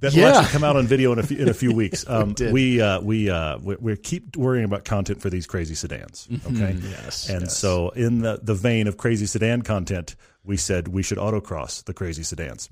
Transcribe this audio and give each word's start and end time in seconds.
That 0.00 0.14
Yeah. 0.14 0.30
will 0.30 0.36
actually 0.38 0.52
come 0.52 0.64
out 0.64 0.76
on 0.76 0.86
video 0.86 1.12
in 1.12 1.18
a 1.18 1.22
few, 1.22 1.36
in 1.38 1.48
a 1.48 1.54
few 1.54 1.72
weeks. 1.72 2.04
Um, 2.10 2.34
we 2.52 2.80
uh, 2.80 3.00
we 3.00 3.30
uh, 3.30 3.58
we, 3.58 3.76
we 3.76 3.96
keep 3.96 4.36
worrying 4.36 4.64
about 4.64 4.84
content 4.84 5.20
for 5.20 5.30
these 5.30 5.46
crazy 5.46 5.74
sedans. 5.74 6.26
Okay. 6.46 6.76
yes, 6.82 7.28
And 7.28 7.42
yes. 7.42 7.56
so, 7.56 7.90
in 7.90 8.20
the 8.20 8.40
the 8.42 8.54
vein 8.54 8.86
of 8.88 8.96
crazy 8.96 9.26
sedan 9.26 9.62
content, 9.62 10.16
we 10.44 10.56
said 10.56 10.88
we 10.88 11.02
should 11.02 11.18
autocross 11.18 11.84
the 11.84 11.94
crazy 11.94 12.22
sedans. 12.22 12.68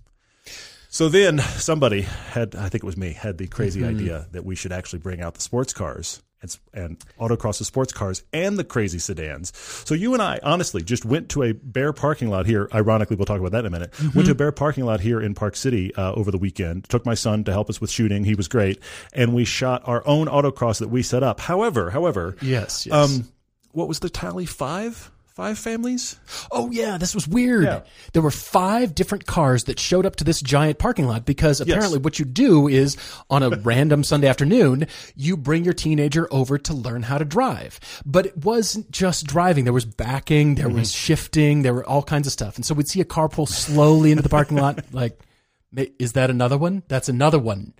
So 0.90 1.08
then 1.10 1.38
somebody 1.38 2.00
had, 2.02 2.54
I 2.54 2.70
think 2.70 2.82
it 2.82 2.86
was 2.86 2.96
me, 2.96 3.12
had 3.12 3.36
the 3.36 3.46
crazy 3.46 3.84
idea 3.84 4.26
that 4.32 4.44
we 4.46 4.54
should 4.56 4.72
actually 4.72 5.00
bring 5.00 5.20
out 5.20 5.34
the 5.34 5.42
sports 5.42 5.74
cars 5.74 6.22
and, 6.42 6.58
and 6.72 6.98
autocross 7.18 7.58
the 7.58 7.64
sports 7.64 7.92
cars 7.92 8.22
and 8.32 8.58
the 8.58 8.64
crazy 8.64 8.98
sedans. 8.98 9.52
So 9.84 9.94
you 9.94 10.12
and 10.14 10.22
I 10.22 10.38
honestly 10.42 10.82
just 10.82 11.04
went 11.04 11.28
to 11.30 11.42
a 11.42 11.52
bare 11.52 11.92
parking 11.92 12.28
lot 12.30 12.46
here. 12.46 12.68
Ironically, 12.72 13.16
we'll 13.16 13.26
talk 13.26 13.40
about 13.40 13.52
that 13.52 13.60
in 13.60 13.66
a 13.66 13.70
minute. 13.70 13.92
Went 14.14 14.26
to 14.26 14.32
a 14.32 14.34
bare 14.36 14.52
parking 14.52 14.84
lot 14.84 15.00
here 15.00 15.20
in 15.20 15.34
Park 15.34 15.56
City 15.56 15.94
uh, 15.96 16.12
over 16.12 16.30
the 16.30 16.38
weekend. 16.38 16.88
Took 16.88 17.04
my 17.04 17.14
son 17.14 17.44
to 17.44 17.52
help 17.52 17.68
us 17.68 17.80
with 17.80 17.90
shooting. 17.90 18.24
He 18.24 18.34
was 18.34 18.48
great, 18.48 18.80
and 19.12 19.34
we 19.34 19.44
shot 19.44 19.82
our 19.86 20.02
own 20.06 20.26
autocross 20.26 20.78
that 20.78 20.88
we 20.88 21.02
set 21.02 21.22
up. 21.22 21.40
However, 21.40 21.90
however, 21.90 22.36
Yes, 22.40 22.86
yes. 22.86 22.94
um, 22.94 23.28
what 23.72 23.88
was 23.88 24.00
the 24.00 24.08
tally? 24.08 24.46
Five, 24.46 25.10
five 25.38 25.56
families. 25.56 26.18
oh, 26.50 26.68
yeah, 26.72 26.98
this 26.98 27.14
was 27.14 27.28
weird. 27.28 27.62
Yeah. 27.62 27.82
There 28.12 28.22
were 28.22 28.32
five 28.32 28.92
different 28.92 29.24
cars 29.24 29.64
that 29.64 29.78
showed 29.78 30.04
up 30.04 30.16
to 30.16 30.24
this 30.24 30.42
giant 30.42 30.80
parking 30.80 31.06
lot 31.06 31.24
because 31.24 31.60
apparently 31.60 32.00
what 32.00 32.18
you 32.18 32.24
do 32.24 32.66
is 32.66 32.96
on 33.30 33.44
a 33.44 33.50
random 33.62 34.02
Sunday 34.02 34.26
afternoon, 34.26 34.88
you 35.14 35.36
bring 35.36 35.62
your 35.62 35.74
teenager 35.74 36.26
over 36.32 36.58
to 36.58 36.74
learn 36.74 37.04
how 37.04 37.18
to 37.18 37.24
drive. 37.24 37.78
But 38.04 38.26
it 38.26 38.38
wasn't 38.38 38.90
just 38.90 39.28
driving. 39.28 39.62
There 39.62 39.72
was 39.72 39.84
backing, 39.84 40.56
there 40.56 40.66
mm-hmm. 40.66 40.78
was 40.78 40.92
shifting, 40.92 41.62
there 41.62 41.72
were 41.72 41.86
all 41.86 42.02
kinds 42.02 42.26
of 42.26 42.32
stuff. 42.32 42.56
And 42.56 42.66
so 42.66 42.74
we'd 42.74 42.88
see 42.88 43.00
a 43.00 43.04
car 43.04 43.28
pull 43.28 43.46
slowly 43.46 44.10
into 44.10 44.24
the 44.24 44.28
parking 44.28 44.56
lot, 44.56 44.86
like, 44.92 45.20
is 46.00 46.14
that 46.14 46.30
another 46.30 46.58
one? 46.58 46.82
That's 46.88 47.08
another 47.08 47.38
one. 47.38 47.74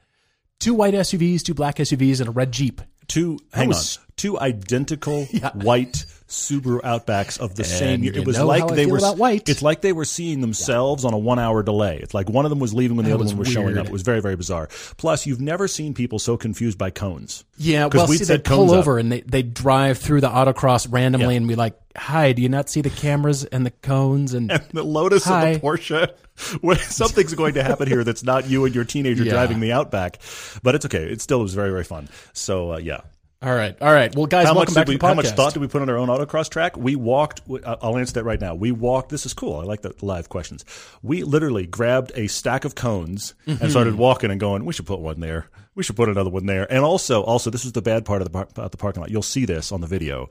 Two 0.61 0.75
white 0.75 0.95
SUVs, 0.95 1.43
two 1.43 1.55
black 1.55 1.79
SUVs, 1.79 2.21
and 2.21 2.29
a 2.29 2.33
red 2.33 2.53
Jeep. 2.53 2.83
two 3.09 3.41
hang 3.53 3.67
was- 3.67 3.97
on 3.97 4.05
two 4.19 4.39
identical 4.39 5.25
white 5.55 6.05
Subaru 6.29 6.81
Outbacks 6.83 7.39
of 7.41 7.55
the 7.55 7.65
same 7.65 8.03
year. 8.05 8.13
It 8.15 8.27
was 8.27 8.39
like 8.39 8.67
they 8.69 8.87
were 8.87 9.01
white. 9.15 9.49
it's 9.49 9.63
like 9.63 9.81
they 9.81 9.93
were 9.95 10.05
seeing 10.05 10.41
themselves 10.43 11.05
on 11.05 11.15
a 11.15 11.19
1 11.19 11.39
hour 11.39 11.63
delay. 11.63 11.99
It's 12.03 12.13
like 12.15 12.29
one 12.29 12.45
of 12.45 12.51
them 12.51 12.59
was 12.59 12.75
leaving 12.75 12.97
when 12.97 13.05
the 13.05 13.11
That 13.11 13.15
other 13.17 13.25
was 13.25 13.33
one 13.33 13.39
was 13.41 13.49
showing 13.49 13.79
up. 13.79 13.87
It 13.87 13.93
was 13.93 14.03
very 14.03 14.21
very 14.21 14.37
bizarre. 14.37 14.69
Plus 14.99 15.27
you've 15.27 15.41
never 15.41 15.67
seen 15.67 15.95
people 15.95 16.19
so 16.19 16.37
confused 16.37 16.77
by 16.79 16.91
cones. 16.91 17.45
Yeah, 17.57 17.87
well, 17.93 18.07
we'd 18.07 18.19
see, 18.19 18.25
set 18.25 18.45
they 18.45 18.49
pull 18.51 18.59
cones 18.67 18.73
up. 18.73 18.79
over 18.79 18.99
and 18.99 19.11
they, 19.11 19.23
they 19.23 19.43
drive 19.43 19.99
through 19.99 20.21
the 20.21 20.29
autocross 20.29 20.87
randomly, 20.91 21.35
Yeah. 21.35 21.39
and 21.39 21.49
we 21.49 21.55
like, 21.55 21.75
hi, 21.97 22.33
do 22.33 22.43
you 22.43 22.49
not 22.49 22.69
see 22.69 22.83
the 22.83 22.91
cameras 22.91 23.45
and 23.45 23.65
the 23.67 23.71
cones? 23.71 24.35
And 24.35 24.51
The 24.73 24.83
Lotus 24.85 25.25
Hi. 25.25 25.47
and 25.49 25.57
the 25.57 25.61
Porsche. 25.67 26.13
When 26.61 26.77
something's 26.79 27.35
going 27.35 27.55
to 27.55 27.65
happen 27.65 27.89
here 27.89 28.05
that's 28.05 28.23
not 28.23 28.49
you 28.49 28.65
and 28.65 28.73
your 28.73 28.85
teenager 28.85 29.25
Yeah. 29.25 29.33
driving 29.33 29.59
the 29.59 29.73
Outback, 29.73 30.21
but 30.63 30.77
it's 30.77 30.85
okay. 30.87 31.03
It 31.05 31.21
still 31.21 31.41
was 31.41 31.53
very 31.55 31.71
very 31.71 31.83
fun. 31.83 32.09
So 32.33 32.75
uh, 32.75 32.79
yeah, 32.79 33.01
all 33.41 33.55
right, 33.55 33.77
all 33.81 33.93
right. 33.93 34.15
Well, 34.17 34.27
guys, 34.27 34.47
how 34.47 34.55
welcome 34.55 34.75
much 34.75 34.81
back 34.81 34.89
we, 34.89 34.95
to 34.95 34.99
the 34.99 35.05
podcast. 35.05 35.09
how 35.09 35.15
much 35.15 35.29
thought 35.31 35.53
did 35.55 35.61
we 35.61 35.69
put 35.69 35.81
on 35.83 35.89
our 35.89 35.97
own 35.97 36.09
autocross 36.09 36.49
track? 36.51 36.77
We 36.77 36.97
walked. 36.97 37.43
I'll 37.65 37.97
answer 37.97 38.15
that 38.15 38.25
right 38.25 38.41
now. 38.41 38.55
We 38.55 38.73
walked. 38.73 39.11
This 39.11 39.27
is 39.27 39.35
cool. 39.35 39.57
I 39.61 39.65
like 39.65 39.83
the 39.83 39.95
live 40.03 40.29
questions. 40.29 40.65
We 41.03 41.23
literally 41.23 41.65
grabbed 41.67 42.11
a 42.17 42.27
stack 42.27 42.65
of 42.65 42.75
cones 42.75 43.35
Mm-hmm. 43.47 43.63
and 43.63 43.71
started 43.71 43.95
walking 43.95 44.31
and 44.31 44.41
going. 44.41 44.65
We 44.65 44.73
should 44.73 44.87
put 44.87 44.99
one 45.01 45.21
there. 45.21 45.49
We 45.75 45.83
should 45.85 45.95
put 45.97 46.09
another 46.09 46.31
one 46.31 46.47
there. 46.47 46.71
And 46.73 46.85
also, 46.85 47.23
also, 47.23 47.51
this 47.51 47.65
is 47.65 47.73
the 47.73 47.83
bad 47.83 48.05
part 48.05 48.21
of 48.23 48.33
the 48.33 48.39
about 48.39 48.73
the 48.73 48.77
parking 48.77 49.01
lot. 49.01 49.11
You'll 49.11 49.23
see 49.23 49.45
this 49.45 49.71
on 49.71 49.81
the 49.81 49.87
video. 49.87 50.29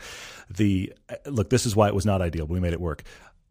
The 0.49 0.91
look. 1.25 1.49
This 1.49 1.65
is 1.65 1.75
why 1.75 1.87
it 1.87 1.95
was 1.95 2.05
not 2.05 2.21
ideal. 2.21 2.45
But 2.45 2.53
we 2.55 2.59
made 2.59 2.73
it 2.73 2.81
work. 2.81 3.03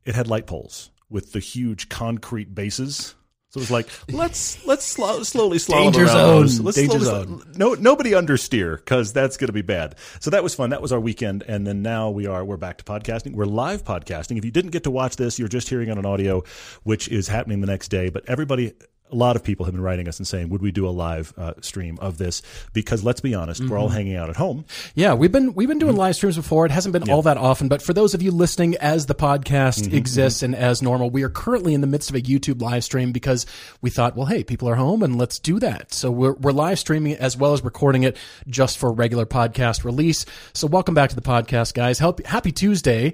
It 0.05 0.15
had 0.15 0.29
light 0.29 0.47
poles 0.47 0.91
with 1.09 1.33
the 1.33 1.41
huge 1.41 1.89
concrete 1.89 2.55
bases. 2.55 3.15
So 3.51 3.59
it 3.59 3.63
was 3.63 3.71
like 3.71 3.89
let's 4.13 4.67
let's 4.67 4.85
slow, 4.85 5.23
slowly 5.23 5.59
slalom 5.59 5.85
Danger 5.93 6.05
around 6.07 6.49
zone. 6.49 6.65
Let's 6.65 6.77
Danger 6.77 6.99
slowly- 6.99 7.27
zone. 7.27 7.53
no 7.57 7.75
nobody 7.75 8.11
understeer 8.11 8.77
because 8.77 9.13
that's 9.13 9.37
going 9.37 9.47
to 9.47 9.53
be 9.53 9.63
bad. 9.63 9.95
So 10.21 10.31
that 10.31 10.43
was 10.43 10.55
fun. 10.55 10.71
That 10.71 10.83
was 10.83 10.93
our 10.93 10.99
weekend, 11.01 11.45
and 11.45 11.67
then 11.67 11.81
now 11.81 12.11
we 12.11 12.27
are 12.27 12.45
we're 12.45 12.57
back 12.57 12.79
to 12.79 12.85
podcasting. 12.85 13.35
We're 13.35 13.45
live 13.47 13.85
podcasting. 13.85 14.37
If 14.37 14.45
you 14.45 14.51
didn't 14.51 14.73
get 14.73 14.83
to 14.85 14.91
watch 14.91 15.17
this, 15.17 15.39
you're 15.39 15.49
just 15.49 15.69
hearing 15.69 15.89
it 15.89 15.97
on 15.97 16.05
audio, 16.05 16.43
which 16.83 17.09
is 17.09 17.29
happening 17.29 17.61
the 17.61 17.67
next 17.69 17.89
day. 17.89 18.09
But 18.11 18.25
everybody. 18.29 18.73
A 19.13 19.15
lot 19.17 19.37
of 19.37 19.45
people 19.45 19.65
have 19.67 19.75
been 19.75 19.83
writing 19.83 20.09
us 20.09 20.19
and 20.19 20.27
saying, 20.27 20.49
"Would 20.49 20.63
we 20.63 20.73
do 20.73 20.89
a 20.89 20.91
live 20.91 21.33
uh, 21.39 21.55
stream 21.61 21.97
of 22.01 22.19
this?" 22.19 22.43
Because 22.73 23.05
let's 23.05 23.21
be 23.21 23.35
honest, 23.35 23.61
we're 23.61 23.67
Mm-hmm. 23.69 23.77
all 23.77 23.89
hanging 23.89 24.17
out 24.17 24.31
at 24.31 24.37
home. 24.37 24.65
Yeah, 24.97 25.15
we've 25.15 25.31
been 25.31 25.55
we've 25.55 25.69
been 25.69 25.79
doing 25.79 25.93
Mm-hmm. 25.93 26.01
live 26.01 26.17
streams 26.17 26.35
before. 26.37 26.67
It 26.67 26.73
hasn't 26.73 26.93
been 26.93 27.09
all 27.09 27.23
that 27.23 27.37
often, 27.37 27.69
but 27.69 27.83
for 27.83 27.93
those 27.93 28.15
of 28.15 28.23
you 28.23 28.33
listening 28.33 28.75
as 28.79 29.07
the 29.07 29.15
podcast 29.15 29.83
Mm-hmm, 29.85 29.95
exists 29.97 30.43
and 30.43 30.57
as 30.57 30.83
normal, 30.83 31.11
we 31.11 31.23
are 31.23 31.29
currently 31.29 31.73
in 31.73 31.83
the 31.83 31.87
midst 31.87 32.11
of 32.11 32.17
a 32.17 32.21
YouTube 32.21 32.61
live 32.61 32.83
stream 32.83 33.13
because 33.13 33.47
we 33.81 33.91
thought, 33.91 34.17
well, 34.17 34.27
hey, 34.27 34.43
people 34.43 34.69
are 34.69 34.75
home 34.75 35.03
and 35.05 35.17
let's 35.17 35.39
do 35.39 35.61
that. 35.61 35.95
So 35.95 36.11
we're 36.11 36.33
we're 36.35 36.53
live 36.53 36.79
streaming 36.81 37.13
it 37.13 37.21
as 37.21 37.37
well 37.37 37.53
as 37.53 37.63
recording 37.63 38.03
it 38.03 38.17
just 38.49 38.77
for 38.77 38.93
regular 38.93 39.25
podcast 39.27 39.85
release. 39.85 40.27
So 40.53 40.67
welcome 40.67 40.95
back 40.95 41.11
to 41.11 41.17
the 41.17 41.23
podcast, 41.23 41.75
guys. 41.75 42.01
Help, 42.01 42.25
happy 42.27 42.51
Tuesday. 42.51 43.13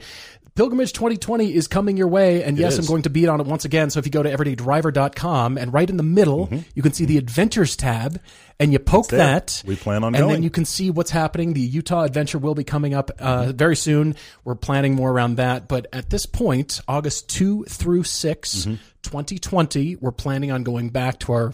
Pilgrimage 0.55 0.93
2020 0.93 1.55
is 1.55 1.67
coming 1.67 1.97
your 1.97 2.09
way, 2.09 2.43
and 2.45 2.59
yes, 2.59 2.75
is. 2.75 2.81
I'm 2.81 2.85
going 2.87 3.03
to 3.03 3.11
beat 3.11 3.27
on 3.27 3.41
it 3.41 3.47
once 3.47 3.65
again. 3.65 3.89
So 3.89 3.99
if 4.01 4.05
you 4.05 4.13
go 4.13 4.23
to 4.23 4.31
everydaydriver.com 4.31 5.57
and 5.57 5.73
right 5.73 5.89
in 5.89 5.97
the 5.97 6.03
middle, 6.03 6.51
you 6.75 6.83
can 6.83 6.93
see 6.93 7.07
the 7.07 7.17
adventures 7.17 7.75
tab, 7.75 8.21
and 8.61 8.71
you 8.73 8.79
poke 8.79 9.07
Mm-hmm. 9.07 9.17
that. 9.17 9.63
We 9.67 9.77
plan 9.77 10.05
on 10.05 10.15
and 10.15 10.23
going. 10.23 10.33
then 10.35 10.43
you 10.43 10.51
can 10.51 10.65
see 10.67 10.91
what's 10.91 11.11
happening. 11.11 11.55
The 11.55 11.61
Utah 11.61 12.03
adventure 12.03 12.39
will 12.39 12.55
be 12.55 12.65
coming 12.65 12.93
up 12.93 13.11
uh, 13.19 13.53
very 13.53 13.77
soon. 13.77 14.15
We're 14.45 14.55
planning 14.55 14.95
more 14.95 15.11
around 15.11 15.37
that. 15.37 15.69
But 15.69 15.87
at 15.93 16.11
this 16.11 16.27
point, 16.27 16.81
August 16.87 17.29
2 17.31 17.65
through 17.65 18.05
6, 18.05 18.55
Mm-hmm. 18.55 18.75
2020, 19.03 19.97
we're 19.97 20.13
planning 20.13 20.53
on 20.53 20.63
going 20.63 20.91
back 20.91 21.19
to 21.21 21.33
our 21.33 21.53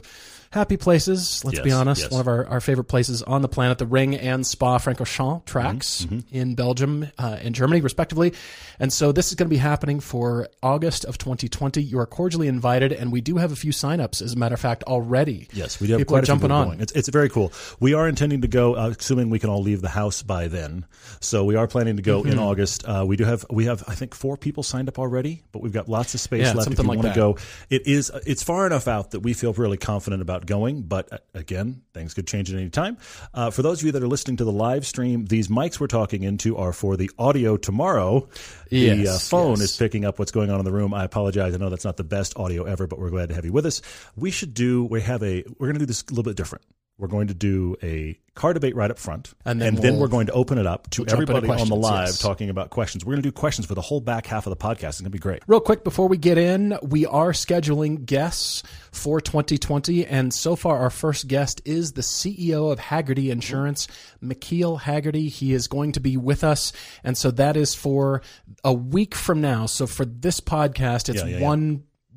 happy 0.50 0.76
places. 0.76 1.44
Let's 1.44 1.60
be 1.60 1.72
honest. 1.72 2.02
yes. 2.02 2.10
One 2.10 2.20
of 2.20 2.28
our, 2.28 2.46
our 2.46 2.60
favorite 2.60 2.84
places 2.84 3.22
on 3.22 3.42
the 3.42 3.48
planet, 3.48 3.78
the 3.78 3.86
Ring 3.86 4.14
and 4.16 4.46
Spa 4.46 4.78
Francorchamps 4.78 5.44
tracks 5.44 6.04
Mm-hmm, 6.04 6.18
in 6.30 6.54
Belgium 6.54 7.08
uh, 7.18 7.38
and 7.40 7.54
Germany, 7.54 7.80
respectively. 7.80 8.32
And 8.78 8.92
so 8.92 9.12
this 9.12 9.28
is 9.28 9.34
going 9.34 9.46
to 9.48 9.50
be 9.54 9.56
happening 9.58 10.00
for 10.00 10.48
August 10.62 11.04
of 11.04 11.18
2020. 11.18 11.82
You 11.82 11.98
are 11.98 12.06
cordially 12.06 12.48
invited. 12.48 12.92
And 12.92 13.10
we 13.12 13.20
do 13.20 13.36
have 13.36 13.52
a 13.52 13.56
few 13.56 13.72
signups, 13.72 14.22
as 14.22 14.34
a 14.34 14.36
matter 14.36 14.54
of 14.54 14.60
fact, 14.60 14.84
already. 14.84 15.48
Yes, 15.52 15.80
we 15.80 15.86
do 15.86 15.94
have 15.94 16.00
People 16.00 16.16
are 16.16 16.22
jumping 16.22 16.48
people 16.50 16.56
on. 16.56 16.80
It's, 16.80 16.92
it's 16.92 17.08
very 17.08 17.28
cool. 17.28 17.52
We 17.80 17.94
are 17.94 18.08
intending 18.08 18.42
to 18.42 18.48
go, 18.48 18.74
uh, 18.74 18.94
assuming 18.98 19.30
we 19.30 19.38
can 19.38 19.50
all 19.50 19.62
leave 19.62 19.82
the 19.82 19.88
house 19.88 20.22
by 20.22 20.48
then. 20.48 20.84
So 21.20 21.44
we 21.44 21.56
are 21.56 21.66
planning 21.66 21.96
to 21.96 22.02
go 22.02 22.18
Mm-hmm. 22.22 22.32
in 22.32 22.38
August. 22.38 22.84
Uh, 22.84 23.04
we 23.06 23.16
do 23.16 23.24
have 23.24 23.44
we 23.48 23.66
have 23.66 23.84
I 23.86 23.94
think 23.94 24.12
four 24.14 24.36
people 24.36 24.62
signed 24.64 24.88
up 24.88 24.98
already, 24.98 25.42
but 25.52 25.62
we've 25.62 25.72
got 25.72 25.88
lots 25.88 26.14
of 26.14 26.20
space 26.20 26.46
Yeah, 26.46 26.52
left 26.54 26.70
if 26.72 26.78
you 26.78 26.84
like 26.84 26.98
want 26.98 27.08
to 27.08 27.14
go. 27.14 27.36
It 27.70 27.86
is 27.86 28.10
it's 28.26 28.42
far 28.42 28.66
enough 28.66 28.88
out 28.88 29.12
that 29.12 29.20
we 29.20 29.34
feel 29.34 29.52
really 29.52 29.76
confident 29.76 30.20
about 30.20 30.37
going, 30.46 30.82
but 30.82 31.12
uh, 31.12 31.18
again, 31.34 31.82
things 31.94 32.14
could 32.14 32.26
change 32.26 32.52
at 32.52 32.58
any 32.58 32.70
time. 32.70 32.96
Uh, 33.34 33.50
for 33.50 33.62
those 33.62 33.80
of 33.80 33.86
you 33.86 33.92
that 33.92 34.02
are 34.02 34.08
listening 34.08 34.36
to 34.38 34.44
the 34.44 34.52
live 34.52 34.86
stream, 34.86 35.26
these 35.26 35.48
mics 35.48 35.78
we're 35.80 35.86
talking 35.86 36.22
into 36.22 36.56
are 36.56 36.72
for 36.72 36.96
the 36.96 37.10
audio 37.18 37.56
tomorrow. 37.56 38.28
The 38.70 38.78
Yes, 38.78 39.08
uh, 39.08 39.36
phone 39.36 39.50
yes. 39.52 39.60
is 39.60 39.76
picking 39.76 40.04
up 40.04 40.18
what's 40.18 40.32
going 40.32 40.50
on 40.50 40.58
in 40.58 40.64
the 40.64 40.72
room. 40.72 40.92
I 40.94 41.04
apologize. 41.04 41.54
I 41.54 41.58
know 41.58 41.70
that's 41.70 41.84
not 41.84 41.96
the 41.96 42.04
best 42.04 42.36
audio 42.36 42.64
ever, 42.64 42.86
but 42.86 42.98
we're 42.98 43.10
glad 43.10 43.28
to 43.30 43.34
have 43.34 43.44
you 43.44 43.52
with 43.52 43.66
us. 43.66 43.82
We 44.16 44.30
should 44.30 44.54
do. 44.54 44.84
We 44.84 45.00
have 45.02 45.22
a. 45.22 45.44
We're 45.58 45.66
going 45.66 45.74
to 45.74 45.80
do 45.80 45.86
this 45.86 46.02
a 46.02 46.10
little 46.10 46.24
bit 46.24 46.36
different. 46.36 46.64
We're 46.98 47.08
going 47.08 47.28
to 47.28 47.34
do 47.34 47.76
a 47.82 48.18
car 48.34 48.52
debate 48.52 48.76
right 48.76 48.90
up 48.90 48.98
front, 49.00 49.34
And 49.44 49.60
then 49.60 49.74
we'll- 49.76 49.98
we're 49.98 50.08
going 50.08 50.26
to 50.26 50.32
open 50.32 50.58
it 50.58 50.66
up 50.66 50.88
to 50.90 51.02
we'll 51.02 51.12
everybody 51.12 51.48
on 51.48 51.68
the 51.68 51.74
live 51.74 52.06
yes. 52.06 52.18
talking 52.20 52.50
about 52.50 52.70
questions. 52.70 53.04
We're 53.04 53.14
going 53.14 53.22
to 53.22 53.28
do 53.28 53.32
questions 53.32 53.66
for 53.66 53.74
the 53.74 53.80
whole 53.80 54.00
back 54.00 54.26
half 54.26 54.46
of 54.46 54.50
the 54.50 54.56
podcast. 54.56 54.88
It's 54.88 55.00
going 55.00 55.04
to 55.06 55.10
be 55.10 55.18
great. 55.18 55.42
Real 55.48 55.60
quick 55.60 55.82
before 55.82 56.06
we 56.06 56.18
get 56.18 56.38
in, 56.38 56.78
we 56.82 57.04
are 57.04 57.32
scheduling 57.32 58.06
guests 58.06 58.62
for 58.92 59.20
2020, 59.20 60.06
and 60.06 60.32
so 60.32 60.54
far 60.54 60.78
our 60.78 60.90
first 60.90 61.26
guest 61.26 61.60
is 61.64 61.92
the 61.92 62.02
CEO 62.02 62.70
of 62.72 62.78
Hagerty 62.78 63.30
Insurance, 63.30 63.88
McKeel 64.22 64.80
Hagerty. 64.80 65.28
He 65.28 65.52
is 65.52 65.66
going 65.66 65.92
to 65.92 66.00
be 66.00 66.16
with 66.16 66.44
us, 66.44 66.72
and 67.02 67.18
so 67.18 67.32
that 67.32 67.56
is 67.56 67.74
for 67.74 68.22
a 68.62 68.72
week 68.72 69.16
from 69.16 69.40
now. 69.40 69.66
So 69.66 69.86
for 69.88 70.04
this 70.04 70.40
podcast, 70.40 71.08
it's 71.08 71.22
Yeah, 71.22 71.26
yeah, 71.26 71.38
yeah. 71.38 71.46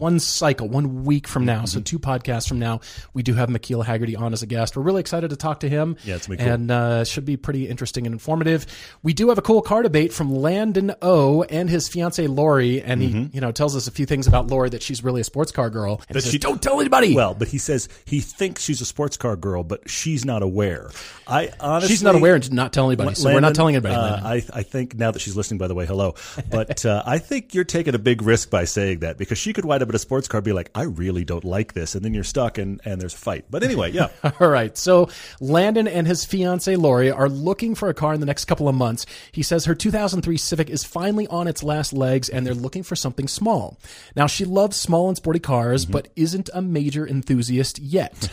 One 0.02 0.20
cycle, 0.20 0.68
one 0.68 1.04
week 1.06 1.28
from 1.28 1.46
now, 1.46 1.60
Mm-hmm. 1.60 1.66
so 1.68 1.80
two 1.82 2.00
podcasts 2.00 2.48
from 2.48 2.58
now, 2.58 2.80
we 3.14 3.22
do 3.22 3.36
have 3.36 3.50
McKeel 3.50 3.86
Hagerty 3.86 4.20
on 4.20 4.34
as 4.34 4.42
a 4.42 4.48
guest. 4.48 4.76
We're 4.76 4.82
really 4.82 5.00
excited 5.02 5.30
to 5.30 5.36
talk 5.36 5.60
to 5.60 5.70
him. 5.70 5.96
Yeah, 6.04 6.16
it's 6.16 6.26
cool. 6.26 6.38
and 6.40 6.72
uh, 6.72 7.04
should 7.04 7.24
be 7.26 7.38
pretty 7.38 7.68
interesting 7.68 8.08
and 8.08 8.14
informative. 8.14 8.66
We 9.04 9.14
do 9.14 9.30
have 9.30 9.38
a 9.38 9.44
cool 9.44 9.62
car 9.62 9.84
debate 9.84 10.12
from 10.12 10.34
Landin 10.34 10.96
O 11.04 11.44
and 11.44 11.70
his 11.70 11.88
fiance 11.88 12.26
Laurie, 12.26 12.82
and 12.82 13.02
he 13.02 13.30
you 13.32 13.42
know 13.42 13.52
tells 13.52 13.76
us 13.76 13.86
a 13.88 13.92
few 13.92 14.08
things 14.08 14.26
about 14.26 14.48
Laurie 14.48 14.70
that 14.70 14.82
she's 14.82 15.04
really 15.04 15.22
a 15.22 15.24
sports 15.24 15.52
car 15.52 15.70
girl. 15.70 16.02
He 16.08 16.16
says, 16.16 16.32
she- 16.32 16.40
don't 16.40 16.62
tell 16.64 16.80
anybody. 16.80 17.14
Well, 17.14 17.36
but 17.36 17.48
he 17.50 17.60
says 17.60 17.88
he 18.06 18.22
thinks 18.22 18.64
she's 18.64 18.82
a 18.82 18.86
sports 18.86 19.18
car 19.18 19.36
girl, 19.36 19.64
but 19.64 19.88
she's 19.88 20.26
not 20.26 20.42
aware. 20.42 20.90
I 21.28 21.52
honestly, 21.60 21.90
she's 21.90 22.02
not 22.04 22.16
aware 22.16 22.34
and 22.34 22.44
did 22.44 22.54
not 22.54 22.74
tell 22.74 22.88
anybody, 22.90 23.14
so 23.14 23.32
we're 23.32 23.40
not 23.40 23.54
telling 23.54 23.76
anybody. 23.76 23.94
uh, 23.96 24.28
I, 24.28 24.44
I 24.52 24.64
think 24.64 24.96
now 24.96 25.12
that 25.12 25.20
she's 25.20 25.36
listening, 25.38 25.60
by 25.60 25.68
the 25.68 25.76
way, 25.76 25.86
hello. 25.86 26.16
But 26.50 26.86
uh, 26.88 27.04
I 27.06 27.20
think 27.20 27.54
you're 27.54 27.64
taking 27.66 27.94
a 27.94 28.00
big 28.00 28.24
risk 28.24 28.50
by 28.50 28.66
saying 28.66 29.00
that 29.00 29.18
because 29.20 29.38
she 29.38 29.54
could 29.54 29.64
wind 29.64 29.84
up 29.84 29.91
a 29.96 30.00
sports 30.00 30.28
car, 30.28 30.42
be 30.42 30.54
like, 30.54 30.70
I 30.76 30.84
really 30.84 31.24
don't 31.24 31.44
like 31.44 31.74
this, 31.74 31.96
and 31.96 32.04
then 32.04 32.14
you're 32.14 32.24
stuck 32.24 32.58
and, 32.58 32.82
and 32.86 33.02
there's 33.02 33.14
a 33.14 33.18
fight. 33.18 33.46
But 33.50 33.64
anyway, 33.64 33.92
yeah. 33.92 34.10
All 34.40 34.48
right. 34.48 34.78
So 34.78 35.10
Landin 35.40 35.88
and 35.88 36.08
his 36.08 36.26
fiance 36.26 36.76
Laurie 36.76 37.12
are 37.12 37.30
looking 37.30 37.76
for 37.76 37.90
a 37.90 37.94
car 37.94 38.14
in 38.14 38.20
the 38.20 38.26
next 38.26 38.46
couple 38.46 38.68
of 38.68 38.76
months. 38.76 39.06
He 39.32 39.44
says 39.44 39.66
her 39.66 39.76
2003 39.76 40.38
Civic 40.38 40.70
is 40.70 40.84
finally 40.84 41.28
on 41.28 41.48
its 41.48 41.64
last 41.64 41.94
legs 41.94 42.30
and 42.30 42.46
they're 42.46 42.54
looking 42.54 42.84
for 42.84 42.96
something 42.96 43.28
small. 43.28 43.78
Now 44.16 44.28
she 44.28 44.46
loves 44.46 44.78
small 44.78 45.08
and 45.08 45.18
sporty 45.18 45.40
cars, 45.40 45.84
mm-hmm. 45.84 45.94
but 45.94 46.08
isn't 46.16 46.50
a 46.54 46.62
major 46.62 47.08
enthusiast 47.08 47.80
yet. 47.80 48.30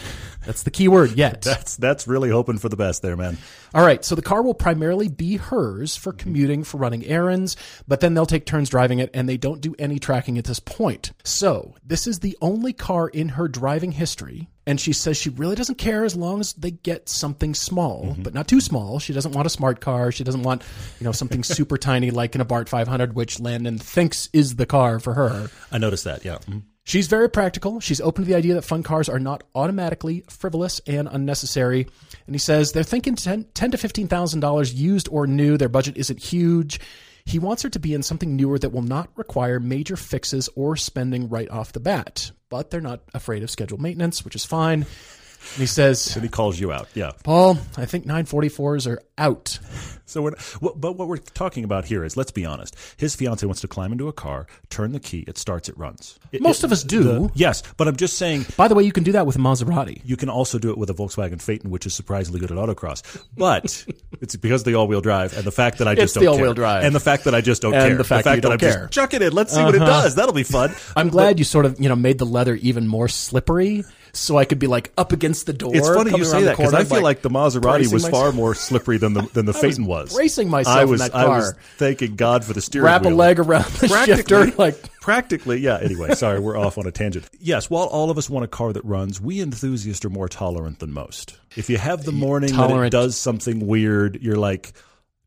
That's 0.49 0.63
the 0.63 0.71
key 0.71 0.89
word, 0.89 1.13
yet. 1.13 1.43
that's 1.43 1.77
that's 1.77 2.07
really 2.07 2.31
hoping 2.31 2.57
for 2.57 2.71
the 2.71 2.77
best 2.77 3.03
there, 3.03 3.17
man. 3.17 3.37
All 3.75 3.85
right, 3.85 4.03
so 4.03 4.15
the 4.15 4.23
car 4.23 4.41
will 4.43 4.55
primarily 4.55 5.09
be 5.09 5.37
hers 5.37 5.95
for 5.95 6.11
mm-hmm. 6.11 6.19
commuting, 6.19 6.65
for 6.65 6.79
running 6.79 7.05
errands, 7.05 7.55
but 7.87 8.01
then 8.01 8.15
they'll 8.15 8.25
take 8.25 8.47
turns 8.47 8.71
driving 8.71 8.99
it 8.99 9.11
and 9.13 9.29
they 9.29 9.37
don't 9.37 9.61
do 9.61 9.75
any 9.79 9.99
tracking 9.99 10.39
at 10.39 10.45
this 10.45 10.59
point. 10.59 11.13
So, 11.23 11.48
this 11.85 12.07
is 12.07 12.21
the 12.21 12.37
only 12.41 12.73
car 12.73 13.09
in 13.09 13.31
her 13.31 13.49
driving 13.49 13.93
history. 13.93 14.49
And 14.67 14.79
she 14.79 14.93
says 14.93 15.17
she 15.17 15.31
really 15.31 15.57
doesn't 15.57 15.79
care 15.79 16.05
as 16.05 16.15
long 16.15 16.41
as 16.41 16.53
they 16.53 16.71
get 16.71 17.09
something 17.09 17.55
small, 17.55 18.15
but 18.19 18.35
not 18.35 18.49
too 18.49 18.61
small. 18.61 18.99
She 18.99 19.15
doesn't 19.15 19.33
want 19.33 19.47
a 19.47 19.51
smart 19.51 19.81
car. 19.81 20.13
She 20.13 20.25
doesn't 20.25 20.43
want, 20.43 20.63
you 21.01 21.05
know, 21.05 21.13
something 21.13 21.43
super 21.57 21.79
tiny 21.79 22.11
like 22.11 22.35
an 22.35 22.43
Abarth 22.43 22.69
500, 22.69 23.15
which 23.15 23.41
Landin 23.41 23.79
thinks 23.79 24.29
is 24.35 24.57
the 24.57 24.67
car 24.67 25.01
for 25.01 25.15
her. 25.15 25.49
I 25.73 25.79
noticed 25.79 26.05
that. 26.05 26.25
Yeah. 26.25 26.39
Mhm. 26.47 26.65
She's 26.85 27.07
very 27.07 27.29
practical. 27.29 27.81
She's 27.81 28.01
open 28.01 28.25
to 28.25 28.29
the 28.31 28.35
idea 28.37 28.55
that 28.55 28.63
fun 28.63 28.83
cars 28.83 29.11
are 29.11 29.19
not 29.19 29.43
automatically 29.55 30.25
frivolous 30.31 30.81
and 30.87 31.07
unnecessary. 31.11 31.87
And 32.27 32.35
he 32.35 32.39
says 32.39 32.73
they're 32.73 32.83
thinking 32.83 33.15
10, 33.15 33.45
10 33.53 33.71
to 33.73 33.77
fifteen 33.79 34.09
thousand 34.09 34.41
dollars 34.41 34.73
used 34.73 35.07
or 35.11 35.27
new. 35.27 35.57
Their 35.59 35.69
budget 35.69 35.99
isn't 35.99 36.19
huge. 36.23 36.81
He 37.29 37.39
wants 37.39 37.63
her 37.63 37.69
to 37.69 37.79
be 37.79 37.93
in 37.93 38.03
something 38.03 38.37
newer 38.37 38.59
that 38.59 38.73
will 38.73 38.81
not 38.81 39.11
require 39.15 39.61
major 39.61 39.97
fixes 39.97 40.49
or 40.57 40.77
spending 40.77 41.29
right 41.29 41.51
off 41.51 41.75
the 41.75 41.79
bat. 41.79 42.31
But 42.49 42.71
they're 42.71 42.81
not 42.81 43.03
afraid 43.13 43.43
of 43.43 43.51
scheduled 43.51 43.83
maintenance, 43.83 44.25
which 44.25 44.35
is 44.35 44.47
fine. 44.47 44.87
And 45.55 45.61
he 45.61 45.67
says, 45.67 46.15
And 46.15 46.23
he 46.23 46.29
calls 46.29 46.59
you 46.61 46.73
out. 46.73 46.89
Yeah. 46.95 47.13
Paul, 47.25 47.59
I 47.77 47.85
think 47.87 48.07
944s 48.07 48.87
are 48.91 49.01
out. 49.17 49.59
So 50.07 50.23
we're, 50.23 50.33
but 50.75 50.93
what 50.97 51.07
we're 51.07 51.19
talking 51.19 51.65
about 51.65 51.85
here 51.85 52.03
is, 52.03 52.17
let's 52.17 52.31
be 52.31 52.47
honest. 52.47 52.75
His 52.97 53.15
fiance 53.15 53.45
wants 53.45 53.61
to 53.61 53.69
climb 53.69 53.93
into 53.93 54.09
a 54.09 54.13
car, 54.13 54.47
turn 54.71 54.93
the 54.93 55.01
key, 55.01 55.23
it 55.29 55.37
starts, 55.37 55.69
it 55.69 55.77
runs. 55.77 56.19
It- 56.33 56.41
Most 56.41 56.61
it- 56.61 56.65
of 56.65 56.73
us 56.73 56.83
do. 56.83 57.03
the- 57.03 57.31
yes, 57.35 57.63
but 57.77 57.89
I'm 57.89 57.97
just 57.97 58.17
saying 58.17 58.47
By 58.57 58.69
the 58.69 58.75
way, 58.75 58.85
you 58.85 58.93
can 58.93 59.05
do 59.05 59.13
that 59.13 59.27
with 59.27 59.37
a 59.37 59.39
Maserati. 59.39 60.01
you 60.07 60.17
can 60.17 60.31
also 60.31 60.59
do 60.59 60.71
it 60.71 60.79
with 60.79 60.89
a 60.89 60.95
Volkswagen 60.95 61.43
Phaeton, 61.43 61.69
which 61.71 61.85
is 61.85 61.93
surprisingly 61.95 62.41
good 62.41 62.51
at 62.51 62.57
autocross. 62.57 63.03
But 63.37 63.85
it's 64.23 64.35
because 64.37 64.63
of 64.63 64.65
the 64.67 64.75
all-wheel 64.77 65.03
drive 65.03 65.37
and 65.37 65.45
the 65.45 65.53
fact 65.53 65.77
that 65.79 65.89
I 65.89 65.95
just 65.95 66.05
It's 66.05 66.15
don't 66.15 66.25
the 66.25 66.31
care. 66.31 66.39
all-wheel 66.39 66.55
drive. 66.55 66.85
and 66.85 66.95
the 66.95 67.01
fact 67.01 67.25
that 67.25 67.35
I 67.35 67.43
just 67.43 67.61
don't 67.61 67.75
And 67.75 67.89
care, 67.89 67.97
the 67.99 68.05
fact 68.05 68.25
that 68.25 68.37
you 68.37 68.41
that 68.41 68.43
don't 68.49 68.53
I'm 68.53 68.59
care. 68.61 68.69
Uh-huh. 68.71 68.81
just 68.87 68.93
chuck 68.93 69.13
it 69.15 69.21
in. 69.21 69.33
Let's 69.35 69.53
see 69.55 69.63
what 69.63 69.75
it 69.75 69.81
does. 69.81 70.15
That'll 70.15 70.33
be 70.33 70.43
fun. 70.43 70.75
I'm 70.97 71.11
glad 71.11 71.39
you 71.39 71.45
sort 71.45 71.67
of, 71.67 71.79
you 71.81 71.89
know, 71.91 71.97
made 71.97 72.17
the 72.17 72.25
leather 72.27 72.55
even 72.55 72.87
more 72.87 73.09
slippery 73.09 73.85
so 74.19 74.37
I 74.37 74.45
could 74.45 74.59
be 74.59 74.67
like 74.67 74.93
up 74.99 75.13
against 75.13 75.47
the 75.47 75.53
door. 75.53 75.71
It's 75.75 75.89
funny 75.89 76.17
you 76.17 76.25
say 76.25 76.43
that 76.45 76.57
because 76.57 76.75
I 76.75 76.85
feel 76.85 77.03
like, 77.03 77.23
the 77.23 77.31
Maserati 77.31 77.93
was 77.93 78.03
myself. 78.05 78.11
far 78.13 78.33
more 78.33 78.55
slippery 78.55 78.99
than 78.99 79.15
the 79.15 79.23
than 79.33 79.47
the 79.47 79.53
Phaeton 79.63 79.87
was. 79.87 80.13
bracing 80.15 80.51
myself 80.51 80.77
I 80.77 80.83
in 80.83 80.89
was 80.89 81.01
that 81.01 81.15
I 81.15 81.27
was 81.29 81.53
car. 81.53 81.61
thanking 81.77 82.17
God 82.17 82.45
for 82.45 82.53
the 82.53 82.61
steering 82.61 82.85
wheel. 82.85 82.93
wrap 82.93 83.05
a 83.05 83.09
leg 83.11 83.39
around 83.39 83.65
the 83.65 83.89
shifter 84.07 84.47
like 84.59 84.77
practically, 85.01 85.59
yeah. 85.61 85.79
Anyway, 85.81 86.15
sorry, 86.15 86.39
we're 86.41 86.57
off 86.59 86.77
on 86.79 86.87
a 86.87 86.91
tangent. 86.93 87.29
Yes, 87.41 87.71
while 87.71 87.87
all 87.87 88.11
of 88.11 88.19
us 88.19 88.29
want 88.29 88.45
a 88.45 88.49
car 88.49 88.73
that 88.73 88.85
runs, 88.85 89.21
we 89.21 89.41
enthusiasts 89.41 90.05
are 90.05 90.11
more 90.11 90.29
tolerant 90.29 90.79
than 90.81 90.93
most. 90.93 91.39
If 91.57 91.71
you 91.71 91.79
have 91.79 92.05
the 92.05 92.13
morning 92.13 92.55
that 92.55 92.71
it 92.85 92.91
does 92.91 93.17
something 93.17 93.67
weird, 93.67 94.21
you're 94.23 94.37
like, 94.37 94.73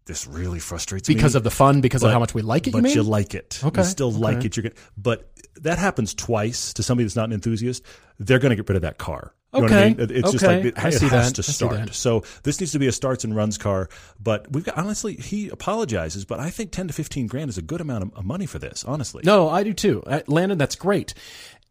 this 0.06 0.28
really 0.28 0.60
frustrates 0.60 1.08
me 1.10 1.16
because 1.16 1.36
of 1.36 1.44
the 1.44 1.52
fun, 1.52 1.82
because 1.82 2.04
of 2.04 2.12
how 2.12 2.20
much 2.20 2.34
we 2.34 2.42
like 2.42 2.68
it. 2.68 2.72
but 2.74 2.84
You 2.84 2.90
you 2.90 3.04
like 3.04 3.34
it. 3.34 3.60
Okay, 3.64 3.82
You 3.82 3.86
still 3.88 4.12
like 4.12 4.44
it. 4.46 4.56
You're 4.58 4.64
gonna, 4.64 4.76
but 4.98 5.30
that 5.56 5.77
happens 5.77 6.13
twice 6.13 6.74
to 6.74 6.83
somebody 6.83 7.06
that's 7.06 7.15
not 7.15 7.25
an 7.25 7.33
enthusiast. 7.33 7.83
They're 8.19 8.39
going 8.39 8.51
to 8.51 8.56
get 8.56 8.68
rid 8.69 8.75
of 8.77 8.81
that 8.83 8.98
car. 8.98 9.33
You 9.53 9.59
know 9.59 9.63
what 9.63 9.71
I 9.74 9.75
Okay, 9.75 9.89
mean? 9.89 10.00
It- 10.00 10.12
It's 10.12 10.31
just 10.31 10.44
okay. 10.45 10.56
like 10.57 10.65
it, 10.65 10.68
it 10.69 10.77
has 10.77 11.00
that. 11.01 11.36
to 11.36 11.44
start. 11.44 11.94
So 11.94 12.24
this 12.44 12.59
needs 12.62 12.71
to 12.71 12.80
be 12.80 12.88
a 12.88 12.92
starts 12.94 13.25
and 13.25 13.36
runs 13.36 13.57
car. 13.57 13.89
But 14.19 14.50
we've 14.51 14.63
got 14.63 14.77
honestly, 14.77 15.15
he 15.15 15.50
apologizes, 15.50 16.24
but 16.24 16.39
I 16.39 16.50
think 16.50 16.71
ten 16.71 16.88
to 16.88 16.94
fifteen 16.94 17.27
grand 17.27 17.50
is 17.50 17.57
a 17.57 17.62
good 17.62 17.81
amount 17.81 18.13
of- 18.15 18.24
money 18.25 18.45
for 18.45 18.59
this. 18.59 18.86
Honestly, 18.86 19.24
no, 19.25 19.50
I 19.50 19.63
do 19.63 19.74
too. 19.74 20.03
Uh, 20.07 20.21
Landin, 20.27 20.57
that's 20.57 20.75
great. 20.75 21.13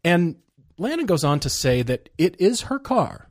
And 0.03 0.35
Landin 0.77 1.07
goes 1.07 1.23
on 1.23 1.39
to 1.39 1.49
say 1.49 1.81
that 1.81 2.09
it 2.19 2.39
is 2.39 2.61
her 2.61 2.77
car, 2.77 3.29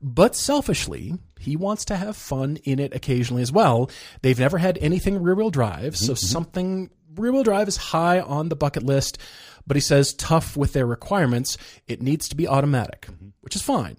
but 0.00 0.34
selfishly, 0.34 1.14
he 1.38 1.56
wants 1.56 1.84
to 1.86 1.96
have 1.96 2.16
fun 2.16 2.56
in 2.64 2.78
it 2.80 2.94
occasionally 2.94 3.42
as 3.42 3.52
well. 3.52 3.88
They've 4.22 4.38
never 4.38 4.58
had 4.58 4.78
anything 4.80 5.22
rear 5.22 5.34
wheel 5.36 5.50
drive, 5.50 5.96
so 5.96 6.14
something 6.14 6.90
rear 7.14 7.32
wheel 7.32 7.42
drive 7.44 7.68
is 7.68 7.76
high 7.76 8.18
on 8.20 8.48
the 8.48 8.56
bucket 8.56 8.82
list. 8.82 9.18
But 9.66 9.76
he 9.76 9.80
says, 9.80 10.14
tough 10.14 10.56
with 10.56 10.72
their 10.72 10.86
requirements, 10.86 11.56
it 11.86 12.02
needs 12.02 12.28
to 12.28 12.36
be 12.36 12.48
automatic, 12.48 13.02
mm-hmm. 13.02 13.28
which 13.40 13.56
is 13.56 13.62
fine. 13.62 13.98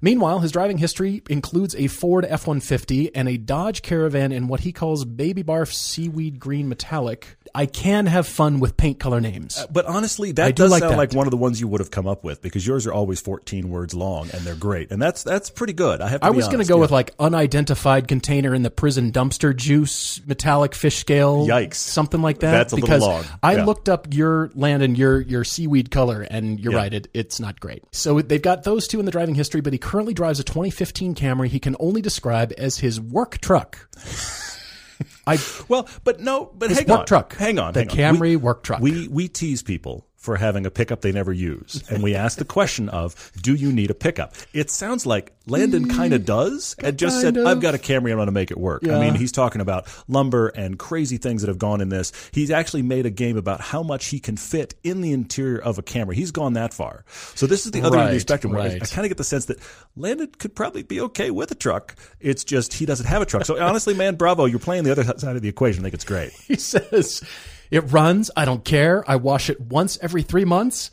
Meanwhile, 0.00 0.40
his 0.40 0.52
driving 0.52 0.78
history 0.78 1.22
includes 1.28 1.74
a 1.74 1.86
Ford 1.88 2.24
F 2.24 2.46
150 2.46 3.14
and 3.14 3.28
a 3.28 3.36
Dodge 3.36 3.82
Caravan 3.82 4.32
in 4.32 4.48
what 4.48 4.60
he 4.60 4.72
calls 4.72 5.04
Baby 5.04 5.42
Barf 5.42 5.72
Seaweed 5.72 6.38
Green 6.38 6.68
Metallic. 6.68 7.36
I 7.54 7.66
can 7.66 8.06
have 8.06 8.28
fun 8.28 8.60
with 8.60 8.76
paint 8.76 9.00
color 9.00 9.20
names. 9.20 9.58
Uh, 9.58 9.66
but 9.72 9.84
honestly, 9.84 10.30
that 10.32 10.46
I 10.46 10.50
do 10.52 10.62
does 10.62 10.70
like 10.70 10.80
sound 10.80 10.92
that. 10.92 10.98
like 10.98 11.12
one 11.14 11.26
of 11.26 11.32
the 11.32 11.36
ones 11.36 11.60
you 11.60 11.66
would 11.68 11.80
have 11.80 11.90
come 11.90 12.06
up 12.06 12.22
with 12.22 12.42
because 12.42 12.64
yours 12.64 12.86
are 12.86 12.92
always 12.92 13.20
14 13.20 13.68
words 13.70 13.92
long 13.92 14.30
and 14.32 14.42
they're 14.42 14.54
great. 14.54 14.92
And 14.92 15.02
that's 15.02 15.24
that's 15.24 15.50
pretty 15.50 15.72
good. 15.72 16.00
I 16.00 16.08
have 16.08 16.20
to 16.20 16.26
I 16.28 16.30
was 16.30 16.46
going 16.46 16.60
to 16.60 16.68
go 16.68 16.76
yeah. 16.76 16.80
with 16.82 16.90
like 16.92 17.12
unidentified 17.18 18.06
container 18.06 18.54
in 18.54 18.62
the 18.62 18.70
prison 18.70 19.10
dumpster 19.10 19.54
juice 19.54 20.24
metallic 20.26 20.74
fish 20.76 20.98
scale. 20.98 21.46
Yikes. 21.46 21.74
Something 21.74 22.22
like 22.22 22.38
that. 22.40 22.52
That's 22.52 22.72
a 22.72 22.76
little 22.76 22.86
because 22.86 23.02
long. 23.02 23.24
I 23.42 23.56
Yeah. 23.56 23.64
looked 23.64 23.88
up 23.88 24.06
your 24.14 24.50
land 24.54 24.82
and 24.84 24.96
your 24.96 25.20
your 25.20 25.42
seaweed 25.42 25.90
color, 25.90 26.22
and 26.22 26.60
you're 26.60 26.72
Yeah. 26.72 26.78
right. 26.78 26.94
It, 26.94 27.08
it's 27.14 27.40
not 27.40 27.58
great. 27.58 27.82
So 27.90 28.20
they've 28.20 28.40
got 28.40 28.62
those 28.62 28.86
two 28.86 29.00
in 29.00 29.06
the 29.06 29.12
driving 29.12 29.34
history, 29.34 29.59
but 29.62 29.72
he 29.72 29.78
currently 29.78 30.14
drives 30.14 30.40
a 30.40 30.44
2015 30.44 31.14
Camry 31.14 31.48
he 31.48 31.60
can 31.60 31.76
only 31.80 32.00
describe 32.02 32.52
as 32.58 32.78
his 32.78 33.00
work 33.00 33.38
truck. 33.38 33.88
I 35.26 35.38
Well, 35.68 35.88
but 36.04 36.20
no, 36.20 36.50
but 36.56 36.70
hang 36.70 36.86
work 36.86 37.00
on. 37.00 37.06
truck. 37.06 37.34
Hang 37.36 37.58
on. 37.58 37.72
The 37.72 37.80
hang 37.80 37.90
on. 37.90 38.16
Camry 38.16 38.36
work 38.36 38.62
truck. 38.62 38.80
We 38.80 39.08
we 39.08 39.28
tease 39.28 39.62
people 39.62 40.06
for 40.20 40.36
having 40.36 40.66
a 40.66 40.70
pickup 40.70 41.00
they 41.00 41.12
never 41.12 41.32
use, 41.32 41.82
and 41.88 42.02
we 42.02 42.14
ask 42.14 42.36
the 42.38 42.44
question 42.44 42.90
of, 42.90 43.32
"Do 43.40 43.54
you 43.54 43.72
need 43.72 43.90
a 43.90 43.94
pickup?" 43.94 44.34
It 44.52 44.70
sounds 44.70 45.06
like 45.06 45.32
Landin 45.46 45.88
kind 45.88 46.12
of 46.12 46.26
does, 46.26 46.76
and 46.78 46.98
just 46.98 47.22
said, 47.22 47.34
Mm, 47.34 47.40
of. 47.40 47.46
"I've 47.46 47.60
got 47.60 47.74
a 47.74 47.78
Camry. 47.78 48.10
I'm 48.10 48.16
going 48.18 48.26
to 48.26 48.32
make 48.32 48.50
it 48.50 48.58
work." 48.58 48.86
I 48.86 49.00
mean, 49.00 49.14
he's 49.14 49.32
talking 49.32 49.62
about 49.62 49.88
lumber 50.08 50.48
and 50.48 50.78
crazy 50.78 51.16
things 51.16 51.40
that 51.40 51.48
have 51.48 51.58
gone 51.58 51.80
in 51.80 51.88
this. 51.88 52.12
He's 52.32 52.50
actually 52.50 52.82
made 52.82 53.06
a 53.06 53.10
game 53.10 53.38
about 53.38 53.62
how 53.62 53.82
much 53.82 54.06
he 54.08 54.20
can 54.20 54.36
fit 54.36 54.74
in 54.84 55.00
the 55.00 55.12
interior 55.12 55.58
of 55.58 55.78
a 55.78 55.82
Camry. 55.82 56.14
He's 56.14 56.30
gone 56.30 56.52
that 56.52 56.74
far. 56.74 57.04
So 57.34 57.46
this 57.46 57.64
is 57.64 57.72
the 57.72 57.80
other 57.80 57.98
end 57.98 58.08
of 58.08 58.14
the 58.14 58.20
spectrum. 58.20 58.52
Where 58.52 58.62
I. 58.62 58.66
I 58.66 58.78
kind 58.80 59.06
of 59.06 59.08
get 59.08 59.16
the 59.16 59.24
sense 59.24 59.46
that 59.46 59.58
Landin 59.96 60.28
could 60.38 60.54
probably 60.54 60.82
be 60.82 61.00
okay 61.00 61.30
with 61.30 61.50
a 61.50 61.54
truck. 61.54 61.94
It's 62.20 62.44
just 62.44 62.74
he 62.74 62.84
doesn't 62.84 63.06
have 63.06 63.22
a 63.22 63.26
truck. 63.26 63.46
So 63.46 63.58
honestly, 63.58 63.94
man, 63.94 64.16
bravo! 64.16 64.44
You're 64.44 64.58
playing 64.58 64.84
the 64.84 64.92
other 64.92 65.04
side 65.04 65.36
of 65.36 65.40
the 65.40 65.48
equation. 65.48 65.80
I 65.80 65.84
think 65.84 65.94
it's 65.94 66.04
great. 66.04 66.30
he 66.46 66.56
says, 66.56 67.22
"It 67.70 67.92
runs. 67.92 68.30
I 68.36 68.44
don't 68.44 68.64
care. 68.64 69.04
I 69.08 69.16
wash 69.16 69.50
it 69.50 69.60
once 69.60 69.98
every 70.00 70.22
three 70.22 70.44
months." 70.44 70.90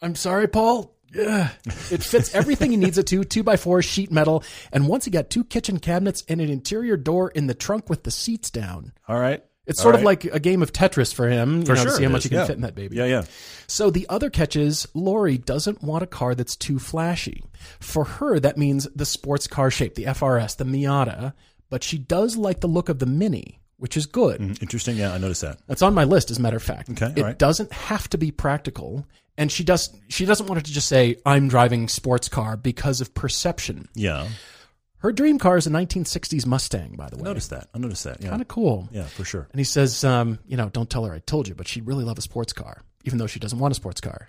I'm 0.00 0.14
sorry, 0.14 0.48
Paul. 0.48 0.96
Yeah. 1.14 1.50
It 1.90 2.02
fits 2.02 2.34
everything 2.34 2.70
he 2.70 2.76
needs 2.76 2.98
it 2.98 3.06
to. 3.08 3.24
Two 3.24 3.42
by 3.42 3.56
four 3.56 3.82
sheet 3.82 4.10
metal, 4.10 4.42
and 4.72 4.88
once 4.88 5.04
he 5.04 5.10
got 5.10 5.30
two 5.30 5.44
kitchen 5.44 5.78
cabinets 5.78 6.24
and 6.28 6.40
an 6.40 6.48
interior 6.48 6.96
door 6.96 7.30
in 7.30 7.46
the 7.46 7.54
trunk 7.54 7.88
with 7.88 8.02
the 8.02 8.10
seats 8.10 8.50
down. 8.50 8.92
All 9.08 9.18
right. 9.18 9.42
It's 9.64 9.80
sort 9.80 9.94
of 9.94 10.02
like 10.02 10.24
a 10.24 10.40
game 10.40 10.60
of 10.60 10.72
Tetris 10.72 11.14
for 11.14 11.28
him. 11.28 11.60
You 11.60 11.66
For 11.66 11.74
know, 11.74 11.84
to 11.84 11.90
sure 11.90 11.96
see 11.98 12.02
how 12.02 12.08
much 12.10 12.20
is, 12.20 12.24
he 12.24 12.28
can 12.30 12.38
yeah. 12.38 12.46
fit 12.46 12.56
in 12.56 12.62
that 12.62 12.74
baby. 12.74 12.96
Yeah, 12.96 13.04
yeah. 13.04 13.22
So 13.68 13.90
the 13.90 14.08
other 14.08 14.28
catch 14.28 14.56
is 14.56 14.88
Laurie 14.92 15.38
doesn't 15.38 15.82
want 15.82 16.02
a 16.02 16.08
car 16.08 16.34
that's 16.34 16.56
too 16.56 16.80
flashy. 16.80 17.44
For 17.78 18.04
her, 18.04 18.40
that 18.40 18.58
means 18.58 18.88
the 18.96 19.06
sports 19.06 19.46
car 19.46 19.70
shape, 19.70 19.94
the 19.94 20.06
FRS, 20.06 20.56
the 20.56 20.64
Miata, 20.64 21.34
but 21.70 21.84
she 21.84 21.96
does 21.96 22.36
like 22.36 22.60
the 22.60 22.66
look 22.66 22.88
of 22.88 22.98
the 22.98 23.06
Mini, 23.06 23.60
which 23.82 23.96
is 23.96 24.06
good. 24.06 24.40
Interesting. 24.62 24.96
Yeah, 24.96 25.12
I 25.12 25.18
noticed 25.18 25.42
that. 25.42 25.58
That's 25.66 25.82
on 25.82 25.92
my 25.92 26.04
list, 26.04 26.30
as 26.30 26.38
a 26.38 26.40
matter 26.40 26.56
of 26.56 26.62
fact. 26.62 26.88
Okay, 26.90 27.12
it 27.16 27.22
right. 27.22 27.38
doesn't 27.38 27.72
have 27.72 28.08
to 28.10 28.16
be 28.18 28.30
practical, 28.30 29.06
and 29.36 29.50
she 29.50 29.64
does. 29.64 29.90
She 30.08 30.24
doesn't 30.24 30.46
want 30.46 30.60
it 30.60 30.64
to 30.66 30.72
just 30.72 30.88
say, 30.88 31.16
"I'm 31.26 31.48
driving 31.48 31.88
sports 31.88 32.28
car" 32.28 32.56
because 32.56 33.00
of 33.00 33.12
perception. 33.14 33.88
Yeah, 33.94 34.28
Her 34.98 35.10
dream 35.12 35.38
car 35.40 35.56
is 35.56 35.66
a 35.66 35.70
1960s 35.70 36.46
Mustang, 36.46 36.94
by 36.96 37.08
the 37.10 37.16
way. 37.16 37.22
I 37.22 37.24
noticed 37.24 37.50
that. 37.50 37.68
I 37.74 37.78
noticed 37.78 38.04
that. 38.04 38.22
Yeah, 38.22 38.30
Kind 38.30 38.40
of 38.42 38.46
cool. 38.48 38.88
yeah, 38.92 39.02
for 39.06 39.24
sure. 39.24 39.48
And 39.50 39.58
he 39.58 39.64
says, 39.64 40.04
um, 40.04 40.38
you 40.46 40.56
know, 40.56 40.68
don't 40.68 40.88
tell 40.88 41.04
her 41.04 41.12
I 41.12 41.18
told 41.18 41.48
you, 41.48 41.56
but 41.56 41.66
she'd 41.66 41.86
really 41.88 42.04
love 42.04 42.18
a 42.18 42.22
sports 42.22 42.52
car. 42.52 42.82
even 43.04 43.18
though 43.18 43.26
she 43.26 43.40
doesn't 43.40 43.58
want 43.58 43.72
a 43.72 43.74
sports 43.74 44.00
car. 44.00 44.28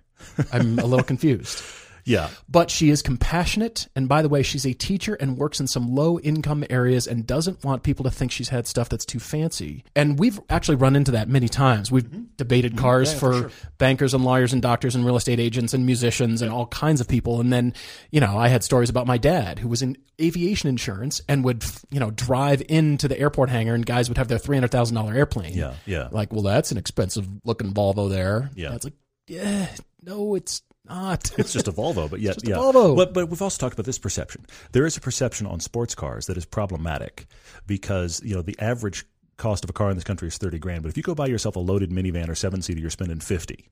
I'm 0.51 0.79
a 0.79 0.86
little 0.86 1.03
confused. 1.13 1.62
Yeah. 2.05 2.29
But 2.50 2.69
she 2.69 2.89
is 2.89 3.01
compassionate. 3.01 3.88
And 3.95 4.07
by 4.10 4.22
the 4.22 4.29
way, 4.29 4.43
she's 4.43 4.65
a 4.65 4.74
teacher 4.74 5.15
and 5.15 5.38
works 5.38 5.60
in 5.60 5.67
some 5.67 5.93
low 5.93 6.19
income 6.19 6.63
areas 6.69 7.07
and 7.07 7.25
doesn't 7.25 7.63
want 7.63 7.83
people 7.83 8.03
to 8.03 8.12
think 8.12 8.31
she's 8.31 8.50
had 8.50 8.67
stuff 8.67 8.89
that's 8.89 9.05
too 9.05 9.19
fancy. 9.19 9.83
And 9.95 10.19
we've 10.19 10.39
actually 10.50 10.75
run 10.75 10.95
into 10.95 11.12
that 11.12 11.29
many 11.29 11.48
times. 11.48 11.91
We've 11.91 12.03
mm-hmm. 12.03 12.24
debated 12.38 12.77
cars 12.77 13.13
yeah, 13.13 13.19
for, 13.19 13.33
for 13.33 13.50
sure. 13.50 13.51
bankers 13.77 14.13
and 14.13 14.24
lawyers 14.24 14.53
and 14.53 14.62
doctors 14.62 14.95
and 14.95 15.05
real 15.05 15.15
estate 15.15 15.39
agents 15.39 15.74
and 15.74 15.86
musicians 15.86 16.41
and 16.41 16.51
all 16.51 16.67
kinds 16.67 17.01
of 17.01 17.07
people. 17.07 17.39
And 17.39 17.51
then, 17.51 17.74
you 18.12 18.19
know, 18.19 18.38
I 18.38 18.48
had 18.48 18.63
stories 18.63 18.89
about 18.89 19.07
my 19.07 19.17
dad 19.17 19.60
who 19.60 19.67
was 19.67 19.81
in 19.81 19.98
aviation 20.22 20.69
insurance 20.69 21.22
and 21.27 21.43
would, 21.43 21.63
you 21.89 22.00
know, 22.00 22.12
drive 22.12 22.62
into 22.69 23.07
the 23.07 23.19
airport 23.19 23.50
hangar 23.50 23.74
and 23.74 23.86
guys 23.86 24.10
would 24.10 24.17
have 24.17 24.27
their 24.27 24.39
$300,000 24.39 25.15
airplane. 25.15 25.53
Yeah. 25.53 25.74
Yeah. 25.86 26.10
Like, 26.12 26.31
well, 26.31 26.43
that's 26.43 26.72
an 26.72 26.77
expensive 26.77 27.27
looking 27.43 27.74
Volvo 27.74 28.10
there. 28.10 28.51
Yeah. 28.55 28.75
It's 28.75 28.83
like, 28.83 28.93
yeah, 29.27 29.67
no, 30.01 30.36
it's 30.36 30.62
not. 30.85 31.31
it's 31.37 31.53
just 31.53 31.67
a 31.67 31.71
Volvo, 31.73 32.09
but 32.09 32.19
yet, 32.19 32.37
yeah. 32.47 32.55
Volvo. 32.55 32.95
But, 32.95 33.13
but 33.13 33.29
we've 33.29 33.41
also 33.41 33.59
talked 33.59 33.73
about 33.73 33.85
this 33.85 33.99
perception. 33.99 34.45
There 34.71 34.85
is 34.85 34.97
a 34.97 35.01
perception 35.01 35.47
on 35.47 35.59
sports 35.59 35.95
cars 35.95 36.27
that 36.27 36.37
is 36.37 36.45
problematic 36.45 37.25
because 37.65 38.21
you 38.23 38.35
know 38.35 38.41
the 38.41 38.57
average 38.59 39.05
cost 39.37 39.63
of 39.63 39.69
a 39.69 39.73
car 39.73 39.89
in 39.89 39.95
this 39.95 40.03
country 40.03 40.27
is 40.27 40.37
thirty 40.37 40.59
grand. 40.59 40.83
But 40.83 40.89
if 40.89 40.97
you 40.97 41.03
go 41.03 41.15
buy 41.15 41.27
yourself 41.27 41.55
a 41.55 41.59
loaded 41.59 41.91
minivan 41.91 42.29
or 42.29 42.35
seven 42.35 42.61
seater, 42.61 42.79
you're 42.79 42.89
spending 42.89 43.19
fifty. 43.19 43.69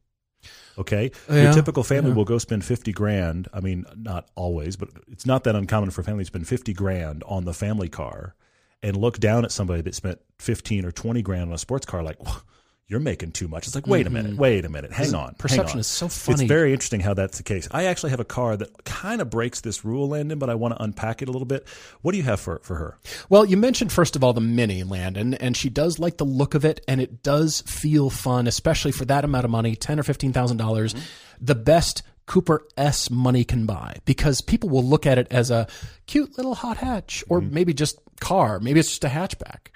Okay, 0.78 1.12
oh, 1.30 1.36
yeah, 1.36 1.44
your 1.44 1.54
typical 1.54 1.84
family 1.84 2.12
yeah. 2.12 2.16
will 2.16 2.26
go 2.26 2.38
spend 2.38 2.64
fifty 2.66 2.92
grand. 2.92 3.48
I 3.54 3.60
mean, 3.60 3.86
not 3.96 4.30
always, 4.36 4.76
but 4.76 4.90
it's 5.12 5.26
not 5.26 5.44
that 5.44 5.56
uncommon 5.56 5.92
for 5.92 6.04
families 6.04 6.28
to 6.28 6.32
spend 6.32 6.48
fifty 6.48 6.74
grand 6.74 7.24
on 7.26 7.46
the 7.46 7.54
family 7.54 7.90
car, 7.90 8.36
and 8.82 8.96
look 8.96 9.20
down 9.20 9.44
at 9.44 9.52
somebody 9.52 9.82
that 9.82 9.96
spent 9.96 10.20
fifteen 10.40 10.86
or 10.86 10.92
twenty 10.92 11.22
grand 11.22 11.50
on 11.50 11.54
a 11.54 11.58
sports 11.58 11.86
car, 11.86 12.02
like 12.04 12.18
you're 12.92 13.00
making 13.00 13.32
too 13.32 13.48
much. 13.48 13.66
It's 13.66 13.74
like, 13.74 13.88
wait 13.88 14.06
a 14.06 14.10
minute, 14.10 14.34
mm-hmm. 14.34 14.42
wait 14.42 14.66
a 14.66 14.70
minute, 14.70 14.92
hang 14.92 15.16
on. 15.16 15.34
Perception 15.36 15.66
hang 15.66 15.76
on. 15.76 15.80
is 15.80 15.88
so 15.88 16.10
funny. 16.10 16.44
It's 16.44 16.48
very 16.48 16.74
interesting 16.74 17.00
how 17.00 17.14
that's 17.14 17.38
the 17.38 17.44
case. 17.44 17.68
I 17.72 17.86
actually 17.86 18.10
have 18.10 18.20
a 18.20 18.26
car 18.26 18.58
that 18.58 18.84
kind 18.84 19.22
of 19.22 19.30
breaks 19.30 19.62
this 19.62 19.86
rule, 19.86 20.10
Landin, 20.10 20.38
but 20.38 20.50
I 20.50 20.56
want 20.56 20.76
to 20.76 20.84
unpack 20.84 21.22
it 21.22 21.30
a 21.30 21.32
little 21.32 21.46
bit. 21.46 21.68
What 22.02 22.12
do 22.12 22.18
you 22.18 22.26
have 22.26 22.42
for 22.42 22.60
for 22.64 22.76
her? 22.76 22.98
Well, 23.30 23.46
you 23.46 23.56
mentioned 23.56 23.94
first 23.94 24.18
of 24.18 24.24
all 24.24 24.34
the 24.34 24.42
Mini, 24.42 24.84
Landin, 24.84 25.34
and 25.36 25.56
she 25.56 25.70
does 25.70 26.00
like 26.00 26.18
the 26.18 26.26
look 26.26 26.54
of 26.54 26.66
it, 26.66 26.82
and 26.88 27.00
it 27.00 27.24
does 27.24 27.62
feel 27.62 28.10
fun, 28.10 28.46
especially 28.46 28.92
for 28.92 29.06
that 29.06 29.24
amount 29.24 29.46
of 29.46 29.52
money, 29.52 29.76
ten 29.76 30.00
or 30.00 30.04
fifteen 30.04 30.34
thousand 30.34 30.58
mm-hmm. 30.58 30.68
dollars. 30.68 30.94
The 31.40 31.56
best 31.56 32.04
Cooper 32.28 32.66
S 32.78 33.10
money 33.10 33.44
can 33.44 33.66
buy 33.66 33.98
because 34.06 34.42
people 34.42 34.70
will 34.70 34.84
look 34.84 35.06
at 35.06 35.18
it 35.18 35.28
as 35.32 35.50
a 35.50 35.68
cute 36.08 36.38
little 36.38 36.56
hot 36.56 36.78
hatch 36.78 37.24
or 37.30 37.42
mm-hmm. 37.42 37.54
maybe 37.54 37.74
just 37.74 38.00
car, 38.20 38.60
maybe 38.60 38.80
it's 38.80 38.90
just 38.90 39.04
a 39.04 39.08
hatchback. 39.08 39.68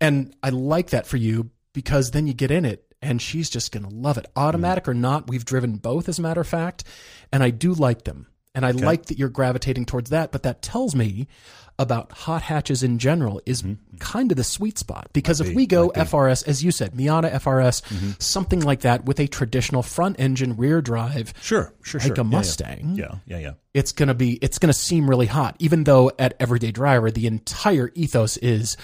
And 0.00 0.34
I 0.42 0.48
like 0.48 0.90
that 0.90 1.06
for 1.06 1.18
you 1.18 1.50
because 1.72 2.10
then 2.10 2.26
you 2.26 2.34
get 2.34 2.50
in 2.50 2.64
it 2.64 2.90
and 3.02 3.20
she's 3.20 3.50
just 3.50 3.72
going 3.72 3.88
to 3.88 3.94
love 3.94 4.18
it. 4.18 4.26
Automatic 4.36 4.84
mm. 4.84 4.88
or 4.88 4.94
not, 4.94 5.28
we've 5.28 5.44
driven 5.44 5.76
both, 5.76 6.08
as 6.08 6.18
a 6.18 6.22
matter 6.22 6.40
of 6.40 6.48
fact, 6.48 6.84
and 7.32 7.42
I 7.42 7.50
do 7.50 7.72
like 7.72 8.04
them. 8.04 8.26
And 8.54 8.66
I 8.66 8.70
okay. 8.70 8.84
like 8.84 9.06
that 9.06 9.18
you're 9.18 9.28
gravitating 9.28 9.86
towards 9.86 10.10
that, 10.10 10.32
but 10.32 10.42
that 10.42 10.60
tells 10.60 10.94
me 10.94 11.28
about 11.80 12.12
hot 12.12 12.42
hatches 12.42 12.82
in 12.82 12.98
general 12.98 13.40
is 13.46 13.62
mm-hmm. 13.62 13.96
kind 13.98 14.30
of 14.30 14.36
the 14.36 14.44
sweet 14.44 14.78
spot 14.78 15.08
because 15.14 15.40
if 15.40 15.54
we 15.54 15.64
go 15.64 15.88
FRS, 15.88 16.46
as 16.46 16.62
you 16.62 16.70
said, 16.70 16.92
Miata 16.92 17.32
FRS, 17.32 17.82
mm-hmm. 17.82 18.10
something 18.18 18.60
like 18.60 18.82
that 18.82 19.06
with 19.06 19.18
a 19.18 19.26
traditional 19.26 19.82
front 19.82 20.20
engine 20.20 20.56
rear 20.58 20.82
drive, 20.82 21.32
sure, 21.40 21.72
sure, 21.82 21.98
like 22.00 22.16
sure. 22.16 22.20
a 22.20 22.24
Mustang, 22.24 22.96
yeah, 22.96 23.14
yeah, 23.24 23.38
yeah, 23.38 23.38
yeah. 23.38 23.52
it's 23.72 23.92
gonna 23.92 24.12
be 24.12 24.34
it's 24.42 24.58
gonna 24.58 24.74
seem 24.74 25.08
really 25.08 25.24
hot, 25.24 25.56
even 25.58 25.84
though 25.84 26.12
at 26.18 26.34
Everyday 26.38 26.70
Driver 26.70 27.10
the 27.10 27.26
entire 27.26 27.90
ethos 27.94 28.36
is 28.36 28.76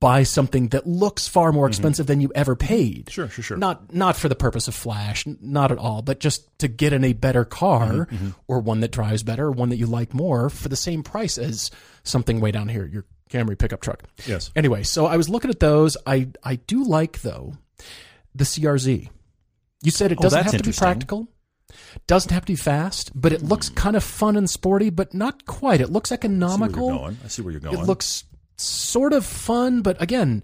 buy 0.00 0.22
something 0.22 0.68
that 0.68 0.86
looks 0.86 1.28
far 1.28 1.52
more 1.52 1.64
mm-hmm. 1.64 1.70
expensive 1.70 2.04
mm-hmm. 2.04 2.12
than 2.12 2.20
you 2.22 2.32
ever 2.34 2.56
paid. 2.56 3.10
Sure, 3.10 3.28
sure, 3.28 3.42
sure. 3.42 3.56
Not 3.58 3.92
not 3.92 4.16
for 4.16 4.30
the 4.30 4.34
purpose 4.34 4.68
of 4.68 4.74
flash, 4.74 5.26
not 5.26 5.70
at 5.70 5.78
all, 5.78 6.00
but 6.00 6.18
just 6.18 6.58
to 6.60 6.68
get 6.68 6.94
in 6.94 7.04
a 7.04 7.12
better 7.12 7.44
car 7.44 7.88
mm-hmm, 7.88 8.14
mm-hmm. 8.14 8.30
or 8.46 8.60
one 8.60 8.80
that 8.80 8.90
drives 8.90 9.22
better, 9.22 9.46
or 9.46 9.52
one 9.52 9.68
that 9.68 9.76
you 9.76 9.86
like 9.86 10.14
more 10.14 10.48
for 10.48 10.68
the 10.70 10.76
same 10.76 11.02
price 11.02 11.36
as 11.36 11.70
something 12.08 12.40
way 12.40 12.50
down 12.50 12.68
here, 12.68 12.86
your 12.86 13.04
Camry 13.30 13.58
pickup 13.58 13.80
truck. 13.80 14.04
Yes. 14.26 14.50
Anyway, 14.56 14.82
so 14.82 15.06
I 15.06 15.16
was 15.16 15.28
looking 15.28 15.50
at 15.50 15.60
those. 15.60 15.96
I 16.06 16.28
I 16.42 16.56
do 16.56 16.84
like 16.84 17.20
though 17.22 17.54
the 18.34 18.44
CRZ. 18.44 19.08
You 19.82 19.90
said 19.90 20.12
it 20.12 20.18
oh, 20.18 20.22
doesn't 20.22 20.44
have 20.44 20.56
to 20.56 20.62
be 20.62 20.72
practical. 20.72 21.28
Doesn't 22.06 22.32
have 22.32 22.44
to 22.46 22.52
be 22.52 22.56
fast, 22.56 23.12
but 23.14 23.32
it 23.32 23.42
looks 23.42 23.68
kind 23.68 23.94
of 23.94 24.02
fun 24.02 24.36
and 24.36 24.48
sporty, 24.48 24.90
but 24.90 25.12
not 25.12 25.44
quite. 25.44 25.80
It 25.80 25.90
looks 25.90 26.10
economical. 26.10 26.88
I 26.88 26.88
see 26.88 26.92
where 26.96 26.98
you're 26.98 26.98
going. 26.98 27.18
I 27.24 27.28
see 27.28 27.42
where 27.42 27.52
you're 27.52 27.60
going. 27.60 27.78
It 27.78 27.82
looks 27.82 28.24
sort 28.56 29.12
of 29.12 29.24
fun, 29.24 29.82
but 29.82 30.00
again, 30.00 30.42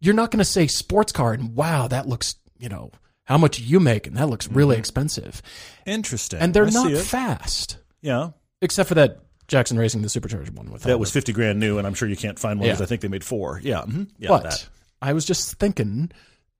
you're 0.00 0.14
not 0.14 0.30
going 0.30 0.38
to 0.38 0.44
say 0.44 0.66
sports 0.68 1.12
car 1.12 1.32
and 1.32 1.54
wow, 1.54 1.88
that 1.88 2.08
looks, 2.08 2.36
you 2.58 2.68
know, 2.68 2.92
how 3.24 3.38
much 3.38 3.58
you 3.58 3.80
make 3.80 4.06
and 4.06 4.16
that 4.16 4.28
looks 4.28 4.48
really 4.48 4.74
mm-hmm. 4.74 4.80
expensive. 4.80 5.42
Interesting. 5.84 6.40
And 6.40 6.54
they're 6.54 6.66
I 6.66 6.70
not 6.70 6.92
fast. 6.98 7.78
Yeah. 8.00 8.30
Except 8.60 8.88
for 8.88 8.94
that 8.94 9.21
Jackson 9.48 9.78
Racing, 9.78 10.02
the 10.02 10.08
supercharged 10.08 10.56
one 10.56 10.70
with 10.70 10.82
that 10.82 10.88
That 10.88 10.98
was 10.98 11.10
fifty 11.10 11.32
grand 11.32 11.60
new, 11.60 11.78
and 11.78 11.86
I'm 11.86 11.94
sure 11.94 12.08
you 12.08 12.16
can't 12.16 12.38
find 12.38 12.58
one 12.58 12.68
because 12.68 12.80
yeah. 12.80 12.84
I 12.84 12.86
think 12.86 13.00
they 13.00 13.08
made 13.08 13.24
four. 13.24 13.60
Yeah, 13.62 13.82
mm-hmm. 13.82 14.04
yeah. 14.18 14.28
But 14.28 14.42
that. 14.44 14.68
I 15.00 15.12
was 15.12 15.24
just 15.24 15.58
thinking, 15.58 16.10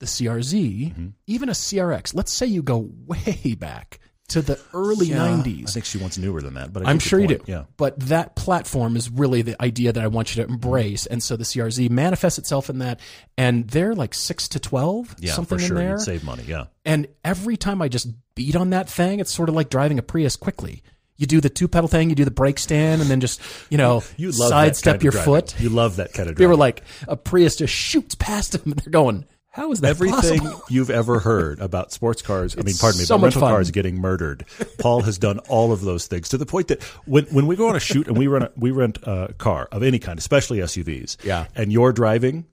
the 0.00 0.06
CRZ, 0.06 0.90
mm-hmm. 0.90 1.06
even 1.26 1.48
a 1.48 1.52
CRX. 1.52 2.14
Let's 2.14 2.32
say 2.32 2.46
you 2.46 2.62
go 2.62 2.90
way 3.06 3.54
back 3.54 4.00
to 4.28 4.42
the 4.42 4.58
early 4.72 5.06
yeah, 5.06 5.18
90s. 5.18 5.68
I 5.68 5.72
think 5.72 5.84
she 5.84 5.98
wants 5.98 6.18
newer 6.18 6.40
than 6.40 6.54
that, 6.54 6.72
but 6.72 6.86
I 6.86 6.90
am 6.90 6.98
sure 6.98 7.20
you 7.20 7.28
do. 7.28 7.40
Yeah. 7.46 7.64
But 7.76 7.98
that 8.00 8.34
platform 8.34 8.96
is 8.96 9.10
really 9.10 9.42
the 9.42 9.60
idea 9.62 9.92
that 9.92 10.02
I 10.02 10.06
want 10.06 10.34
you 10.34 10.42
to 10.42 10.48
embrace. 10.48 11.06
And 11.06 11.22
so 11.22 11.36
the 11.36 11.44
CRZ 11.44 11.90
manifests 11.90 12.38
itself 12.38 12.70
in 12.70 12.78
that. 12.78 13.00
And 13.36 13.68
they're 13.68 13.94
like 13.94 14.14
six 14.14 14.48
to 14.48 14.60
12, 14.60 15.16
yeah, 15.18 15.32
something 15.32 15.58
for 15.58 15.64
sure. 15.64 15.76
in 15.78 15.84
there. 15.84 15.92
You'd 15.92 16.00
save 16.00 16.24
money, 16.24 16.44
yeah. 16.46 16.66
And 16.84 17.08
every 17.24 17.56
time 17.56 17.82
I 17.82 17.88
just 17.88 18.08
beat 18.34 18.56
on 18.56 18.70
that 18.70 18.88
thing, 18.88 19.20
it's 19.20 19.32
sort 19.32 19.48
of 19.48 19.54
like 19.54 19.70
driving 19.70 19.98
a 19.98 20.02
Prius 20.02 20.36
quickly 20.36 20.82
you 21.23 21.26
do 21.26 21.41
the 21.41 21.49
two 21.49 21.69
pedal 21.69 21.88
thing, 21.88 22.11
you 22.11 22.14
do 22.14 22.26
the 22.26 22.31
brake 22.31 22.59
stand, 22.59 23.00
and 23.00 23.11
then 23.11 23.21
just 23.21 23.41
you 23.71 23.79
know 23.79 24.02
you 24.19 24.31
love 24.33 24.50
sidestep 24.50 25.02
your 25.02 25.12
foot. 25.12 25.59
You 25.59 25.71
love 25.71 25.97
that 25.97 26.12
kind 26.12 26.29
of. 26.29 26.37
They 26.37 26.47
were 26.47 26.57
like 26.57 26.83
a 27.09 27.17
Prius 27.17 27.57
just 27.57 27.73
shoots 27.73 28.14
past 28.14 28.52
them, 28.52 28.73
and 28.73 28.75
they're 28.75 28.91
going. 28.91 29.25
How 29.55 29.71
is 29.71 29.83
that 29.83 29.88
Everything 29.88 30.41
possible? 30.41 30.62
you've 30.71 30.88
ever 30.88 31.19
heard 31.19 31.61
about 31.61 31.93
sports 31.93 32.23
cars, 32.23 32.57
I 32.57 32.62
mean, 32.62 32.75
pardon 32.75 33.00
me, 33.00 33.05
so 33.05 33.17
about 33.17 33.25
rental 33.25 33.41
fun. 33.43 33.50
cars 33.50 33.71
getting 33.71 34.00
murdered. 34.00 34.47
Paul 34.79 35.02
has 35.02 35.19
done 35.19 35.41
all 35.41 35.73
of 35.73 35.83
those 35.83 36.07
things 36.07 36.31
to 36.31 36.38
the 36.38 36.47
point 36.47 36.69
that 36.69 36.83
when, 37.05 37.26
when 37.26 37.47
we 37.47 37.55
go 37.55 37.69
on 37.69 37.76
a 37.76 37.81
shoot 37.81 38.09
and 38.09 38.17
we 38.17 38.29
rent 38.29 38.45
a, 38.45 38.52
we 38.57 38.71
rent 38.71 38.97
a 39.02 39.35
car 39.37 39.69
of 39.71 39.83
any 39.83 39.99
kind, 39.99 40.19
especially 40.19 40.61
SUVs, 40.61 41.23
yeah. 41.23 41.49
and 41.55 41.71
you're 41.71 41.93
driving, 41.93 42.47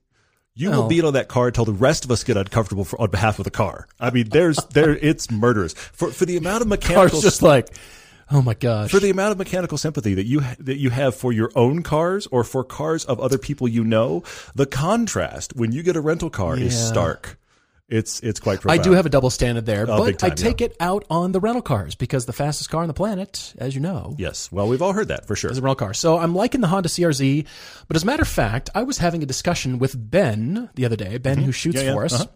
you 0.60 0.72
will 0.72 0.88
beat 0.90 1.06
on 1.06 1.14
that 1.14 1.30
car 1.30 1.48
until 1.48 1.64
the 1.64 1.72
rest 1.72 2.04
of 2.04 2.12
us 2.12 2.26
get 2.26 2.36
uncomfortable 2.36 2.84
for, 2.84 3.00
on 3.00 3.10
behalf 3.10 3.40
of 3.40 3.46
the 3.46 3.52
car. 3.52 3.88
I 3.98 4.10
mean, 4.10 4.28
there's 4.28 4.58
there 4.74 4.94
it's 4.94 5.32
murderous 5.32 5.74
for 5.74 6.12
for 6.12 6.26
the 6.26 6.36
amount 6.36 6.62
of 6.62 6.68
mechanical. 6.68 7.12
Car's 7.12 7.22
just 7.22 7.42
like 7.42 7.70
Oh 8.32 8.42
my 8.42 8.54
gosh! 8.54 8.92
For 8.92 9.00
the 9.00 9.10
amount 9.10 9.32
of 9.32 9.38
mechanical 9.38 9.78
sympathy 9.78 10.14
that 10.14 10.26
you 10.26 10.42
that 10.60 10.78
you 10.78 10.92
have 10.92 11.16
for 11.16 11.32
your 11.32 11.52
own 11.56 11.82
cars 11.82 12.28
or 12.28 12.44
for 12.44 12.64
cars 12.64 13.06
of 13.06 13.20
other 13.20 13.38
people 13.38 13.68
you 13.68 13.84
know, 13.84 14.24
the 14.54 14.66
contrast 14.66 15.56
when 15.56 15.72
you 15.72 15.82
get 15.82 15.96
a 15.96 16.02
rental 16.02 16.30
car 16.30 16.58
yeah. 16.58 16.66
is 16.66 16.88
stark. 16.88 17.40
It's 17.88 18.20
it's 18.20 18.40
quite. 18.40 18.62
Profound. 18.62 18.80
I 18.80 18.84
do 18.84 18.92
have 18.92 19.08
a 19.08 19.10
double 19.10 19.32
standard 19.32 19.66
there, 19.66 19.86
oh, 19.90 19.98
but 19.98 20.20
time, 20.20 20.32
I 20.32 20.36
take 20.36 20.62
yeah. 20.62 20.68
it 20.68 20.78
out 20.80 21.06
on 21.10 21.32
the 21.32 21.40
rental 21.40 21.64
cars 21.64 21.96
because 21.96 22.28
the 22.28 22.34
fastest 22.34 22.70
car 22.70 22.84
on 22.84 22.88
the 22.88 22.94
planet, 22.94 23.56
as 23.58 23.74
you 23.74 23.82
know, 23.82 24.14
yes. 24.20 24.52
Well, 24.52 24.68
we've 24.68 24.82
all 24.82 24.94
heard 24.94 25.08
that 25.08 25.26
for 25.26 25.36
sure. 25.36 25.50
Is 25.50 25.58
a 25.58 25.62
rental 25.62 25.76
car. 25.76 25.96
So 25.96 26.20
I'm 26.20 26.36
liking 26.36 26.62
the 26.62 26.68
Honda 26.68 26.88
CRZ, 26.88 27.48
but 27.88 27.96
as 27.96 28.04
a 28.04 28.06
matter 28.06 28.22
of 28.22 28.28
fact, 28.28 28.70
I 28.76 28.84
was 28.84 29.00
having 29.00 29.24
a 29.24 29.26
discussion 29.26 29.80
with 29.80 29.96
Ben 29.98 30.70
the 30.76 30.86
other 30.86 30.96
day. 30.96 31.18
Ben, 31.18 31.38
mm-hmm. 31.38 31.46
who 31.46 31.52
shoots 31.52 31.82
yeah, 31.82 31.94
for 31.94 32.06
us, 32.06 32.14
uh-huh. 32.14 32.28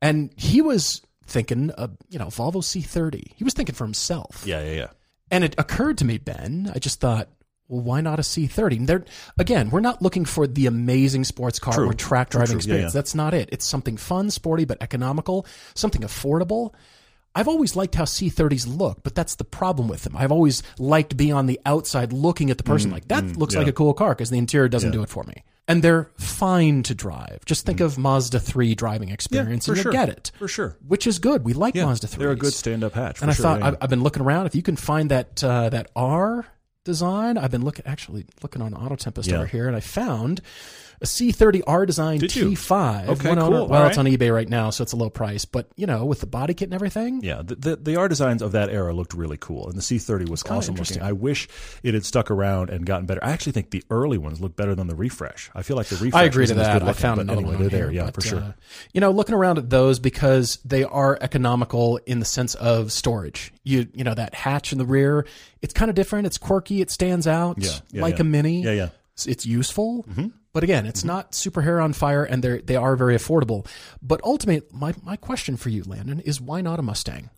and 0.00 0.32
he 0.38 0.62
was 0.62 1.02
thinking, 1.26 1.70
uh, 1.72 1.88
you 2.08 2.18
know, 2.18 2.26
Volvo 2.28 2.62
C30. 2.62 3.34
He 3.36 3.44
was 3.44 3.52
thinking 3.52 3.74
for 3.74 3.84
himself. 3.84 4.42
Yeah, 4.46 4.64
yeah, 4.64 4.72
yeah. 4.72 4.88
And 5.30 5.44
it 5.44 5.54
occurred 5.58 5.98
to 5.98 6.04
me, 6.04 6.18
Ben, 6.18 6.70
I 6.74 6.78
just 6.78 7.00
thought, 7.00 7.28
well, 7.68 7.80
why 7.80 8.00
not 8.00 8.18
a 8.18 8.22
C30? 8.22 8.86
They're, 8.86 9.04
again, 9.38 9.70
we're 9.70 9.80
not 9.80 10.02
looking 10.02 10.24
for 10.24 10.46
the 10.46 10.66
amazing 10.66 11.24
sports 11.24 11.58
car 11.58 11.74
true. 11.74 11.88
or 11.88 11.94
track 11.94 12.30
driving 12.30 12.48
true, 12.48 12.56
experience. 12.56 12.92
Yeah, 12.92 12.98
yeah. 12.98 13.00
That's 13.00 13.14
not 13.14 13.34
it. 13.34 13.48
It's 13.52 13.66
something 13.66 13.96
fun, 13.96 14.30
sporty, 14.30 14.64
but 14.64 14.78
economical, 14.82 15.46
something 15.74 16.02
affordable. 16.02 16.74
I've 17.34 17.48
always 17.48 17.74
liked 17.74 17.94
how 17.96 18.04
C30s 18.04 18.66
look, 18.78 19.02
but 19.02 19.14
that's 19.14 19.34
the 19.36 19.44
problem 19.44 19.88
with 19.88 20.04
them. 20.04 20.16
I've 20.16 20.30
always 20.30 20.62
liked 20.78 21.16
being 21.16 21.32
on 21.32 21.46
the 21.46 21.58
outside 21.66 22.12
looking 22.12 22.50
at 22.50 22.58
the 22.58 22.64
person 22.64 22.90
mm, 22.90 22.94
like, 22.94 23.08
that 23.08 23.24
mm, 23.24 23.36
looks 23.36 23.54
yeah. 23.54 23.60
like 23.60 23.68
a 23.68 23.72
cool 23.72 23.94
car 23.94 24.10
because 24.10 24.30
the 24.30 24.38
interior 24.38 24.68
doesn't 24.68 24.92
do 24.92 25.02
it 25.02 25.08
for 25.08 25.24
me. 25.24 25.42
And 25.66 25.82
they're 25.82 26.10
fine 26.18 26.82
to 26.84 26.94
drive. 26.94 27.42
Just 27.46 27.64
think 27.64 27.78
mm. 27.78 27.86
of 27.86 27.96
Mazda 27.96 28.38
3 28.38 28.74
driving 28.74 29.08
experience 29.08 29.66
and 29.66 29.76
you 29.78 29.82
sure. 29.84 29.92
get 29.92 30.10
it. 30.10 30.30
For 30.38 30.46
sure. 30.46 30.76
Which 30.86 31.06
is 31.06 31.18
good. 31.18 31.42
We 31.44 31.54
like 31.54 31.74
Mazda 31.74 32.06
3. 32.06 32.18
They're 32.18 32.32
a 32.32 32.36
good 32.36 32.52
stand 32.52 32.84
up 32.84 32.92
hatch. 32.92 33.22
and 33.22 33.30
I 33.30 33.34
sure, 33.34 33.42
thought, 33.44 33.60
yeah. 33.60 33.68
I've, 33.68 33.76
I've 33.80 33.90
been 33.90 34.02
looking 34.02 34.22
around. 34.22 34.44
If 34.46 34.54
you 34.54 34.62
can 34.62 34.76
find 34.76 35.10
that, 35.10 35.42
uh, 35.42 35.70
that 35.70 35.90
R 35.96 36.46
design, 36.84 37.38
I've 37.38 37.50
been 37.50 37.64
looking, 37.64 37.86
actually 37.86 38.26
looking 38.42 38.60
on 38.60 38.74
Auto 38.74 38.96
Tempest 38.96 39.28
Yeah. 39.28 39.36
over 39.36 39.46
here, 39.46 39.66
and 39.66 39.74
I 39.74 39.80
found 39.80 40.42
a 41.04 41.06
C30 41.06 41.62
R 41.66 41.86
Design 41.86 42.18
Did 42.18 42.34
you? 42.34 42.50
T5. 42.52 43.08
Okay, 43.08 43.34
cool. 43.34 43.68
Well, 43.68 43.74
All 43.82 43.86
it's 43.88 43.98
on 43.98 44.06
eBay 44.06 44.32
right 44.34 44.48
now, 44.48 44.70
so 44.70 44.82
it's 44.82 44.92
a 44.92 44.96
low 44.96 45.10
price. 45.10 45.44
But 45.44 45.68
you 45.76 45.86
know, 45.86 46.04
with 46.04 46.20
the 46.20 46.26
body 46.26 46.54
kit 46.54 46.66
and 46.68 46.74
everything, 46.74 47.20
Yeah, 47.22 47.42
the, 47.42 47.54
the 47.54 47.76
the 47.76 47.96
R 47.96 48.08
designs 48.08 48.42
of 48.42 48.52
that 48.52 48.70
era 48.70 48.92
looked 48.94 49.14
really 49.14 49.36
cool, 49.36 49.68
and 49.68 49.76
the 49.76 49.82
C30 49.82 50.28
was 50.28 50.42
kinda 50.42 50.58
awesome 50.58 50.72
interesting. 50.72 50.96
looking. 51.02 51.08
I 51.08 51.12
wish 51.12 51.48
it 51.82 51.94
had 51.94 52.04
stuck 52.04 52.30
around 52.30 52.70
and 52.70 52.86
gotten 52.86 53.06
better. 53.06 53.22
I 53.22 53.30
actually 53.32 53.52
think 53.52 53.70
the 53.70 53.84
early 53.90 54.18
ones 54.18 54.40
look 54.40 54.56
better 54.56 54.74
than 54.74 54.86
the 54.86 54.94
refresh. 54.96 55.50
I 55.54 55.62
feel 55.62 55.76
like 55.76 55.86
the 55.88 55.96
refresh. 55.96 56.20
I 56.20 56.24
agree 56.24 56.46
to 56.46 56.54
that. 56.54 56.72
good 56.72 56.82
I 56.82 56.86
looking, 56.86 57.00
found 57.02 57.20
another 57.20 57.38
anyway, 57.40 57.54
one 57.54 57.60
They're 57.60 57.70
there, 57.70 57.90
here, 57.90 58.00
yeah, 58.02 58.04
but, 58.06 58.14
for 58.14 58.20
sure. 58.22 58.38
uh, 58.40 58.52
you 58.92 59.00
know, 59.00 59.10
looking 59.10 59.34
around 59.34 59.58
at 59.58 59.70
those 59.70 59.98
because 59.98 60.58
they 60.64 60.84
are 60.84 61.18
economical 61.20 61.98
in 62.06 62.18
the 62.18 62.24
sense 62.24 62.54
of 62.56 62.90
storage. 62.92 63.52
You 63.62 63.86
you 63.94 64.04
know 64.04 64.14
that 64.14 64.34
hatch 64.34 64.72
in 64.72 64.78
the 64.78 64.84
rear, 64.86 65.26
it's 65.62 65.74
kind 65.74 65.90
of 65.90 65.94
different. 65.94 66.26
It's 66.26 66.38
quirky. 66.38 66.80
It 66.80 66.90
stands 66.90 67.26
out 67.26 67.56
Yeah, 67.58 67.70
yeah, 67.90 68.02
like 68.02 68.14
yeah. 68.16 68.20
a 68.22 68.24
mini. 68.24 68.62
Yeah, 68.62 68.72
yeah. 68.72 68.88
It's, 69.14 69.26
it's 69.26 69.46
useful. 69.46 70.04
But 70.54 70.64
again, 70.64 70.86
it's 70.86 71.00
mm-hmm. 71.00 71.08
not 71.08 71.34
super 71.34 71.60
hair 71.60 71.80
on 71.80 71.92
fire, 71.92 72.24
and 72.24 72.42
they 72.42 72.60
they 72.60 72.76
are 72.76 72.96
very 72.96 73.14
affordable. 73.14 73.66
But 74.00 74.22
ultimately, 74.24 74.66
my 74.72 74.94
my 75.02 75.16
question 75.16 75.58
for 75.58 75.68
you, 75.68 75.82
Landin, 75.84 76.20
is 76.20 76.40
why 76.40 76.62
not 76.62 76.78
a 76.78 76.82
Mustang? 76.82 77.28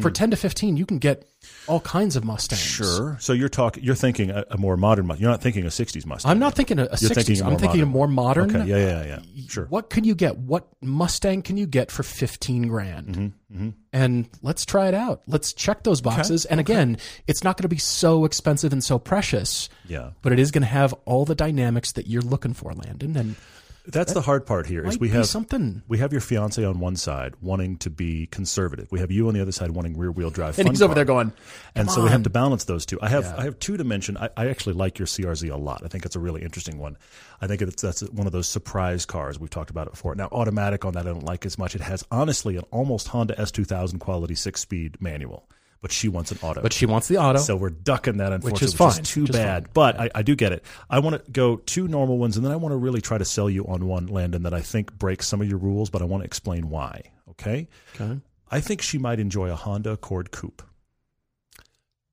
For 0.00 0.10
ten 0.10 0.30
to 0.30 0.36
fifteen, 0.38 0.78
you 0.78 0.86
can 0.86 0.96
get 0.98 1.28
all 1.66 1.80
kinds 1.80 2.16
of 2.16 2.24
Mustangs. 2.24 2.62
Sure. 2.62 3.18
So 3.20 3.34
you're 3.34 3.50
talking. 3.50 3.84
You're 3.84 3.94
thinking 3.94 4.30
a, 4.30 4.42
a 4.50 4.56
more 4.56 4.78
modern. 4.78 5.06
Mustang. 5.06 5.20
You're 5.22 5.30
not 5.30 5.42
thinking 5.42 5.64
a 5.64 5.68
'60s 5.68 6.06
Mustang. 6.06 6.30
I'm 6.30 6.38
not 6.38 6.54
thinking 6.54 6.78
a, 6.78 6.84
a 6.84 6.96
60s. 6.96 7.14
thinking 7.14 7.42
I'm 7.44 7.58
thinking 7.58 7.82
a 7.82 7.86
more 7.86 8.08
modern. 8.08 8.56
Okay. 8.56 8.66
Yeah, 8.70 8.76
yeah, 9.04 9.04
yeah. 9.34 9.42
Sure. 9.48 9.66
What 9.66 9.90
can 9.90 10.04
you 10.04 10.14
get? 10.14 10.38
What 10.38 10.66
Mustang 10.80 11.42
can 11.42 11.58
you 11.58 11.66
get 11.66 11.90
for 11.90 12.02
15 12.02 12.68
grand? 12.68 13.32
Mm-hmm, 13.52 13.68
And 13.92 14.30
let's 14.40 14.64
try 14.64 14.88
it 14.88 14.94
out. 14.94 15.20
Let's 15.26 15.52
check 15.52 15.82
those 15.82 16.00
boxes. 16.00 16.46
And 16.46 16.58
again, 16.58 16.96
it's 17.26 17.44
not 17.44 17.58
going 17.58 17.64
to 17.64 17.68
be 17.68 17.76
so 17.76 18.24
expensive 18.24 18.72
and 18.72 18.82
so 18.82 18.98
precious, 18.98 19.68
Yeah. 19.86 20.12
but 20.22 20.32
it 20.32 20.38
is 20.38 20.50
going 20.50 20.62
to 20.62 20.68
have 20.68 20.94
all 21.04 21.26
the 21.26 21.34
dynamics 21.34 21.92
that 21.92 22.06
you're 22.06 22.22
looking 22.22 22.54
for, 22.54 22.72
Landin. 22.72 23.14
And 23.14 23.36
That's 23.86 24.12
the 24.12 24.20
hard 24.20 24.46
part 24.46 24.66
here. 24.66 24.86
Is 24.86 24.98
we 24.98 25.08
have 25.08 25.26
something. 25.26 25.82
we 25.88 25.98
have 25.98 26.12
your 26.12 26.20
fiance 26.20 26.62
on 26.64 26.78
one 26.78 26.96
side 26.96 27.34
wanting 27.40 27.78
to 27.78 27.90
be 27.90 28.26
conservative. 28.26 28.88
We 28.92 29.00
have 29.00 29.10
you 29.10 29.26
on 29.28 29.34
the 29.34 29.42
other 29.42 29.52
side 29.52 29.72
wanting 29.72 29.96
rear 29.98 30.12
wheel 30.12 30.30
drive. 30.30 30.58
And 30.62 30.68
he's 30.68 30.82
over 30.82 30.94
there 30.94 31.04
going, 31.04 31.32
and 31.74 31.88
"Come 31.88 31.94
so 31.94 32.04
we 32.04 32.10
have 32.10 32.22
to 32.22 32.30
balance 32.30 32.64
those 32.64 32.86
two. 32.86 32.98
I 33.02 33.08
have 33.08 33.26
I 33.36 33.44
have 33.44 33.58
two 33.58 33.76
to 33.76 33.84
mention. 33.84 34.16
I, 34.16 34.28
I 34.36 34.48
actually 34.48 34.74
like 34.74 34.98
your 34.98 35.06
CRZ 35.06 35.50
a 35.50 35.56
lot. 35.56 35.82
I 35.84 35.88
think 35.88 36.06
it's 36.06 36.14
a 36.14 36.20
really 36.20 36.42
interesting 36.42 36.78
one. 36.78 36.96
I 37.40 37.48
think 37.48 37.60
it's 37.62 37.82
that's 37.82 38.02
one 38.10 38.26
of 38.26 38.32
those 38.32 38.48
surprise 38.48 39.04
cars 39.04 39.40
we've 39.40 39.50
talked 39.50 39.70
about 39.70 39.88
it 39.88 39.90
before. 39.94 40.14
Now 40.14 40.28
automatic 40.30 40.84
on 40.84 40.92
that 40.94 41.06
I 41.06 41.10
don't 41.10 41.24
like 41.24 41.44
as 41.44 41.58
much. 41.58 41.74
It 41.74 41.80
has 41.80 42.04
honestly 42.10 42.56
an 42.56 42.64
almost 42.70 43.08
Honda 43.08 43.34
S2000 43.34 43.98
quality 43.98 44.36
six 44.36 44.60
speed 44.60 44.96
manual, 45.00 45.48
but 45.82 45.90
she 45.92 46.08
wants 46.08 46.30
an 46.30 46.38
auto. 46.40 46.62
But 46.62 46.72
she 46.72 46.86
wants 46.86 47.08
the 47.08 47.18
auto. 47.18 47.40
So 47.40 47.56
we're 47.56 47.70
ducking 47.70 48.18
that, 48.18 48.32
unfortunately, 48.32 48.52
which 48.52 48.62
is 48.62 48.74
fine, 48.74 49.02
too 49.02 49.22
which 49.22 49.30
is 49.30 49.36
bad. 49.36 49.74
But 49.74 50.00
I, 50.00 50.10
I 50.14 50.22
do 50.22 50.36
get 50.36 50.52
it. 50.52 50.64
I 50.88 51.00
want 51.00 51.22
to 51.22 51.30
go 51.30 51.56
two 51.56 51.88
normal 51.88 52.18
ones, 52.18 52.36
and 52.36 52.46
then 52.46 52.52
I 52.52 52.56
want 52.56 52.72
to 52.72 52.76
really 52.76 53.00
try 53.00 53.18
to 53.18 53.24
sell 53.24 53.50
you 53.50 53.66
on 53.66 53.86
one, 53.86 54.06
Landin, 54.06 54.44
that 54.44 54.54
I 54.54 54.60
think 54.60 54.96
breaks 54.96 55.26
some 55.26 55.42
of 55.42 55.48
your 55.48 55.58
rules, 55.58 55.90
but 55.90 56.00
I 56.00 56.04
want 56.04 56.22
to 56.22 56.24
explain 56.24 56.70
why. 56.70 57.02
Okay? 57.30 57.68
okay. 58.00 58.20
I 58.48 58.60
think 58.60 58.80
she 58.80 58.96
might 58.96 59.18
enjoy 59.18 59.50
a 59.50 59.56
Honda 59.56 59.90
Accord 59.90 60.30
Coupe. 60.30 60.62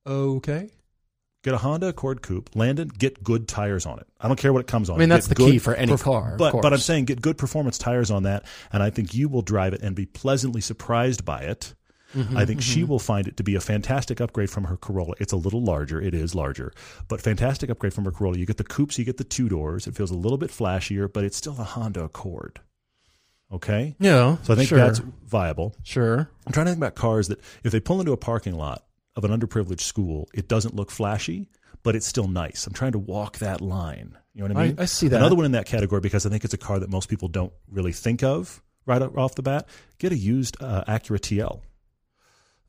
Okay. 0.08 0.72
Get 1.44 1.54
a 1.54 1.58
Honda 1.58 1.90
Accord 1.90 2.22
Coupe. 2.22 2.50
Landin, 2.56 2.88
get 2.88 3.24
good 3.24 3.48
tires 3.48 3.86
on 3.86 4.00
it. 4.00 4.08
I 4.20 4.28
don't 4.28 4.38
care 4.38 4.52
what 4.52 4.60
it 4.60 4.68
comes 4.68 4.90
on. 4.90 4.96
I 4.96 5.00
mean, 5.00 5.10
that's 5.10 5.28
Get 5.28 5.38
the 5.38 5.52
key 5.52 5.60
for 5.60 5.76
any 5.76 5.94
perf- 5.94 6.04
car, 6.04 6.32
of 6.34 6.38
But 6.38 6.62
but 6.62 6.74
I'm 6.74 6.80
saying 6.80 7.06
get 7.06 7.22
good 7.22 7.38
performance 7.38 7.78
tires 7.78 8.10
on 8.10 8.24
that, 8.24 8.46
and 8.74 8.82
I 8.82 8.90
think 8.90 9.14
you 9.14 9.30
will 9.30 9.42
drive 9.42 9.74
it 9.74 9.82
and 9.82 9.96
be 9.96 10.06
pleasantly 10.06 10.60
surprised 10.60 11.24
by 11.24 11.42
it. 11.42 11.76
Mm-hmm, 12.16 12.38
I 12.38 12.46
think 12.46 12.62
she 12.62 12.84
will 12.84 12.98
find 13.00 13.28
it 13.28 13.38
to 13.38 13.44
be 13.44 13.54
a 13.56 13.62
fantastic 13.62 14.20
upgrade 14.20 14.50
from 14.50 14.64
her 14.66 14.78
Corolla. 14.78 15.14
It's 15.20 15.32
a 15.34 15.38
little 15.38 15.62
larger, 15.64 16.02
it 16.02 16.14
is 16.16 16.34
larger, 16.34 16.74
but 17.08 17.22
fantastic 17.22 17.70
upgrade 17.70 17.94
from 17.94 18.06
her 18.06 18.12
Corolla. 18.12 18.38
You 18.38 18.46
get 18.48 18.58
the 18.58 18.64
coupes, 18.64 18.98
you 18.98 19.06
get 19.06 19.18
the 19.18 19.24
two 19.24 19.48
doors. 19.48 19.86
It 19.86 19.96
feels 19.96 20.10
a 20.10 20.16
little 20.16 20.38
bit 20.40 20.50
flashier, 20.50 21.12
but 21.12 21.24
it's 21.24 21.38
still 21.38 21.56
a 21.60 21.64
Honda 21.64 22.04
Accord. 22.04 22.62
Okay, 23.52 23.96
Yeah. 24.00 24.38
so 24.44 24.54
I 24.54 24.56
think 24.56 24.70
sure. 24.70 24.78
that's 24.78 25.00
viable. 25.26 25.76
Sure. 25.84 26.30
I'm 26.46 26.54
trying 26.54 26.68
to 26.68 26.72
think 26.72 26.80
about 26.80 26.94
cars 26.96 27.30
that 27.30 27.40
if 27.64 27.72
they 27.72 27.80
pull 27.80 28.00
into 28.00 28.12
a 28.12 28.18
parking 28.18 28.54
lot 28.56 28.86
of 29.16 29.24
an 29.26 29.32
underprivileged 29.32 29.82
school, 29.82 30.30
it 30.36 30.48
doesn't 30.48 30.76
look 30.76 30.92
flashy, 30.92 31.50
but 31.82 31.96
it's 31.96 32.06
still 32.06 32.28
nice. 32.28 32.68
I'm 32.68 32.74
trying 32.74 32.92
to 32.92 33.00
walk 33.00 33.40
that 33.40 33.60
line. 33.60 34.16
You 34.36 34.42
know 34.44 34.50
what 34.54 34.58
I 34.58 34.62
I- 34.62 34.68
mean? 34.68 34.76
I 34.80 34.86
see 34.86 35.08
that. 35.08 35.18
Another 35.18 35.36
one 35.36 35.46
in 35.46 35.54
that 35.54 35.66
category 35.66 36.00
because 36.00 36.26
I 36.28 36.30
think 36.30 36.44
it's 36.46 36.54
a 36.54 36.58
car 36.60 36.78
that 36.80 36.90
most 36.92 37.10
people 37.10 37.28
don't 37.28 37.52
really 37.72 37.92
think 37.92 38.22
of 38.24 38.62
right 38.86 39.02
off 39.02 39.34
the 39.34 39.42
bat. 39.42 39.68
Get 39.98 40.12
a 40.12 40.16
used 40.18 40.56
uh, 40.62 40.84
Acura 40.88 41.20
TL. 41.20 41.62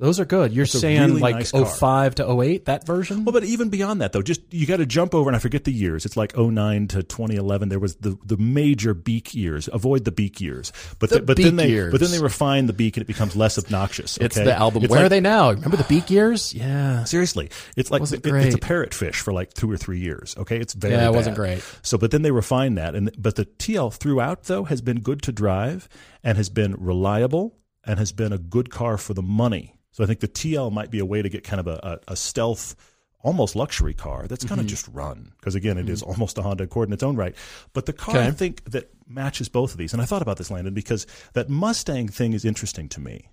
Those 0.00 0.18
are 0.18 0.24
good. 0.24 0.52
You're 0.52 0.64
a 0.64 0.66
saying 0.66 1.00
really 1.02 1.20
like 1.20 1.34
nice 1.36 1.50
05 1.52 2.14
to 2.16 2.40
08, 2.42 2.64
that 2.64 2.86
version? 2.86 3.24
Well, 3.24 3.32
but 3.34 3.44
even 3.44 3.68
beyond 3.68 4.00
that, 4.00 4.12
though, 4.12 4.22
just 4.22 4.40
you 4.50 4.66
got 4.66 4.78
to 4.78 4.86
jump 4.86 5.14
over, 5.14 5.28
and 5.28 5.36
I 5.36 5.38
forget 5.38 5.64
the 5.64 5.72
years. 5.72 6.06
It's 6.06 6.16
like 6.16 6.34
09 6.36 6.88
to 6.88 7.02
2011. 7.02 7.68
There 7.68 7.78
was 7.78 7.96
the, 7.96 8.16
the 8.24 8.38
major 8.38 8.94
beak 8.94 9.34
years. 9.34 9.68
Avoid 9.72 10.04
the 10.06 10.10
beak 10.10 10.40
years. 10.40 10.72
But 10.98 11.10
The 11.10 11.16
th- 11.16 11.26
but 11.26 11.36
beak 11.36 11.44
then 11.44 11.56
they 11.56 11.68
years. 11.68 11.92
but 11.92 12.00
then 12.00 12.10
they 12.10 12.18
refine 12.18 12.64
the 12.66 12.72
beak 12.72 12.96
and 12.96 13.02
it 13.02 13.06
becomes 13.06 13.36
less 13.36 13.58
obnoxious. 13.58 14.16
it's 14.16 14.36
the 14.36 14.54
album. 14.56 14.84
It's 14.84 14.90
Where 14.90 15.00
like- 15.00 15.06
are 15.06 15.10
they 15.10 15.20
now? 15.20 15.50
Remember 15.50 15.76
the 15.76 15.84
beak 15.84 16.10
years? 16.10 16.54
Yeah. 16.54 17.04
Seriously, 17.04 17.50
it's 17.76 17.90
like 17.90 18.00
it- 18.02 18.24
it's 18.24 18.54
a 18.54 18.58
parrot 18.58 18.94
fish 18.94 19.20
for 19.20 19.32
like 19.34 19.52
two 19.52 19.70
or 19.70 19.76
three 19.76 20.00
years. 20.00 20.34
Okay, 20.38 20.56
it's 20.58 20.72
very 20.72 20.94
Yeah, 20.94 21.08
it 21.08 21.14
wasn't 21.14 21.36
great. 21.36 21.62
So, 21.82 21.98
but 21.98 22.10
then 22.10 22.22
they 22.22 22.30
refine 22.30 22.74
that, 22.76 22.94
and 22.94 23.10
but 23.18 23.36
the 23.36 23.44
TL 23.44 23.92
throughout 23.92 24.44
though 24.44 24.64
has 24.64 24.80
been 24.80 25.00
good 25.00 25.20
to 25.22 25.32
drive 25.32 25.88
and 26.24 26.38
has 26.38 26.48
been 26.48 26.74
reliable 26.78 27.58
and 27.84 27.98
has 27.98 28.12
been 28.12 28.32
a 28.32 28.38
good 28.38 28.70
car 28.70 28.96
for 28.96 29.14
the 29.14 29.22
money. 29.22 29.74
So 29.92 30.04
I 30.04 30.06
think 30.06 30.20
the 30.20 30.28
TL 30.28 30.72
might 30.72 30.90
be 30.90 30.98
a 31.00 31.04
way 31.04 31.20
to 31.22 31.28
get 31.28 31.42
kind 31.44 31.60
of 31.60 31.66
a, 31.66 32.00
a, 32.08 32.12
a 32.12 32.16
stealth. 32.16 32.76
Almost 33.22 33.54
luxury 33.54 33.92
car 33.92 34.26
that's 34.26 34.44
Mm-hmm. 34.46 34.54
going 34.54 34.66
to 34.66 34.70
just 34.70 34.88
run 34.88 35.32
because 35.38 35.54
again 35.54 35.76
it 35.76 35.90
is 35.90 36.02
almost 36.02 36.38
a 36.38 36.42
Honda 36.42 36.64
Accord 36.64 36.88
in 36.88 36.94
its 36.94 37.02
own 37.02 37.16
right. 37.16 37.34
But 37.74 37.84
the 37.84 37.92
car 37.92 38.16
I 38.16 38.30
think 38.30 38.64
that 38.70 38.90
matches 39.06 39.50
both 39.50 39.72
of 39.72 39.76
these, 39.76 39.92
and 39.92 40.00
I 40.00 40.06
thought 40.06 40.22
about 40.22 40.38
this, 40.38 40.50
Landin, 40.50 40.72
because 40.72 41.06
that 41.34 41.50
Mustang 41.50 42.08
thing 42.08 42.32
is 42.32 42.46
interesting 42.46 42.88
to 42.88 43.00
me. 43.00 43.28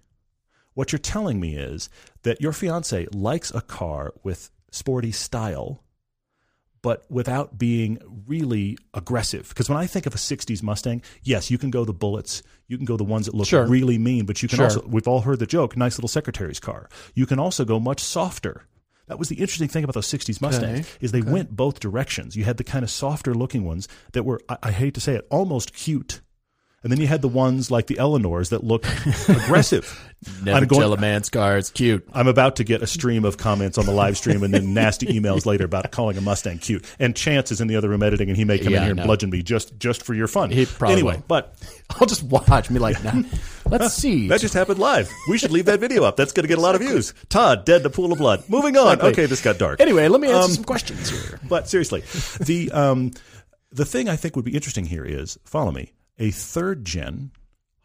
What 0.74 0.92
you're 0.92 1.00
telling 1.00 1.40
me 1.40 1.56
is 1.56 1.90
that 2.24 2.42
your 2.42 2.52
fiance 2.52 3.08
likes 3.14 3.50
a 3.52 3.62
car 3.62 4.14
with 4.24 4.52
sporty 4.72 5.14
style, 5.14 5.82
but 6.88 7.04
without 7.12 7.58
being 7.58 8.00
really 8.28 8.78
aggressive. 8.94 9.50
Because 9.50 9.68
when 9.68 9.78
I 9.78 9.88
think 9.88 10.06
of 10.06 10.16
a 10.16 10.18
60s 10.18 10.64
Mustang, 10.64 11.02
yes, 11.22 11.52
you 11.52 11.58
can 11.58 11.70
go 11.70 11.84
the 11.84 11.92
bullets, 11.92 12.44
you 12.70 12.78
can 12.78 12.86
go 12.86 12.96
the 12.96 13.04
ones 13.04 13.26
that 13.26 13.36
look 13.36 13.46
Sure. 13.46 13.68
really 13.68 13.98
mean, 13.98 14.26
but 14.26 14.42
you 14.42 14.48
can 14.48 14.56
Sure. 14.56 14.68
also, 14.68 14.88
we've 14.88 15.06
all 15.06 15.20
heard 15.20 15.40
the 15.40 15.46
joke, 15.46 15.76
nice 15.76 15.98
little 15.98 16.08
secretary's 16.08 16.62
car. 16.62 16.88
You 17.14 17.26
can 17.26 17.40
also 17.40 17.66
go 17.66 17.78
much 17.78 18.00
softer. 18.02 18.68
That 19.08 19.20
was 19.20 19.28
the 19.28 19.36
interesting 19.36 19.68
thing 19.68 19.84
about 19.84 19.96
those 19.96 20.08
60s 20.08 20.40
Mustangs 20.40 20.80
Okay. 20.80 20.88
is 21.02 21.12
they 21.12 21.22
went 21.22 21.58
both 21.58 21.82
directions. 21.82 22.38
You 22.38 22.46
had 22.46 22.56
the 22.56 22.64
kind 22.64 22.84
of 22.84 22.90
softer 22.90 23.34
looking 23.36 23.66
ones 23.66 23.90
that 24.14 24.24
were, 24.24 24.40
I, 24.48 24.58
I 24.64 24.72
hate 24.72 24.94
to 24.94 25.02
say 25.02 25.16
it, 25.16 25.28
almost 25.30 25.74
cute. 25.74 26.22
And 26.84 26.92
then 26.92 27.02
you 27.02 27.08
had 27.08 27.22
the 27.24 27.28
ones 27.28 27.72
like 27.72 27.88
the 27.88 27.98
Eleanors 27.98 28.50
that 28.52 28.64
look 28.64 28.86
aggressive. 29.28 30.04
Never 30.44 30.58
I'm 30.60 30.66
going- 30.68 30.82
tell 30.82 30.94
a 30.94 30.98
man's 30.98 31.30
car. 31.30 31.58
It's 31.58 31.70
cute. 31.70 32.08
I'm 32.14 32.28
about 32.28 32.56
to 32.58 32.64
get 32.64 32.82
a 32.82 32.88
stream 32.88 33.26
of 33.26 33.38
comments 33.38 33.78
on 33.78 33.86
the 33.86 33.92
live 33.92 34.16
stream 34.18 34.44
and 34.44 34.54
then 34.54 34.74
nasty 34.74 35.08
emails 35.08 35.46
later 35.46 35.66
about 35.66 35.92
calling 35.92 36.18
a 36.18 36.22
Mustang 36.22 36.60
cute. 36.60 36.86
And 37.00 37.16
Chance 37.16 37.52
is 37.52 37.62
in 37.62 37.68
the 37.68 37.76
other 37.76 37.90
room 37.90 38.04
editing, 38.04 38.30
and 38.30 38.38
he 38.38 38.46
may 38.46 38.58
come 38.60 38.74
Yeah, 38.74 38.80
in 38.80 38.84
here 38.84 38.92
and 38.94 39.04
bludgeon 39.04 39.30
me 39.32 39.42
just 39.44 39.78
just 39.80 40.04
for 40.04 40.14
your 40.14 40.28
fun. 40.28 40.50
He 40.52 40.66
probably 40.66 40.94
anyway, 40.94 41.16
will. 41.18 41.24
but 41.28 41.56
I'll 42.00 42.08
just 42.08 42.24
watch 42.24 42.70
me 42.70 42.80
like, 42.80 43.04
nah, 43.04 43.24
let's 43.66 43.94
see. 44.02 44.28
that 44.30 44.40
just 44.40 44.54
happened 44.54 44.80
live. 44.80 45.12
We 45.30 45.38
should 45.38 45.52
leave 45.52 45.66
that 45.66 45.80
video 45.80 46.04
up. 46.04 46.16
That's 46.16 46.32
going 46.32 46.44
to 46.44 46.48
get 46.48 46.58
a 46.58 46.62
lot 46.62 46.76
of 46.76 46.82
views. 46.82 47.14
Todd 47.30 47.66
dead 47.66 47.82
in 47.82 47.88
a 47.88 47.90
pool 47.90 48.12
of 48.12 48.20
blood. 48.20 48.44
Moving 48.50 48.78
on. 48.78 48.94
Exactly. 48.94 49.10
Okay, 49.12 49.26
this 49.26 49.42
got 49.42 49.58
dark. 49.58 49.82
anyway, 49.82 50.08
let 50.08 50.22
me 50.22 50.30
answer 50.30 50.46
Um, 50.46 50.52
some 50.52 50.64
questions 50.64 51.10
here. 51.10 51.40
But 51.50 51.68
seriously, 51.68 52.04
the 52.40 52.72
um, 52.72 53.12
the 53.72 53.86
thing 53.86 54.08
I 54.10 54.16
think 54.16 54.36
would 54.36 54.46
be 54.46 54.56
interesting 54.56 54.86
here 54.86 55.04
is 55.06 55.38
follow 55.44 55.72
me 55.72 55.92
a 56.20 56.32
third 56.32 56.86
gen 56.86 57.32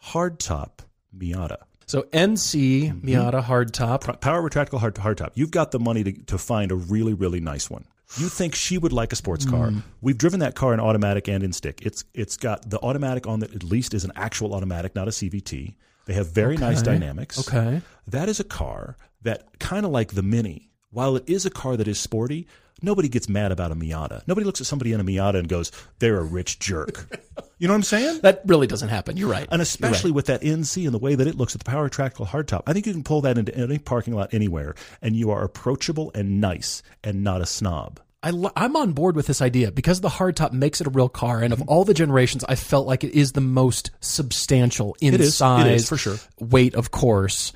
hardtop 0.06 0.80
Miata. 1.16 1.58
So 1.86 2.02
NC 2.12 2.90
Mm-hmm. 2.92 3.08
Miata 3.08 3.42
hardtop. 3.42 4.20
Power 4.20 4.48
retractable 4.48 4.78
hard 4.80 4.94
hardtop. 4.94 5.30
You've 5.34 5.50
got 5.50 5.72
the 5.72 5.78
money 5.78 6.04
to, 6.04 6.12
to 6.24 6.38
find 6.38 6.72
a 6.72 6.76
really 6.76 7.14
really 7.14 7.40
nice 7.40 7.68
one. 7.70 7.84
You 8.18 8.28
think 8.28 8.54
she 8.54 8.76
would 8.76 8.92
like 8.92 9.12
a 9.12 9.16
sports 9.16 9.46
car? 9.46 9.68
Mm. 9.68 9.82
We've 10.02 10.18
driven 10.18 10.40
that 10.40 10.54
car 10.54 10.74
in 10.74 10.80
automatic 10.80 11.28
and 11.28 11.42
in 11.42 11.52
stick. 11.52 11.80
It's 11.82 12.04
it's 12.14 12.36
got 12.36 12.68
the 12.68 12.78
automatic 12.80 13.26
on 13.26 13.40
that 13.40 13.54
at 13.54 13.62
least 13.64 13.94
is 13.94 14.04
an 14.04 14.12
actual 14.16 14.54
automatic, 14.54 14.94
not 14.94 15.08
a 15.08 15.12
CVT. 15.12 15.74
They 16.04 16.12
have 16.14 16.28
very 16.32 16.56
nice 16.56 16.82
dynamics. 16.82 17.38
Okay. 17.48 17.80
That 18.08 18.28
is 18.28 18.40
a 18.40 18.44
car 18.44 18.96
that 19.22 19.58
kind 19.60 19.86
of 19.86 19.92
like 19.92 20.12
the 20.14 20.22
Mini. 20.22 20.68
While 20.90 21.16
it 21.16 21.24
is 21.26 21.46
a 21.46 21.50
car 21.50 21.76
that 21.76 21.88
is 21.88 21.98
sporty, 21.98 22.46
nobody 22.82 23.08
gets 23.08 23.28
mad 23.28 23.52
about 23.52 23.72
a 23.72 23.74
Miata. 23.74 24.22
Nobody 24.26 24.44
looks 24.44 24.60
at 24.60 24.66
somebody 24.66 24.92
in 24.92 25.00
a 25.00 25.04
Miata 25.04 25.38
and 25.38 25.48
goes, 25.48 25.72
"They're 25.98 26.18
a 26.18 26.24
rich 26.24 26.58
jerk." 26.58 27.08
you 27.58 27.68
know 27.68 27.74
what 27.74 27.78
I'm 27.78 27.82
saying? 27.82 28.20
That 28.22 28.42
really 28.46 28.66
doesn't 28.66 28.88
happen. 28.88 29.16
You're 29.16 29.30
right. 29.30 29.48
And 29.50 29.62
especially 29.62 30.10
with 30.10 30.26
that 30.26 30.42
NC 30.42 30.84
and 30.84 30.94
the 30.94 30.98
way 30.98 31.14
that 31.14 31.26
it 31.26 31.36
looks 31.36 31.54
at 31.54 31.60
the 31.64 31.70
power 31.70 31.88
retractable 31.88 32.26
hardtop, 32.26 32.62
I 32.66 32.72
think 32.72 32.86
you 32.86 32.92
can 32.92 33.04
pull 33.04 33.20
that 33.22 33.38
into 33.38 33.54
any 33.56 33.78
parking 33.78 34.14
lot 34.14 34.32
anywhere, 34.34 34.74
and 35.00 35.14
you 35.16 35.30
are 35.30 35.42
approachable 35.44 36.10
and 36.14 36.40
nice 36.40 36.82
and 37.04 37.22
not 37.24 37.40
a 37.40 37.46
snob. 37.46 38.00
I 38.24 38.30
lo- 38.30 38.52
I'm 38.54 38.76
on 38.76 38.92
board 38.92 39.16
with 39.16 39.26
this 39.26 39.42
idea 39.42 39.72
because 39.72 40.00
the 40.00 40.08
hardtop 40.08 40.52
makes 40.52 40.80
it 40.80 40.86
a 40.86 40.90
real 40.90 41.08
car, 41.08 41.42
and 41.42 41.52
of 41.52 41.58
Mm-hmm. 41.58 41.68
all 41.68 41.84
the 41.84 41.92
generations, 41.94 42.44
I 42.48 42.54
felt 42.54 42.86
like 42.86 43.02
it 43.02 43.14
is 43.18 43.32
the 43.32 43.40
most 43.40 43.90
substantial 44.00 44.96
in 45.00 45.12
It 45.14 45.20
is. 45.20 45.36
Size, 45.36 45.82
is, 45.82 45.88
for 45.88 45.96
sure. 45.96 46.16
weight, 46.38 46.74
of 46.76 46.92
course. 46.92 47.52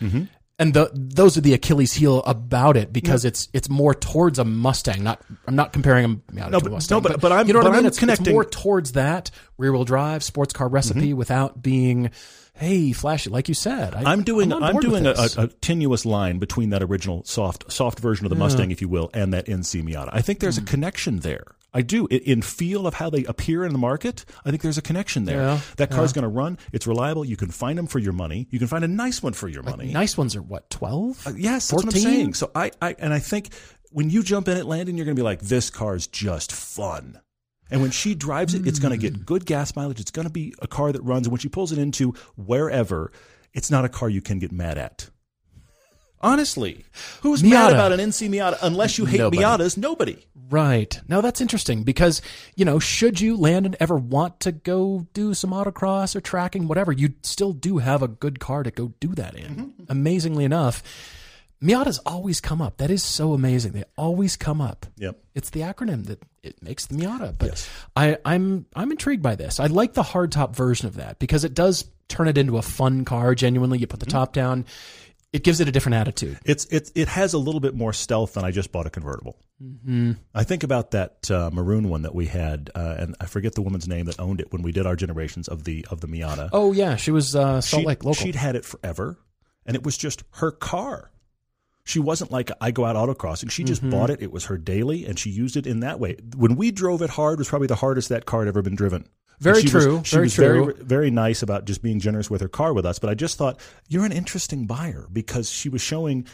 And 0.59 0.73
the, 0.73 0.91
those 0.95 1.37
are 1.37 1.43
the 1.43 1.53
Achilles 1.53 1.93
heel 1.93 2.23
about 2.25 2.77
it 2.77 2.93
because 2.93 3.25
yeah. 3.25 3.29
it's 3.29 3.49
it's 3.53 3.69
more 3.69 3.95
towards 3.95 4.39
a 4.39 4.45
Mustang. 4.45 5.03
Not 5.03 5.21
I'm 5.47 5.55
not 5.55 5.73
comparing 5.73 6.23
them 6.29 6.51
no, 6.51 6.61
to 6.61 6.67
a 6.67 6.71
Mustang. 6.71 6.97
No, 6.97 7.01
but, 7.01 7.13
but, 7.13 7.21
but 7.21 7.33
I'm 7.33 7.47
you 7.47 7.53
know 7.53 7.61
what 7.61 7.73
I 7.73 7.77
mean. 7.77 7.87
It's, 7.87 7.99
connecting 7.99 8.27
it's 8.27 8.33
more 8.33 8.45
towards 8.45 8.93
that 8.93 9.31
rear 9.59 9.73
wheel 9.73 9.85
drive 9.85 10.23
sports 10.23 10.55
car 10.55 10.69
recipe 10.69 11.09
mm-hmm. 11.09 11.17
without 11.17 11.63
being 11.63 12.11
hey 12.55 12.93
flashy 12.93 13.29
like 13.29 13.49
you 13.49 13.55
said. 13.55 13.95
I, 13.95 14.15
am 14.15 14.23
doing 14.23 14.51
I'm, 14.51 14.63
I'm 14.63 14.81
doing 14.81 15.07
a, 15.07 15.15
a, 15.37 15.49
tenuous 15.49 16.07
line 16.07 16.39
between 16.39 16.71
that 16.71 16.83
original 16.83 17.23
soft 17.25 17.71
soft 17.71 18.01
version 18.01 18.25
of 18.25 18.31
the 18.31 18.37
yeah. 18.37 18.41
Mustang, 18.41 18.71
if 18.71 18.81
you 18.81 18.89
will, 18.89 19.11
and 19.13 19.35
that 19.35 19.47
NC 19.47 19.83
Miata. 19.83 20.09
I 20.13 20.23
think 20.23 20.41
there's 20.41 20.59
mm. 20.59 20.63
a 20.63 20.67
connection 20.67 21.19
there. 21.19 21.45
I 21.77 21.83
do. 21.83 22.07
In 22.07 22.41
feel 22.41 22.87
of 22.87 22.95
how 22.95 23.11
they 23.11 23.25
appear 23.25 23.63
in 23.63 23.73
the 23.73 23.79
market, 23.79 24.25
I 24.47 24.51
think 24.51 24.63
there's 24.63 24.79
a 24.79 24.83
connection 24.83 25.27
there. 25.27 25.43
Yeah, 25.43 25.61
that 25.77 25.91
car's 25.91 26.13
yeah. 26.13 26.23
going 26.23 26.23
to 26.23 26.35
run. 26.35 26.57
It's 26.73 26.87
reliable. 26.87 27.23
You 27.23 27.37
can 27.37 27.51
find 27.51 27.77
them 27.77 27.87
for 27.87 27.99
your 27.99 28.15
money. 28.15 28.49
You 28.51 28.59
can 28.59 28.67
find 28.67 28.83
a 28.83 28.89
nice 28.89 29.23
one 29.23 29.35
for 29.35 29.47
your 29.47 29.63
like 29.63 29.77
money. 29.77 29.93
Nice 29.93 30.17
ones 30.17 30.35
are 30.35 30.41
what, 30.41 30.71
12? 30.71 31.27
Uh, 31.27 31.33
yes, 31.37 31.71
14? 31.71 31.87
that's 31.87 31.95
what 31.95 32.07
I'm 32.07 32.13
saying. 32.13 32.35
So 32.35 32.51
I, 32.55 32.71
I, 32.81 32.97
and 32.99 33.13
I 33.13 33.19
think 33.19 33.51
when 33.91 34.09
you 34.09 34.23
jump 34.23 34.49
in 34.49 34.57
at 34.57 34.65
Landin, 34.65 34.97
you're 34.97 35.05
going 35.05 35.17
to 35.17 35.21
be 35.21 35.25
like, 35.25 35.43
this 35.43 35.69
car's 35.69 36.07
just 36.07 36.51
fun. 36.51 37.21
And 37.71 37.83
when 37.83 37.91
she 37.91 38.15
drives 38.15 38.55
it, 38.55 38.67
it's 38.67 38.79
going 38.79 38.93
to 38.93 38.99
get 38.99 39.27
good 39.27 39.45
gas 39.45 39.77
mileage. 39.77 40.01
It's 40.01 40.11
going 40.11 40.27
to 40.27 40.33
be 40.33 40.55
a 40.63 40.67
car 40.67 40.93
that 40.93 41.03
runs. 41.03 41.27
And 41.27 41.33
when 41.33 41.41
she 41.41 41.51
pulls 41.51 41.73
it 41.73 41.79
into 41.79 42.15
wherever, 42.37 43.13
it's 43.53 43.71
not 43.71 43.85
a 43.85 43.91
car 43.91 44.09
you 44.09 44.23
can 44.23 44.39
get 44.39 44.51
mad 44.51 44.79
at. 44.79 45.11
Honestly, 46.21 46.85
who's 47.23 47.43
Miata. 47.43 47.51
mad 47.51 47.73
about 47.73 47.93
an 47.93 48.01
NC 48.01 48.31
Miata 48.31 48.59
unless 48.63 48.99
you 48.99 49.05
hate 49.05 49.19
Nobody. 49.19 49.43
Miatas? 49.43 49.77
Nobody. 49.77 50.27
Right. 50.49 50.99
Now 51.09 51.21
that's 51.21 51.41
interesting 51.41 51.83
because, 51.83 52.23
you 52.55 52.65
know, 52.65 52.79
should 52.79 53.21
you, 53.21 53.37
Landin, 53.37 53.77
ever 53.81 53.97
want 53.97 54.41
to 54.41 54.53
go 54.53 55.07
do 55.13 55.35
some 55.35 55.51
autocross 55.51 56.15
or 56.15 56.21
tracking, 56.21 56.69
whatever, 56.69 56.93
you 56.93 57.15
still 57.23 57.53
do 57.53 57.79
have 57.79 58.03
a 58.03 58.09
good 58.09 58.41
car 58.41 58.63
to 58.63 58.71
go 58.71 58.93
do 59.01 59.09
that 59.15 59.35
in. 59.35 59.57
Mm-hmm. 59.57 59.83
Amazingly 59.89 60.45
enough, 60.45 60.83
Miatas 61.63 61.99
always 62.07 62.41
come 62.41 62.61
up. 62.61 62.77
That 62.77 62.91
is 62.91 63.03
so 63.03 63.33
amazing. 63.33 63.73
They 63.73 63.85
always 63.97 64.37
come 64.37 64.61
up. 64.61 64.87
Yep. 64.97 65.19
It's 65.35 65.51
the 65.51 65.61
acronym 65.61 66.07
that 66.07 66.23
it 66.43 66.63
makes 66.63 66.87
the 66.87 66.97
Miata. 66.97 67.37
But 67.37 67.49
yes. 67.49 67.71
I, 67.97 68.19
I'm 68.25 68.67
I'm 68.75 68.91
intrigued 68.91 69.23
by 69.23 69.37
this. 69.37 69.59
I 69.59 69.67
like 69.67 69.95
the 69.95 70.03
hardtop 70.03 70.55
version 70.55 70.87
of 70.87 70.97
that 70.97 71.19
because 71.19 71.45
it 71.45 71.55
does 71.55 71.87
turn 72.09 72.29
it 72.29 72.39
into 72.39 72.59
a 72.59 72.63
fun 72.63 73.05
car. 73.05 73.35
Genuinely, 73.35 73.79
you 73.79 73.87
put 73.87 74.01
the 74.01 74.07
mm-hmm. 74.07 74.19
top 74.19 74.33
down 74.33 74.67
it 75.37 75.43
gives 75.43 75.61
it 75.61 75.69
a 75.69 75.73
different 75.73 75.97
attitude. 75.97 76.39
It's 76.47 76.65
it 76.67 76.91
it 76.95 77.09
has 77.09 77.35
a 77.35 77.39
little 77.39 77.61
bit 77.61 77.75
more 77.75 77.93
stealth 77.93 78.33
than 78.33 78.45
I 78.47 78.51
just 78.53 78.73
bought 78.73 78.87
a 78.87 78.91
convertible. 78.91 79.37
Mm-hmm. 79.63 80.13
I 80.35 80.45
think 80.45 80.63
about 80.63 80.93
that 80.93 81.31
uh, 81.31 81.51
maroon 81.53 81.91
one 81.91 82.03
that 82.03 82.15
we 82.15 82.25
had, 82.25 82.71
uh, 82.75 82.97
and 82.99 83.15
I 83.21 83.27
forget 83.27 83.55
the 83.55 83.61
woman's 83.61 83.87
name 83.87 84.07
that 84.07 84.19
owned 84.19 84.41
it 84.41 84.51
when 84.51 84.63
we 84.63 84.73
did 84.73 84.87
our 84.87 84.97
generations 84.97 85.47
of 85.47 85.65
the 85.65 85.87
of 85.91 86.01
the 86.01 86.07
Miata. 86.07 86.49
Oh 86.55 86.73
yeah, 86.73 86.97
she 86.97 87.11
was 87.11 87.37
uh, 87.37 87.61
Salt 87.61 87.83
she'd, 87.83 87.87
Lake 87.87 88.03
local. 88.03 88.15
She'd 88.15 88.35
had 88.35 88.57
it 88.57 88.65
forever, 88.65 89.19
and 89.67 89.77
it 89.77 89.85
was 89.85 89.99
just 89.99 90.25
her 90.37 90.51
car. 90.51 91.11
She 91.85 91.99
wasn't 91.99 92.33
like 92.33 92.51
I 92.59 92.71
go 92.71 92.87
out 92.87 92.97
autocrossing. 92.97 93.51
She 93.51 93.63
just 93.63 93.83
mm-hmm. 93.83 93.91
bought 93.91 94.09
it. 94.09 94.23
It 94.23 94.33
was 94.33 94.47
her 94.47 94.57
daily, 94.57 95.05
and 95.05 95.19
she 95.19 95.29
used 95.29 95.59
it 95.59 95.67
in 95.67 95.81
that 95.81 96.01
way. 96.01 96.17
When 96.35 96.57
we 96.57 96.71
drove 96.71 97.03
it 97.03 97.11
hard, 97.11 97.35
it 97.35 97.41
was 97.41 97.49
probably 97.51 97.69
the 97.69 97.77
hardest 97.77 98.09
that 98.09 98.25
car 98.25 98.41
had 98.41 98.49
ever 98.49 98.63
been 98.63 98.75
driven. 98.75 99.07
Very 99.41 99.63
true. 99.63 99.99
Was, 99.99 100.07
she 100.07 100.17
very 100.17 100.27
was 100.27 100.35
true. 100.35 100.65
very 100.65 100.85
very 100.85 101.11
nice 101.11 101.43
about 101.43 101.65
just 101.65 101.83
being 101.83 102.01
generous 102.01 102.31
with 102.31 102.41
her 102.41 102.49
car 102.49 102.73
with 102.73 102.87
us. 102.87 102.99
But 102.99 103.11
I 103.11 103.15
just 103.15 103.37
thought 103.39 103.61
you're 103.89 104.05
an 104.05 104.13
interesting 104.13 104.67
buyer 104.67 105.07
because 105.13 105.51
she 105.51 105.69
was 105.69 105.83
showing 105.83 106.27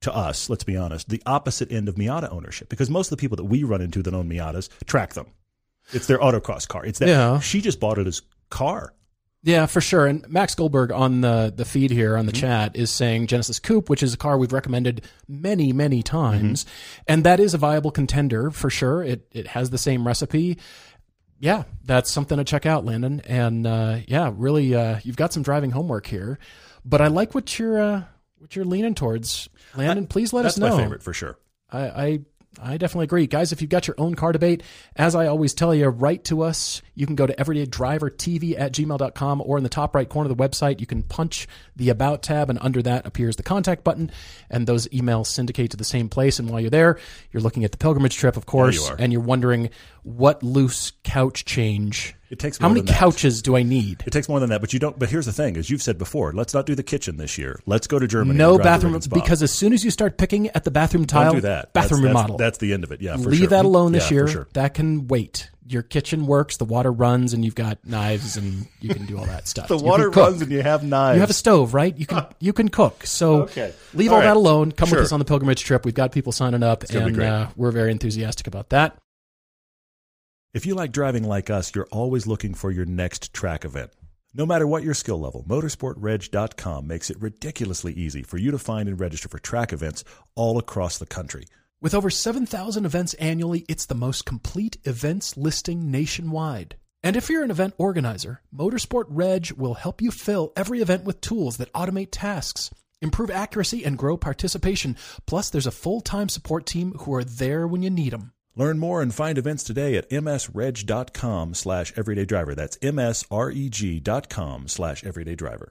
to 0.00 0.14
us, 0.14 0.48
let's 0.48 0.64
be 0.64 0.76
honest, 0.76 1.08
the 1.08 1.22
opposite 1.26 1.70
end 1.70 1.88
of 1.88 1.96
Miata 1.96 2.32
ownership. 2.32 2.68
Because 2.68 2.90
most 2.90 3.10
of 3.10 3.18
the 3.18 3.20
people 3.20 3.36
that 3.36 3.44
we 3.44 3.64
run 3.64 3.80
into 3.80 4.02
that 4.02 4.14
own 4.14 4.28
Miatas 4.28 4.68
track 4.86 5.14
them. 5.14 5.26
It's 5.92 6.06
their 6.06 6.18
autocross 6.18 6.68
car. 6.68 6.84
It's 6.84 6.98
that 7.00 7.08
yeah. 7.08 7.40
she 7.40 7.60
just 7.60 7.80
bought 7.80 7.98
it 7.98 8.06
as 8.06 8.22
car. 8.48 8.94
Yeah, 9.42 9.64
for 9.66 9.80
sure. 9.80 10.06
And 10.06 10.28
Max 10.28 10.54
Goldberg 10.54 10.92
on 10.92 11.22
the, 11.22 11.52
the 11.54 11.64
feed 11.64 11.90
here 11.90 12.16
on 12.16 12.26
the 12.26 12.32
mm-hmm. 12.32 12.40
chat 12.40 12.76
is 12.76 12.90
saying 12.90 13.26
Genesis 13.26 13.58
Coupe, 13.58 13.88
which 13.88 14.02
is 14.02 14.12
a 14.12 14.18
car 14.18 14.36
we've 14.36 14.52
recommended 14.52 15.02
many, 15.26 15.72
many 15.72 16.02
times. 16.02 16.64
Mm-hmm. 16.64 17.02
And 17.08 17.24
that 17.24 17.40
is 17.40 17.54
a 17.54 17.58
viable 17.58 17.90
contender 17.90 18.50
for 18.50 18.68
sure. 18.68 19.02
It 19.02 19.26
it 19.32 19.48
has 19.48 19.70
the 19.70 19.78
same 19.78 20.06
recipe 20.06 20.58
yeah, 21.40 21.64
that's 21.84 22.12
something 22.12 22.36
to 22.36 22.44
check 22.44 22.66
out, 22.66 22.84
Landin. 22.84 23.20
And 23.20 23.66
uh, 23.66 24.00
yeah, 24.06 24.30
really, 24.32 24.74
uh, 24.74 25.00
you've 25.02 25.16
got 25.16 25.32
some 25.32 25.42
driving 25.42 25.70
homework 25.70 26.06
here. 26.06 26.38
But 26.84 27.00
I 27.00 27.08
like 27.08 27.34
what 27.34 27.58
you're 27.58 27.80
uh, 27.80 28.02
what 28.38 28.54
you're 28.54 28.64
leaning 28.64 28.94
towards, 28.94 29.48
Landin. 29.74 30.06
please 30.06 30.32
let 30.32 30.44
us 30.44 30.58
know. 30.58 30.66
That's 30.66 30.76
my 30.76 30.82
favorite 30.82 31.02
for 31.02 31.12
sure. 31.12 31.38
I, 31.70 31.80
I 31.80 32.18
I 32.62 32.76
definitely 32.76 33.04
agree. 33.04 33.26
Guys, 33.26 33.52
if 33.52 33.60
you've 33.60 33.70
got 33.70 33.86
your 33.86 33.94
own 33.98 34.14
car 34.14 34.32
debate, 34.32 34.62
as 34.94 35.14
I 35.14 35.26
always 35.26 35.54
tell 35.54 35.74
you, 35.74 35.88
write 35.88 36.24
to 36.24 36.42
us. 36.42 36.82
You 36.94 37.06
can 37.06 37.14
go 37.14 37.26
to 37.26 37.34
everydaydrivertv 37.34 38.60
at 38.60 38.72
gmail.com 38.72 39.42
or 39.44 39.56
in 39.56 39.62
the 39.62 39.70
top 39.70 39.94
right 39.94 40.08
corner 40.08 40.30
of 40.30 40.36
the 40.36 40.42
website, 40.42 40.80
you 40.80 40.86
can 40.86 41.02
punch 41.02 41.48
the 41.74 41.88
About 41.88 42.22
tab, 42.22 42.50
and 42.50 42.58
under 42.60 42.82
that 42.82 43.06
appears 43.06 43.36
the 43.36 43.42
contact 43.42 43.82
button. 43.82 44.10
And 44.50 44.66
those 44.66 44.86
emails 44.88 45.26
syndicate 45.26 45.70
to 45.70 45.76
the 45.76 45.84
same 45.84 46.08
place. 46.08 46.38
And 46.38 46.50
while 46.50 46.60
you're 46.60 46.70
there, 46.70 46.98
you're 47.32 47.42
looking 47.42 47.64
at 47.64 47.72
the 47.72 47.78
pilgrimage 47.78 48.16
trip, 48.16 48.36
of 48.36 48.46
course, 48.46 48.90
you 48.90 48.96
and 48.98 49.12
you're 49.12 49.22
wondering 49.22 49.70
what 50.02 50.42
loose 50.42 50.92
couch 51.02 51.44
change 51.44 52.14
it 52.30 52.38
takes 52.38 52.58
how 52.58 52.68
many 52.68 52.82
couches 52.82 53.42
do 53.42 53.56
I 53.56 53.64
need? 53.64 54.04
It 54.06 54.10
takes 54.10 54.28
more 54.28 54.38
than 54.38 54.50
that, 54.50 54.60
but 54.60 54.72
you 54.72 54.78
don't. 54.78 54.96
But 54.96 55.10
here's 55.10 55.26
the 55.26 55.32
thing: 55.32 55.56
as 55.56 55.68
you've 55.68 55.82
said 55.82 55.98
before, 55.98 56.32
let's 56.32 56.54
not 56.54 56.64
do 56.64 56.76
the 56.76 56.84
kitchen 56.84 57.16
this 57.16 57.36
year. 57.36 57.60
Let's 57.66 57.88
go 57.88 57.98
to 57.98 58.06
Germany. 58.06 58.38
No 58.38 58.56
bathroom 58.56 58.98
because 59.12 59.42
as 59.42 59.52
soon 59.52 59.72
as 59.72 59.84
you 59.84 59.90
start 59.90 60.16
picking 60.16 60.48
at 60.50 60.62
the 60.62 60.70
bathroom 60.70 61.06
tile, 61.06 61.32
don't 61.32 61.34
do 61.34 61.40
that. 61.42 61.72
Bathroom 61.72 62.02
that's, 62.02 62.08
remodel. 62.08 62.36
That's, 62.36 62.52
that's, 62.52 62.58
the 62.58 62.72
end 62.72 62.84
of 62.84 62.92
it. 62.92 63.02
Yeah, 63.02 63.16
leave 63.16 63.40
sure. 63.40 63.48
that 63.48 63.64
alone 63.64 63.90
this 63.90 64.10
yeah, 64.12 64.14
year. 64.14 64.28
Sure. 64.28 64.48
That 64.52 64.74
can 64.74 65.08
wait. 65.08 65.50
Your 65.66 65.82
kitchen 65.82 66.26
works, 66.26 66.56
the 66.56 66.64
water 66.64 66.90
runs, 66.90 67.32
and 67.32 67.44
you've 67.44 67.54
got 67.56 67.84
knives, 67.84 68.36
and 68.36 68.66
you 68.80 68.94
can 68.94 69.06
do 69.06 69.18
all 69.18 69.26
that 69.26 69.48
stuff. 69.48 69.68
the 69.68 69.78
water 69.78 70.10
runs, 70.10 70.40
and 70.40 70.52
you 70.52 70.62
have 70.62 70.84
knives. 70.84 71.16
You 71.16 71.20
have 71.20 71.30
a 71.30 71.34
stove, 71.34 71.74
right? 71.74 71.96
You 71.96 72.06
can 72.06 72.26
you 72.38 72.52
can 72.52 72.68
cook. 72.68 73.06
So 73.06 73.42
okay. 73.42 73.72
leave 73.92 74.10
all, 74.10 74.16
all 74.16 74.20
right. 74.20 74.28
that 74.28 74.36
alone. 74.36 74.70
Come 74.70 74.88
sure. 74.88 74.98
with 74.98 75.06
us 75.06 75.12
on 75.12 75.18
the 75.18 75.24
pilgrimage 75.24 75.64
trip. 75.64 75.84
We've 75.84 75.94
got 75.94 76.12
people 76.12 76.30
signing 76.30 76.62
up, 76.62 76.84
and 76.90 77.20
uh, 77.20 77.48
we're 77.56 77.72
very 77.72 77.90
enthusiastic 77.90 78.46
about 78.46 78.70
that. 78.70 78.96
If 80.52 80.66
you 80.66 80.74
like 80.74 80.90
driving 80.90 81.22
like 81.22 81.48
us, 81.48 81.72
you're 81.76 81.86
always 81.92 82.26
looking 82.26 82.54
for 82.54 82.72
your 82.72 82.84
next 82.84 83.32
track 83.32 83.64
event. 83.64 83.92
No 84.34 84.44
matter 84.44 84.66
what 84.66 84.82
your 84.82 84.94
skill 84.94 85.20
level, 85.20 85.44
motorsportreg.com 85.48 86.88
makes 86.88 87.08
it 87.08 87.20
ridiculously 87.20 87.92
easy 87.92 88.24
for 88.24 88.36
you 88.36 88.50
to 88.50 88.58
find 88.58 88.88
and 88.88 88.98
register 88.98 89.28
for 89.28 89.38
track 89.38 89.72
events 89.72 90.02
all 90.34 90.58
across 90.58 90.98
the 90.98 91.06
country. 91.06 91.44
With 91.80 91.94
over 91.94 92.10
7,000 92.10 92.84
events 92.84 93.14
annually, 93.14 93.64
it's 93.68 93.86
the 93.86 93.94
most 93.94 94.26
complete 94.26 94.76
events 94.82 95.36
listing 95.36 95.88
nationwide. 95.88 96.74
And 97.04 97.14
if 97.14 97.30
you're 97.30 97.44
an 97.44 97.52
event 97.52 97.74
organizer, 97.78 98.42
Motorsport 98.52 99.04
Reg 99.06 99.52
will 99.52 99.74
help 99.74 100.02
you 100.02 100.10
fill 100.10 100.52
every 100.56 100.80
event 100.80 101.04
with 101.04 101.20
tools 101.20 101.58
that 101.58 101.72
automate 101.74 102.08
tasks, 102.10 102.70
improve 103.00 103.30
accuracy, 103.30 103.84
and 103.84 103.96
grow 103.96 104.16
participation. 104.16 104.96
Plus, 105.26 105.48
there's 105.48 105.68
a 105.68 105.70
full 105.70 106.00
time 106.00 106.28
support 106.28 106.66
team 106.66 106.90
who 107.02 107.14
are 107.14 107.24
there 107.24 107.68
when 107.68 107.84
you 107.84 107.90
need 107.90 108.12
them. 108.12 108.32
Learn 108.60 108.78
more 108.78 109.00
and 109.00 109.14
find 109.14 109.38
events 109.38 109.64
today 109.64 109.96
at 109.96 110.10
msreg.com 110.10 111.54
slash 111.54 111.94
everydaydriver. 111.94 112.54
That's 112.54 112.76
msreg.com 112.76 114.68
slash 114.68 115.02
everydaydriver. 115.02 115.68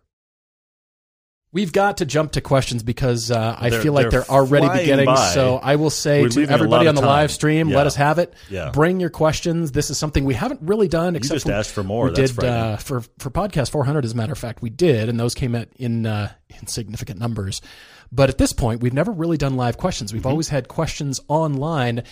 We've 1.51 1.71
got 1.71 1.97
to 1.97 2.05
jump 2.07 2.31
to 2.31 2.41
questions 2.41 2.81
because 2.81 3.29
uh, 3.29 3.55
I 3.59 3.69
they're, 3.69 3.81
feel 3.83 3.93
like 3.93 4.09
they're, 4.09 4.21
they're 4.21 4.31
already 4.31 4.67
beginning. 4.79 5.05
By. 5.05 5.33
So 5.35 5.57
I 5.57 5.75
will 5.75 5.91
say 5.91 6.23
We're 6.23 6.29
to 6.29 6.47
everybody 6.47 6.87
on 6.87 6.95
the 6.95 7.01
time. 7.01 7.09
live 7.09 7.31
stream, 7.31 7.69
yeah. 7.69 7.77
let 7.77 7.85
us 7.85 7.95
have 7.95 8.17
it. 8.17 8.33
Yeah. 8.49 8.71
Bring 8.71 8.99
your 8.99 9.11
questions. 9.11 9.71
This 9.71 9.91
is 9.91 9.99
something 9.99 10.25
we 10.25 10.33
haven't 10.33 10.61
really 10.63 10.87
done. 10.87 11.15
Except 11.15 11.31
you 11.31 11.35
just 11.35 11.45
for, 11.45 11.51
asked 11.53 11.71
for 11.71 11.83
more. 11.83 12.05
We 12.05 12.13
That's 12.15 12.31
did 12.31 12.43
uh, 12.43 12.77
for 12.77 13.01
for 13.19 13.29
podcast 13.29 13.69
400. 13.69 14.03
As 14.03 14.13
a 14.13 14.15
matter 14.15 14.33
of 14.33 14.39
fact, 14.39 14.63
we 14.63 14.71
did, 14.71 15.09
and 15.09 15.19
those 15.19 15.35
came 15.35 15.53
at 15.53 15.69
in 15.77 16.07
uh, 16.07 16.31
in 16.59 16.65
significant 16.65 17.19
numbers. 17.19 17.61
But 18.11 18.29
at 18.29 18.39
this 18.39 18.51
point, 18.51 18.81
we've 18.81 18.93
never 18.93 19.11
really 19.11 19.37
done 19.37 19.57
live 19.57 19.77
questions. 19.77 20.11
We've 20.11 20.23
mm-hmm. 20.23 20.29
always 20.29 20.49
had 20.49 20.67
questions 20.67 21.19
online. 21.27 22.03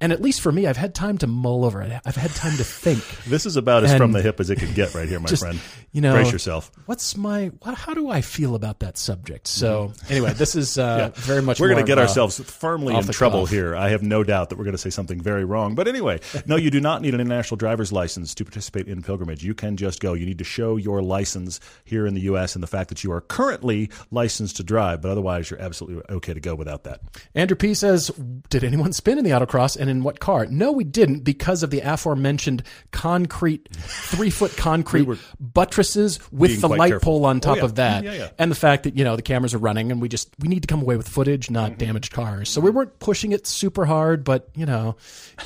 And 0.00 0.12
at 0.12 0.20
least 0.20 0.42
for 0.42 0.52
me, 0.52 0.66
I've 0.66 0.76
had 0.76 0.94
time 0.94 1.16
to 1.18 1.26
mull 1.26 1.64
over 1.64 1.80
it. 1.80 2.00
I've 2.04 2.16
had 2.16 2.30
time 2.32 2.56
to 2.58 2.64
think. 2.64 3.02
this 3.26 3.46
is 3.46 3.56
about 3.56 3.84
as 3.84 3.92
and 3.92 3.98
from 3.98 4.12
the 4.12 4.20
hip 4.20 4.40
as 4.40 4.50
it 4.50 4.56
could 4.56 4.74
get, 4.74 4.94
right 4.94 5.08
here, 5.08 5.18
my 5.18 5.26
just, 5.26 5.42
friend. 5.42 5.58
You 5.92 6.02
know, 6.02 6.12
brace 6.12 6.30
yourself. 6.30 6.70
What's 6.84 7.16
my? 7.16 7.46
What, 7.62 7.74
how 7.76 7.94
do 7.94 8.10
I 8.10 8.20
feel 8.20 8.54
about 8.54 8.80
that 8.80 8.98
subject? 8.98 9.46
So 9.48 9.88
mm-hmm. 9.88 10.12
anyway, 10.12 10.32
this 10.34 10.54
is 10.54 10.76
uh, 10.76 11.12
yeah. 11.16 11.22
very 11.22 11.40
much. 11.40 11.58
We're 11.58 11.68
going 11.68 11.82
to 11.82 11.86
get 11.86 11.96
uh, 11.96 12.02
ourselves 12.02 12.38
firmly 12.38 12.94
in 12.94 13.02
trouble 13.04 13.44
cuff. 13.44 13.50
here. 13.50 13.74
I 13.74 13.88
have 13.88 14.02
no 14.02 14.22
doubt 14.22 14.50
that 14.50 14.58
we're 14.58 14.64
going 14.64 14.74
to 14.74 14.78
say 14.78 14.90
something 14.90 15.18
very 15.18 15.46
wrong. 15.46 15.74
But 15.74 15.88
anyway, 15.88 16.20
no, 16.46 16.56
you 16.56 16.70
do 16.70 16.80
not 16.80 17.00
need 17.00 17.14
an 17.14 17.20
international 17.20 17.56
driver's 17.56 17.90
license 17.90 18.34
to 18.34 18.44
participate 18.44 18.88
in 18.88 19.02
pilgrimage. 19.02 19.42
You 19.42 19.54
can 19.54 19.78
just 19.78 20.00
go. 20.00 20.12
You 20.12 20.26
need 20.26 20.38
to 20.38 20.44
show 20.44 20.76
your 20.76 21.00
license 21.00 21.58
here 21.84 22.06
in 22.06 22.12
the 22.12 22.22
U.S. 22.22 22.54
and 22.54 22.62
the 22.62 22.68
fact 22.68 22.90
that 22.90 23.02
you 23.02 23.12
are 23.12 23.22
currently 23.22 23.88
licensed 24.10 24.58
to 24.58 24.62
drive. 24.62 25.00
But 25.00 25.12
otherwise, 25.12 25.50
you're 25.50 25.62
absolutely 25.62 26.02
okay 26.16 26.34
to 26.34 26.40
go 26.40 26.54
without 26.54 26.84
that. 26.84 27.00
Andrew 27.34 27.56
P 27.56 27.72
says, 27.72 28.10
"Did 28.50 28.64
anyone 28.64 28.92
spin 28.92 29.16
in 29.16 29.24
the 29.24 29.30
autocross, 29.30 29.80
and 29.88 29.98
in 29.98 30.02
what 30.02 30.20
car?" 30.20 30.46
No, 30.46 30.72
we 30.72 30.84
didn't 30.84 31.20
because 31.20 31.62
of 31.62 31.70
the 31.70 31.80
aforementioned 31.80 32.62
concrete, 32.90 33.68
three 33.72 34.30
foot 34.30 34.56
concrete 34.56 35.06
we 35.06 35.18
buttresses 35.40 36.20
with 36.30 36.60
the 36.60 36.68
light 36.68 36.90
careful. 36.90 37.12
pole 37.18 37.26
on 37.26 37.40
top 37.40 37.54
oh, 37.54 37.58
yeah. 37.58 37.64
of 37.64 37.74
that, 37.76 38.04
yeah, 38.04 38.12
yeah. 38.14 38.28
and 38.38 38.50
the 38.50 38.56
fact 38.56 38.84
that 38.84 38.96
you 38.96 39.04
know 39.04 39.16
the 39.16 39.22
cameras 39.22 39.54
are 39.54 39.58
running, 39.58 39.90
and 39.90 40.00
we 40.00 40.08
just 40.08 40.30
we 40.38 40.48
need 40.48 40.62
to 40.62 40.68
come 40.68 40.82
away 40.82 40.96
with 40.96 41.08
footage, 41.08 41.50
not 41.50 41.72
mm-hmm. 41.72 41.78
damaged 41.78 42.12
cars. 42.12 42.48
So 42.48 42.60
we 42.60 42.70
weren't 42.70 42.98
pushing 42.98 43.32
it 43.32 43.46
super 43.46 43.84
hard, 43.84 44.24
but 44.24 44.48
you 44.54 44.66
know, 44.66 44.96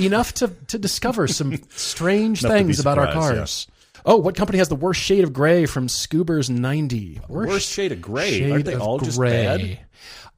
enough 0.00 0.34
to 0.34 0.48
to 0.68 0.78
discover 0.78 1.26
some 1.28 1.58
strange 1.70 2.42
things 2.42 2.80
about 2.80 2.98
our 2.98 3.12
cars. 3.12 3.66
Oh, 4.04 4.16
what 4.16 4.34
company 4.34 4.58
has 4.58 4.68
the 4.68 4.76
worst 4.76 5.00
shade 5.00 5.24
of 5.24 5.32
gray 5.32 5.66
from 5.66 5.88
Scoobers 5.88 6.48
90? 6.48 7.20
Worst, 7.28 7.68
shade 7.68 7.92
of 7.92 8.00
gray. 8.00 8.38
shade 8.38 8.52
Aren't 8.52 8.64
they 8.64 8.74
all 8.74 8.98
just 8.98 9.20
bad? 9.20 9.78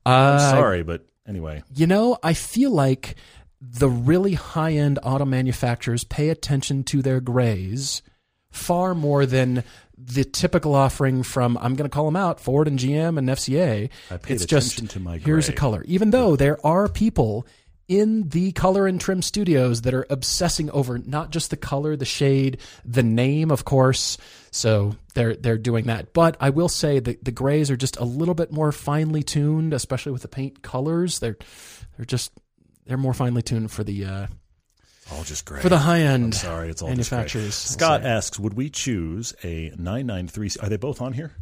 Uh, 0.05 0.51
Sorry, 0.51 0.83
but 0.83 1.07
anyway. 1.27 1.63
You 1.75 1.87
know, 1.87 2.19
I 2.23 2.35
feel 2.35 2.71
like 2.71 3.17
the 3.65 3.89
really 3.89 4.35
high 4.35 4.73
end 4.73 4.99
auto 5.05 5.25
manufacturers 5.25 6.03
pay 6.03 6.31
attention 6.31 6.83
to 6.83 7.01
their 7.01 7.21
grays 7.21 8.03
far 8.51 8.95
more 8.95 9.25
than 9.25 9.63
the 9.97 10.25
typical 10.25 10.75
offering 10.75 11.23
from 11.23 11.57
I'm 11.59 11.77
going 11.77 11.89
to 11.89 11.95
call 11.95 12.07
them 12.07 12.17
out 12.17 12.41
Ford 12.41 12.67
and 12.67 12.77
GM 12.77 13.19
and 13.19 13.29
FCA. 13.29 13.89
It's 14.27 14.47
just 14.47 14.73
attention 14.73 14.89
to 14.89 15.01
my 15.01 15.19
here's 15.19 15.49
a 15.49 15.53
color. 15.53 15.85
Even 15.87 16.11
though 16.11 16.35
there 16.35 16.65
are 16.67 16.89
people 16.89 17.47
in 17.87 18.29
the 18.31 18.51
color 18.53 18.87
and 18.87 19.01
trim 19.01 19.23
studios 19.23 19.83
that 19.83 19.95
are 19.95 20.07
obsessing 20.11 20.71
over 20.71 20.99
not 20.99 21.31
just 21.31 21.51
the 21.51 21.57
color, 21.57 21.95
the 21.95 22.05
shade, 22.05 22.59
the 22.85 23.03
name, 23.03 23.51
of 23.51 23.65
course. 23.65 24.19
So 24.51 24.97
they're 25.15 25.37
they're 25.37 25.59
doing 25.59 25.87
that. 25.87 26.13
But 26.13 26.37
I 26.41 26.51
will 26.51 26.69
say 26.69 26.99
that 26.99 27.25
the 27.25 27.31
grays 27.33 27.71
are 27.71 27.77
just 27.77 27.97
a 27.99 28.05
little 28.05 28.35
bit 28.35 28.51
more 28.51 28.73
finely 28.73 29.23
tuned, 29.23 29.73
especially 29.73 30.13
with 30.13 30.23
the 30.23 30.29
paint 30.29 30.63
colors. 30.63 31.21
They're 31.21 31.37
they're 31.97 32.07
just 32.07 32.33
they're 32.93 32.99
more 32.99 33.15
finely 33.15 33.41
tuned 33.41 33.71
for 33.71 33.83
the 33.83 34.05
uh, 34.05 34.27
All 35.13 35.25
just 35.25 35.47
great 35.47 35.63
for 35.63 35.71
the 35.71 35.79
high 35.79 36.01
end 36.01 36.35
Sorry, 36.35 36.69
it's 36.69 36.83
all 36.83 36.89
manufacturers. 36.89 37.55
Scott 37.55 38.05
asks, 38.05 38.39
would 38.39 38.53
we 38.53 38.69
choose 38.69 39.33
a 39.43 39.71
993? 39.79 40.51
Are 40.61 40.69
they 40.69 40.77
both 40.77 41.01
on 41.01 41.15
here? 41.15 41.33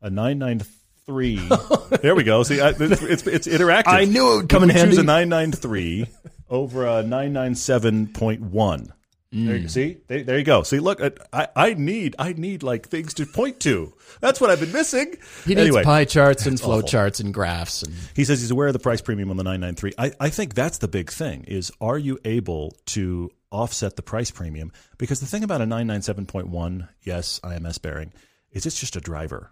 A 0.00 0.08
993. 0.08 1.46
there 2.00 2.14
we 2.14 2.24
go. 2.24 2.42
See, 2.42 2.58
I, 2.58 2.70
it's, 2.70 3.02
it's, 3.02 3.26
it's 3.26 3.46
interactive. 3.46 3.82
I 3.88 4.06
knew 4.06 4.32
it 4.32 4.36
would 4.36 4.48
come 4.48 4.62
Would 4.62 4.70
in 4.70 4.76
we 4.76 4.82
choose 4.82 4.96
a 4.96 5.02
993 5.02 6.06
over 6.48 6.86
a 6.86 7.02
997.1. 7.02 8.88
There, 9.34 9.56
you 9.56 9.68
see, 9.68 9.96
there, 10.06 10.22
there 10.22 10.38
you 10.38 10.44
go. 10.44 10.62
See, 10.62 10.78
look, 10.78 11.00
uh, 11.00 11.10
I, 11.32 11.48
I 11.56 11.74
need, 11.74 12.14
I 12.20 12.34
need 12.34 12.62
like 12.62 12.88
things 12.88 13.12
to 13.14 13.26
point 13.26 13.58
to. 13.60 13.92
That's 14.20 14.40
what 14.40 14.48
I've 14.48 14.60
been 14.60 14.70
missing. 14.70 15.14
He 15.44 15.56
needs 15.56 15.62
anyway, 15.62 15.82
pie 15.82 16.04
charts 16.04 16.46
and 16.46 16.58
flow 16.58 16.76
awful. 16.78 16.88
charts 16.88 17.18
and 17.18 17.34
graphs 17.34 17.82
and 17.82 17.92
he 18.14 18.24
says 18.24 18.40
he's 18.40 18.52
aware 18.52 18.68
of 18.68 18.74
the 18.74 18.78
price 18.78 19.00
premium 19.00 19.30
on 19.30 19.36
the 19.36 19.42
993. 19.42 19.94
I, 19.98 20.12
I 20.20 20.30
think 20.30 20.54
that's 20.54 20.78
the 20.78 20.86
big 20.86 21.10
thing 21.10 21.44
is 21.44 21.72
are 21.80 21.98
you 21.98 22.20
able 22.24 22.76
to 22.86 23.30
offset 23.50 23.96
the 23.96 24.02
price 24.02 24.30
premium? 24.30 24.70
Because 24.98 25.18
the 25.18 25.26
thing 25.26 25.42
about 25.42 25.60
a 25.60 25.64
997.1, 25.64 26.88
yes, 27.02 27.40
IMS 27.42 27.82
bearing, 27.82 28.12
is 28.52 28.66
it's 28.66 28.78
just 28.78 28.94
a 28.94 29.00
driver. 29.00 29.50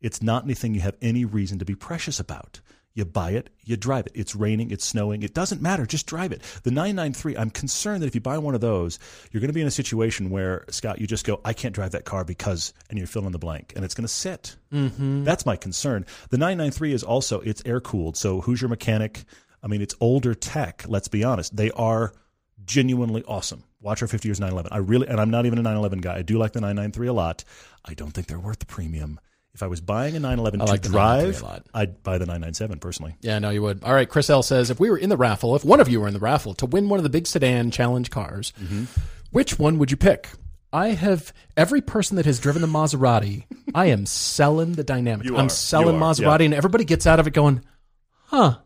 It's 0.00 0.22
not 0.22 0.44
anything 0.44 0.74
you 0.74 0.80
have 0.80 0.96
any 1.02 1.24
reason 1.24 1.58
to 1.58 1.64
be 1.64 1.74
precious 1.74 2.20
about. 2.20 2.60
You 2.98 3.04
buy 3.04 3.30
it, 3.30 3.48
you 3.64 3.76
drive 3.76 4.06
it. 4.06 4.12
It's 4.16 4.34
raining, 4.34 4.72
it's 4.72 4.84
snowing, 4.84 5.22
it 5.22 5.32
doesn't 5.32 5.62
matter, 5.62 5.86
just 5.86 6.04
drive 6.04 6.32
it. 6.32 6.42
The 6.64 6.72
993, 6.72 7.36
I'm 7.36 7.48
concerned 7.48 8.02
that 8.02 8.08
if 8.08 8.14
you 8.16 8.20
buy 8.20 8.38
one 8.38 8.56
of 8.56 8.60
those, 8.60 8.98
you're 9.30 9.40
going 9.40 9.50
to 9.50 9.54
be 9.54 9.60
in 9.60 9.68
a 9.68 9.70
situation 9.70 10.30
where, 10.30 10.64
Scott, 10.68 11.00
you 11.00 11.06
just 11.06 11.24
go, 11.24 11.40
I 11.44 11.52
can't 11.52 11.72
drive 11.72 11.92
that 11.92 12.04
car 12.04 12.24
because, 12.24 12.72
and 12.90 12.98
you 12.98 13.06
fill 13.06 13.24
in 13.26 13.30
the 13.30 13.38
blank, 13.38 13.72
and 13.76 13.84
it's 13.84 13.94
going 13.94 14.02
to 14.04 14.12
sit. 14.12 14.56
Mm-hmm. 14.72 15.22
That's 15.22 15.46
my 15.46 15.54
concern. 15.54 16.06
The 16.30 16.38
993 16.38 16.92
is 16.92 17.04
also, 17.04 17.38
it's 17.38 17.62
air 17.64 17.80
cooled. 17.80 18.16
So 18.16 18.40
who's 18.40 18.60
your 18.60 18.68
mechanic? 18.68 19.22
I 19.62 19.68
mean, 19.68 19.80
it's 19.80 19.94
older 20.00 20.34
tech, 20.34 20.84
let's 20.88 21.06
be 21.06 21.22
honest. 21.22 21.54
They 21.54 21.70
are 21.70 22.12
genuinely 22.64 23.22
awesome. 23.28 23.62
Watch 23.80 24.02
our 24.02 24.08
50 24.08 24.26
years 24.26 24.40
911. 24.40 24.76
I 24.76 24.78
really, 24.78 25.06
and 25.06 25.20
I'm 25.20 25.30
not 25.30 25.46
even 25.46 25.60
a 25.60 25.62
911 25.62 26.00
guy. 26.00 26.16
I 26.16 26.22
do 26.22 26.36
like 26.36 26.52
the 26.52 26.60
993 26.60 27.06
a 27.06 27.12
lot. 27.12 27.44
I 27.84 27.94
don't 27.94 28.10
think 28.10 28.26
they're 28.26 28.40
worth 28.40 28.58
the 28.58 28.66
premium. 28.66 29.20
If 29.58 29.62
I 29.64 29.66
was 29.66 29.80
buying 29.80 30.14
a 30.14 30.20
911 30.20 30.60
I 30.60 30.64
to 30.66 30.70
like 30.70 30.82
drive. 30.82 31.42
I'd 31.74 32.00
buy 32.04 32.18
the 32.18 32.26
997 32.26 32.78
personally. 32.78 33.16
Yeah, 33.20 33.40
no, 33.40 33.50
you 33.50 33.60
would. 33.62 33.82
All 33.82 33.92
right, 33.92 34.08
Chris 34.08 34.30
L 34.30 34.44
says 34.44 34.70
if 34.70 34.78
we 34.78 34.88
were 34.88 34.96
in 34.96 35.08
the 35.08 35.16
raffle, 35.16 35.56
if 35.56 35.64
one 35.64 35.80
of 35.80 35.88
you 35.88 36.00
were 36.00 36.06
in 36.06 36.14
the 36.14 36.20
raffle 36.20 36.54
to 36.54 36.66
win 36.66 36.88
one 36.88 37.00
of 37.00 37.02
the 37.02 37.08
big 37.10 37.26
sedan 37.26 37.72
challenge 37.72 38.10
cars, 38.10 38.52
Mm-hmm. 38.62 38.84
which 39.32 39.58
one 39.58 39.78
would 39.78 39.90
you 39.90 39.96
pick? 39.96 40.28
I 40.72 40.90
have 40.90 41.32
every 41.56 41.80
person 41.80 42.16
that 42.18 42.26
has 42.26 42.38
driven 42.38 42.62
the 42.62 42.68
Maserati. 42.68 43.46
I 43.74 43.86
am 43.86 44.06
selling 44.06 44.74
the 44.74 44.84
dynamic. 44.84 45.26
You 45.26 45.36
I'm 45.36 45.46
are. 45.46 45.48
selling 45.50 45.96
are, 45.96 46.00
Maserati, 46.00 46.40
yeah. 46.40 46.44
and 46.44 46.54
everybody 46.54 46.84
gets 46.84 47.06
out 47.06 47.18
of 47.18 47.26
it 47.26 47.32
going, 47.32 47.62
"Huh, 48.26 48.58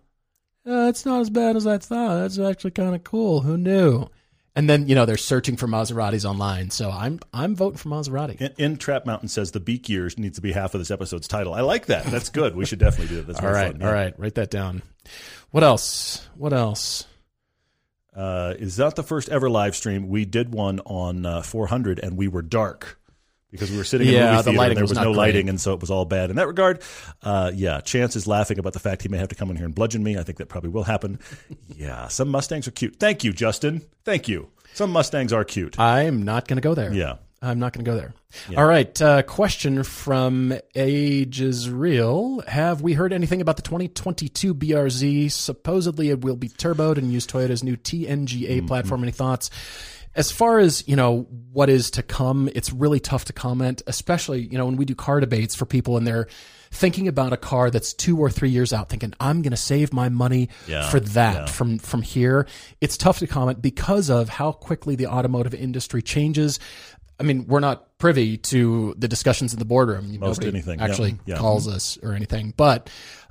uh, 0.67 0.89
it's 0.89 1.07
not 1.07 1.23
as 1.23 1.31
bad 1.31 1.57
as 1.57 1.67
I 1.67 1.79
thought. 1.79 2.17
That's 2.21 2.39
actually 2.39 2.73
kind 2.73 2.95
of 2.95 3.03
cool. 3.03 3.41
Who 3.41 3.57
knew?" 3.57 4.09
And 4.55 4.69
then 4.69 4.87
you 4.87 4.95
know 4.95 5.07
they're 5.07 5.17
searching 5.17 5.57
for 5.57 5.67
Maseratis 5.67 6.25
online. 6.29 6.71
So 6.71 6.91
I'm 6.91 7.21
I'm 7.33 7.57
voting 7.57 7.79
for 7.79 7.88
Maserati. 7.88 8.41
In, 8.41 8.53
in 8.59 8.77
Trap 8.77 9.07
Mountain 9.07 9.29
says 9.29 9.53
the 9.53 9.61
beak 9.61 9.88
years 9.88 10.19
needs 10.19 10.37
to 10.37 10.43
be 10.43 10.53
half 10.53 10.75
of 10.75 10.81
this 10.81 10.91
episode's 10.91 11.27
title. 11.27 11.55
I 11.55 11.62
like 11.62 11.87
that. 11.87 12.05
That's 12.05 12.29
good. 12.29 12.55
We 12.55 12.67
should 12.67 12.79
definitely 12.79 13.17
do 13.17 13.23
that. 13.23 13.27
That's 13.29 13.41
All 13.45 13.51
right, 13.51 13.73
fun, 13.73 13.81
yeah. 13.81 13.87
all 13.87 13.95
right, 13.95 14.19
write 14.19 14.35
that 14.35 14.51
down. 14.51 14.83
What 15.53 15.65
else? 15.65 16.29
What 16.37 16.53
else? 16.53 17.07
Uh, 18.15 18.55
is 18.59 18.77
that 18.77 18.95
the 18.95 19.03
first 19.03 19.31
ever 19.31 19.49
live 19.49 19.75
stream? 19.75 20.09
We 20.09 20.27
did 20.27 20.53
one 20.53 20.81
on 20.81 21.25
uh, 21.25 21.41
400 21.43 21.99
and 21.99 22.17
we 22.19 22.29
were 22.29 22.43
dark 22.43 22.99
because 23.53 23.71
we 23.71 23.77
were 23.77 23.85
sitting 23.85 24.09
in 24.09 24.15
a 24.15 24.17
Yeah, 24.17 24.25
movie 24.33 24.37
the 24.38 24.43
theater 24.43 24.59
lighting 24.59 24.71
and 24.71 24.77
there 24.79 24.83
was 24.83 24.91
was 24.91 24.99
no 24.99 25.05
great. 25.05 25.17
lighting 25.17 25.49
and 25.49 25.61
so 25.61 25.73
it 25.75 25.81
was 25.81 25.91
all 25.91 26.05
bad 26.05 26.31
in 26.31 26.37
that 26.37 26.49
regard. 26.49 26.83
Uh, 27.23 27.53
yeah, 27.55 27.81
Chance 27.81 28.17
is 28.17 28.27
laughing 28.27 28.59
about 28.59 28.73
the 28.73 28.81
fact 28.81 29.03
he 29.03 29.09
may 29.09 29.19
have 29.19 29.29
to 29.29 29.35
come 29.37 29.51
in 29.51 29.57
here 29.57 29.67
and 29.67 29.75
bludgeon 29.75 30.03
me. 30.03 30.19
I 30.19 30.25
think 30.25 30.38
that 30.38 30.49
probably 30.49 30.71
will 30.71 30.83
happen. 30.85 31.21
yeah, 31.77 32.09
some 32.09 32.29
Mustangs 32.29 32.67
are 32.67 32.73
cute. 32.73 32.97
Thank 32.99 33.23
you, 33.23 33.33
Justin. 33.33 33.83
Thank 34.05 34.27
you. 34.27 34.49
Some 34.75 34.91
Mustangs 34.91 35.33
are 35.33 35.45
cute. 35.45 35.79
I'm 35.79 36.25
not 36.25 36.49
going 36.49 36.57
to 36.57 36.62
go 36.62 36.75
there. 36.75 36.93
Yeah. 36.93 37.17
I'm 37.45 37.59
not 37.59 37.73
going 37.73 37.85
to 37.85 37.91
go 37.91 37.97
there. 37.97 38.15
All 38.57 38.65
right. 38.65 39.03
Uh, 39.03 39.23
question 39.23 39.83
from 39.83 40.55
Ages 40.77 41.69
Real. 41.69 42.41
Have 42.47 42.83
we 42.83 42.93
heard 42.93 43.12
anything 43.12 43.41
about 43.41 43.57
the 43.57 43.62
2022 43.62 44.55
BRZ? 44.55 45.33
Supposedly 45.33 46.11
it 46.11 46.21
will 46.21 46.37
be 46.37 46.49
turboed 46.49 46.99
and 46.99 47.12
use 47.12 47.27
Toyota's 47.27 47.65
new 47.65 47.77
TNGA 47.77 48.67
platform. 48.69 49.03
Any 49.03 49.11
thoughts? 49.11 49.51
As 50.14 50.31
far 50.31 50.59
as, 50.59 50.87
you 50.87 50.96
know, 50.96 51.27
what 51.53 51.70
is 51.70 51.90
to 51.92 52.03
come, 52.03 52.51
it's 52.55 52.72
really 52.72 53.01
tough 53.01 53.25
to 53.27 53.33
comment, 53.33 53.83
especially, 53.87 54.42
you 54.42 54.59
know, 54.59 54.66
when 54.66 54.77
we 54.77 54.85
do 54.85 54.94
car 54.94 55.20
debates 55.20 55.55
for 55.55 55.64
people 55.64 55.96
and 55.96 56.07
they're 56.07 56.27
thinking 56.70 57.09
about 57.09 57.33
a 57.33 57.37
car 57.37 57.70
that's 57.70 57.92
two 57.94 58.18
or 58.18 58.31
three 58.31 58.51
years 58.51 58.72
out, 58.72 58.88
thinking, 58.88 59.14
I'm 59.20 59.42
going 59.42 59.53
to 59.53 59.57
save 59.57 59.92
my 59.92 60.09
money 60.09 60.48
Yeah, 60.66 60.88
for 60.90 61.01
that 61.01 61.35
yeah. 61.35 61.46
from 61.46 61.79
from 61.79 62.03
here. 62.03 62.46
It's 62.81 62.96
tough 62.96 63.18
to 63.20 63.27
comment 63.27 63.62
because 63.62 64.11
of 64.11 64.29
how 64.29 64.53
quickly 64.53 64.96
the 64.96 65.07
automotive 65.07 65.55
industry 65.55 66.03
changes. 66.03 66.59
I 67.20 67.25
mean, 67.25 67.46
we're 67.46 67.61
not 67.61 67.98
privy 67.98 68.37
to 68.38 68.94
the 68.98 69.07
discussions 69.07 69.53
in 69.53 69.59
the 69.59 69.64
boardroom. 69.64 70.18
Most 70.18 70.40
Nobody 70.40 70.48
anything, 70.48 70.81
actually 70.81 71.18
yeah. 71.25 71.37
calls 71.37 71.68
us 71.68 71.98
or 72.03 72.14
anything, 72.14 72.53
but 72.57 72.90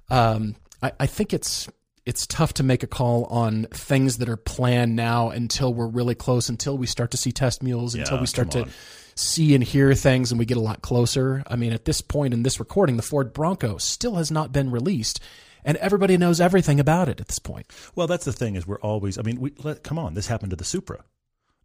um, 0.09 0.55
I, 0.81 0.93
I 0.99 1.05
think 1.07 1.33
it's 1.33 1.67
it's 2.05 2.25
tough 2.27 2.53
to 2.53 2.63
make 2.63 2.83
a 2.83 2.87
call 2.87 3.25
on 3.25 3.67
things 3.73 4.17
that 4.17 4.29
are 4.29 4.37
planned 4.37 4.95
now 4.95 5.29
until 5.29 5.73
we're 5.73 5.87
really 5.87 6.15
close, 6.15 6.49
until 6.49 6.77
we 6.77 6.87
start 6.87 7.11
to 7.11 7.17
see 7.17 7.31
test 7.31 7.61
mules, 7.61 7.95
until 7.95 8.15
Yeah, 8.15 8.21
we 8.21 8.27
start 8.27 8.51
to 8.51 8.67
see 9.15 9.53
and 9.53 9.63
hear 9.63 9.93
things 9.93 10.31
and 10.31 10.39
we 10.39 10.45
get 10.45 10.57
a 10.57 10.61
lot 10.61 10.81
closer. 10.81 11.43
I 11.47 11.55
mean, 11.55 11.73
at 11.73 11.85
this 11.85 12.01
point 12.01 12.33
in 12.33 12.43
this 12.43 12.59
recording, 12.59 12.97
the 12.97 13.03
Ford 13.03 13.33
Bronco 13.33 13.77
still 13.77 14.15
has 14.15 14.31
not 14.31 14.51
been 14.51 14.71
released. 14.71 15.19
And 15.63 15.77
everybody 15.77 16.17
knows 16.17 16.41
everything 16.41 16.79
about 16.79 17.07
it 17.07 17.21
at 17.21 17.27
this 17.27 17.37
point. 17.37 17.67
Well, 17.93 18.07
that's 18.07 18.25
the 18.25 18.33
thing 18.33 18.55
is 18.55 18.65
we're 18.65 18.79
always. 18.79 19.19
I 19.19 19.21
mean, 19.21 19.39
we 19.39 19.53
let, 19.63 19.83
come 19.83 19.99
on. 19.99 20.15
This 20.15 20.25
happened 20.25 20.49
to 20.49 20.55
the 20.55 20.63
Supra. 20.63 21.03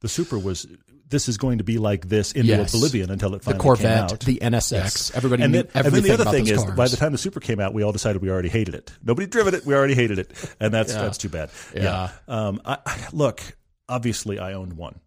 The 0.00 0.08
Supra 0.08 0.38
was. 0.38 0.66
This 1.08 1.28
is 1.28 1.38
going 1.38 1.58
to 1.58 1.64
be 1.64 1.78
like 1.78 2.08
this 2.08 2.32
into 2.32 2.48
Yes. 2.48 2.74
oblivion 2.74 3.12
until 3.12 3.36
it 3.36 3.38
The 3.42 3.52
finally 3.52 3.58
came 3.60 3.62
Corvette, 3.62 4.12
out. 4.12 4.20
the 4.20 4.38
NSX, 4.42 5.14
everybody 5.16 5.44
and 5.44 5.52
knew 5.52 5.62
then, 5.62 5.70
and 5.84 5.94
then 5.94 6.02
the 6.02 6.12
other 6.12 6.24
thing 6.24 6.48
is, 6.48 6.64
cars. 6.64 6.74
by 6.76 6.88
the 6.88 6.96
time 6.96 7.12
the 7.12 7.18
Supra 7.18 7.40
came 7.40 7.60
out, 7.60 7.72
we 7.72 7.84
all 7.84 7.92
decided 7.92 8.20
we 8.22 8.28
already 8.28 8.48
hated 8.48 8.74
it. 8.74 8.90
Nobody 9.04 9.28
driven 9.28 9.54
it. 9.54 9.64
We 9.64 9.72
already 9.72 9.94
hated 9.94 10.18
it, 10.18 10.32
and 10.58 10.74
that's 10.74 10.92
that's 10.92 11.16
too 11.16 11.28
bad. 11.28 11.50
Yeah. 11.76 12.10
Um, 12.26 12.60
I, 12.64 12.78
I, 12.84 13.06
look, 13.12 13.40
obviously, 13.88 14.40
I 14.40 14.54
owned 14.54 14.72
one. 14.72 14.98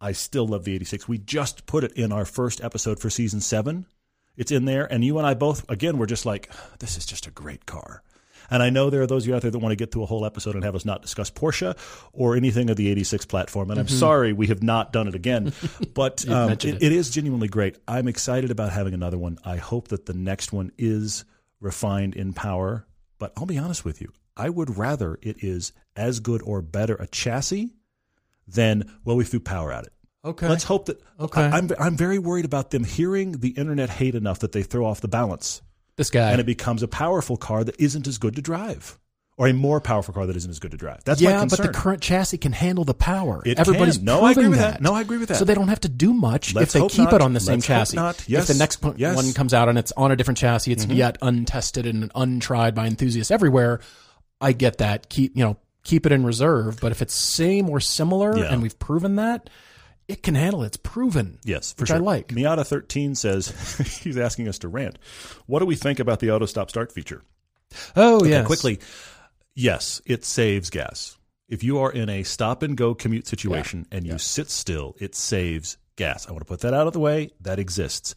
I 0.00 0.10
still 0.10 0.48
love 0.48 0.64
the 0.64 0.74
'86. 0.74 1.06
We 1.06 1.18
just 1.18 1.66
put 1.66 1.84
it 1.84 1.92
in 1.92 2.10
our 2.10 2.24
first 2.24 2.60
episode 2.60 2.98
for 2.98 3.08
season 3.08 3.40
seven. 3.40 3.86
It's 4.36 4.50
in 4.50 4.64
there, 4.64 4.92
and 4.92 5.04
you 5.04 5.18
and 5.18 5.26
I 5.26 5.34
both, 5.34 5.70
again, 5.70 5.98
we're 5.98 6.06
just 6.06 6.26
like, 6.26 6.50
this 6.80 6.96
is 6.96 7.06
just 7.06 7.28
a 7.28 7.30
great 7.30 7.64
car. 7.66 8.02
And 8.50 8.62
I 8.62 8.70
know 8.70 8.90
there 8.90 9.02
are 9.02 9.06
those 9.06 9.24
of 9.24 9.28
you 9.28 9.34
out 9.34 9.42
there 9.42 9.50
that 9.50 9.58
want 9.58 9.72
to 9.72 9.76
get 9.76 9.92
through 9.92 10.02
a 10.02 10.06
whole 10.06 10.24
episode 10.24 10.54
and 10.54 10.64
have 10.64 10.74
us 10.74 10.84
not 10.84 11.02
discuss 11.02 11.30
Porsche 11.30 11.76
or 12.12 12.36
anything 12.36 12.70
of 12.70 12.76
the 12.76 12.88
86 12.90 13.24
platform. 13.26 13.70
And 13.70 13.80
I'm 13.80 13.88
sorry 13.88 14.32
we 14.32 14.46
have 14.48 14.62
not 14.62 14.92
done 14.92 15.08
it 15.08 15.14
again. 15.14 15.52
But 15.94 16.28
um, 16.28 16.48
mentioned 16.48 16.82
it, 16.82 16.86
it 16.86 16.92
is 16.92 17.10
genuinely 17.10 17.48
great. 17.48 17.78
I'm 17.86 18.08
excited 18.08 18.50
about 18.50 18.72
having 18.72 18.94
another 18.94 19.18
one. 19.18 19.38
I 19.44 19.56
hope 19.56 19.88
that 19.88 20.06
the 20.06 20.14
next 20.14 20.52
one 20.52 20.72
is 20.76 21.24
refined 21.60 22.16
in 22.16 22.32
power. 22.32 22.86
But 23.18 23.32
I'll 23.36 23.46
be 23.46 23.58
honest 23.58 23.84
with 23.84 24.00
you, 24.00 24.12
I 24.36 24.48
would 24.50 24.76
rather 24.76 25.18
it 25.22 25.42
is 25.42 25.72
as 25.94 26.20
good 26.20 26.42
or 26.42 26.62
better 26.62 26.94
a 26.96 27.06
chassis 27.06 27.74
than, 28.48 28.90
well, 29.04 29.16
we 29.16 29.24
threw 29.24 29.40
power 29.40 29.72
at 29.72 29.84
it. 29.84 29.92
okay. 30.24 30.48
Let's 30.48 30.64
hope 30.64 30.86
that. 30.86 31.00
Okay. 31.20 31.42
I, 31.42 31.56
I'm, 31.58 31.70
I'm 31.78 31.96
very 31.96 32.18
worried 32.18 32.44
about 32.44 32.70
them 32.70 32.84
hearing 32.84 33.32
the 33.32 33.50
internet 33.50 33.88
hate 33.90 34.14
enough 34.14 34.40
that 34.40 34.52
they 34.52 34.62
throw 34.62 34.84
off 34.84 35.00
the 35.00 35.08
balance 35.08 35.62
this 35.96 36.10
guy. 36.10 36.30
and 36.32 36.40
it 36.40 36.46
becomes 36.46 36.82
a 36.82 36.88
powerful 36.88 37.36
car 37.36 37.64
that 37.64 37.78
isn't 37.80 38.06
as 38.06 38.18
good 38.18 38.36
to 38.36 38.42
drive, 38.42 38.98
or 39.36 39.48
a 39.48 39.52
more 39.52 39.80
powerful 39.80 40.14
car 40.14 40.26
that 40.26 40.36
isn't 40.36 40.50
as 40.50 40.58
good 40.58 40.70
to 40.70 40.76
drive. 40.76 41.02
That's 41.04 41.20
my 41.20 41.30
yeah, 41.30 41.44
but 41.44 41.60
the 41.60 41.68
current 41.68 42.00
chassis 42.02 42.38
can 42.38 42.52
handle 42.52 42.84
the 42.84 42.94
power. 42.94 43.42
It 43.44 43.58
Everybody's 43.58 43.96
can. 43.96 44.06
No, 44.06 44.22
I 44.22 44.30
agree 44.32 44.48
with 44.48 44.58
that. 44.58 44.80
No, 44.80 44.94
I 44.94 45.00
agree 45.00 45.18
with 45.18 45.28
that. 45.28 45.36
So 45.38 45.44
they 45.44 45.54
don't 45.54 45.68
have 45.68 45.80
to 45.80 45.88
do 45.88 46.12
much 46.14 46.54
Let's 46.54 46.74
if 46.74 46.80
they 46.82 46.88
keep 46.88 47.04
not. 47.06 47.14
it 47.14 47.20
on 47.22 47.32
the 47.32 47.40
same 47.40 47.56
Let's 47.56 47.66
hope 47.66 47.76
chassis. 47.78 47.96
not. 47.96 48.24
Yes. 48.28 48.48
If 48.48 48.56
the 48.56 48.58
next 48.62 48.82
one 48.82 48.94
Yes. 48.96 49.16
Mm-hmm. 49.16 49.26
one 49.26 49.34
comes 49.34 49.52
out 49.54 49.68
and 49.68 49.76
it's 49.78 49.92
on 49.96 50.10
a 50.12 50.16
different 50.16 50.38
chassis, 50.38 50.72
it's 50.72 50.86
yet 50.86 51.18
untested 51.22 51.86
and 51.86 52.10
untried 52.14 52.74
by 52.74 52.86
enthusiasts 52.86 53.30
everywhere. 53.30 53.80
I 54.40 54.52
get 54.52 54.78
that. 54.78 55.08
Keep 55.08 55.36
you 55.36 55.44
know 55.44 55.56
keep 55.84 56.06
it 56.06 56.12
in 56.12 56.24
reserve. 56.24 56.80
But 56.80 56.92
if 56.92 57.02
it's 57.02 57.14
same 57.14 57.68
or 57.68 57.78
similar 57.80 58.36
Yeah. 58.38 58.52
and 58.52 58.62
we've 58.62 58.78
proven 58.78 59.16
that, 59.16 59.50
it 60.08 60.22
can 60.22 60.34
handle 60.34 60.62
it. 60.62 60.66
It's 60.66 60.76
proven. 60.76 61.38
Yes, 61.44 61.72
for 61.72 61.82
which 61.82 61.88
sure. 61.88 61.96
I 61.96 62.00
like. 62.00 62.28
Miata 62.28 62.66
13 62.66 63.14
says 63.14 63.48
he's 64.02 64.18
asking 64.18 64.48
us 64.48 64.58
to 64.60 64.68
rant. 64.68 64.98
What 65.46 65.60
do 65.60 65.66
we 65.66 65.76
think 65.76 65.98
about 65.98 66.20
the 66.20 66.30
auto 66.30 66.46
stop 66.46 66.70
start 66.70 66.92
feature? 66.92 67.22
Oh, 67.96 68.16
Okay, 68.18 68.30
yes. 68.30 68.46
quickly. 68.46 68.80
Yes, 69.54 70.00
it 70.06 70.24
saves 70.24 70.70
gas. 70.70 71.16
If 71.48 71.62
you 71.62 71.78
are 71.78 71.92
in 71.92 72.08
a 72.08 72.22
stop 72.22 72.62
and 72.62 72.76
go 72.76 72.94
commute 72.94 73.26
situation 73.26 73.86
and 73.92 74.06
you 74.06 74.18
sit 74.18 74.50
still, 74.50 74.96
it 74.98 75.14
saves 75.14 75.76
gas. 75.96 76.26
I 76.26 76.32
want 76.32 76.40
to 76.40 76.46
put 76.48 76.60
that 76.60 76.74
out 76.74 76.86
of 76.86 76.92
the 76.92 77.00
way. 77.00 77.32
That 77.40 77.58
exists. 77.58 78.14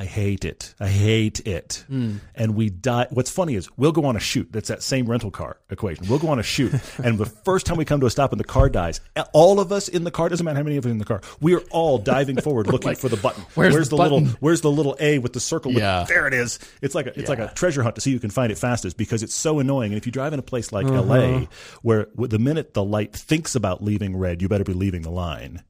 I 0.00 0.04
hate 0.06 0.46
it. 0.46 0.74
I 0.80 0.88
hate 0.88 1.46
it. 1.46 1.84
And 1.90 2.54
we 2.54 2.70
die. 2.70 3.06
What's 3.10 3.30
funny 3.30 3.54
is 3.54 3.68
we'll 3.76 3.92
go 3.92 4.06
on 4.06 4.16
a 4.16 4.18
shoot. 4.20 4.50
That's 4.50 4.68
that 4.68 4.82
same 4.82 5.04
rental 5.04 5.30
car 5.30 5.58
equation. 5.68 6.06
We'll 6.08 6.18
go 6.18 6.28
on 6.28 6.38
a 6.38 6.42
shoot, 6.42 6.72
and 7.04 7.18
the 7.18 7.26
first 7.26 7.66
time 7.66 7.76
we 7.76 7.84
come 7.84 8.00
to 8.00 8.06
a 8.06 8.10
stop 8.10 8.32
and 8.32 8.40
the 8.40 8.44
car 8.44 8.70
dies, 8.70 9.02
all 9.34 9.60
of 9.60 9.72
us 9.72 9.88
in 9.88 10.04
the 10.04 10.10
car 10.10 10.30
doesn't 10.30 10.42
matter 10.42 10.56
how 10.56 10.62
many 10.62 10.78
of 10.78 10.86
us 10.86 10.90
in 10.90 10.96
the 10.96 11.04
car. 11.04 11.20
We 11.42 11.54
are 11.54 11.60
all 11.70 11.98
diving 11.98 12.40
forward 12.40 12.66
looking 12.72 12.94
for 12.94 13.10
the 13.10 13.18
button. 13.18 13.44
where's 13.54 13.90
the 13.90 13.96
little? 13.96 14.20
button? 14.20 14.36
Where's 14.40 14.62
the 14.62 14.70
little 14.70 14.96
A 15.00 15.18
with 15.18 15.34
the 15.34 15.40
circle? 15.40 15.70
With, 15.72 15.82
Yeah. 15.82 16.06
there 16.08 16.26
it 16.26 16.32
is. 16.32 16.58
It's 16.80 16.94
like 16.94 17.06
a, 17.06 17.18
it's 17.20 17.28
like 17.28 17.38
a 17.38 17.52
treasure 17.54 17.82
hunt 17.82 17.96
to 17.96 18.00
see 18.00 18.12
who 18.12 18.18
can 18.20 18.30
find 18.30 18.50
it 18.50 18.56
fastest 18.56 18.96
because 18.96 19.22
it's 19.22 19.34
so 19.34 19.58
annoying. 19.58 19.92
And 19.92 19.98
if 19.98 20.06
you 20.06 20.12
drive 20.12 20.32
in 20.32 20.38
a 20.38 20.42
place 20.42 20.72
like 20.72 20.86
Uh-huh. 20.86 21.02
LA, 21.02 21.46
where 21.82 22.06
the 22.16 22.38
minute 22.38 22.72
the 22.72 22.82
light 22.82 23.12
thinks 23.14 23.54
about 23.54 23.84
leaving 23.84 24.16
red, 24.16 24.40
you 24.40 24.48
better 24.48 24.64
be 24.64 24.72
leaving 24.72 25.02
the 25.02 25.10
line. 25.10 25.62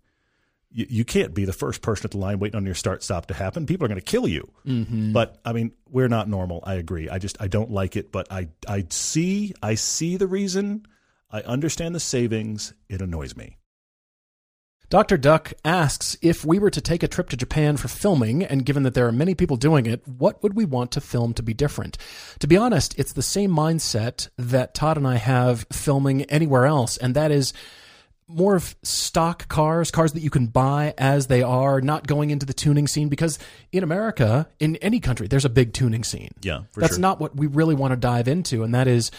You, 0.73 0.87
you 0.89 1.05
can't 1.05 1.35
be 1.35 1.45
the 1.45 1.53
first 1.53 1.83
person 1.83 2.07
at 2.07 2.11
the 2.13 2.19
line 2.19 2.39
waiting 2.39 2.57
on 2.57 2.65
your 2.65 2.75
start 2.75 3.03
stop 3.03 3.27
to 3.27 3.35
happen. 3.35 3.67
People 3.67 3.85
are 3.85 3.89
going 3.89 4.01
to 4.01 4.05
kill 4.05 4.29
you. 4.29 4.51
Mm-hmm. 4.67 5.13
But 5.13 5.41
I 5.45 5.53
mean, 5.53 5.73
we're 5.89 6.09
not 6.09 6.29
normal. 6.29 6.61
I 6.65 6.75
agree. 6.75 7.09
I 7.09 7.19
just 7.19 7.37
I 7.41 7.49
don't 7.49 7.71
like 7.71 7.97
it. 7.97 8.13
But 8.13 8.31
I 8.31 8.49
I 8.69 8.87
see 8.91 9.55
I 9.63 9.75
see 9.75 10.17
the 10.17 10.27
reason. 10.29 10.87
I 11.31 11.43
understand 11.43 11.95
the 11.95 12.01
savings. 12.01 12.73
It 12.89 13.03
annoys 13.03 13.37
me. 13.37 13.57
Dr. 14.91 15.17
Duck 15.17 15.53
asks 15.65 16.17
if 16.21 16.45
we 16.45 16.59
were 16.59 16.71
to 16.71 16.81
take 16.81 17.05
a 17.05 17.09
trip 17.09 17.29
to 17.29 17.37
Japan 17.37 17.77
for 17.77 17.87
filming, 17.87 18.43
and 18.43 18.67
given 18.67 18.83
that 18.83 18.95
there 18.95 19.07
are 19.07 19.13
many 19.13 19.37
people 19.37 19.57
doing 19.57 19.87
it, 19.87 20.07
what 20.07 20.43
would 20.43 20.55
we 20.55 20.65
want 20.65 20.91
to 20.91 21.01
film 21.01 21.33
to 21.35 21.45
be 21.45 21.55
different? 21.55 21.97
To 22.41 22.49
be 22.49 22.57
honest, 22.57 22.99
it's 22.99 23.13
the 23.13 23.23
same 23.23 23.53
mindset 23.53 24.29
that 24.37 24.75
Todd 24.75 24.97
and 24.97 25.07
I 25.07 25.15
have 25.15 25.65
filming 25.73 26.23
anywhere 26.25 26.67
else, 26.67 26.97
and 26.97 27.15
that 27.15 27.31
is 27.31 27.53
more 28.31 28.57
of 28.57 28.75
stock 28.83 29.49
cars, 29.49 29.91
cars 29.91 30.13
that 30.13 30.21
you 30.21 30.31
can 30.31 30.47
buy 30.47 30.95
as 30.97 31.27
they 31.27 31.43
are, 31.43 31.81
not 31.81 32.07
going 32.07 32.31
into 32.31 32.47
the 32.47 32.55
tuning 32.55 32.87
scene. 32.87 33.09
Because 33.09 33.39
in 33.73 33.83
America, 33.83 34.49
in 34.59 34.77
any 34.77 35.01
country, 35.01 35.27
there's 35.27 35.45
a 35.45 35.51
big 35.51 35.73
tuning 35.73 36.05
scene. 36.05 36.31
Yeah, 36.43 36.63
for 36.73 36.81
That's 36.81 36.95
sure. 36.95 37.01
not 37.01 37.21
what 37.21 37.37
we 37.37 37.47
really 37.47 37.75
want 37.75 37.93
to 37.93 37.97
dive 37.97 38.29
into, 38.29 38.63
and 38.63 38.75
that 38.75 38.87
is, 38.87 39.11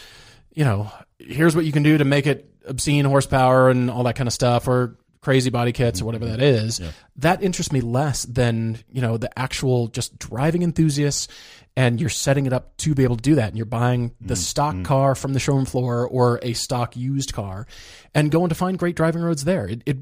you 0.54 0.64
know, 0.64 0.92
here's 1.20 1.56
what 1.56 1.66
you 1.66 1.72
can 1.72 1.84
do 1.84 1.98
to 1.98 2.06
make 2.06 2.28
it 2.28 2.50
obscene 2.66 3.06
horsepower 3.06 3.70
and 3.70 3.90
all 3.90 4.04
that 4.04 4.16
kind 4.16 4.28
of 4.28 4.34
stuff, 4.34 4.68
or 4.68 4.98
crazy 5.22 5.52
body 5.52 5.72
kits 5.72 6.02
or 6.02 6.06
whatever 6.06 6.26
that 6.26 6.42
is. 6.42 6.82
That 7.18 7.44
interests 7.44 7.72
me 7.72 7.82
less 7.82 8.24
than 8.24 8.80
you 8.92 9.02
know 9.02 9.18
the 9.18 9.38
actual 9.38 9.88
just 9.88 10.18
driving 10.18 10.64
enthusiasts, 10.64 11.28
and 11.76 12.00
you're 12.00 12.10
setting 12.10 12.46
it 12.46 12.54
up 12.54 12.76
to 12.78 12.94
be 12.94 13.04
able 13.04 13.16
to 13.16 13.22
do 13.22 13.36
that, 13.36 13.50
and 13.50 13.58
you're 13.58 13.66
buying 13.66 14.14
the 14.20 14.34
mm, 14.34 14.38
stock 14.38 14.76
mm. 14.76 14.86
car 14.86 15.16
from 15.16 15.34
the 15.34 15.40
showroom 15.40 15.66
floor 15.66 16.08
or 16.08 16.40
a 16.44 16.54
stock 16.54 16.96
used 16.96 17.34
car, 17.34 17.66
and 18.14 18.32
going 18.32 18.50
to 18.50 18.56
find 18.56 18.78
great 18.78 18.96
driving 18.96 19.22
roads 19.22 19.44
there. 19.44 19.68
It, 19.68 19.84
it 19.86 19.98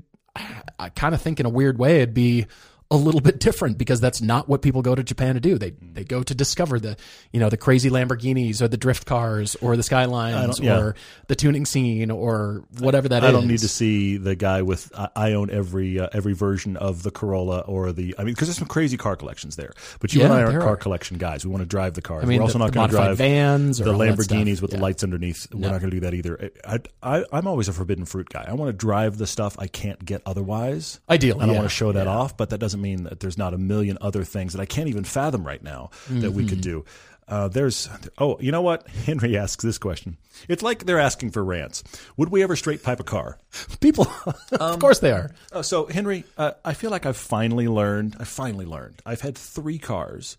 I 0.78 0.90
kind 0.90 1.14
of 1.14 1.22
think 1.22 1.40
in 1.40 1.46
a 1.46 1.50
weird 1.50 1.78
way 1.78 1.98
it'd 1.98 2.14
be 2.14 2.46
a 2.92 2.98
little 2.98 3.22
bit 3.22 3.40
different 3.40 3.78
because 3.78 4.02
that's 4.02 4.20
not 4.20 4.50
what 4.50 4.64
people 4.64 4.82
go 4.82 4.96
to 4.96 5.04
Japan 5.04 5.36
to 5.36 5.40
do. 5.40 5.58
They 5.60 5.72
they 5.72 6.04
go 6.04 6.24
to 6.24 6.34
discover 6.34 6.80
the 6.80 6.98
you 7.32 7.40
know 7.40 7.50
the 7.50 7.58
crazy 7.58 7.90
Lamborghinis 7.90 8.62
or 8.62 8.68
the 8.68 8.78
drift 8.78 9.06
cars 9.06 9.56
or 9.62 9.78
the 9.78 9.84
skylines 9.84 10.60
yeah. 10.60 10.78
or 10.78 10.96
the 11.28 11.36
tuning 11.36 11.66
scene 11.66 12.10
or 12.10 12.64
whatever 12.80 13.10
that 13.10 13.24
I 13.24 13.28
is. 13.28 13.34
don't 13.34 13.48
need 13.48 13.60
to 13.60 13.68
see 13.68 14.18
the 14.18 14.36
guy 14.36 14.64
with 14.64 14.92
I, 14.98 15.10
I 15.16 15.34
own 15.34 15.52
every 15.52 16.00
uh, 16.00 16.10
every 16.14 16.34
version 16.34 16.78
of 16.78 17.04
the 17.04 17.12
Corolla 17.12 17.60
or 17.60 17.92
the 17.92 18.16
I 18.18 18.24
mean 18.24 18.34
because 18.34 18.48
there's 18.48 18.58
some 18.58 18.68
crazy 18.68 18.98
car 18.98 19.16
collections 19.16 19.56
there. 19.56 19.74
But 20.00 20.14
you 20.14 20.24
and 20.24 20.34
I 20.34 20.42
aren't 20.42 20.60
car 20.60 20.70
are. 20.70 20.78
collection 20.78 21.18
guys. 21.18 21.46
We 21.46 21.52
want 21.52 21.62
to 21.62 21.68
drive 21.68 21.94
the 21.94 22.02
cars. 22.02 22.24
I 22.24 22.28
mean, 22.28 22.40
We're 22.40 22.46
also 22.46 22.58
not 22.58 22.72
going 22.72 22.90
to 22.90 22.96
drive 22.96 23.18
vans 23.18 23.80
or 23.80 23.84
the 23.84 23.92
all 23.92 24.00
that 24.00 24.20
stuff. 24.20 24.36
Lamborghinis 24.36 24.62
with 24.64 24.72
the 24.72 24.80
lights 24.80 25.04
underneath. 25.04 25.48
We're 25.54 25.70
not 25.70 25.80
going 25.80 25.92
to 25.92 25.98
do 25.98 26.00
that 26.02 26.16
either. 26.16 26.52
I, 26.66 26.80
I 27.04 27.26
I'm 27.32 27.48
always 27.48 27.68
a 27.68 27.74
forbidden 27.74 28.06
fruit 28.06 28.30
guy. 28.30 28.46
I 28.48 28.54
want 28.54 28.70
to 28.70 28.74
drive 28.74 29.20
the 29.20 29.28
stuff 29.28 29.58
I 29.60 29.68
can't 29.68 30.04
get 30.04 30.24
otherwise. 30.26 31.00
Ideally, 31.08 31.42
and 31.42 31.52
I 31.52 31.54
yeah. 31.54 31.60
want 31.60 31.70
to 31.70 31.76
show 31.76 31.92
that 31.92 32.08
off. 32.08 32.36
But 32.36 32.50
that 32.50 32.58
doesn't 32.58 32.79
mean 32.80 33.04
that 33.04 33.20
there's 33.20 33.38
not 33.38 33.54
a 33.54 33.58
million 33.58 33.98
other 34.02 34.24
things 34.24 34.54
that 34.54 34.62
I 34.62 34.66
can't 34.66 34.88
even 34.90 35.04
fathom 35.04 35.46
right 35.46 35.62
now 35.64 35.92
that 36.10 36.32
we 36.32 36.44
Mm-hmm. 36.44 36.50
could 36.50 36.62
do. 36.62 36.86
Uh, 37.28 37.48
there's 37.48 37.88
oh, 38.18 38.38
you 38.40 38.52
know 38.52 38.64
what? 38.64 38.88
Henry 39.06 39.38
asks 39.38 39.64
this 39.64 39.78
question. 39.78 40.18
It's 40.48 40.64
like 40.64 40.86
they're 40.86 41.00
asking 41.00 41.30
for 41.30 41.44
rants. 41.44 41.84
Would 42.18 42.30
we 42.30 42.42
ever 42.42 42.56
straight 42.56 42.82
pipe 42.82 43.00
a 43.00 43.04
car? 43.04 43.38
People, 43.82 44.08
Um, 44.26 44.36
of 44.74 44.80
course 44.80 44.98
they 44.98 45.12
are. 45.12 45.30
Uh, 45.52 45.62
so 45.62 45.86
Henry, 45.86 46.24
uh, 46.40 46.54
I 46.66 46.74
feel 46.74 46.90
like 46.90 47.06
I've 47.06 47.18
finally 47.18 47.68
learned. 47.68 48.16
I 48.20 48.24
finally 48.24 48.66
learned. 48.66 49.02
I've 49.06 49.22
had 49.22 49.38
three 49.38 49.78
cars 49.78 50.38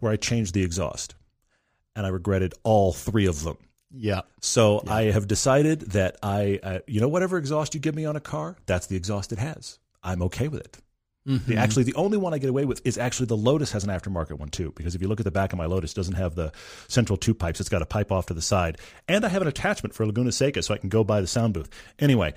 where 0.00 0.10
I 0.10 0.16
changed 0.16 0.52
the 0.52 0.64
exhaust, 0.64 1.14
and 1.94 2.04
I 2.06 2.08
regretted 2.08 2.54
all 2.64 2.92
three 2.92 3.26
of 3.26 3.44
them. 3.44 3.58
Yeah. 3.94 4.22
So 4.40 4.82
I 4.88 5.02
have 5.12 5.28
decided 5.28 5.92
that 5.92 6.16
I, 6.24 6.58
uh, 6.62 6.78
you 6.88 7.00
know, 7.00 7.08
whatever 7.08 7.38
exhaust 7.38 7.74
you 7.74 7.80
give 7.80 7.94
me 7.94 8.04
on 8.04 8.16
a 8.16 8.20
car, 8.20 8.56
that's 8.66 8.86
the 8.88 8.96
exhaust 8.96 9.32
it 9.32 9.38
has. 9.38 9.78
I'm 10.02 10.22
okay 10.22 10.48
with 10.48 10.62
it. 10.62 10.78
The, 11.24 11.34
mm-hmm. 11.34 11.58
actually, 11.58 11.84
the 11.84 11.94
only 11.94 12.18
one 12.18 12.34
I 12.34 12.38
get 12.38 12.50
away 12.50 12.64
with 12.64 12.80
is 12.84 12.98
actually 12.98 13.26
the 13.26 13.36
Lotus 13.36 13.70
has 13.72 13.84
an 13.84 13.90
aftermarket 13.90 14.38
one 14.38 14.48
too. 14.48 14.72
Because 14.76 14.96
if 14.96 15.02
you 15.02 15.08
look 15.08 15.20
at 15.20 15.24
the 15.24 15.30
back 15.30 15.52
of 15.52 15.58
my 15.58 15.66
Lotus, 15.66 15.92
it 15.92 15.94
doesn't 15.94 16.14
have 16.14 16.34
the 16.34 16.52
central 16.88 17.16
two 17.16 17.32
pipes. 17.32 17.60
It's 17.60 17.68
got 17.68 17.80
a 17.80 17.86
pipe 17.86 18.10
off 18.10 18.26
to 18.26 18.34
the 18.34 18.42
side, 18.42 18.78
and 19.06 19.24
I 19.24 19.28
have 19.28 19.42
an 19.42 19.48
attachment 19.48 19.94
for 19.94 20.04
Laguna 20.04 20.32
Seca, 20.32 20.62
so 20.62 20.74
I 20.74 20.78
can 20.78 20.88
go 20.88 21.04
by 21.04 21.20
the 21.20 21.28
sound 21.28 21.54
booth. 21.54 21.70
Anyway, 21.98 22.34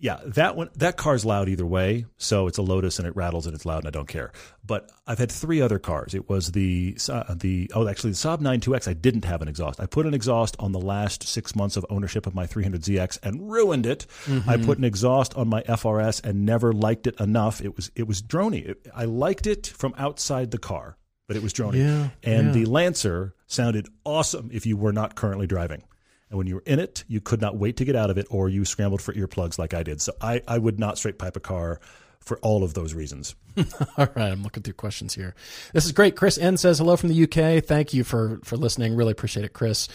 yeah, 0.00 0.18
that 0.24 0.56
one 0.56 0.70
that 0.76 0.96
car's 0.96 1.26
loud 1.26 1.50
either 1.50 1.66
way. 1.66 2.06
So 2.16 2.46
it's 2.46 2.56
a 2.56 2.62
Lotus 2.62 2.98
and 2.98 3.06
it 3.06 3.14
rattles 3.14 3.46
and 3.46 3.54
it's 3.54 3.66
loud 3.66 3.80
and 3.80 3.88
I 3.88 3.90
don't 3.90 4.08
care. 4.08 4.32
But 4.64 4.90
I've 5.06 5.18
had 5.18 5.30
three 5.30 5.60
other 5.60 5.78
cars. 5.78 6.14
It 6.14 6.28
was 6.28 6.52
the 6.52 6.96
uh, 7.08 7.34
the 7.34 7.70
oh 7.74 7.86
actually 7.86 8.12
the 8.12 8.16
Saab 8.16 8.40
92X. 8.40 8.88
I 8.88 8.94
didn't 8.94 9.26
have 9.26 9.42
an 9.42 9.48
exhaust. 9.48 9.78
I 9.78 9.84
put 9.84 10.06
an 10.06 10.14
exhaust 10.14 10.56
on 10.58 10.72
the 10.72 10.80
last 10.80 11.28
six 11.28 11.54
months 11.54 11.76
of 11.76 11.84
ownership 11.90 12.26
of 12.26 12.34
my 12.34 12.46
300ZX 12.46 13.18
and 13.22 13.50
ruined 13.50 13.84
it. 13.84 14.06
I 14.48 14.56
put 14.56 14.78
an 14.78 14.84
exhaust 14.84 15.34
on 15.34 15.48
my 15.48 15.62
FRS 15.62 16.24
and 16.24 16.46
never 16.46 16.72
liked 16.72 17.06
it 17.06 17.20
enough. 17.20 17.60
It 17.60 17.76
was 17.76 17.90
it 17.94 18.08
was 18.08 18.22
drony. 18.22 18.66
It, 18.70 18.86
I 18.94 19.04
liked 19.04 19.46
it 19.46 19.66
from 19.66 19.94
outside 19.98 20.50
the 20.50 20.58
car, 20.58 20.96
but 21.26 21.36
it 21.36 21.42
was 21.42 21.52
drony. 21.52 21.76
Yeah, 21.78 22.08
and 22.22 22.54
the 22.54 22.64
Lancer 22.64 23.34
sounded 23.46 23.86
awesome 24.04 24.48
if 24.50 24.64
you 24.64 24.78
were 24.78 24.92
not 24.92 25.14
currently 25.14 25.46
driving. 25.46 25.82
And 26.30 26.38
when 26.38 26.46
you 26.46 26.54
were 26.56 26.62
in 26.64 26.78
it, 26.78 27.04
you 27.08 27.20
could 27.20 27.40
not 27.40 27.56
wait 27.56 27.76
to 27.78 27.84
get 27.84 27.96
out 27.96 28.08
of 28.08 28.16
it, 28.16 28.26
or 28.30 28.48
you 28.48 28.64
scrambled 28.64 29.02
for 29.02 29.12
earplugs 29.12 29.58
like 29.58 29.74
I 29.74 29.82
did. 29.82 30.00
So 30.00 30.12
I, 30.20 30.42
I 30.46 30.58
would 30.58 30.78
not 30.78 30.96
straight 30.96 31.18
pipe 31.18 31.36
a 31.36 31.40
car 31.40 31.80
for 32.20 32.38
all 32.38 32.62
of 32.62 32.74
those 32.74 32.94
reasons. 32.94 33.34
All 33.96 34.08
right, 34.14 34.30
I'm 34.30 34.42
looking 34.42 34.62
through 34.62 34.74
questions 34.74 35.14
here. 35.14 35.34
This 35.72 35.86
is 35.86 35.92
great. 35.92 36.16
Chris 36.16 36.38
N 36.38 36.56
says 36.56 36.78
hello 36.78 36.96
from 36.96 37.08
the 37.08 37.24
UK. 37.24 37.64
Thank 37.64 37.92
you 37.92 38.04
for 38.04 38.38
for 38.44 38.56
listening. 38.56 38.94
Really 38.94 39.12
appreciate 39.12 39.44
it, 39.44 39.52
Chris. 39.52 39.88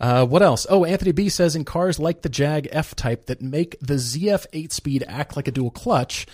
Uh, 0.00 0.26
what 0.26 0.42
else? 0.42 0.66
Oh, 0.68 0.84
Anthony 0.84 1.12
B 1.12 1.28
says 1.28 1.56
in 1.56 1.64
cars 1.64 1.98
like 1.98 2.22
the 2.22 2.28
Jag 2.28 2.68
F 2.70 2.94
Type 2.94 3.26
that 3.26 3.40
make 3.40 3.78
the 3.80 3.94
ZF 3.94 4.46
8 4.52 4.72
speed 4.72 5.04
act 5.08 5.36
like 5.36 5.48
a 5.48 5.52
dual 5.52 5.70
clutch, 5.70 6.26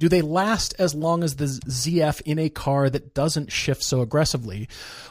do 0.00 0.08
they 0.08 0.22
last 0.22 0.74
as 0.78 0.94
long 0.94 1.22
as 1.22 1.36
the 1.36 1.44
ZF 1.44 2.22
in 2.22 2.38
a 2.38 2.48
car 2.48 2.88
that 2.88 3.12
doesn't 3.12 3.52
shift 3.52 3.84
so 3.84 4.00
aggressively? 4.00 4.66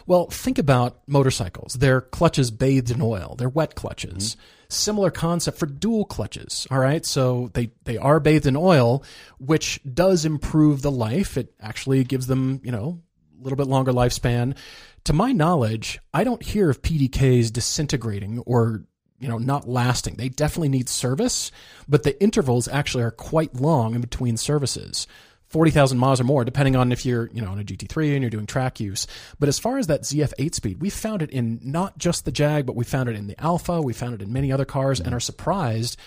Well, 0.07 0.25
think 0.31 0.57
about 0.57 1.01
motorcycles. 1.07 1.75
They're 1.75 2.01
clutches 2.01 2.49
bathed 2.49 2.89
in 2.89 2.99
oil. 2.99 3.35
They're 3.37 3.49
wet 3.49 3.75
clutches. 3.75 4.35
Mm-hmm. 4.35 4.41
Similar 4.69 5.11
concept 5.11 5.59
for 5.59 5.67
dual 5.67 6.05
clutches. 6.05 6.65
All 6.71 6.79
right. 6.79 7.05
So 7.05 7.51
they, 7.53 7.71
they 7.83 7.97
are 7.97 8.19
bathed 8.19 8.47
in 8.47 8.55
oil, 8.57 9.03
which 9.37 9.79
does 9.93 10.25
improve 10.25 10.81
the 10.81 10.91
life. 10.91 11.37
It 11.37 11.53
actually 11.61 12.03
gives 12.03 12.25
them, 12.25 12.59
you 12.63 12.71
know, 12.71 12.99
a 13.39 13.43
little 13.43 13.57
bit 13.57 13.67
longer 13.67 13.93
lifespan. 13.93 14.57
To 15.03 15.13
my 15.13 15.31
knowledge, 15.31 15.99
I 16.15 16.23
don't 16.23 16.41
hear 16.41 16.71
of 16.71 16.81
PDKs 16.81 17.53
disintegrating 17.53 18.39
or 18.39 18.85
you 19.19 19.27
know 19.27 19.37
not 19.37 19.67
lasting. 19.67 20.15
They 20.15 20.29
definitely 20.29 20.69
need 20.69 20.89
service, 20.89 21.51
but 21.87 22.03
the 22.03 22.21
intervals 22.21 22.67
actually 22.67 23.03
are 23.03 23.11
quite 23.11 23.55
long 23.55 23.95
in 23.95 24.01
between 24.01 24.37
services. 24.37 25.07
40,000 25.49 25.97
miles 25.97 26.21
or 26.21 26.25
more, 26.25 26.45
depending 26.45 26.75
on 26.75 26.91
if 26.91 27.05
you're, 27.05 27.27
you 27.33 27.41
know, 27.41 27.49
on 27.49 27.59
a 27.59 27.63
GT3 27.63 28.13
and 28.13 28.21
you're 28.21 28.29
doing 28.29 28.45
track 28.45 28.79
use. 28.79 29.07
But 29.39 29.49
as 29.49 29.57
far 29.57 29.79
as 29.79 29.87
that 29.87 30.03
ZF 30.03 30.31
8 30.37 30.53
speed, 30.53 30.81
we 30.81 30.91
found 30.91 31.23
it 31.23 31.31
in 31.31 31.59
not 31.63 31.97
just 31.97 32.25
the 32.25 32.31
Jag, 32.31 32.67
but 32.67 32.75
we 32.75 32.85
found 32.85 33.09
it 33.09 33.15
in 33.15 33.25
the 33.25 33.41
Alfa, 33.41 33.81
we 33.81 33.93
found 33.93 34.13
it 34.13 34.21
in 34.21 34.31
many 34.31 34.51
other 34.51 34.65
cars 34.65 34.99
and 34.99 35.11
are 35.13 35.19
surprised. 35.19 35.97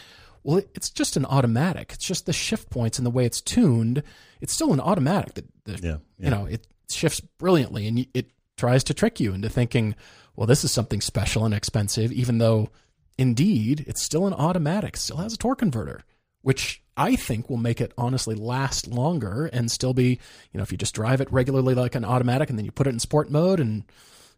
Well, 0.44 0.62
it's 0.75 0.90
just 0.90 1.16
an 1.16 1.27
automatic. 1.27 1.92
It's 1.92 2.05
just 2.05 2.27
the 2.27 2.33
shift 2.33 2.70
points 2.70 2.98
and 2.98 3.07
the 3.07 3.11
way 3.11 3.25
it's 3.25 3.40
tuned. 3.40 4.05
It's 4.40 4.53
still 4.53 4.72
an 4.72 4.81
automatic. 4.81 5.35
The, 5.35 5.44
the, 5.64 5.72
Yeah, 5.72 5.96
yeah. 6.18 6.25
You 6.25 6.31
know, 6.31 6.46
it 6.46 6.66
shifts 6.88 7.18
brilliantly 7.20 7.88
and 7.88 8.07
it 8.14 8.31
tries 8.57 8.85
to 8.85 8.94
trick 8.94 9.18
you 9.18 9.35
into 9.35 9.48
thinking, 9.48 9.96
well, 10.37 10.46
this 10.46 10.62
is 10.62 10.70
something 10.70 11.01
special 11.01 11.44
and 11.44 11.55
expensive, 11.55 12.12
even 12.12 12.38
though 12.38 12.70
indeed 13.18 13.85
it's 13.87 14.03
still 14.03 14.27
an 14.27 14.35
automatic, 14.35 14.96
still 14.96 15.18
has 15.18 15.35
a 15.35 15.38
torque 15.38 15.59
converter, 15.59 16.03
which 16.42 16.83
I 16.96 17.16
think 17.16 17.48
will 17.48 17.57
make 17.57 17.81
it 17.81 17.92
honestly 17.96 18.35
last 18.35 18.87
longer 18.88 19.46
and 19.46 19.70
still 19.70 19.94
be, 19.94 20.18
you 20.53 20.59
know, 20.59 20.62
if 20.62 20.72
you 20.72 20.79
just 20.79 20.94
drive 20.94 21.20
it 21.20 21.33
regularly 21.33 21.75
like 21.75 21.94
an 21.94 22.05
automatic 22.05 22.51
and 22.51 22.59
then 22.59 22.64
you 22.64 22.72
put 22.72 22.87
it 22.87 22.90
in 22.90 22.98
sport 22.98 23.31
mode 23.31 23.61
and, 23.61 23.85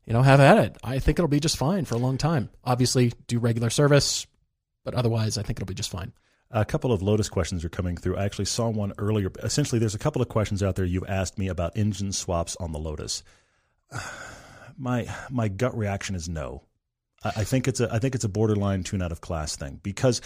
you 0.06 0.12
know, 0.12 0.22
have 0.22 0.40
at 0.40 0.58
it, 0.58 0.76
I 0.84 0.98
think 0.98 1.18
it'll 1.18 1.28
be 1.28 1.40
just 1.40 1.56
fine 1.56 1.84
for 1.84 1.94
a 1.94 1.98
long 1.98 2.18
time. 2.18 2.50
Obviously, 2.64 3.12
do 3.26 3.38
regular 3.38 3.70
service, 3.70 4.26
but 4.84 4.94
otherwise, 4.94 5.38
I 5.38 5.42
think 5.42 5.58
it'll 5.58 5.66
be 5.66 5.74
just 5.74 5.90
fine. 5.90 6.12
A 6.50 6.64
couple 6.64 6.92
of 6.92 7.02
Lotus 7.02 7.28
questions 7.28 7.64
are 7.64 7.68
coming 7.68 7.96
through. 7.96 8.16
I 8.16 8.24
actually 8.24 8.44
saw 8.44 8.68
one 8.68 8.92
earlier. 8.98 9.32
Essentially, 9.42 9.80
there's 9.80 9.96
a 9.96 9.98
couple 9.98 10.22
of 10.22 10.28
questions 10.28 10.62
out 10.62 10.76
there 10.76 10.84
you've 10.84 11.08
asked 11.08 11.36
me 11.36 11.48
about 11.48 11.76
engine 11.76 12.12
swaps 12.12 12.54
on 12.60 12.70
the 12.70 12.78
Lotus. 12.78 13.24
My 14.76 15.06
my 15.30 15.46
gut 15.46 15.78
reaction 15.78 16.16
is 16.16 16.28
no. 16.28 16.64
I, 17.24 17.44
think 17.44 17.68
it's 17.68 17.80
a 17.80 17.92
I 17.92 17.98
think 17.98 18.14
it's 18.14 18.24
a 18.24 18.28
borderline 18.28 18.82
tune 18.84 19.02
out 19.02 19.12
of 19.12 19.20
class 19.20 19.56
thing 19.56 19.80
because 19.82 20.20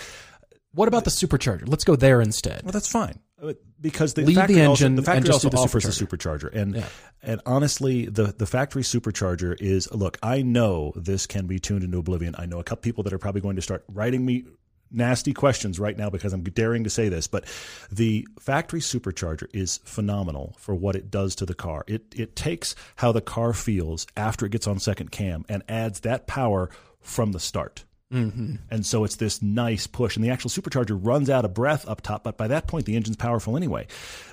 What 0.72 0.88
about 0.88 1.04
the 1.04 1.10
supercharger? 1.10 1.68
Let's 1.68 1.84
go 1.84 1.96
there 1.96 2.20
instead. 2.20 2.62
well, 2.64 2.72
that's 2.72 2.88
fine 2.90 3.20
Uh, 3.42 3.54
because 3.80 4.14
the 4.14 4.22
Leave 4.22 4.34
the 4.36 4.40
factory 4.40 4.64
also, 4.64 4.84
engine 4.86 4.94
the 4.96 5.00
and 5.00 5.06
factory 5.06 5.30
also 5.32 5.48
the 5.48 5.56
offers 5.58 5.84
a 5.84 5.88
supercharger, 6.06 6.52
and 6.54 6.74
Yeah. 6.76 6.86
and 7.22 7.40
honestly, 7.46 8.06
the 8.06 8.34
the 8.36 8.46
factory 8.46 8.82
supercharger 8.82 9.56
is 9.60 9.90
look. 9.92 10.18
I 10.22 10.42
know 10.42 10.92
this 10.96 11.26
can 11.26 11.46
be 11.46 11.58
tuned 11.58 11.84
into 11.84 11.98
oblivion. 11.98 12.34
I 12.38 12.46
know 12.46 12.58
a 12.58 12.64
couple 12.64 12.82
people 12.82 13.04
that 13.04 13.12
are 13.12 13.18
probably 13.18 13.40
going 13.40 13.56
to 13.56 13.62
start 13.62 13.84
writing 13.88 14.24
me 14.26 14.44
nasty 14.90 15.34
questions 15.34 15.78
right 15.78 15.98
now 15.98 16.08
because 16.08 16.32
I'm 16.32 16.42
daring 16.42 16.84
to 16.84 16.90
say 16.90 17.10
this, 17.10 17.26
but 17.28 17.44
the 17.92 18.26
factory 18.40 18.80
supercharger 18.80 19.46
is 19.52 19.80
phenomenal 19.84 20.56
for 20.58 20.74
what 20.74 20.96
it 20.96 21.10
does 21.10 21.34
to 21.36 21.46
the 21.46 21.54
car. 21.54 21.84
It 21.86 22.02
it 22.16 22.34
takes 22.34 22.74
how 22.96 23.12
the 23.12 23.20
car 23.20 23.52
feels 23.52 24.06
after 24.16 24.46
it 24.46 24.52
gets 24.52 24.66
on 24.66 24.78
second 24.80 25.10
cam 25.10 25.44
and 25.48 25.62
adds 25.68 26.00
that 26.00 26.26
power 26.26 26.70
from 27.08 27.32
the 27.32 27.40
start. 27.40 27.84
Mm-hmm. 28.12 28.54
And 28.70 28.86
so 28.86 29.04
it's 29.04 29.16
this 29.16 29.42
nice 29.42 29.86
push, 29.86 30.16
and 30.16 30.24
the 30.24 30.30
actual 30.30 30.50
supercharger 30.50 30.98
runs 30.98 31.28
out 31.28 31.44
of 31.44 31.52
breath 31.52 31.86
up 31.86 32.00
top. 32.00 32.24
But 32.24 32.38
by 32.38 32.48
that 32.48 32.66
point, 32.66 32.86
the 32.86 32.96
engine's 32.96 33.16
powerful 33.16 33.54
anyway. 33.56 33.86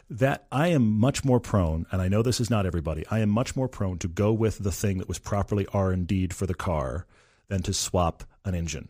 That 0.10 0.46
I 0.52 0.68
am 0.70 0.98
much 0.98 1.26
more 1.26 1.42
prone, 1.42 1.86
and 1.92 2.02
I 2.02 2.08
know 2.08 2.22
this 2.22 2.40
is 2.40 2.50
not 2.50 2.66
everybody. 2.66 3.06
I 3.12 3.20
am 3.20 3.30
much 3.30 3.56
more 3.56 3.68
prone 3.68 3.98
to 4.00 4.08
go 4.08 4.32
with 4.32 4.60
the 4.60 4.72
thing 4.72 5.00
that 5.00 5.10
was 5.10 5.20
properly 5.20 5.68
R 5.74 5.92
and 5.92 6.08
D'd 6.08 6.34
for 6.34 6.46
the 6.46 6.54
car 6.54 7.06
than 7.50 7.64
to 7.64 7.74
swap 7.74 8.24
an 8.46 8.56
engine. 8.56 8.90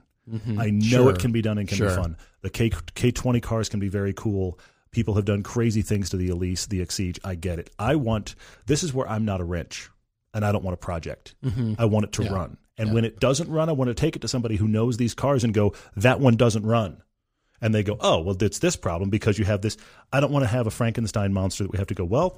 I 0.57 0.71
know 0.71 0.81
Sure. 1.03 1.11
it 1.11 1.19
can 1.19 1.31
be 1.31 1.41
done 1.41 1.57
and 1.57 1.67
can 1.67 1.77
Sure. 1.77 1.89
be 1.89 1.95
fun. 1.95 2.17
The 2.41 2.49
K 2.49 2.71
K 2.95 3.11
twenty 3.11 3.41
cars 3.41 3.69
can 3.69 3.79
be 3.79 3.89
very 3.89 4.13
cool. 4.13 4.59
People 4.91 5.15
have 5.15 5.25
done 5.25 5.43
crazy 5.43 5.81
things 5.83 6.09
to 6.11 6.17
the 6.17 6.29
Elise, 6.29 6.65
the 6.67 6.79
Exige. 6.79 7.19
I 7.23 7.36
get 7.36 7.59
it. 7.59 7.69
I 7.79 7.95
want 7.95 8.36
this 8.65 8.83
is 8.83 8.93
where 8.93 9.07
I'm 9.09 9.25
not 9.25 9.41
a 9.41 9.43
wrench, 9.43 9.89
and 10.33 10.43
I 10.45 10.51
don't 10.51 10.63
want 10.63 10.73
a 10.75 10.77
project. 10.77 11.36
I 11.79 11.86
want 11.86 12.05
it 12.05 12.11
to 12.13 12.23
run. 12.23 12.57
And 12.78 12.93
when 12.93 13.05
it 13.05 13.19
doesn't 13.19 13.49
run, 13.49 13.69
I 13.69 13.73
want 13.73 13.88
to 13.89 13.93
take 13.93 14.15
it 14.15 14.21
to 14.23 14.28
somebody 14.28 14.57
who 14.57 14.67
knows 14.67 14.97
these 14.97 15.13
cars 15.13 15.43
and 15.43 15.53
go, 15.53 15.73
that 15.95 16.19
one 16.19 16.36
doesn't 16.36 16.65
run. 16.65 17.01
And 17.61 17.73
they 17.73 17.84
go, 17.84 17.97
oh, 18.01 18.19
well, 18.19 18.36
it's 18.41 18.59
this 18.59 18.76
problem 18.76 19.09
because 19.09 19.39
you 19.39 19.45
have 19.45 19.61
this. 19.61 19.78
I 20.11 20.19
don't 20.19 20.32
want 20.32 20.43
to 20.43 20.49
have 20.49 20.67
a 20.67 20.71
Frankenstein 20.71 21.34
monster 21.34 21.63
that 21.63 21.71
we 21.71 21.78
have 21.78 21.88
to 21.88 21.93
go, 21.93 22.03
well, 22.03 22.38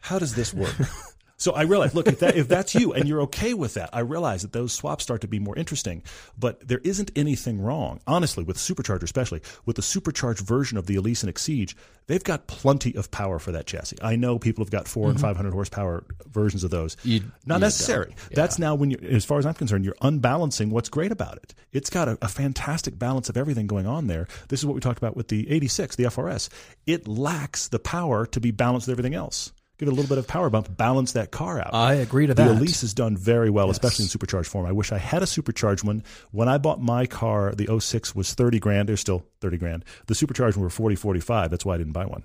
how 0.00 0.18
does 0.18 0.34
this 0.34 0.54
work? 0.54 0.74
so 1.36 1.52
I 1.52 1.62
realize, 1.62 1.94
look, 1.94 2.06
if, 2.06 2.20
that, 2.20 2.36
if 2.36 2.48
that's 2.48 2.74
you 2.74 2.92
and 2.92 3.08
you're 3.08 3.22
okay 3.22 3.54
with 3.54 3.74
that, 3.74 3.90
I 3.92 4.00
realize 4.00 4.42
that 4.42 4.52
those 4.52 4.72
swaps 4.72 5.02
start 5.02 5.20
to 5.22 5.28
be 5.28 5.38
more 5.38 5.56
interesting. 5.56 6.02
But 6.38 6.66
there 6.66 6.80
isn't 6.84 7.10
anything 7.16 7.60
wrong, 7.60 8.00
honestly, 8.06 8.44
with 8.44 8.56
supercharger, 8.56 9.02
especially 9.02 9.42
with 9.66 9.76
the 9.76 9.82
supercharged 9.82 10.40
version 10.40 10.78
of 10.78 10.86
the 10.86 10.96
Elise 10.96 11.22
and 11.22 11.34
Exige. 11.34 11.74
They've 12.06 12.22
got 12.22 12.46
plenty 12.46 12.94
of 12.94 13.10
power 13.10 13.38
for 13.38 13.52
that 13.52 13.66
chassis. 13.66 13.96
I 14.02 14.16
know 14.16 14.38
people 14.38 14.62
have 14.64 14.70
got 14.70 14.86
4 14.86 15.08
and 15.08 15.16
mm-hmm. 15.16 15.26
500 15.26 15.52
horsepower 15.52 16.04
versions 16.26 16.62
of 16.62 16.70
those. 16.70 16.96
You- 17.02 17.32
Not 17.46 17.60
necessary. 17.60 18.14
Yeah. 18.30 18.36
That's 18.36 18.58
now 18.58 18.74
when 18.74 18.90
you, 18.90 18.98
as 19.10 19.24
far 19.24 19.38
as 19.38 19.46
I'm 19.46 19.54
concerned, 19.54 19.84
you're 19.84 19.96
unbalancing 20.02 20.70
what's 20.70 20.88
great 20.88 21.12
about 21.12 21.36
it. 21.38 21.54
It's 21.72 21.90
got 21.90 22.08
a, 22.08 22.18
a 22.20 22.28
fantastic 22.28 22.98
balance 22.98 23.28
of 23.28 23.36
everything 23.36 23.66
going 23.66 23.86
on 23.86 24.06
there. 24.06 24.28
This 24.48 24.60
is 24.60 24.66
what 24.66 24.74
we 24.74 24.80
talked 24.80 24.98
about 24.98 25.16
with 25.16 25.28
the 25.28 25.50
86, 25.50 25.96
the 25.96 26.04
FRS. 26.04 26.48
It 26.86 27.08
lacks 27.08 27.68
the 27.68 27.78
power 27.78 28.26
to 28.26 28.40
be 28.40 28.50
balanced 28.50 28.86
with 28.86 28.92
everything 28.92 29.14
else. 29.14 29.52
Give 29.78 29.88
it 29.88 29.92
a 29.92 29.94
little 29.94 30.08
bit 30.08 30.18
of 30.18 30.28
power 30.28 30.50
bump, 30.50 30.76
balance 30.76 31.12
that 31.12 31.32
car 31.32 31.60
out. 31.60 31.74
I 31.74 31.94
agree 31.94 32.28
to 32.28 32.34
that. 32.34 32.44
the. 32.44 32.52
Elise 32.52 32.82
has 32.82 32.94
done 32.94 33.16
very 33.16 33.50
well, 33.50 33.70
especially 33.70 34.04
in 34.04 34.08
supercharged 34.08 34.48
form. 34.48 34.66
I 34.66 34.72
wish 34.72 34.92
I 34.92 34.98
had 34.98 35.22
a 35.22 35.26
supercharged 35.26 35.82
one. 35.82 36.04
When 36.30 36.48
I 36.48 36.58
bought 36.58 36.80
my 36.80 37.06
car, 37.06 37.52
the 37.54 37.80
06 37.80 38.14
was 38.14 38.34
30 38.34 38.60
grand. 38.60 38.88
They're 38.88 38.96
still 38.96 39.24
30 39.40 39.56
grand. 39.58 39.84
The 40.06 40.14
supercharged 40.14 40.56
one 40.56 40.62
were 40.62 40.70
40, 40.70 40.94
45. 40.94 41.50
That's 41.50 41.64
why 41.64 41.74
I 41.74 41.78
didn't 41.78 41.92
buy 41.92 42.06
one. 42.06 42.22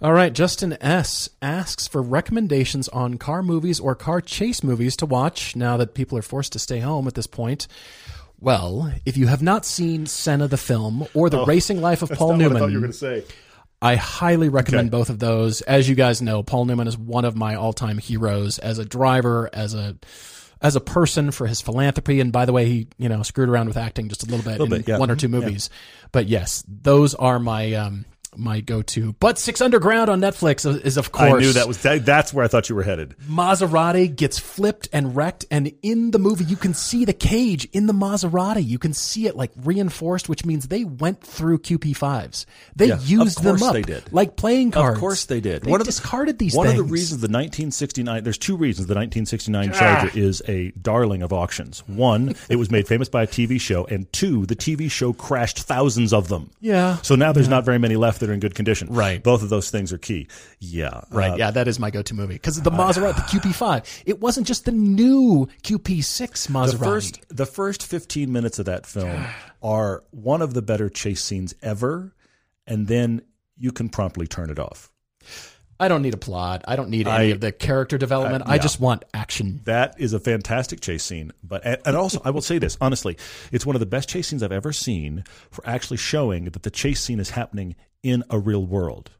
All 0.00 0.12
right, 0.12 0.32
Justin 0.32 0.76
S 0.80 1.28
asks 1.42 1.88
for 1.88 2.00
recommendations 2.00 2.88
on 2.90 3.18
car 3.18 3.42
movies 3.42 3.80
or 3.80 3.94
car 3.94 4.20
chase 4.20 4.62
movies 4.62 4.96
to 4.98 5.06
watch 5.06 5.56
now 5.56 5.76
that 5.76 5.94
people 5.94 6.16
are 6.16 6.22
forced 6.22 6.52
to 6.52 6.58
stay 6.58 6.78
home 6.78 7.08
at 7.08 7.14
this 7.14 7.26
point. 7.26 7.66
Well, 8.38 8.92
if 9.04 9.16
you 9.16 9.26
have 9.26 9.42
not 9.42 9.64
seen 9.64 10.06
Senna 10.06 10.46
the 10.46 10.58
film 10.58 11.06
or 11.14 11.30
The 11.30 11.40
oh, 11.40 11.46
Racing 11.46 11.80
Life 11.80 12.02
of 12.02 12.10
Paul 12.12 12.36
Newman, 12.36 12.58
I 12.58 12.60
thought 12.60 12.70
you 12.70 12.76
were 12.76 12.80
going 12.82 12.92
to 12.92 12.98
say. 12.98 13.24
I 13.82 13.96
highly 13.96 14.48
recommend 14.48 14.88
Okay. 14.88 14.98
both 14.98 15.10
of 15.10 15.18
those. 15.18 15.60
As 15.62 15.88
you 15.88 15.94
guys 15.94 16.22
know, 16.22 16.42
Paul 16.42 16.64
Newman 16.64 16.88
is 16.88 16.96
one 16.96 17.24
of 17.24 17.36
my 17.36 17.54
all-time 17.54 17.98
heroes 17.98 18.58
as 18.58 18.78
a 18.78 18.84
driver, 18.84 19.50
as 19.52 19.74
a 19.74 19.96
as 20.62 20.74
a 20.74 20.80
person 20.80 21.30
for 21.30 21.46
his 21.46 21.60
philanthropy. 21.60 22.18
And 22.18 22.32
by 22.32 22.46
the 22.46 22.52
way, 22.52 22.64
he 22.66 22.88
you 22.98 23.08
know 23.08 23.22
screwed 23.22 23.48
around 23.48 23.68
with 23.68 23.76
acting 23.76 24.08
just 24.08 24.22
a 24.22 24.26
little 24.26 24.44
bit 24.50 24.60
in 24.60 24.70
bit, 24.70 24.88
yeah. 24.88 24.98
one 24.98 25.10
or 25.10 25.16
two 25.16 25.28
movies. 25.28 25.68
But 26.12 26.26
yes, 26.26 26.64
those 26.66 27.14
are 27.14 27.38
my 27.38 27.74
um, 27.74 28.06
my 28.36 28.60
go-to. 28.60 29.14
But 29.20 29.38
Six 29.38 29.60
Underground 29.60 30.08
on 30.10 30.20
Netflix 30.20 30.64
is 30.84 30.96
of 30.96 31.12
course 31.12 31.32
I 31.32 31.38
knew 31.38 31.52
that 31.52 31.66
was 31.68 31.82
that, 31.82 32.04
that's 32.06 32.32
where 32.32 32.44
I 32.44 32.48
thought 32.48 32.68
you 32.68 32.74
were 32.74 32.82
headed. 32.82 33.14
Maserati 33.28 34.14
gets 34.14 34.38
flipped 34.38 34.88
and 34.92 35.14
wrecked, 35.16 35.44
and 35.50 35.72
in 35.82 36.10
the 36.10 36.18
movie, 36.18 36.44
you 36.44 36.56
can 36.56 36.74
see 36.74 37.04
the 37.04 37.12
cage 37.12 37.66
in 37.72 37.86
the 37.86 37.92
Maserati. 37.92 38.64
You 38.66 38.78
can 38.78 38.92
see 38.92 39.26
it 39.26 39.36
like 39.36 39.52
reinforced, 39.56 40.28
which 40.28 40.44
means 40.44 40.68
they 40.68 40.84
went 40.84 41.20
through 41.22 41.58
QP5s. 41.58 42.44
They 42.74 42.88
Yeah, 42.88 42.98
used 43.00 43.42
them 43.42 43.62
up 43.62 43.72
they 43.72 43.82
did. 43.82 44.04
like 44.12 44.36
playing 44.36 44.72
cards. 44.72 44.96
Of 44.96 45.00
course 45.00 45.24
they 45.26 45.40
did. 45.40 45.62
They 45.62 45.70
one 45.70 45.80
of 45.80 45.86
the- 45.86 45.92
discarded 45.92 46.38
these 46.38 46.54
One 46.54 46.66
things. 46.68 46.78
of 46.80 46.86
the 46.86 46.92
reasons 46.92 47.20
the 47.20 47.26
1969 47.28 48.24
there's 48.24 48.38
two 48.38 48.56
reasons 48.56 48.86
the 48.86 48.94
1969 48.94 49.70
ah. 49.70 49.78
Charger 49.78 50.18
is 50.18 50.42
a 50.48 50.70
darling 50.72 51.22
of 51.22 51.32
auctions. 51.32 51.82
One, 51.86 52.34
it 52.48 52.56
was 52.56 52.70
made 52.70 52.86
famous 52.88 53.08
by 53.08 53.22
a 53.22 53.26
TV 53.26 53.60
show, 53.60 53.84
and 53.86 54.10
two, 54.12 54.46
the 54.46 54.56
TV 54.56 54.90
show 54.90 55.12
crashed 55.12 55.58
thousands 55.60 56.12
of 56.12 56.28
them. 56.28 56.50
Yeah. 56.60 56.96
So 57.02 57.14
now 57.14 57.32
there's 57.32 57.48
not 57.48 57.64
very 57.64 57.78
many 57.78 57.96
left 57.96 58.22
that 58.26 58.30
are 58.30 58.34
in 58.34 58.40
good 58.40 58.54
condition. 58.54 58.88
Right. 58.90 59.22
Both 59.22 59.42
of 59.42 59.48
those 59.48 59.70
things 59.70 59.92
are 59.92 59.98
key. 59.98 60.26
Yeah. 60.58 61.02
Right, 61.10 61.32
Uh, 61.32 61.36
yeah, 61.36 61.50
that 61.52 61.68
is 61.68 61.78
my 61.78 61.90
go-to 61.90 62.14
movie 62.14 62.34
because 62.34 62.60
the 62.60 62.70
Maserati, 62.70 63.16
the 63.16 63.38
QP5, 63.38 64.02
it 64.06 64.20
wasn't 64.20 64.46
just 64.46 64.64
the 64.64 64.72
new 64.72 65.48
QP6 65.62 66.48
Maserati. 66.48 66.70
the 66.72 66.78
first 66.84 67.24
the 67.28 67.46
first 67.46 67.86
15 67.86 68.32
minutes 68.32 68.58
of 68.58 68.66
that 68.66 68.86
film 68.86 69.24
are 69.62 70.02
one 70.10 70.42
of 70.42 70.54
the 70.54 70.62
better 70.62 70.88
chase 70.88 71.22
scenes 71.22 71.54
ever, 71.62 72.14
and 72.66 72.86
then 72.88 73.22
you 73.56 73.72
can 73.72 73.88
promptly 73.88 74.26
turn 74.26 74.50
it 74.50 74.58
off. 74.58 74.90
I 75.78 75.88
don't 75.88 76.02
need 76.02 76.14
a 76.14 76.18
plot. 76.18 76.64
I 76.66 76.76
don't 76.76 76.88
need 76.90 77.06
any 77.06 77.16
I- 77.16 77.32
of 77.34 77.40
the 77.40 77.52
character 77.52 77.98
development. 77.98 78.44
I 78.46 78.54
yeah. 78.56 78.62
just 78.62 78.80
want 78.80 79.04
action. 79.12 79.60
That 79.64 79.94
is 79.98 80.12
a 80.12 80.20
fantastic 80.20 80.80
chase 80.80 81.02
scene. 81.04 81.32
But 81.44 81.64
and 81.66 81.78
and 81.84 81.96
also, 81.96 82.20
I 82.24 82.30
will 82.30 82.40
say 82.40 82.58
this 82.58 82.76
honestly, 82.80 83.16
it's 83.52 83.66
one 83.66 83.76
of 83.76 83.80
the 83.80 83.86
best 83.86 84.08
chase 84.08 84.28
scenes 84.28 84.42
I've 84.42 84.52
ever 84.52 84.72
seen 84.72 85.24
for 85.50 85.66
actually 85.68 85.98
showing 85.98 86.44
that 86.46 86.62
the 86.62 86.70
chase 86.70 87.00
scene 87.02 87.20
is 87.20 87.30
happening 87.30 87.76
in 88.02 88.24
a 88.30 88.38
real 88.38 88.64
world. 88.64 89.10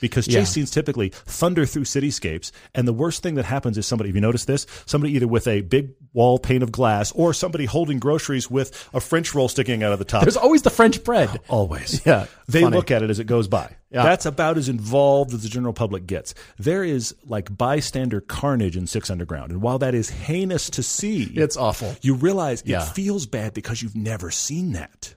Because 0.00 0.26
chase 0.26 0.34
Yeah. 0.34 0.44
scenes 0.44 0.70
typically 0.70 1.10
thunder 1.10 1.66
through 1.66 1.84
cityscapes, 1.84 2.50
and 2.74 2.88
the 2.88 2.92
worst 2.94 3.22
thing 3.22 3.34
that 3.34 3.44
happens 3.44 3.76
is 3.76 3.86
somebody. 3.86 4.08
If 4.10 4.14
you 4.16 4.22
notice 4.22 4.44
this, 4.46 4.66
somebody 4.86 5.12
either 5.14 5.26
with 5.28 5.46
a 5.46 5.60
big 5.60 5.90
wall 6.14 6.38
pane 6.38 6.62
of 6.62 6.72
glass, 6.72 7.12
or 7.12 7.34
somebody 7.34 7.66
holding 7.66 7.98
groceries 7.98 8.50
with 8.50 8.88
a 8.94 9.00
French 9.00 9.34
roll 9.34 9.48
sticking 9.48 9.82
out 9.82 9.92
of 9.92 9.98
the 9.98 10.04
top. 10.06 10.22
There's 10.22 10.36
always 10.36 10.62
the 10.62 10.70
French 10.70 11.04
bread. 11.04 11.40
Always. 11.48 12.00
Yeah, 12.06 12.26
They 12.48 12.62
funny. 12.62 12.74
look 12.76 12.90
at 12.90 13.02
it 13.02 13.10
as 13.10 13.18
it 13.18 13.24
goes 13.26 13.48
by. 13.48 13.75
Yeah. 13.90 14.02
That's 14.02 14.26
about 14.26 14.58
as 14.58 14.68
involved 14.68 15.32
as 15.32 15.42
the 15.44 15.48
general 15.48 15.72
public 15.72 16.06
gets. 16.06 16.34
There 16.58 16.82
is 16.82 17.14
like 17.24 17.56
bystander 17.56 18.20
carnage 18.20 18.76
in 18.76 18.86
Six 18.88 19.10
Underground. 19.10 19.52
And 19.52 19.62
while 19.62 19.78
that 19.78 19.94
is 19.94 20.10
heinous 20.10 20.68
to 20.70 20.82
see, 20.82 21.22
It's 21.22 21.56
awful. 21.56 21.94
you 22.02 22.14
realize 22.14 22.62
Yeah. 22.66 22.82
it 22.82 22.88
feels 22.88 23.26
bad 23.26 23.54
because 23.54 23.82
you've 23.82 23.94
never 23.96 24.30
seen 24.32 24.72
that. 24.72 25.14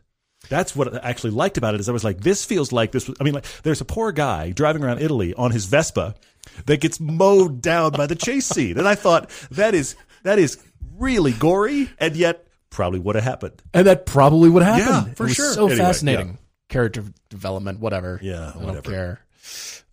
That's 0.50 0.76
what 0.76 0.94
I 1.04 1.10
actually 1.10 1.32
liked 1.32 1.58
about 1.58 1.74
it 1.76 1.80
is 1.80 1.90
I 1.90 1.92
was 1.92 2.04
like, 2.04 2.22
this 2.22 2.46
feels 2.46 2.72
like 2.72 2.92
this 2.92 3.08
was, 3.08 3.18
I 3.20 3.24
mean, 3.24 3.34
like 3.34 3.46
there's 3.64 3.82
a 3.82 3.86
poor 3.86 4.12
guy 4.12 4.52
driving 4.52 4.84
around 4.84 5.00
Italy 5.02 5.34
on 5.34 5.52
his 5.52 5.66
Vespa 5.66 6.16
that 6.66 6.80
gets 6.80 7.00
mowed 7.00 7.62
down 7.62 7.92
by 7.92 8.06
the 8.08 8.16
chase 8.16 8.46
scene. 8.48 8.78
And 8.78 8.88
I 8.88 8.96
thought 8.96 9.30
that 9.52 9.74
is, 9.76 9.96
that 10.24 10.40
is 10.40 10.58
really 10.98 11.34
gory 11.34 11.90
and 12.00 12.16
yet 12.16 12.46
probably 12.70 13.00
would 13.00 13.16
have 13.16 13.24
happened. 13.24 13.62
And 13.74 13.88
that 13.88 14.06
probably 14.06 14.50
would 14.50 14.64
happen. 14.64 15.10
Yeah, 15.10 15.14
for 15.16 15.24
it 15.24 15.28
was 15.30 15.36
sure. 15.36 15.54
So 15.54 15.66
Anyway, 15.68 15.78
fascinating. 15.80 16.28
yeah. 16.28 16.34
Character 16.70 17.04
development, 17.30 17.80
whatever. 17.80 18.20
Yeah, 18.22 18.54
I 18.56 18.66
don't 18.66 18.84
care. 18.84 19.20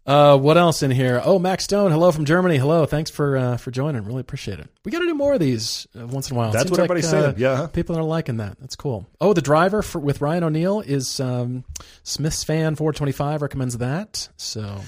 Uh, 0.06 0.38
what 0.38 0.56
else 0.56 0.84
in 0.84 0.92
here? 0.92 1.20
Oh, 1.24 1.36
Max 1.40 1.64
Stone, 1.64 1.90
hello 1.90 2.12
from 2.12 2.26
Germany. 2.26 2.58
Hello, 2.58 2.86
thanks 2.86 3.10
for 3.10 3.36
uh, 3.36 3.56
for 3.56 3.72
joining. 3.72 4.04
Really 4.04 4.20
appreciate 4.20 4.60
it. 4.60 4.68
We 4.84 4.92
got 4.92 5.00
to 5.00 5.06
do 5.06 5.14
more 5.14 5.34
of 5.34 5.40
these 5.40 5.88
uh, 5.98 6.06
once 6.06 6.30
in 6.30 6.36
a 6.36 6.38
while. 6.38 6.52
That's 6.52 6.64
seems 6.64 6.70
what 6.70 6.78
like, 6.78 6.84
everybody's 6.90 7.12
uh, 7.12 7.32
saying. 7.32 7.34
Yeah. 7.38 7.66
people 7.72 7.98
are 7.98 8.04
liking 8.04 8.36
that. 8.36 8.56
That's 8.60 8.76
cool. 8.76 9.04
Oh, 9.20 9.32
the 9.32 9.42
driver 9.42 9.82
for, 9.82 9.98
with 9.98 10.20
Ryan 10.20 10.44
O'Neal 10.44 10.80
is 10.80 11.18
um, 11.18 11.64
Smith's 12.04 12.44
fan 12.44 12.76
four 12.76 12.92
twenty 12.92 13.10
five 13.10 13.42
recommends 13.42 13.78
that. 13.78 14.28
So 14.36 14.80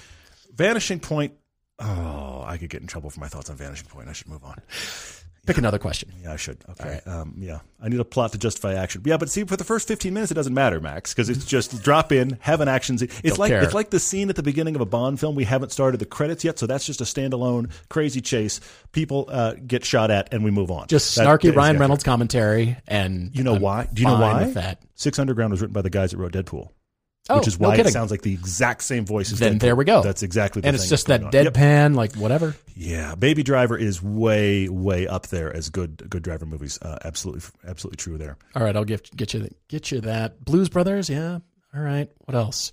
Vanishing 0.55 1.01
Point. 1.01 1.33
Oh, 1.81 2.45
I 2.47 2.57
could 2.59 2.71
get 2.71 2.81
in 2.81 2.87
trouble 2.87 3.11
for 3.11 3.19
my 3.19 3.29
thoughts 3.29 3.51
on 3.51 3.57
Vanishing 3.57 3.89
Point. 3.89 4.09
I 4.09 4.13
should 4.13 4.29
move 4.29 4.45
on. 4.45 4.61
Pick 5.49 5.59
another 5.59 5.79
question. 5.79 6.13
Yeah, 6.23 6.33
I 6.33 6.37
should. 6.37 6.59
Okay. 6.71 7.01
Um, 7.07 7.35
yeah, 7.39 7.59
I 7.83 7.89
need 7.89 7.99
a 7.99 8.05
plot 8.05 8.31
to 8.33 8.39
justify 8.39 8.75
action. 8.75 9.03
Yeah, 9.05 9.17
but 9.17 9.29
see, 9.29 9.43
for 9.45 9.57
the 9.57 9.65
first 9.65 9.89
fifteen 9.89 10.15
minutes, 10.15 10.31
it 10.31 10.35
doesn't 10.35 10.55
matter, 10.55 10.81
Max, 10.81 11.13
because 11.13 11.29
it's 11.29 11.45
just 11.45 11.83
drop 11.83 12.13
in, 12.13 12.39
have 12.41 12.61
an 12.61 12.69
action 12.69 12.97
scene. 12.99 13.09
It's 13.09 13.23
Don't 13.23 13.39
like 13.39 13.51
care. 13.51 13.63
it's 13.63 13.75
like 13.75 13.91
the 13.91 13.99
scene 13.99 14.29
at 14.29 14.37
the 14.37 14.43
beginning 14.43 14.75
of 14.77 14.81
a 14.81 14.87
Bond 14.87 15.19
film. 15.19 15.35
We 15.35 15.45
haven't 15.45 15.73
started 15.73 15.99
the 15.99 16.07
credits 16.07 16.45
yet, 16.45 16.59
so 16.59 16.67
that's 16.67 16.87
just 16.87 17.01
a 17.01 17.05
standalone 17.05 17.71
crazy 17.89 18.21
chase. 18.21 18.61
People 18.93 19.27
uh, 19.29 19.55
get 19.67 19.85
shot 19.85 20.11
at, 20.11 20.33
and 20.33 20.45
we 20.45 20.51
move 20.51 20.71
on. 20.71 20.87
Just 20.87 21.17
That- 21.17 21.27
snarky 21.27 21.55
Ryan 21.55 21.79
Reynolds 21.79 22.05
commentary, 22.05 22.77
and 22.87 23.35
You 23.37 23.43
know 23.43 23.57
I'm 23.57 23.63
why? 23.63 23.89
Do 23.93 24.03
you 24.03 24.09
know 24.09 24.21
why? 24.21 24.45
That. 24.51 24.83
Six 24.95 25.19
Underground 25.19 25.51
was 25.53 25.61
written 25.61 25.73
by 25.75 25.83
the 25.83 25.91
guys 25.91 26.11
that 26.13 26.19
wrote 26.19 26.33
Deadpool. 26.33 26.71
Oh, 27.31 27.39
which 27.39 27.49
is 27.49 27.61
no 27.61 27.69
why 27.69 27.77
it 27.77 27.89
sounds 27.89 28.11
like 28.11 28.23
the 28.23 28.33
exact 28.33 28.83
same 28.83 29.05
voice 29.05 29.33
as 29.33 29.39
Then 29.39 29.57
Deadpool. 29.57 29.61
there 29.61 29.77
we 29.77 29.85
go. 29.85 30.03
That's 30.03 30.23
exactly 30.23 30.63
the 30.63 30.69
and 30.69 30.77
thing 30.77 30.81
And 30.81 30.83
it's 30.83 30.91
just 30.91 31.07
that 31.09 31.25
on. 31.25 31.33
Yep. 31.33 31.55
deadpan, 31.55 31.95
like 31.95 32.15
whatever. 32.17 32.55
Yeah, 32.75 33.15
Baby 33.15 33.43
Driver 33.43 33.77
is 33.77 34.03
way, 34.03 34.69
way 34.69 35.07
up 35.07 35.27
there 35.29 35.55
as 35.55 35.69
good, 35.69 36.09
good 36.09 36.23
driver 36.23 36.47
movies. 36.47 36.79
Uh, 36.81 36.99
absolutely, 37.05 37.43
absolutely 37.67 37.97
true 37.97 38.17
there. 38.19 38.37
All 38.57 38.63
right, 38.63 38.75
I'll 38.77 38.85
get 38.85 39.15
get 39.17 39.35
you 39.35 39.49
get 39.69 39.91
you 39.91 40.01
that. 40.03 40.45
Blues 40.45 40.69
Brothers, 40.69 41.11
yeah. 41.11 41.39
All 41.75 41.83
right, 41.83 42.11
what 42.25 42.35
else? 42.35 42.73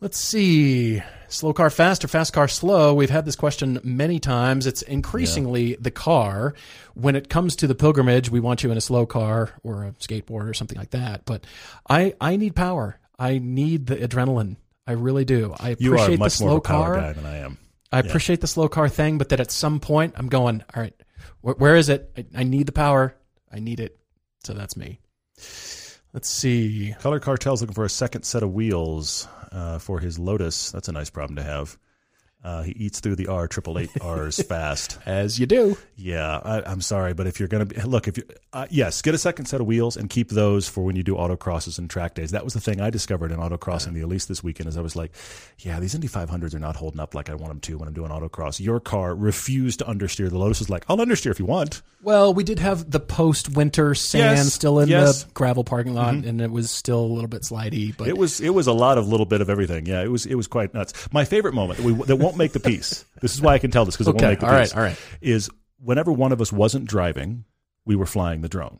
Let's 0.00 0.18
see. 0.18 1.00
Slow 1.28 1.52
car 1.52 1.70
fast 1.70 2.04
or 2.04 2.08
fast 2.08 2.32
car 2.32 2.48
slow? 2.48 2.92
We've 2.92 3.08
had 3.08 3.24
this 3.24 3.36
question 3.36 3.78
many 3.84 4.18
times. 4.18 4.66
It's 4.66 4.82
increasingly 4.82 5.76
the 5.80 5.92
car. 5.92 6.54
When 6.94 7.14
it 7.14 7.28
comes 7.28 7.54
to 7.56 7.68
the 7.68 7.76
pilgrimage, 7.76 8.28
we 8.28 8.40
want 8.40 8.64
you 8.64 8.72
in 8.72 8.76
a 8.76 8.80
slow 8.80 9.06
car 9.06 9.50
or 9.62 9.84
a 9.84 9.92
skateboard 9.92 10.48
or 10.50 10.54
something 10.54 10.76
like 10.76 10.90
that. 10.90 11.24
But 11.24 11.46
I 11.88 12.14
I 12.20 12.34
need 12.36 12.56
power. 12.56 12.98
I 13.22 13.38
need 13.38 13.86
the 13.86 13.96
adrenaline. 13.96 14.56
I 14.86 14.92
really 14.92 15.24
do. 15.24 15.54
I 15.60 15.76
You 15.78 15.94
appreciate 15.94 16.18
the 16.18 16.28
slow 16.30 16.60
car. 16.60 16.96
guy 16.96 17.12
than 17.12 17.24
I 17.24 17.36
am. 17.38 17.58
I 17.92 18.00
appreciate 18.00 18.40
the 18.40 18.46
slow 18.46 18.68
car 18.68 18.88
thing, 18.88 19.18
but 19.18 19.28
that 19.28 19.38
at 19.38 19.50
some 19.50 19.78
point 19.78 20.14
I'm 20.16 20.28
going, 20.28 20.62
all 20.74 20.82
right, 20.82 20.94
wh- 21.40 21.60
where 21.60 21.76
is 21.76 21.88
it? 21.88 22.10
I, 22.16 22.40
I 22.40 22.42
need 22.42 22.66
the 22.66 22.72
power. 22.72 23.14
I 23.52 23.60
need 23.60 23.78
it. 23.80 23.98
So 24.44 24.54
that's 24.54 24.76
me. 24.76 24.98
Let's 26.12 26.28
see. 26.28 26.94
Color 27.00 27.20
Cartel's 27.20 27.60
looking 27.60 27.74
for 27.74 27.84
a 27.84 27.88
second 27.90 28.24
set 28.24 28.42
of 28.42 28.52
wheels 28.52 29.28
uh, 29.52 29.78
for 29.78 30.00
his 30.00 30.18
Lotus. 30.18 30.70
That's 30.72 30.88
a 30.88 30.92
nice 30.92 31.10
problem 31.10 31.36
to 31.36 31.42
have. 31.42 31.78
Uh, 32.44 32.62
he 32.62 32.72
eats 32.72 32.98
through 33.00 33.14
the 33.16 33.28
R 33.28 33.46
triple 33.46 33.78
eight 33.78 33.90
R's 34.00 34.42
fast. 34.48 34.98
As 35.06 35.38
you 35.38 35.46
do. 35.46 35.78
Yeah, 35.96 36.40
I, 36.44 36.62
I'm 36.68 36.80
sorry, 36.80 37.14
but 37.14 37.26
if 37.28 37.38
you're 37.38 37.48
going 37.48 37.66
to 37.68 37.74
be 37.74 37.80
look, 37.82 38.08
if 38.08 38.16
you 38.16 38.24
uh, 38.52 38.66
yes, 38.68 39.00
get 39.00 39.14
a 39.14 39.18
second 39.18 39.46
set 39.46 39.60
of 39.60 39.66
wheels 39.66 39.96
and 39.96 40.10
keep 40.10 40.28
those 40.30 40.68
for 40.68 40.82
when 40.84 40.96
you 40.96 41.02
do 41.04 41.14
autocrosses 41.14 41.78
and 41.78 41.88
track 41.88 42.14
days. 42.14 42.32
That 42.32 42.42
was 42.44 42.52
the 42.54 42.60
thing 42.60 42.80
I 42.80 42.90
discovered 42.90 43.30
in 43.30 43.38
autocrossing 43.38 43.92
the 43.94 44.00
Elise 44.00 44.26
this 44.26 44.42
weekend. 44.42 44.68
Is 44.68 44.76
I 44.76 44.80
was 44.80 44.96
like, 44.96 45.12
yeah, 45.58 45.78
these 45.78 45.94
Indy 45.94 46.08
500s 46.08 46.52
are 46.54 46.58
not 46.58 46.74
holding 46.76 47.00
up 47.00 47.14
like 47.14 47.30
I 47.30 47.34
want 47.34 47.48
them 47.48 47.60
to 47.60 47.78
when 47.78 47.86
I'm 47.86 47.94
doing 47.94 48.10
autocross. 48.10 48.58
Your 48.58 48.80
car 48.80 49.14
refused 49.14 49.78
to 49.78 49.84
understeer. 49.84 50.28
The 50.28 50.38
Lotus 50.38 50.58
was 50.58 50.68
like, 50.70 50.84
I'll 50.88 50.98
understeer 50.98 51.30
if 51.30 51.38
you 51.38 51.46
want. 51.46 51.82
Well, 52.02 52.34
we 52.34 52.42
did 52.42 52.58
have 52.58 52.90
the 52.90 52.98
post 52.98 53.50
winter 53.54 53.94
sand 53.94 54.38
Yes, 54.38 54.52
still 54.52 54.80
in 54.80 54.88
yes. 54.88 55.20
Mm-hmm. 55.20 55.28
the 55.28 55.34
gravel 55.34 55.62
parking 55.62 55.94
lot, 55.94 56.14
and 56.14 56.40
it 56.40 56.50
was 56.50 56.70
still 56.70 56.98
a 56.98 57.06
little 57.06 57.28
bit 57.28 57.42
slidey. 57.42 57.96
But 57.96 58.08
It 58.08 58.18
was 58.18 58.40
it 58.40 58.50
was 58.50 58.66
a 58.66 58.72
lot 58.72 58.98
of 58.98 59.06
little 59.06 59.26
bit 59.26 59.40
of 59.40 59.48
everything. 59.48 59.86
Yeah, 59.86 60.02
it 60.02 60.10
was 60.10 60.26
it 60.26 60.34
was 60.34 60.48
quite 60.48 60.74
nuts. 60.74 60.92
My 61.12 61.24
favorite 61.24 61.54
moment 61.54 61.78
that, 61.78 61.86
we, 61.86 61.92
that 62.06 62.16
won't 62.16 62.31
make 62.36 62.52
the 62.52 62.60
piece. 62.60 63.04
This 63.20 63.34
is 63.34 63.40
why 63.42 63.54
I 63.54 63.58
can 63.58 63.70
tell 63.70 63.84
this 63.84 63.94
because 63.94 64.08
it 64.08 64.14
won't 64.14 64.22
make 64.22 64.40
the 64.40 64.46
all 64.46 64.52
right, 64.52 64.62
piece. 64.62 64.74
All 64.74 64.80
right, 64.82 64.90
all 64.90 64.94
right. 64.96 65.18
Is 65.20 65.50
whenever 65.78 66.12
one 66.12 66.32
of 66.32 66.40
us 66.40 66.52
wasn't 66.52 66.86
driving, 66.86 67.44
we 67.84 67.96
were 67.96 68.06
flying 68.06 68.40
the 68.42 68.48
drone. 68.48 68.78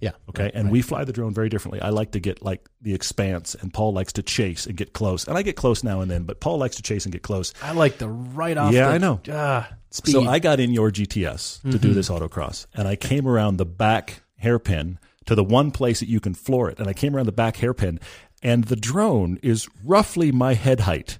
yeah, 0.00 0.10
Okay, 0.28 0.50
and 0.54 0.70
we 0.72 0.82
fly 0.82 1.04
the 1.04 1.12
drone 1.12 1.32
very 1.32 1.48
differently. 1.48 1.80
I 1.80 1.90
like 1.90 2.10
to 2.12 2.20
get 2.20 2.42
like 2.42 2.68
the 2.82 2.94
expanse, 2.94 3.54
and 3.54 3.72
Paul 3.72 3.92
likes 3.92 4.12
to 4.14 4.22
chase 4.22 4.66
and 4.66 4.76
get 4.76 4.92
close. 4.92 5.26
And 5.28 5.38
I 5.38 5.42
get 5.42 5.54
close 5.56 5.84
now 5.84 6.00
and 6.00 6.10
then, 6.10 6.24
but 6.24 6.40
Paul 6.40 6.58
likes 6.58 6.76
to 6.76 6.82
chase 6.82 7.04
and 7.04 7.12
get 7.12 7.22
close. 7.22 7.54
I 7.62 7.72
like 7.72 7.98
the 7.98 8.08
right 8.08 8.56
off. 8.56 8.72
Yeah, 8.72 8.88
the, 8.88 8.94
I 8.94 8.98
know. 8.98 9.20
Ah, 9.30 9.70
speed. 9.90 10.12
So 10.12 10.26
I 10.26 10.38
got 10.40 10.58
in 10.58 10.72
your 10.72 10.90
GTS 10.90 11.60
to 11.62 11.68
Mm-hmm. 11.68 11.76
do 11.78 11.94
this 11.94 12.08
autocross, 12.08 12.66
and 12.74 12.88
I 12.88 12.96
came 12.96 13.28
around 13.28 13.56
the 13.58 13.66
back 13.66 14.22
hairpin 14.36 14.98
to 15.26 15.34
the 15.36 15.44
one 15.44 15.70
place 15.70 16.00
that 16.00 16.08
you 16.08 16.18
can 16.20 16.34
floor 16.34 16.70
it, 16.70 16.78
and 16.80 16.88
I 16.88 16.92
came 16.92 17.14
around 17.14 17.26
the 17.26 17.32
back 17.32 17.56
hairpin, 17.58 18.00
and 18.42 18.64
the 18.64 18.76
drone 18.76 19.38
is 19.42 19.68
roughly 19.84 20.32
my 20.32 20.54
head 20.54 20.80
height. 20.80 21.18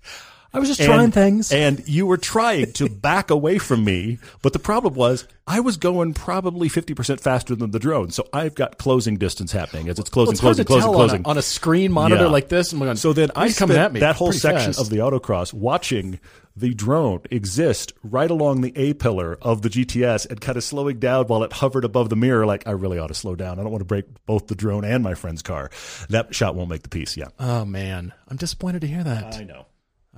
I 0.58 0.60
was 0.60 0.68
just 0.76 0.82
trying 0.82 1.10
things. 1.12 1.52
And 1.52 1.86
you 1.88 2.04
were 2.06 2.16
trying 2.16 2.72
to 2.74 2.88
back 2.88 3.30
away 3.30 3.58
from 3.58 3.84
me, 3.84 4.18
but 4.42 4.52
the 4.52 4.58
problem 4.58 4.94
was 4.94 5.26
I 5.46 5.60
was 5.60 5.76
going 5.76 6.14
probably 6.14 6.68
50% 6.68 7.20
faster 7.20 7.54
than 7.54 7.70
the 7.70 7.78
drone. 7.78 8.10
So 8.10 8.28
I've 8.32 8.54
got 8.54 8.76
closing 8.76 9.16
distance 9.16 9.52
happening 9.52 9.88
as 9.88 9.98
it's 9.98 10.10
closing, 10.10 10.28
Well, 10.28 10.32
it's 10.32 10.40
closing, 10.40 10.64
closing, 10.66 10.92
closing. 10.92 11.20
On, 11.20 11.26
a, 11.26 11.28
on 11.30 11.38
a 11.38 11.42
screen 11.42 11.92
monitor 11.92 12.24
Yeah. 12.24 12.28
like 12.28 12.48
this. 12.48 12.74
Oh 12.74 12.76
going, 12.78 12.96
So 12.96 13.12
then 13.12 13.30
I 13.36 13.48
spent 13.48 13.70
at 13.70 13.92
me 13.92 14.00
that 14.00 14.16
whole 14.16 14.32
section 14.32 14.72
fast. 14.72 14.80
of 14.80 14.90
the 14.90 14.96
autocross 14.98 15.52
watching 15.54 16.18
the 16.56 16.74
drone 16.74 17.20
exist 17.30 17.92
right 18.02 18.30
along 18.30 18.62
the 18.62 18.72
A 18.76 18.92
pillar 18.94 19.38
of 19.40 19.62
the 19.62 19.68
GTS 19.70 20.26
and 20.28 20.40
kind 20.40 20.58
of 20.58 20.64
slowing 20.64 20.98
down 20.98 21.26
while 21.28 21.44
it 21.44 21.52
hovered 21.52 21.84
above 21.84 22.08
the 22.10 22.16
mirror. 22.16 22.46
Like 22.46 22.66
I 22.66 22.72
really 22.72 22.98
ought 22.98 23.06
to 23.06 23.14
slow 23.14 23.36
down. 23.36 23.60
I 23.60 23.62
don't 23.62 23.70
want 23.70 23.80
to 23.82 23.86
break 23.86 24.06
both 24.26 24.48
the 24.48 24.56
drone 24.56 24.84
and 24.84 25.04
my 25.04 25.14
friend's 25.14 25.40
car. 25.40 25.70
That 26.10 26.34
shot 26.34 26.56
won't 26.56 26.68
make 26.68 26.82
the 26.82 26.88
piece. 26.88 27.16
Yeah, 27.16 27.28
Oh 27.38 27.64
man, 27.64 28.12
I'm 28.28 28.36
disappointed 28.36 28.80
to 28.80 28.88
hear 28.88 29.04
that. 29.04 29.34
I 29.36 29.44
know. 29.44 29.66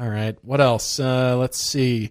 All 0.01 0.09
right. 0.09 0.37
What 0.43 0.61
else? 0.63 0.99
Uh, 0.99 1.37
let's 1.37 1.59
see. 1.59 2.11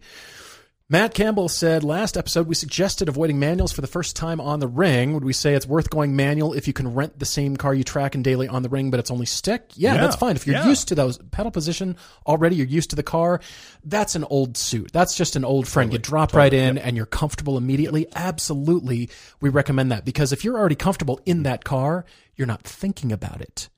Matt 0.91 1.13
Campbell 1.13 1.49
said 1.49 1.83
last 1.83 2.17
episode 2.17 2.47
we 2.47 2.55
suggested 2.55 3.07
avoiding 3.09 3.37
manuals 3.37 3.71
for 3.71 3.81
the 3.81 3.87
first 3.87 4.15
time 4.15 4.41
on 4.41 4.59
the 4.59 4.67
ring. 4.67 5.13
Would 5.13 5.23
we 5.23 5.33
say 5.33 5.53
it's 5.53 5.67
worth 5.67 5.89
going 5.91 6.15
manual 6.15 6.53
if 6.53 6.67
you 6.67 6.73
can 6.73 6.95
rent 6.95 7.19
the 7.19 7.25
same 7.27 7.57
car 7.57 7.75
you 7.75 7.83
track 7.83 8.15
in 8.15 8.23
daily 8.23 8.47
on 8.47 8.63
the 8.63 8.69
ring, 8.69 8.89
but 8.89 8.99
it's 8.99 9.11
only 9.11 9.27
stick? 9.27 9.71
Yeah, 9.75 9.93
Yeah. 9.95 10.01
that's 10.01 10.15
fine. 10.15 10.35
If 10.35 10.47
you're 10.47 10.55
Yeah. 10.55 10.67
used 10.67 10.87
to 10.87 10.95
those 10.95 11.19
pedal 11.29 11.51
position 11.51 11.95
already, 12.25 12.55
you're 12.55 12.65
used 12.65 12.89
to 12.89 12.95
the 12.95 13.03
car. 13.03 13.39
That's 13.83 14.15
an 14.15 14.23
old 14.31 14.57
suit. 14.57 14.91
That's 14.91 15.15
just 15.15 15.35
an 15.35 15.45
old 15.45 15.67
friend. 15.67 15.93
you 15.93 15.99
drop 15.99 16.33
right 16.33 16.53
in 16.53 16.79
and 16.79 16.95
you're 16.97 17.05
comfortable 17.05 17.55
immediately. 17.57 18.07
Absolutely, 18.15 19.09
we 19.41 19.49
recommend 19.49 19.91
that 19.91 20.05
because 20.05 20.31
if 20.31 20.43
you're 20.43 20.57
already 20.57 20.75
comfortable 20.75 21.19
in 21.25 21.43
that 21.43 21.63
car, 21.63 22.03
you're 22.35 22.47
not 22.47 22.63
thinking 22.63 23.11
about 23.11 23.41
it. 23.41 23.69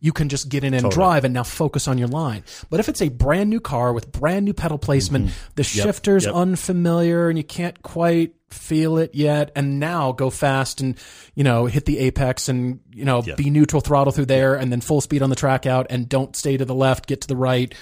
You 0.00 0.12
can 0.12 0.28
just 0.28 0.48
get 0.48 0.64
in 0.64 0.74
and 0.74 0.90
drive 0.90 1.24
and 1.24 1.34
now 1.34 1.42
focus 1.42 1.88
on 1.88 1.98
your 1.98 2.08
line. 2.08 2.44
But 2.68 2.80
if 2.80 2.88
it's 2.88 3.02
a 3.02 3.08
brand 3.08 3.50
new 3.50 3.60
car 3.60 3.92
with 3.92 4.10
brand 4.12 4.44
new 4.44 4.52
pedal 4.52 4.78
placement, 4.78 5.26
mm-hmm. 5.26 5.52
the 5.54 5.64
shifter's 5.64 6.24
yep. 6.24 6.34
unfamiliar 6.34 7.28
and 7.28 7.38
you 7.38 7.44
can't 7.44 7.80
quite 7.82 8.34
feel 8.48 8.98
it 8.98 9.14
yet, 9.14 9.52
and 9.54 9.78
now 9.78 10.12
go 10.12 10.28
fast 10.28 10.80
and 10.80 10.98
you 11.34 11.44
know 11.44 11.66
hit 11.66 11.84
the 11.84 11.98
apex 11.98 12.48
and 12.48 12.80
you 12.92 13.04
know 13.04 13.22
be 13.22 13.50
neutral 13.50 13.80
throttle 13.80 14.12
through 14.12 14.26
there 14.26 14.56
and 14.56 14.72
then 14.72 14.80
full 14.80 15.00
speed 15.00 15.22
on 15.22 15.30
the 15.30 15.36
track 15.36 15.66
out 15.66 15.86
and 15.90 16.08
don't 16.08 16.34
stay 16.36 16.56
to 16.56 16.64
the 16.64 16.74
left, 16.74 17.06
get 17.06 17.20
to 17.22 17.28
the 17.28 17.36
right. 17.36 17.74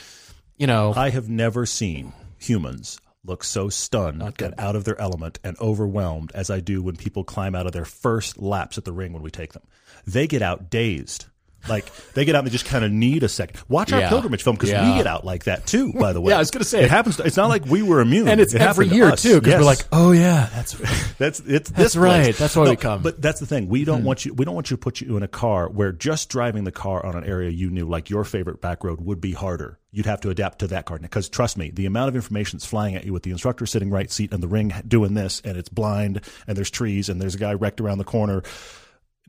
You 0.57 0.67
know, 0.67 0.93
I 0.95 1.11
have 1.11 1.29
never 1.29 1.67
seen 1.67 2.13
humans 2.39 3.01
look 3.25 3.45
so 3.45 3.69
stunned 3.69 4.23
and 4.41 4.55
out 4.59 4.77
of 4.77 4.85
their 4.85 5.01
element 5.01 5.39
and 5.45 5.57
overwhelmed 5.61 6.33
as 6.35 6.51
I 6.51 6.61
do 6.61 6.83
when 6.83 6.97
people 6.97 7.25
climb 7.25 7.55
out 7.55 7.67
of 7.67 7.73
their 7.73 7.85
first 7.85 8.39
laps 8.39 8.79
at 8.79 8.85
the 8.85 8.93
ring 8.93 9.13
when 9.13 9.23
we 9.23 9.31
take 9.31 9.53
them. 9.53 9.63
They 10.07 10.27
get 10.27 10.43
out 10.43 10.71
dazed. 10.71 11.27
Like 11.69 11.91
they 12.15 12.25
get 12.25 12.35
out 12.35 12.41
and 12.41 12.47
they 12.47 12.53
just 12.53 12.65
kind 12.67 12.85
of 12.85 12.91
need 12.91 13.23
a 13.23 13.29
second. 13.29 13.61
Watch 13.69 13.93
our 13.93 14.01
Yeah. 14.01 14.09
pilgrimage 14.09 14.43
film 14.43 14.57
because 14.57 14.71
Yeah. 14.71 14.91
we 14.91 14.99
get 14.99 15.07
out 15.07 15.25
like 15.25 15.45
that 15.45 15.67
too. 15.67 15.93
By 15.99 16.13
the 16.13 16.21
way, 16.21 16.31
Yeah, 16.31 16.37
I 16.37 16.41
was 16.41 16.51
gonna 16.51 16.65
say. 16.65 16.83
it 16.85 16.91
happens. 16.91 17.19
It's 17.21 17.37
not 17.37 17.49
like 17.49 17.67
we 17.67 17.83
were 17.83 18.01
immune, 18.01 18.29
and 18.29 18.41
it's 18.41 18.55
It 18.55 18.61
every 18.61 18.87
happened 18.87 18.91
to 18.91 18.97
year 18.97 19.17
too 19.17 19.41
because 19.41 19.53
Yes. 19.53 19.61
we're 19.61 19.67
like, 19.67 19.85
oh 19.93 20.13
yeah, 20.13 20.49
that's 20.55 20.73
That's 21.19 21.41
it's 21.41 21.71
That's 21.71 21.71
this 21.71 21.97
right. 21.97 22.23
place. 22.25 22.39
That's 22.39 22.55
why 22.57 22.69
we 22.71 22.77
come. 22.77 23.03
But 23.03 23.21
that's 23.21 23.41
the 23.41 23.47
thing. 23.47 23.69
We 23.69 23.85
don't 23.85 24.01
hmm. 24.01 24.07
want 24.07 24.25
you. 24.25 24.35
We 24.35 24.45
don't 24.45 24.55
want 24.55 24.71
you 24.71 24.77
to 24.77 24.81
put 24.81 25.01
you 25.01 25.17
in 25.17 25.23
a 25.23 25.29
car 25.29 25.69
where 25.69 25.93
just 25.93 26.29
driving 26.29 26.65
the 26.65 26.73
car 26.73 27.05
on 27.05 27.17
an 27.17 27.25
area 27.25 27.51
you 27.51 27.71
knew, 27.71 27.87
like 27.89 28.09
your 28.11 28.25
favorite 28.25 28.61
back 28.61 28.85
road, 28.85 29.01
would 29.01 29.21
be 29.21 29.33
harder. 29.33 29.79
You'd 29.91 30.07
have 30.07 30.21
to 30.21 30.31
adapt 30.31 30.61
to 30.61 30.67
that 30.69 30.85
car 30.85 30.99
because 30.99 31.29
trust 31.29 31.57
me, 31.57 31.71
the 31.71 31.87
amount 31.87 32.09
of 32.11 32.15
information 32.15 32.59
that's 32.59 32.67
flying 32.67 32.95
at 32.95 33.05
you 33.05 33.13
with 33.13 33.23
the 33.23 33.31
instructor 33.31 33.67
sitting 33.67 33.91
right 33.91 34.11
seat 34.11 34.33
and 34.33 34.43
the 34.43 34.49
ring 34.49 34.73
doing 34.87 35.15
this, 35.15 35.41
and 35.45 35.57
it's 35.57 35.69
blind, 35.71 36.21
and 36.47 36.57
there's 36.57 36.71
trees, 36.71 37.09
and 37.09 37.21
there's 37.21 37.35
a 37.35 37.39
guy 37.39 37.55
wrecked 37.55 37.81
around 37.81 37.99
the 37.99 38.05
corner. 38.05 38.43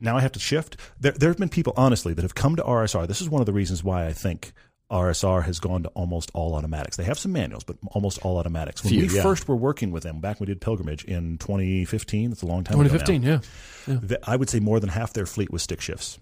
Now 0.00 0.16
I 0.16 0.20
have 0.20 0.32
to 0.32 0.40
shift. 0.40 0.76
There, 0.98 1.12
there 1.12 1.28
have 1.30 1.38
been 1.38 1.48
people, 1.50 1.72
honestly, 1.76 2.14
that 2.14 2.22
have 2.22 2.34
come 2.34 2.56
to 2.56 2.62
RSR. 2.62 3.06
This 3.06 3.20
is 3.20 3.28
one 3.28 3.42
of 3.42 3.46
the 3.46 3.52
reasons 3.52 3.84
why 3.84 4.06
I 4.06 4.12
think 4.12 4.52
RSR 4.90 5.44
has 5.44 5.60
gone 5.60 5.82
to 5.84 5.88
almost 5.90 6.30
all 6.34 6.54
automatics. 6.54 6.96
They 6.96 7.04
have 7.04 7.18
some 7.18 7.32
manuals, 7.32 7.62
but 7.64 7.76
almost 7.92 8.18
all 8.24 8.38
automatics. 8.38 8.82
When 8.82 8.92
Few, 8.92 9.06
we 9.06 9.14
yeah. 9.14 9.22
first 9.22 9.46
were 9.46 9.54
working 9.56 9.92
with 9.92 10.02
them 10.02 10.20
back 10.20 10.40
when 10.40 10.48
we 10.48 10.54
did 10.54 10.60
pilgrimage 10.60 11.04
in 11.04 11.38
2015, 11.38 12.30
that's 12.30 12.42
a 12.42 12.46
long 12.46 12.64
time 12.64 12.80
ago. 12.80 12.88
2015. 12.88 13.22
Yeah, 13.22 14.00
th- 14.08 14.20
I 14.26 14.36
would 14.36 14.50
say 14.50 14.58
more 14.58 14.80
than 14.80 14.88
half 14.90 15.12
their 15.12 15.26
fleet 15.26 15.52
was 15.52 15.62
stick 15.62 15.80
shifts. 15.80 16.18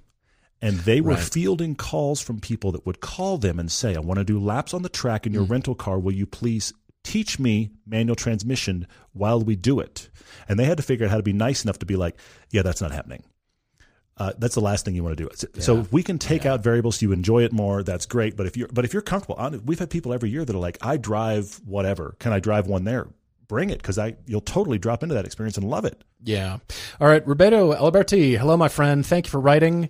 And 0.60 0.78
they 0.80 1.00
were 1.00 1.12
Right. 1.14 1.22
fielding 1.22 1.76
calls 1.76 2.20
from 2.20 2.40
people 2.40 2.72
that 2.72 2.84
would 2.84 3.00
call 3.00 3.38
them 3.38 3.58
and 3.60 3.70
say, 3.70 3.94
I 3.94 4.00
want 4.00 4.18
to 4.18 4.24
do 4.24 4.40
laps 4.40 4.74
on 4.74 4.82
the 4.82 4.88
track 4.88 5.24
in 5.24 5.32
your 5.32 5.44
Mm. 5.46 5.50
rental 5.50 5.74
car. 5.76 5.98
Will 6.00 6.12
you 6.12 6.26
please 6.26 6.72
teach 7.04 7.38
me 7.38 7.70
manual 7.86 8.16
transmission 8.16 8.86
while 9.12 9.40
we 9.40 9.54
do 9.54 9.78
it? 9.78 10.10
And 10.48 10.58
they 10.58 10.64
had 10.64 10.76
to 10.78 10.82
figure 10.82 11.06
out 11.06 11.10
how 11.12 11.16
to 11.16 11.22
be 11.22 11.32
nice 11.32 11.62
enough 11.62 11.78
to 11.78 11.86
be 11.86 11.94
like, 11.96 12.16
yeah, 12.50 12.62
that's 12.62 12.80
not 12.82 12.90
happening. 12.90 13.22
Uh, 14.18 14.32
that's 14.38 14.54
the 14.54 14.60
last 14.60 14.84
thing 14.84 14.94
you 14.94 15.04
want 15.04 15.16
to 15.16 15.24
do. 15.24 15.30
So- 15.34 15.46
So 15.60 15.78
if 15.78 15.92
we 15.92 16.02
can 16.02 16.18
take 16.18 16.44
out 16.44 16.62
variables, 16.62 16.96
so 16.96 17.06
you 17.06 17.12
enjoy 17.12 17.44
it 17.44 17.52
more. 17.52 17.82
That's 17.82 18.04
great. 18.06 18.36
But 18.36 18.46
if 18.46 18.56
you're, 18.56 18.68
but 18.68 18.84
if 18.84 18.92
you're 18.92 19.02
comfortable, 19.02 19.38
we've 19.64 19.78
had 19.78 19.90
people 19.90 20.12
every 20.12 20.30
year 20.30 20.44
that 20.44 20.54
are 20.54 20.58
like, 20.58 20.76
I 20.82 20.96
drive 20.96 21.60
whatever. 21.64 22.16
Can 22.18 22.32
I 22.32 22.40
drive 22.40 22.66
one 22.66 22.84
there? 22.84 23.06
Bring 23.46 23.70
it 23.70 23.78
because 23.78 23.96
I 23.98 24.16
you'll 24.26 24.42
totally 24.42 24.76
drop 24.78 25.02
into 25.02 25.14
that 25.14 25.24
experience 25.24 25.56
and 25.56 25.68
love 25.70 25.84
it. 25.86 26.02
Yeah. 26.22 26.58
All 27.00 27.08
right. 27.08 27.26
Roberto 27.26 27.72
Alberti. 27.72 28.36
Hello, 28.36 28.56
my 28.58 28.68
friend. 28.68 29.06
Thank 29.06 29.26
you 29.26 29.30
for 29.30 29.40
writing. 29.40 29.88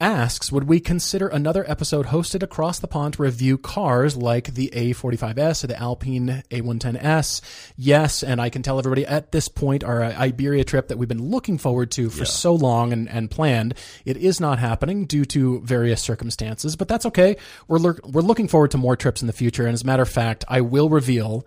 Asks, 0.00 0.52
would 0.52 0.68
we 0.68 0.78
consider 0.78 1.26
another 1.26 1.68
episode 1.68 2.06
hosted 2.06 2.40
across 2.44 2.78
the 2.78 2.86
pond 2.86 3.14
to 3.14 3.22
review 3.22 3.58
cars 3.58 4.16
like 4.16 4.54
the 4.54 4.70
A45S 4.72 5.64
or 5.64 5.66
the 5.66 5.76
Alpine 5.76 6.44
A110S? 6.52 7.40
Yes. 7.76 8.22
And 8.22 8.40
I 8.40 8.48
can 8.48 8.62
tell 8.62 8.78
everybody 8.78 9.04
at 9.04 9.32
this 9.32 9.48
point, 9.48 9.82
our 9.82 10.04
Iberia 10.04 10.62
trip 10.62 10.86
that 10.86 10.98
we've 10.98 11.08
been 11.08 11.30
looking 11.30 11.58
forward 11.58 11.90
to 11.92 12.10
for 12.10 12.24
so 12.24 12.54
long 12.54 12.92
and, 12.92 13.08
and 13.08 13.28
planned, 13.28 13.74
it 14.04 14.16
is 14.16 14.40
not 14.40 14.60
happening 14.60 15.04
due 15.04 15.24
to 15.24 15.62
various 15.62 16.00
circumstances, 16.00 16.76
but 16.76 16.86
that's 16.86 17.06
okay. 17.06 17.36
We're, 17.66 17.96
we're 18.04 18.22
looking 18.22 18.46
forward 18.46 18.70
to 18.70 18.78
more 18.78 18.94
trips 18.94 19.20
in 19.20 19.26
the 19.26 19.32
future. 19.32 19.64
And 19.64 19.74
as 19.74 19.82
a 19.82 19.86
matter 19.86 20.04
of 20.04 20.08
fact, 20.08 20.44
I 20.46 20.60
will 20.60 20.90
reveal 20.90 21.44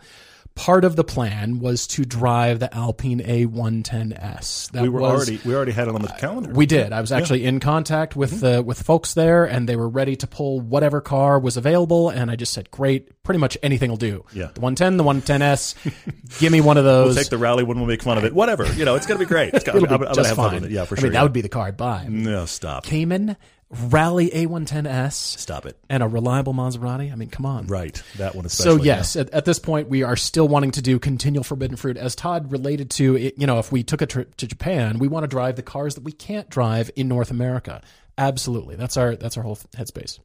part 0.56 0.86
of 0.86 0.96
the 0.96 1.04
plan 1.04 1.60
was 1.60 1.88
to 1.88 2.06
drive 2.06 2.60
the 2.60 2.74
Alpine 2.74 3.20
A110S. 3.20 4.72
That 4.72 4.84
we 4.84 4.90
were 4.90 5.02
was, 5.02 5.12
already 5.12 5.42
we 5.46 5.56
already 5.56 5.72
had 5.72 5.88
it 5.88 5.96
on 5.96 6.02
the 6.02 6.08
calendar. 6.08 6.52
We 6.52 6.66
did. 6.66 6.94
I 6.94 7.02
was 7.02 7.12
actually 7.12 7.42
yeah. 7.42 7.50
in 7.50 7.60
contact 7.60 8.16
with 8.16 8.32
mm-hmm. 8.32 8.46
the 8.46 8.64
with 8.64 8.82
folks 8.82 9.14
there, 9.14 9.46
and 9.46 9.68
they 9.68 9.76
were 9.76 9.90
ready 9.90 10.16
to 10.18 10.28
pull 10.28 10.60
whatever 10.60 11.02
car 11.02 11.40
was 11.40 11.58
available. 11.58 12.10
And 12.10 12.30
I 12.30 12.36
just 12.36 12.54
said, 12.54 12.72
"Great, 12.72 13.24
pretty 13.24 13.40
much 13.40 13.58
anything 13.64 13.90
will 13.90 13.98
do." 13.98 14.26
Yeah, 14.34 14.50
the 14.54 14.62
110, 14.62 14.98
the 14.98 15.04
110S. 15.04 16.40
give 16.40 16.52
me 16.52 16.62
one 16.62 16.78
of 16.78 16.84
those. 16.84 17.16
We'll 17.16 17.24
take 17.24 17.30
the 17.30 17.38
rally 17.38 17.64
when 17.64 17.78
we'll 17.78 17.88
make 17.88 18.04
fun 18.04 18.18
of 18.18 18.24
it. 18.24 18.34
Whatever, 18.34 18.72
you 18.74 18.86
know, 18.86 18.96
it's 18.96 19.06
gonna 19.06 19.20
be 19.20 19.26
great. 19.26 19.54
It's 19.54 19.64
gonna, 19.64 19.88
I'm, 19.90 20.04
I'm 20.04 20.16
just 20.16 20.36
fine. 20.36 20.70
Yeah, 20.70 20.86
for 20.86 20.96
sure. 20.96 21.06
I 21.06 21.10
mean, 21.10 21.14
yeah. 21.14 21.20
that 21.20 21.24
would 21.24 21.34
be 21.34 21.42
the 21.42 21.50
car 21.50 21.68
I'd 21.68 21.78
buy. 21.78 22.06
No, 22.08 22.46
stop. 22.46 22.84
Cayman 22.84 23.38
Rally 23.72 24.30
A110S. 24.30 25.14
Stop 25.14 25.66
it. 25.66 25.78
And 25.90 26.04
a 26.04 26.08
reliable 26.08 26.54
Maserati. 26.54 27.12
I 27.12 27.16
mean, 27.16 27.30
come 27.30 27.46
on. 27.46 27.68
Right. 27.68 28.02
That 28.18 28.36
one 28.36 28.46
especially. 28.46 28.80
So 28.80 28.84
yes, 28.84 29.16
yeah. 29.16 29.22
at, 29.22 29.30
at, 29.32 29.46
this 29.46 29.60
point, 29.60 29.90
we 29.90 30.04
are 30.04 30.16
still 30.16 30.48
wanting 30.48 30.72
to 30.72 30.82
do 30.82 31.00
continual 31.00 31.44
forbidden 31.44 31.78
fruit. 31.78 31.98
As 31.98 32.16
Todd 32.16 32.52
related 32.52 32.90
to, 32.92 33.16
it, 33.16 33.36
you 33.38 33.48
know, 33.48 33.60
if 33.60 33.72
we 33.72 33.84
took 33.84 34.02
a 34.02 34.06
trip 34.06 34.36
to 34.38 34.48
Japan, 34.48 35.00
we 35.00 35.08
want 35.08 35.24
to 35.24 35.28
drive 35.28 35.56
the 35.56 35.64
cars 35.64 35.96
that 35.96 36.04
we 36.04 36.12
can't 36.12 36.50
drive 36.50 36.92
in 36.96 37.08
North 37.08 37.32
America. 37.32 37.82
Absolutely. 38.18 38.76
That's 38.76 38.98
our 38.98 39.16
that's 39.16 39.38
our 39.38 39.44
whole 39.44 39.56
headspace. 39.56 40.20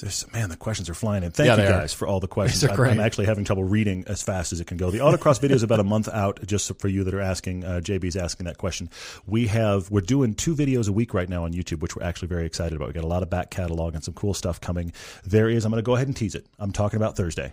There's, 0.00 0.30
man, 0.32 0.48
the 0.48 0.56
questions 0.56 0.88
are 0.88 0.94
flying 0.94 1.22
in. 1.22 1.30
Thank 1.30 1.46
yeah, 1.46 1.56
you 1.56 1.68
guys 1.68 1.94
are. 1.94 1.96
for 1.96 2.08
all 2.08 2.20
the 2.20 2.26
questions. 2.28 2.64
I'm, 2.64 2.80
I'm, 2.80 3.00
actually 3.00 3.26
having 3.26 3.44
trouble 3.44 3.64
reading 3.64 4.04
as 4.06 4.22
fast 4.22 4.52
as 4.52 4.60
it 4.60 4.66
can 4.66 4.76
go. 4.76 4.90
The 4.90 4.98
autocross 4.98 5.40
video 5.40 5.54
is 5.54 5.62
about 5.62 5.80
a 5.80 5.84
month 5.84 6.08
out. 6.08 6.44
Just 6.46 6.76
for 6.80 6.88
you 6.88 7.04
that 7.04 7.14
are 7.14 7.20
asking, 7.20 7.64
uh, 7.64 7.80
JB's 7.82 8.16
asking 8.16 8.46
that 8.46 8.58
question. 8.58 8.90
We 9.26 9.46
have 9.48 9.90
we're 9.90 10.00
doing 10.00 10.34
two 10.34 10.56
videos 10.56 10.88
a 10.88 10.92
week 10.92 11.14
right 11.14 11.28
now 11.28 11.44
on 11.44 11.52
YouTube, 11.52 11.80
which 11.80 11.94
we're 11.94 12.04
actually 12.04 12.28
very 12.28 12.46
excited 12.46 12.74
about. 12.74 12.88
We 12.88 12.94
got 12.94 13.04
a 13.04 13.08
lot 13.08 13.22
of 13.22 13.30
back 13.30 13.50
catalog 13.50 13.94
and 13.94 14.02
some 14.02 14.14
cool 14.14 14.34
stuff 14.34 14.60
coming. 14.60 14.92
There 15.24 15.48
is. 15.48 15.64
I'm 15.64 15.70
going 15.70 15.82
to 15.82 15.86
go 15.86 15.94
ahead 15.94 16.08
and 16.08 16.16
tease 16.16 16.34
it. 16.34 16.46
I'm 16.58 16.72
talking 16.72 16.96
about 16.96 17.16
Thursday. 17.16 17.52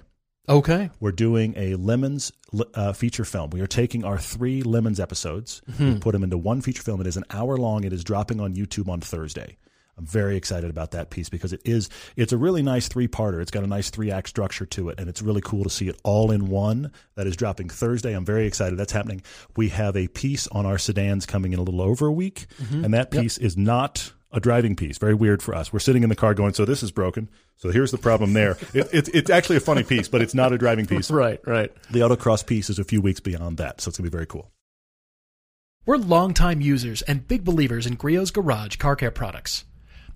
Okay. 0.49 0.89
We're 0.99 1.11
doing 1.11 1.53
a 1.55 1.75
Lemons 1.75 2.31
uh, 2.73 2.93
feature 2.93 3.25
film. 3.25 3.51
We 3.51 3.61
are 3.61 3.67
taking 3.67 4.03
our 4.03 4.17
three 4.17 4.63
Lemons 4.63 4.99
episodes, 4.99 5.61
mm-hmm. 5.69 5.99
put 5.99 6.13
them 6.13 6.23
into 6.23 6.37
one 6.37 6.61
feature 6.61 6.81
film. 6.81 6.99
It 7.01 7.07
is 7.07 7.17
an 7.17 7.25
hour 7.29 7.57
long. 7.57 7.83
It 7.83 7.93
is 7.93 8.03
dropping 8.03 8.39
on 8.39 8.55
YouTube 8.55 8.89
on 8.89 9.01
Thursday. 9.01 9.57
I'm 9.97 10.05
very 10.05 10.35
excited 10.35 10.69
about 10.69 10.91
that 10.91 11.09
piece 11.09 11.29
because 11.29 11.53
it 11.53 11.61
is 11.65 11.89
it's 12.15 12.33
a 12.33 12.37
really 12.37 12.61
nice 12.61 12.87
three 12.87 13.07
parter. 13.07 13.41
It's 13.41 13.51
got 13.51 13.63
a 13.63 13.67
nice 13.67 13.89
three 13.89 14.11
act 14.11 14.29
structure 14.29 14.65
to 14.65 14.89
it, 14.89 14.99
and 14.99 15.09
it's 15.09 15.21
really 15.21 15.41
cool 15.41 15.63
to 15.63 15.69
see 15.69 15.87
it 15.87 15.99
all 16.03 16.31
in 16.31 16.49
one. 16.49 16.91
That 17.15 17.27
is 17.27 17.35
dropping 17.35 17.69
Thursday. 17.69 18.13
I'm 18.13 18.25
very 18.25 18.47
excited. 18.47 18.77
That's 18.77 18.93
happening. 18.93 19.21
We 19.55 19.69
have 19.69 19.95
a 19.95 20.07
piece 20.07 20.47
on 20.47 20.65
our 20.65 20.77
sedans 20.77 21.25
coming 21.25 21.53
in 21.53 21.59
a 21.59 21.63
little 21.63 21.81
over 21.81 22.07
a 22.07 22.11
week, 22.11 22.47
mm-hmm. 22.61 22.85
and 22.85 22.93
that 22.93 23.11
piece 23.11 23.37
yep. 23.37 23.45
is 23.45 23.57
not 23.57 24.11
a 24.31 24.39
driving 24.39 24.75
piece. 24.75 24.97
Very 24.97 25.13
weird 25.13 25.41
for 25.41 25.53
us. 25.53 25.73
We're 25.73 25.79
sitting 25.79 26.03
in 26.03 26.09
the 26.09 26.15
car 26.15 26.33
going, 26.33 26.53
so 26.53 26.65
this 26.65 26.83
is 26.83 26.91
broken. 26.91 27.29
So 27.57 27.69
here's 27.69 27.91
the 27.91 27.97
problem 27.97 28.33
there. 28.33 28.51
it, 28.73 28.87
it, 28.93 29.09
it's 29.13 29.29
actually 29.29 29.57
a 29.57 29.61
funny 29.61 29.83
piece, 29.83 30.07
but 30.07 30.21
it's 30.21 30.33
not 30.33 30.53
a 30.53 30.57
driving 30.57 30.87
piece. 30.87 31.11
right, 31.11 31.39
right. 31.45 31.71
The 31.91 31.99
autocross 31.99 32.45
piece 32.45 32.69
is 32.69 32.79
a 32.79 32.83
few 32.83 33.01
weeks 33.01 33.19
beyond 33.19 33.57
that, 33.57 33.81
so 33.81 33.89
it's 33.89 33.97
going 33.97 34.05
to 34.05 34.11
be 34.11 34.15
very 34.15 34.27
cool. 34.27 34.51
We're 35.85 35.97
longtime 35.97 36.61
users 36.61 37.01
and 37.01 37.27
big 37.27 37.43
believers 37.43 37.87
in 37.87 37.97
Griot's 37.97 38.31
Garage 38.31 38.75
car 38.75 38.95
care 38.95 39.11
products. 39.11 39.65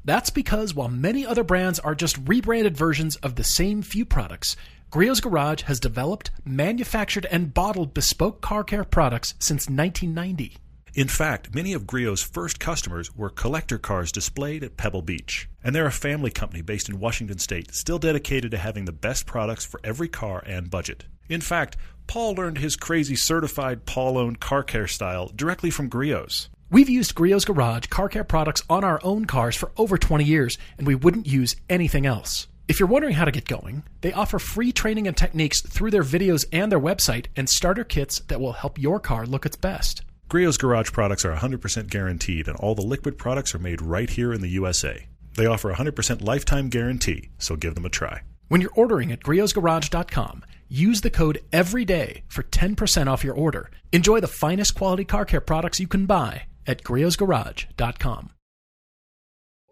That's 0.05 0.29
because 0.29 0.75
while 0.75 0.87
many 0.87 1.25
other 1.25 1.43
brands 1.43 1.79
are 1.79 1.95
just 1.95 2.19
rebranded 2.27 2.77
versions 2.77 3.15
of 3.17 3.35
the 3.35 3.43
same 3.43 3.81
few 3.81 4.05
products, 4.05 4.55
Griot's 4.91 5.19
Garage 5.19 5.63
has 5.63 5.79
developed, 5.79 6.29
manufactured, 6.45 7.25
and 7.31 7.53
bottled 7.53 7.95
bespoke 7.95 8.39
car 8.39 8.63
care 8.63 8.83
products 8.83 9.33
since 9.39 9.67
1990. 9.67 10.57
In 10.93 11.07
fact, 11.07 11.53
many 11.53 11.73
of 11.73 11.87
Griot's 11.87 12.21
first 12.21 12.59
customers 12.59 13.13
were 13.15 13.29
collector 13.29 13.79
cars 13.79 14.11
displayed 14.11 14.63
at 14.63 14.77
Pebble 14.77 15.01
Beach. 15.01 15.49
And 15.63 15.75
they're 15.75 15.87
a 15.87 15.91
family 15.91 16.31
company 16.31 16.61
based 16.61 16.87
in 16.87 16.99
Washington 16.99 17.39
State, 17.39 17.73
still 17.73 17.99
dedicated 17.99 18.51
to 18.51 18.57
having 18.57 18.85
the 18.85 18.93
best 18.93 19.25
products 19.25 19.65
for 19.65 19.81
every 19.83 20.07
car 20.07 20.41
and 20.45 20.69
budget. 20.69 21.05
In 21.27 21.41
fact, 21.41 21.75
Paul 22.07 22.35
learned 22.35 22.59
his 22.59 22.75
crazy 22.75 23.15
certified 23.15 23.85
Paul 23.85 24.17
owned 24.17 24.39
car 24.39 24.63
care 24.63 24.87
style 24.87 25.31
directly 25.35 25.71
from 25.71 25.89
Griot's. 25.89 26.49
We've 26.71 26.89
used 26.89 27.13
Griot's 27.13 27.45
Garage 27.45 27.87
car 27.87 28.09
care 28.09 28.23
products 28.23 28.63
on 28.69 28.83
our 28.83 28.99
own 29.03 29.25
cars 29.25 29.55
for 29.55 29.71
over 29.77 29.99
20 29.99 30.23
years, 30.23 30.57
and 30.79 30.87
we 30.87 30.95
wouldn't 30.95 31.27
use 31.27 31.55
anything 31.69 32.07
else. 32.07 32.47
If 32.67 32.79
you're 32.79 32.89
wondering 32.89 33.13
how 33.13 33.25
to 33.25 33.31
get 33.31 33.47
going, 33.47 33.83
they 34.01 34.11
offer 34.11 34.39
free 34.39 34.71
training 34.71 35.07
and 35.07 35.15
techniques 35.15 35.61
through 35.61 35.91
their 35.91 36.03
videos 36.03 36.43
and 36.51 36.71
their 36.71 36.79
website 36.79 37.27
and 37.35 37.47
starter 37.47 37.83
kits 37.83 38.19
that 38.29 38.41
will 38.41 38.53
help 38.53 38.79
your 38.79 38.99
car 38.99 39.27
look 39.27 39.45
its 39.45 39.55
best. 39.55 40.01
Griot's 40.27 40.57
Garage 40.57 40.91
products 40.91 41.23
are 41.23 41.35
100% 41.35 41.87
guaranteed, 41.91 42.47
and 42.47 42.57
all 42.57 42.73
the 42.73 42.81
liquid 42.81 43.19
products 43.19 43.53
are 43.53 43.59
made 43.59 43.79
right 43.79 44.09
here 44.09 44.33
in 44.33 44.41
the 44.41 44.49
USA. 44.49 45.05
They 45.35 45.45
offer 45.45 45.69
a 45.69 45.75
100% 45.75 46.23
lifetime 46.23 46.69
guarantee, 46.69 47.29
so 47.37 47.55
give 47.55 47.75
them 47.75 47.85
a 47.85 47.89
try. 47.89 48.21
When 48.47 48.59
you're 48.59 48.71
ordering 48.73 49.11
at 49.11 49.21
griotsgarage.com, 49.21 50.43
use 50.67 51.01
the 51.01 51.11
code 51.11 51.41
EVERYDAY 51.53 52.23
for 52.27 52.41
10% 52.41 53.07
off 53.07 53.23
your 53.23 53.35
order. 53.35 53.69
Enjoy 53.91 54.19
the 54.19 54.27
finest 54.27 54.73
quality 54.73 55.05
car 55.05 55.25
care 55.25 55.41
products 55.41 55.79
you 55.79 55.87
can 55.87 56.07
buy 56.07 56.47
at 56.67 56.83
griotsgarage.com. 56.83 58.31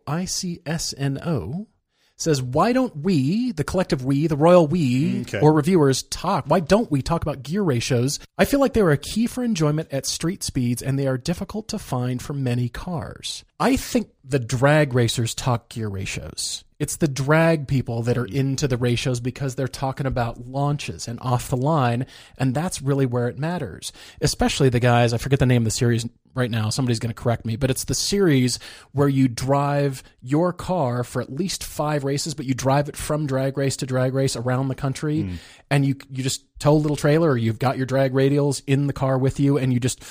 ICSNO 0.07 1.67
says, 2.15 2.41
Why 2.41 2.73
don't 2.73 2.97
we, 2.97 3.51
the 3.51 3.63
collective 3.63 4.03
we, 4.03 4.27
the 4.27 4.37
royal 4.37 4.67
we, 4.67 5.21
okay. 5.21 5.39
or 5.39 5.53
reviewers, 5.53 6.03
talk? 6.03 6.45
Why 6.47 6.59
don't 6.59 6.91
we 6.91 7.01
talk 7.01 7.21
about 7.21 7.43
gear 7.43 7.61
ratios? 7.61 8.19
I 8.37 8.45
feel 8.45 8.59
like 8.59 8.73
they 8.73 8.81
are 8.81 8.91
a 8.91 8.97
key 8.97 9.27
for 9.27 9.43
enjoyment 9.43 9.89
at 9.91 10.05
street 10.05 10.43
speeds 10.43 10.81
and 10.81 10.97
they 10.97 11.07
are 11.07 11.17
difficult 11.17 11.67
to 11.69 11.79
find 11.79 12.21
for 12.21 12.33
many 12.33 12.69
cars. 12.69 13.43
I 13.59 13.75
think 13.75 14.09
the 14.23 14.39
drag 14.39 14.93
racers 14.93 15.35
talk 15.35 15.69
gear 15.69 15.89
ratios. 15.89 16.63
It's 16.83 16.97
the 16.97 17.07
drag 17.07 17.69
people 17.69 18.03
that 18.03 18.17
are 18.17 18.25
into 18.25 18.67
the 18.67 18.75
ratios 18.75 19.21
because 19.21 19.55
they're 19.55 19.69
talking 19.69 20.05
about 20.05 20.45
launches 20.45 21.07
and 21.07 21.17
off 21.21 21.47
the 21.47 21.55
line, 21.55 22.05
and 22.37 22.53
that's 22.53 22.81
really 22.81 23.05
where 23.05 23.29
it 23.29 23.39
matters. 23.39 23.93
Especially 24.19 24.67
the 24.67 24.81
guys, 24.81 25.13
I 25.13 25.17
forget 25.17 25.39
the 25.39 25.45
name 25.45 25.61
of 25.61 25.63
the 25.63 25.71
series 25.71 26.05
right 26.35 26.51
now. 26.51 26.69
Somebody's 26.69 26.99
going 26.99 27.13
to 27.13 27.21
correct 27.21 27.45
me, 27.45 27.55
but 27.55 27.71
it's 27.71 27.85
the 27.85 27.95
series 27.95 28.59
where 28.91 29.07
you 29.07 29.29
drive 29.29 30.03
your 30.21 30.51
car 30.51 31.05
for 31.05 31.21
at 31.21 31.31
least 31.31 31.63
five 31.63 32.03
races, 32.03 32.33
but 32.33 32.45
you 32.45 32.53
drive 32.53 32.89
it 32.89 32.97
from 32.97 33.27
drag 33.27 33.57
race 33.57 33.77
to 33.77 33.85
drag 33.85 34.13
race 34.13 34.35
around 34.35 34.67
the 34.67 34.75
country, 34.75 35.23
mm. 35.23 35.37
and 35.71 35.85
you 35.85 35.95
you 36.09 36.21
just 36.21 36.43
tow 36.59 36.73
a 36.73 36.75
little 36.75 36.97
trailer, 36.97 37.29
or 37.29 37.37
you've 37.37 37.59
got 37.59 37.77
your 37.77 37.85
drag 37.85 38.11
radials 38.11 38.61
in 38.67 38.87
the 38.87 38.93
car 38.93 39.17
with 39.17 39.39
you, 39.39 39.57
and 39.57 39.71
you 39.71 39.79
just 39.79 40.03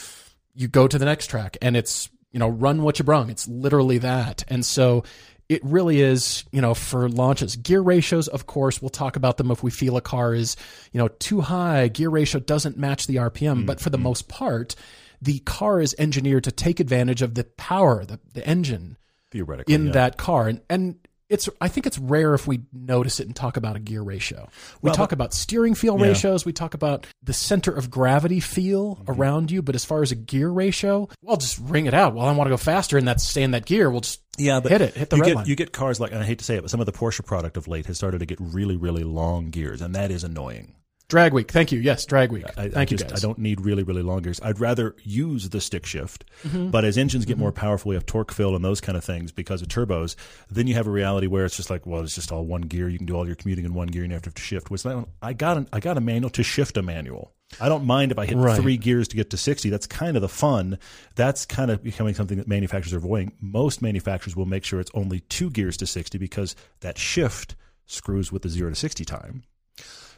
you 0.55 0.69
go 0.69 0.89
to 0.89 0.97
the 0.97 1.05
next 1.05 1.27
track, 1.27 1.59
and 1.61 1.77
it's 1.77 2.09
you 2.31 2.39
know 2.39 2.49
run 2.49 2.83
what 2.83 2.99
you 2.99 3.05
brung. 3.05 3.29
It's 3.29 3.47
literally 3.47 3.99
that, 3.99 4.43
and 4.49 4.65
so 4.65 5.05
it 5.53 5.63
really 5.63 6.01
is, 6.01 6.45
you 6.51 6.63
know, 6.63 6.73
for 6.73 7.11
launches. 7.11 7.57
Gear 7.57 7.83
ratios, 7.83 8.27
of 8.27 8.47
course, 8.47 8.81
we'll 8.81 8.89
talk 8.89 9.17
about 9.17 9.37
them 9.37 9.51
if 9.51 9.63
we 9.63 9.71
feel 9.71 9.99
a 9.99 10.01
car 10.01 10.35
is, 10.35 10.57
you 10.93 10.99
know, 10.99 11.09
too 11.09 11.43
high. 11.43 11.89
Gear 11.89 12.09
ratio 12.09 12.41
doesn't 12.41 12.79
match 12.79 13.07
the 13.07 13.17
RPM, 13.17 13.59
mm-hmm. 13.59 13.67
but 13.67 13.79
for 13.79 13.91
the 13.91 13.99
most 13.99 14.29
part, 14.29 14.75
the 15.21 15.41
car 15.41 15.83
is 15.83 15.95
engineered 15.99 16.45
to 16.45 16.53
take 16.53 16.81
advantage 16.81 17.21
of 17.21 17.35
the 17.35 17.45
power, 17.45 18.05
the, 18.05 18.19
the 18.33 18.47
engine 18.47 18.97
theoretically 19.31 19.75
in 19.75 19.87
yeah. 19.87 19.93
that 19.93 20.17
car. 20.17 20.49
And, 20.49 20.63
and 20.71 20.97
it's 21.33 21.49
I 21.61 21.69
think 21.69 21.87
it's 21.87 21.99
rare 21.99 22.35
if 22.35 22.47
we 22.47 22.61
notice 22.73 23.19
it 23.19 23.27
and 23.27 23.35
talk 23.35 23.57
about 23.57 23.75
a 23.75 23.79
gear 23.79 24.03
ratio. 24.03 24.49
We 24.83 24.89
well, 24.89 24.95
talk 24.95 25.09
but, 25.09 25.15
about 25.15 25.35
steering 25.35 25.75
feel 25.75 25.99
yeah. 25.99 26.09
ratios. 26.09 26.45
We 26.45 26.53
talk 26.53 26.75
about 26.75 27.07
the 27.23 27.33
center 27.33 27.73
of 27.73 27.91
gravity 27.91 28.39
feel 28.39 28.97
mm-hmm. 28.97 29.11
around 29.11 29.51
you. 29.51 29.63
But 29.63 29.75
as 29.75 29.85
far 29.85 30.03
as 30.03 30.13
a 30.13 30.15
gear 30.15 30.51
ratio, 30.51 31.09
well, 31.23 31.37
just 31.37 31.59
ring 31.59 31.87
it 31.87 31.95
out. 31.95 32.15
Well, 32.15 32.27
I 32.27 32.33
want 32.33 32.47
to 32.47 32.53
go 32.53 32.59
faster, 32.59 32.99
and 32.99 33.09
that's 33.09 33.27
stay 33.27 33.43
in 33.43 33.53
that 33.53 33.65
gear. 33.65 33.91
We'll 33.91 34.03
just 34.03 34.21
yeah, 34.39 34.61
but 34.61 34.73
hit 34.73 34.81
it, 34.81 34.95
hit 34.95 35.11
the 35.11 35.17
you 35.17 35.23
red 35.23 35.29
get, 35.29 35.37
line. 35.37 35.47
You 35.47 35.57
get 35.57 35.73
cars 35.73 36.01
like, 36.01 36.13
and 36.13 36.21
I 36.21 36.25
hate 36.25 36.39
to 36.39 36.45
say 36.45 36.57
it, 36.57 36.63
but 36.63 36.71
some 36.71 36.81
of 36.81 36.87
the 36.87 36.93
Porsche 36.93 37.25
product 37.25 37.57
of 37.57 37.69
late 37.69 37.87
has 37.87 37.97
started 37.97 38.19
to 38.19 38.27
get 38.27 38.39
really, 38.41 38.77
really 38.77 39.05
long 39.05 39.51
gears, 39.51 39.83
and 39.83 39.95
that 39.95 40.11
is 40.11 40.25
annoying. 40.25 40.75
Drag 41.13 41.35
week. 41.35 41.51
Thank 41.51 41.73
you. 41.73 41.79
Yes, 41.79 42.07
drag 42.07 42.33
week. 42.33 42.47
I, 42.57 42.71
Thank 42.71 42.75
I 42.75 42.81
you, 42.81 42.87
just, 42.87 43.11
guys. 43.11 43.23
I 43.23 43.27
don't 43.27 43.37
need 43.37 43.61
really, 43.61 43.83
really 43.83 44.01
long 44.01 44.23
gears. 44.23 44.41
I'd 44.43 44.59
rather 44.59 44.97
use 45.03 45.51
the 45.51 45.61
stick 45.61 45.85
shift. 45.85 46.25
Mm-hmm. 46.43 46.71
But 46.71 46.87
as 46.87 46.97
engines 46.97 47.27
get 47.27 47.35
mm-hmm. 47.35 47.43
more 47.43 47.53
powerful, 47.53 47.91
we 47.91 47.97
have 47.97 48.07
torque 48.07 48.33
fill 48.33 48.57
and 48.57 48.65
those 48.65 48.81
kind 48.81 48.97
of 48.97 49.05
things 49.05 49.31
because 49.31 49.61
of 49.61 49.69
turbos. 49.69 50.17
Then 50.51 50.67
you 50.67 50.73
have 50.73 50.87
a 50.87 50.91
reality 50.91 51.27
where 51.27 51.45
it's 51.45 51.55
just 51.55 51.69
like, 51.69 51.85
well, 51.85 52.01
it's 52.01 52.15
just 52.15 52.33
all 52.33 52.47
one 52.47 52.63
gear. 52.63 52.89
You 52.89 52.97
can 52.97 53.05
do 53.05 53.15
all 53.15 53.27
your 53.27 53.35
commuting 53.35 53.67
in 53.67 53.75
one 53.75 53.89
gear, 53.89 54.05
and 54.05 54.11
you 54.11 54.15
have 54.15 54.23
to 54.23 54.41
shift. 54.41 54.71
Which 54.71 54.87
I 55.21 55.35
got, 55.35 55.59
an, 55.59 55.69
I 55.71 55.81
got 55.81 55.99
a 55.99 56.01
manual 56.01 56.31
to 56.31 56.43
shift 56.43 56.79
a 56.79 56.83
manual. 56.83 57.35
I 57.61 57.69
don't 57.69 57.85
mind 57.85 58.11
if 58.11 58.19
I 58.19 58.25
hit 58.25 58.39
right. 58.39 58.59
three 58.59 58.79
gears 58.79 59.09
to 59.09 59.17
get 59.17 59.29
to 59.31 59.37
60. 59.37 59.69
That's 59.69 59.87
kind 59.87 60.17
of 60.17 60.23
the 60.23 60.31
fun. 60.31 60.79
That's 61.15 61.45
kind 61.45 61.71
of 61.71 61.83
becoming 61.83 62.15
something 62.15 62.39
that 62.39 62.49
manufacturers 62.49 62.95
are 62.95 62.97
avoiding. 62.97 63.33
Most 63.39 63.83
manufacturers 63.83 64.35
will 64.35 64.47
make 64.47 64.65
sure 64.65 64.81
it's 64.81 64.91
only 64.95 65.21
two 65.21 65.51
gears 65.51 65.77
to 65.77 65.87
60 65.87 66.17
because 66.17 66.57
that 66.81 66.97
shift 66.97 67.55
screws 67.85 68.33
with 68.33 68.41
the 68.41 68.49
zero 68.49 68.71
to 68.71 68.77
60 68.77 69.05
time. 69.05 69.43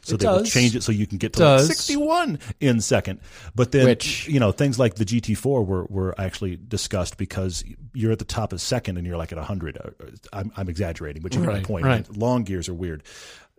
So 0.05 0.15
it 0.15 0.19
they 0.19 0.25
does. 0.25 0.41
will 0.41 0.45
change 0.45 0.75
it 0.75 0.83
so 0.83 0.91
you 0.91 1.07
can 1.07 1.17
get 1.17 1.33
to 1.33 1.43
like 1.43 1.61
61 1.61 2.39
in 2.59 2.79
second. 2.81 3.19
But 3.55 3.71
then, 3.71 3.85
Which, 3.85 4.27
you 4.27 4.39
know, 4.39 4.51
things 4.51 4.77
like 4.77 4.95
the 4.95 5.05
GT4 5.05 5.65
were, 5.65 5.85
were 5.85 6.13
actually 6.19 6.57
discussed 6.57 7.17
because 7.17 7.63
you're 7.93 8.11
at 8.11 8.19
the 8.19 8.25
top 8.25 8.53
of 8.53 8.61
second 8.61 8.97
and 8.97 9.07
you're 9.07 9.17
like 9.17 9.31
at 9.31 9.37
100. 9.37 9.77
Uh, 9.77 10.05
I'm, 10.31 10.51
I'm 10.55 10.69
exaggerating, 10.69 11.21
but 11.23 11.33
you 11.33 11.41
get 11.41 11.47
right, 11.49 11.57
my 11.57 11.63
point. 11.63 11.85
Right. 11.85 12.17
Long 12.17 12.43
gears 12.43 12.69
are 12.69 12.73
weird. 12.73 13.03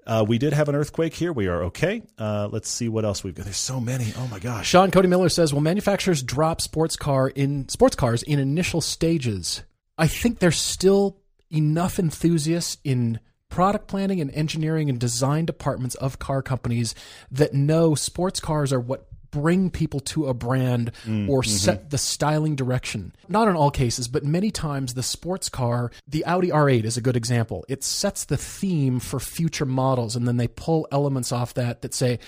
Uh, 0.06 0.24
we 0.26 0.38
did 0.38 0.52
have 0.52 0.68
an 0.68 0.76
earthquake 0.76 1.14
here. 1.14 1.32
We 1.32 1.48
are 1.48 1.64
okay. 1.64 2.00
Uh, 2.16 2.48
let's 2.52 2.68
see 2.68 2.88
what 2.88 3.04
else 3.04 3.24
we've 3.24 3.34
got. 3.34 3.44
There's 3.44 3.56
so 3.56 3.80
many. 3.80 4.12
Oh 4.16 4.28
my 4.28 4.38
gosh. 4.38 4.68
Sean 4.68 4.92
Cody 4.92 5.08
Miller 5.08 5.28
says, 5.28 5.52
"Will 5.52 5.60
manufacturers 5.60 6.22
drop 6.22 6.60
sports 6.60 6.94
car 6.94 7.28
in 7.28 7.68
sports 7.68 7.96
cars 7.96 8.22
in 8.22 8.38
initial 8.38 8.80
stages?" 8.80 9.62
I 9.98 10.06
think 10.06 10.38
there's 10.38 10.60
still 10.60 11.16
enough 11.50 11.98
enthusiasts 11.98 12.78
in 12.84 13.18
product 13.48 13.86
planning 13.88 14.20
and 14.20 14.30
engineering 14.32 14.90
and 14.90 14.98
design 14.98 15.44
departments 15.44 15.94
of 15.96 16.18
car 16.18 16.42
companies 16.42 16.94
that 17.30 17.54
know 17.54 17.94
sports 17.94 18.40
cars 18.40 18.72
are 18.72 18.80
what 18.80 19.06
bring 19.30 19.70
people 19.70 20.00
to 20.00 20.26
a 20.26 20.34
brand 20.34 20.92
mm, 21.04 21.28
or 21.28 21.42
mm-hmm. 21.42 21.50
set 21.50 21.90
the 21.90 21.98
styling 21.98 22.56
direction. 22.56 23.14
Not 23.28 23.48
in 23.48 23.56
all 23.56 23.70
cases, 23.70 24.08
but 24.08 24.24
many 24.24 24.50
times 24.50 24.94
the 24.94 25.02
sports 25.02 25.48
car, 25.48 25.90
the 26.08 26.24
Audi 26.24 26.48
R8 26.48 26.84
is 26.84 26.96
a 26.96 27.02
good 27.02 27.16
example. 27.16 27.64
It 27.68 27.84
sets 27.84 28.24
the 28.24 28.36
theme 28.36 28.98
for 28.98 29.20
future 29.20 29.66
models 29.66 30.16
and 30.16 30.26
then 30.26 30.38
they 30.38 30.48
pull 30.48 30.88
elements 30.90 31.32
off 31.32 31.54
that 31.54 31.82
that 31.82 31.92
say, 31.92 32.18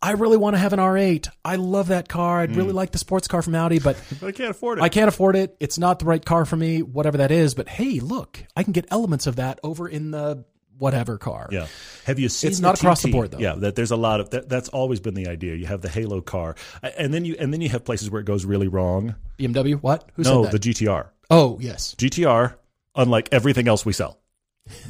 I 0.00 0.12
really 0.12 0.36
want 0.36 0.54
to 0.54 0.58
have 0.58 0.72
an 0.72 0.80
R8. 0.80 1.28
I 1.44 1.56
love 1.56 1.88
that 1.88 2.08
car. 2.08 2.40
I'd 2.40 2.50
mm. 2.50 2.56
really 2.56 2.72
like 2.72 2.92
the 2.92 2.98
sports 2.98 3.28
car 3.28 3.42
from 3.42 3.54
Audi, 3.54 3.78
but, 3.78 3.96
but 4.20 4.28
I 4.28 4.32
can't 4.32 4.50
afford 4.50 4.78
it. 4.78 4.82
I 4.82 4.88
can't 4.88 5.08
afford 5.08 5.36
it. 5.36 5.56
It's 5.60 5.78
not 5.78 5.98
the 5.98 6.04
right 6.04 6.24
car 6.24 6.44
for 6.44 6.56
me, 6.56 6.82
whatever 6.82 7.18
that 7.18 7.30
is. 7.30 7.54
But 7.54 7.68
hey, 7.68 8.00
look, 8.00 8.42
I 8.56 8.62
can 8.62 8.72
get 8.72 8.86
elements 8.90 9.26
of 9.26 9.36
that 9.36 9.60
over 9.62 9.88
in 9.88 10.10
the 10.10 10.44
whatever 10.78 11.18
car. 11.18 11.48
Yeah. 11.50 11.66
Have 12.04 12.18
you 12.18 12.28
seen? 12.28 12.50
It's 12.50 12.60
not 12.60 12.78
across 12.78 13.02
the 13.02 13.10
board 13.10 13.30
though. 13.30 13.38
Yeah. 13.38 13.54
That 13.54 13.76
there's 13.76 13.90
a 13.90 13.96
lot 13.96 14.20
of 14.20 14.30
that, 14.30 14.48
that's 14.48 14.68
always 14.68 15.00
been 15.00 15.14
the 15.14 15.28
idea. 15.28 15.54
You 15.54 15.66
have 15.66 15.80
the 15.80 15.88
Halo 15.88 16.20
car, 16.20 16.56
and 16.82 17.12
then 17.12 17.24
you 17.24 17.36
and 17.38 17.52
then 17.52 17.60
you 17.60 17.68
have 17.70 17.84
places 17.84 18.10
where 18.10 18.20
it 18.20 18.24
goes 18.24 18.44
really 18.44 18.68
wrong. 18.68 19.14
BMW. 19.38 19.80
What? 19.80 20.10
Who 20.14 20.22
no, 20.22 20.46
the 20.46 20.58
GTR. 20.58 21.08
Oh 21.30 21.58
yes. 21.60 21.94
GTR. 21.96 22.56
Unlike 22.96 23.30
everything 23.32 23.66
else 23.66 23.84
we 23.84 23.92
sell. 23.92 24.20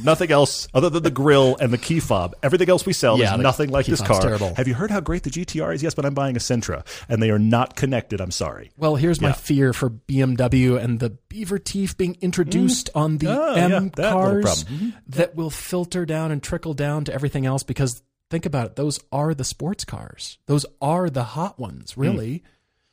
Nothing 0.03 0.31
else 0.31 0.69
other 0.73 0.89
than 0.89 1.03
the 1.03 1.11
grill 1.11 1.57
and 1.59 1.73
the 1.73 1.79
key 1.79 1.99
fob. 1.99 2.35
Everything 2.45 2.69
else 2.69 2.87
we 2.87 2.93
sell 2.93 3.19
yeah, 3.19 3.35
is 3.35 3.41
nothing 3.41 3.71
like 3.71 3.87
this 3.87 4.01
car. 4.01 4.21
Terrible. 4.21 4.55
Have 4.55 4.69
you 4.69 4.75
heard 4.75 4.91
how 4.91 5.01
great 5.01 5.25
the 5.25 5.31
GTR 5.31 5.75
is? 5.75 5.83
Yes, 5.83 5.95
but 5.95 6.07
I'm 6.07 6.15
buying 6.15 6.37
a 6.37 6.39
Sentra, 6.39 6.87
and 7.09 7.21
they 7.21 7.31
are 7.31 7.41
not 7.41 7.75
connected. 7.75 8.21
I'm 8.21 8.31
sorry. 8.31 8.71
Well, 8.77 8.95
here's 8.95 9.21
my 9.21 9.33
fear 9.33 9.73
for 9.73 9.91
BMW 9.91 10.81
and 10.81 11.01
the 11.01 11.11
beaver 11.29 11.59
teeth 11.59 11.97
being 11.97 12.17
introduced 12.21 12.91
mm. 12.95 13.01
on 13.01 13.19
the 13.19 13.29
oh, 13.29 13.55
M 13.55 13.71
yeah, 13.71 13.81
that 13.97 14.13
cars 14.13 14.65
mm-hmm. 14.65 14.91
that 15.09 15.35
will 15.35 15.51
filter 15.51 16.07
down 16.07 16.31
and 16.31 16.41
trickle 16.41 16.75
down 16.75 17.05
to 17.07 17.13
everything 17.13 17.45
else. 17.45 17.65
Because 17.65 18.03
think 18.31 18.47
about 18.47 18.67
it, 18.67 18.77
those 18.77 19.01
are 19.11 19.35
the 19.35 19.45
sports 19.45 19.85
cars. 19.85 20.39
Those 20.47 20.67
are 20.81 21.11
the 21.11 21.25
hot 21.25 21.59
ones, 21.59 21.97
really. 21.97 22.39
Mm. 22.39 22.43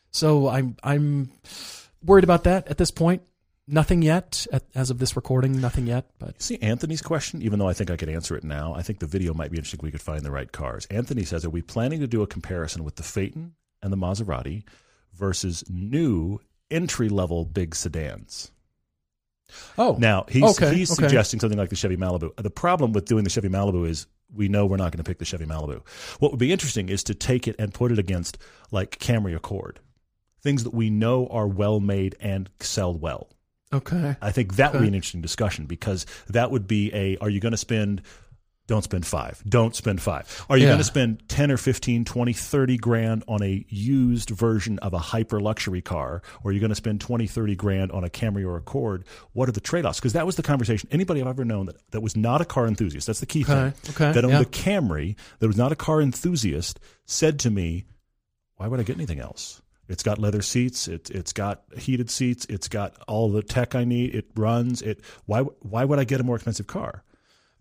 So 0.10 0.50
I'm 0.50 0.76
I'm 0.84 1.32
worried 2.04 2.24
about 2.24 2.46
that 2.46 2.68
at 2.70 2.78
this 2.78 2.92
point. 2.92 3.22
Nothing 3.74 4.02
yet, 4.02 4.46
as 4.76 4.90
of 4.90 5.00
this 5.00 5.16
recording. 5.16 5.62
Nothing 5.62 5.88
yet. 5.88 6.06
But 6.20 6.42
see 6.42 6.58
Anthony's 6.62 7.02
question. 7.02 7.42
Even 7.42 7.58
though 7.58 7.70
I 7.70 7.74
think 7.74 7.90
I 7.90 7.96
could 7.96 8.10
answer 8.10 8.36
it 8.36 8.44
now, 8.44 8.74
I 8.76 8.82
think 8.82 9.00
the 9.00 9.08
video 9.08 9.34
might 9.34 9.50
be 9.50 9.58
interesting. 9.58 9.80
If 9.80 9.84
we 9.84 9.92
could 9.92 10.02
find 10.02 10.24
the 10.24 10.30
right 10.30 10.52
cars. 10.52 10.86
Anthony 10.88 11.24
says, 11.24 11.46
"Are 11.46 11.50
we 11.50 11.62
planning 11.62 12.02
to 12.02 12.08
do 12.08 12.22
a 12.22 12.28
comparison 12.28 12.84
with 12.84 12.98
the 12.98 13.04
Phaeton 13.04 13.54
and 13.82 13.94
the 13.94 13.98
Maserati 13.98 14.64
versus 15.14 15.64
new 15.70 16.40
entry 16.70 17.08
level 17.08 17.46
big 17.46 17.74
sedans?" 17.74 18.52
Oh, 19.78 19.96
now 19.98 20.26
he's 20.28 20.44
okay, 20.44 20.76
he's 20.76 20.92
okay. 20.92 21.04
suggesting 21.04 21.40
something 21.40 21.58
like 21.58 21.70
the 21.70 21.78
Chevy 21.78 21.96
Malibu. 21.96 22.36
The 22.36 22.50
problem 22.50 22.92
with 22.92 23.06
doing 23.06 23.24
the 23.24 23.30
Chevy 23.30 23.50
Malibu 23.50 23.88
is 23.88 24.06
we 24.34 24.50
know 24.50 24.66
we're 24.66 24.78
not 24.78 24.92
going 24.92 25.04
to 25.04 25.10
pick 25.10 25.20
the 25.20 25.26
Chevy 25.26 25.46
Malibu. 25.46 25.82
What 26.20 26.32
would 26.32 26.40
be 26.40 26.52
interesting 26.52 26.90
is 26.90 27.06
to 27.06 27.16
take 27.16 27.48
it 27.48 27.56
and 27.58 27.74
put 27.74 27.94
it 27.94 28.00
against 28.00 28.38
like 28.70 29.00
Camry 29.00 29.34
Accord, 29.34 29.80
things 30.42 30.66
that 30.66 30.74
we 30.74 30.90
know 30.90 31.28
are 31.28 31.48
well 31.48 31.80
made 31.80 32.18
and 32.20 32.50
sell 32.60 32.94
well. 32.94 33.30
Okay. 33.74 34.16
I 34.22 34.32
think 34.32 34.56
that 34.56 34.70
okay. 34.70 34.78
would 34.78 34.84
be 34.84 34.88
an 34.88 34.96
interesting 34.96 35.22
discussion 35.22 35.66
because 35.66 36.06
that 36.30 36.52
would 36.52 36.68
be 36.68 36.94
a 36.94 37.18
are 37.18 37.30
you 37.30 37.40
going 37.40 37.52
to 37.52 37.58
spend 37.58 38.02
don't 38.72 38.84
spend 38.84 39.06
five. 39.06 39.44
Don't 39.50 39.76
spend 39.76 40.02
five. 40.02 40.46
Are 40.50 40.56
you 40.56 40.64
yeah. 40.64 40.70
going 40.70 40.78
to 40.78 40.86
spend 40.86 41.28
10 41.28 41.52
or 41.52 41.58
15, 41.58 42.06
20, 42.06 42.32
30 42.32 42.78
grand 42.78 43.24
on 43.28 43.44
a 43.44 43.66
used 43.68 44.30
version 44.30 44.80
of 44.80 44.94
a 44.94 44.98
hyper 44.98 45.42
luxury 45.42 45.82
car? 45.82 46.22
Or 46.42 46.52
are 46.52 46.54
you 46.54 46.62
going 46.62 46.70
to 46.70 46.76
spend 46.76 47.02
20, 47.02 47.28
30 47.28 47.56
grand 47.58 47.92
on 47.92 48.06
a 48.06 48.10
Camry 48.10 48.46
or 48.46 48.56
a 48.56 48.60
Accord? 48.60 49.04
What 49.34 49.50
are 49.50 49.52
the 49.52 49.60
trade 49.60 49.86
offs? 49.86 50.00
Because 50.00 50.14
that 50.14 50.26
was 50.26 50.38
the 50.38 50.44
conversation. 50.44 50.88
Anybody 50.90 51.20
I've 51.20 51.28
ever 51.28 51.44
known 51.44 51.66
that, 51.66 51.78
that 51.92 52.00
was 52.00 52.16
not 52.16 52.40
a 52.40 52.46
car 52.46 52.66
enthusiast, 52.66 53.08
that's 53.08 53.20
the 53.20 53.26
key 53.26 53.44
okay. 53.44 53.72
thing, 53.72 53.94
okay. 53.94 54.14
that 54.14 54.24
owned 54.24 54.36
yeah. 54.36 54.42
a 54.42 54.46
Camry, 54.46 55.18
that 55.40 55.48
was 55.48 55.58
not 55.58 55.74
a 55.74 55.76
car 55.76 56.02
enthusiast, 56.02 56.80
said 57.06 57.40
to 57.40 57.50
me, 57.50 57.84
why 58.56 58.68
would 58.68 58.80
I 58.80 58.84
get 58.84 58.96
anything 58.96 59.20
else? 59.20 59.62
It's 59.92 60.04
got 60.04 60.18
leather 60.18 60.42
seats. 60.42 60.88
It, 60.88 61.10
it's 61.12 61.34
got 61.34 61.64
heated 61.78 62.10
seats. 62.10 62.46
It's 62.50 62.68
got 62.68 62.96
all 63.08 63.30
the 63.30 63.44
tech 63.44 63.76
I 63.76 63.84
need. 63.84 64.16
It 64.16 64.26
runs. 64.36 64.82
It. 64.82 65.02
Why? 65.26 65.42
Why 65.42 65.86
would 65.86 66.00
I 66.00 66.04
get 66.06 66.20
a 66.20 66.24
more 66.24 66.36
expensive 66.36 66.68
car? 66.68 67.04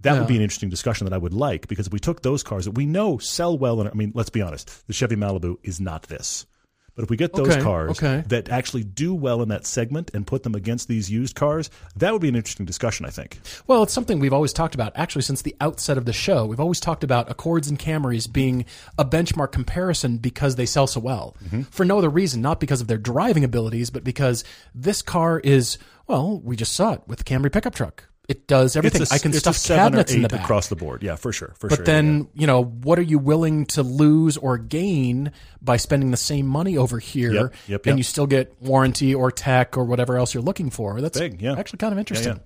That 0.03 0.15
yeah. 0.15 0.19
would 0.21 0.29
be 0.29 0.37
an 0.37 0.43
interesting 0.43 0.71
discussion 0.71 1.05
that 1.05 1.13
I 1.13 1.19
would 1.19 1.35
like 1.35 1.69
because 1.69 1.89
if 1.89 1.93
we 1.93 1.99
took 1.99 2.23
those 2.23 2.43
cars 2.43 2.65
that 2.65 2.71
we 2.73 2.87
know 2.87 3.19
sell 3.19 3.59
well, 3.59 3.81
and 3.81 3.91
I 3.91 3.93
mean, 3.93 4.13
let's 4.15 4.31
be 4.31 4.41
honest, 4.41 4.87
the 4.87 4.95
Chevy 4.95 5.17
Malibu 5.17 5.57
is 5.63 5.81
not 5.81 6.05
this. 6.05 6.47
But 6.95 7.05
if 7.05 7.11
we 7.11 7.17
get 7.17 7.33
those 7.33 7.49
okay, 7.49 7.63
cars 7.63 7.99
okay. 7.99 8.25
that 8.29 8.49
actually 8.49 8.85
do 8.85 9.15
well 9.15 9.43
in 9.43 9.49
that 9.49 9.67
segment 9.67 10.11
and 10.13 10.27
put 10.27 10.43
them 10.43 10.55
against 10.55 10.89
these 10.89 11.11
used 11.11 11.35
cars, 11.35 11.71
that 11.97 12.13
would 12.13 12.23
be 12.23 12.29
an 12.29 12.37
interesting 12.37 12.67
discussion, 12.67 13.07
I 13.07 13.11
think. 13.11 13.41
Well, 13.67 13.83
it's 13.83 13.93
something 13.93 14.19
we've 14.19 14.33
always 14.33 14.53
talked 14.53 14.75
about, 14.75 14.93
actually, 14.97 15.23
since 15.23 15.43
the 15.43 15.57
outset 15.61 15.97
of 15.97 16.05
the 16.05 16.13
show. 16.13 16.47
We've 16.47 16.61
always 16.61 16.81
talked 16.81 17.05
about 17.05 17.31
Accords 17.31 17.69
and 17.69 17.79
Camrys 17.79 18.31
being 18.31 18.65
a 18.99 19.05
benchmark 19.05 19.53
comparison 19.53 20.19
because 20.19 20.57
they 20.57 20.67
sell 20.67 20.87
so 20.87 21.01
well. 21.01 21.37
Mm-hmm. 21.45 21.63
For 21.63 21.85
no 21.85 21.99
other 21.99 22.11
reason, 22.11 22.43
not 22.43 22.61
because 22.61 22.81
of 22.81 22.89
their 22.89 22.99
driving 22.99 23.45
abilities, 23.45 23.91
but 23.91 24.05
because 24.05 24.45
this 24.75 25.03
car 25.03 25.41
is, 25.41 25.79
well, 26.07 26.41
we 26.41 26.57
just 26.57 26.73
saw 26.73 26.93
it 26.95 27.03
with 27.07 27.19
the 27.19 27.25
Camry 27.25 27.53
pickup 27.53 27.75
truck. 27.75 28.10
It 28.31 28.47
does 28.47 28.77
everything. 28.77 29.03
A, 29.03 29.07
I 29.11 29.19
can 29.19 29.33
stuff 29.33 29.61
cabinets 29.65 30.15
in 30.15 30.23
the 30.23 30.29
back 30.29 30.45
across 30.45 30.69
the 30.69 30.77
board. 30.77 31.03
Yeah, 31.03 31.17
for 31.17 31.33
sure. 31.33 31.53
For 31.59 31.69
sure. 31.69 31.71
but 31.71 31.77
sure. 31.79 31.85
then 31.85 32.19
yeah. 32.19 32.25
you 32.35 32.47
know 32.47 32.63
what 32.63 32.97
are 32.97 33.03
you 33.03 33.19
willing 33.19 33.67
to 33.67 33.83
lose 33.83 34.37
or 34.37 34.57
gain 34.57 35.33
by 35.61 35.79
spending 35.79 36.13
the 36.13 36.17
same 36.17 36.47
money 36.47 36.77
over 36.77 37.01
here, 37.01 37.33
yep, 37.33 37.55
yep, 37.67 37.87
and 37.87 37.99
you 37.99 38.05
still 38.05 38.29
get 38.29 38.55
warranty 38.63 39.17
or 39.17 39.33
tech 39.33 39.77
or 39.77 39.83
whatever 39.85 40.17
else 40.17 40.33
you're 40.33 40.45
looking 40.45 40.71
for? 40.71 41.01
That's 41.01 41.19
Big, 41.19 41.43
yeah. 41.43 41.59
actually 41.59 41.79
kind 41.79 41.93
of 41.93 41.99
interesting. 41.99 42.39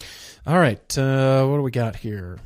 Yeah, 0.00 0.06
All 0.52 0.58
right, 0.58 0.98
uh, 0.98 1.46
what 1.46 1.58
do 1.58 1.62
we 1.62 1.70
got 1.70 1.94
here? 1.94 2.40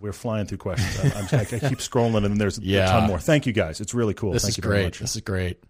We're 0.00 0.14
flying 0.14 0.46
through 0.46 0.56
questions. 0.56 1.14
I'm, 1.14 1.18
I'm, 1.18 1.40
i 1.40 1.44
keep 1.44 1.80
scrolling, 1.80 2.24
and 2.24 2.40
there's 2.40 2.56
a 2.56 2.62
ton 2.86 3.08
more. 3.08 3.18
Thank 3.18 3.44
you 3.44 3.52
guys. 3.52 3.82
It's 3.82 3.92
really 3.92 4.14
cool. 4.14 4.32
This 4.32 4.44
Thank 4.44 4.56
is 4.56 4.64
great. 4.64 4.94
This 4.94 5.16
is 5.16 5.20
great. 5.20 5.62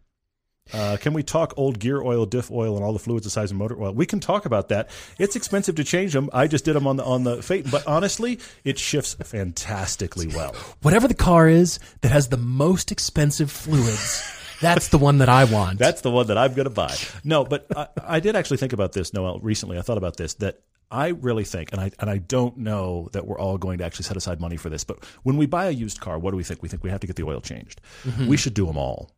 Uh, 0.73 0.97
can 1.01 1.13
we 1.13 1.23
talk 1.23 1.55
old 1.57 1.79
gear 1.79 2.01
oil, 2.01 2.27
diff 2.27 2.51
oil, 2.51 2.77
and 2.77 2.85
all 2.85 2.93
the 2.93 2.99
fluids 2.99 3.25
the 3.25 3.31
size 3.31 3.51
of 3.51 3.57
motor 3.57 3.81
oil? 3.81 3.93
We 3.93 4.07
can 4.07 4.21
talk 4.21 4.47
about 4.47 4.69
that. 4.69 4.91
It's 5.19 5.37
expensive 5.37 5.75
to 5.77 5.85
change 5.85 6.13
them. 6.13 6.31
I 6.33 6.47
just 6.47 6.65
did 6.65 6.75
them 6.75 6.87
on 6.87 6.97
the 6.97 7.05
on 7.05 7.25
the 7.25 7.43
Phaeton, 7.43 7.71
but 7.71 7.87
honestly, 7.87 8.39
it 8.65 8.79
shifts 8.79 9.15
fantastically 9.15 10.29
well. 10.29 10.55
Whatever 10.83 11.09
the 11.09 11.15
car 11.15 11.49
is 11.49 11.79
that 12.03 12.13
has 12.13 12.29
the 12.29 12.37
most 12.37 12.93
expensive 12.93 13.51
fluids. 13.51 14.37
That's 14.61 14.89
the 14.89 14.99
one 14.99 15.19
that 15.19 15.29
I 15.29 15.45
want. 15.45 15.79
That's 15.79 16.03
the 16.03 16.11
one 16.11 16.27
that 16.27 16.37
I'm 16.37 16.53
going 16.53 16.69
to 16.69 16.71
buy. 16.71 16.95
No, 17.25 17.45
but 17.45 17.67
I, 17.75 17.89
I 18.03 18.21
did 18.21 18.37
actually 18.37 18.59
think 18.59 18.73
about 18.75 18.93
this, 18.93 19.15
Noel, 19.15 19.41
recently. 19.41 19.79
I 19.79 19.83
thought 19.83 19.97
about 19.97 20.17
this 20.17 20.35
that 20.35 20.61
I 20.91 21.09
really 21.09 21.45
think, 21.45 21.73
and 21.73 21.81
I 21.81 21.91
and 21.99 22.11
I 22.11 22.19
don't 22.19 22.59
know 22.59 23.09
that 23.13 23.27
we're 23.27 23.39
all 23.39 23.59
going 23.59 23.79
to 23.79 23.85
actually 23.85 24.05
set 24.05 24.17
aside 24.17 24.41
money 24.41 24.57
for 24.57 24.69
this, 24.69 24.85
but 24.85 25.05
when 25.23 25.37
we 25.37 25.47
buy 25.47 25.67
a 25.67 25.71
used 25.71 26.01
car, 26.01 26.19
what 26.19 26.33
do 26.33 26.37
we 26.37 26.45
think? 26.45 26.63
We 26.63 26.69
think 26.69 26.83
we 26.83 26.91
have 26.91 27.01
to 27.01 27.07
get 27.07 27.17
the 27.17 27.25
oil 27.25 27.41
changed. 27.41 27.81
Mm-hmm. 28.05 28.27
We 28.27 28.37
should 28.37 28.55
do 28.55 28.67
them 28.67 28.77
all. 28.77 29.11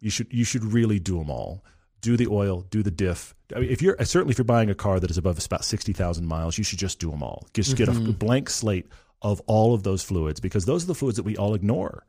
You 0.00 0.10
should 0.10 0.32
you 0.32 0.44
should 0.44 0.64
really 0.64 0.98
do 0.98 1.18
them 1.18 1.30
all. 1.30 1.64
Do 2.00 2.16
the 2.16 2.28
oil, 2.28 2.62
do 2.70 2.82
the 2.82 2.90
diff. 2.90 3.34
I 3.54 3.60
mean, 3.60 3.70
if 3.70 3.82
you're 3.82 3.96
certainly 4.04 4.32
if 4.32 4.38
you're 4.38 4.44
buying 4.44 4.70
a 4.70 4.74
car 4.74 4.98
that 4.98 5.10
is 5.10 5.18
above 5.18 5.44
about 5.44 5.64
sixty 5.64 5.92
thousand 5.92 6.26
miles, 6.26 6.56
you 6.56 6.64
should 6.64 6.78
just 6.78 6.98
do 6.98 7.10
them 7.10 7.22
all. 7.22 7.46
Just 7.52 7.70
mm-hmm. 7.70 7.76
get 7.76 7.88
a 7.88 7.92
mm-hmm. 7.92 8.12
blank 8.12 8.48
slate 8.48 8.86
of 9.22 9.40
all 9.46 9.74
of 9.74 9.82
those 9.82 10.02
fluids 10.02 10.40
because 10.40 10.64
those 10.64 10.84
are 10.84 10.86
the 10.86 10.94
fluids 10.94 11.16
that 11.16 11.24
we 11.24 11.36
all 11.36 11.54
ignore. 11.54 12.06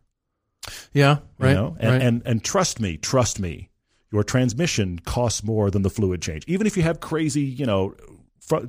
Yeah, 0.93 1.19
right. 1.37 1.49
You 1.49 1.55
know? 1.55 1.77
and, 1.79 1.91
right. 1.91 2.01
and 2.01 2.21
and 2.25 2.43
trust 2.43 2.79
me, 2.79 2.95
trust 2.97 3.39
me, 3.39 3.69
your 4.11 4.23
transmission 4.23 4.99
costs 4.99 5.43
more 5.43 5.69
than 5.69 5.81
the 5.81 5.89
fluid 5.89 6.21
change. 6.21 6.43
Even 6.47 6.67
if 6.67 6.77
you 6.77 6.83
have 6.83 6.99
crazy, 6.99 7.41
you 7.41 7.65
know, 7.65 7.95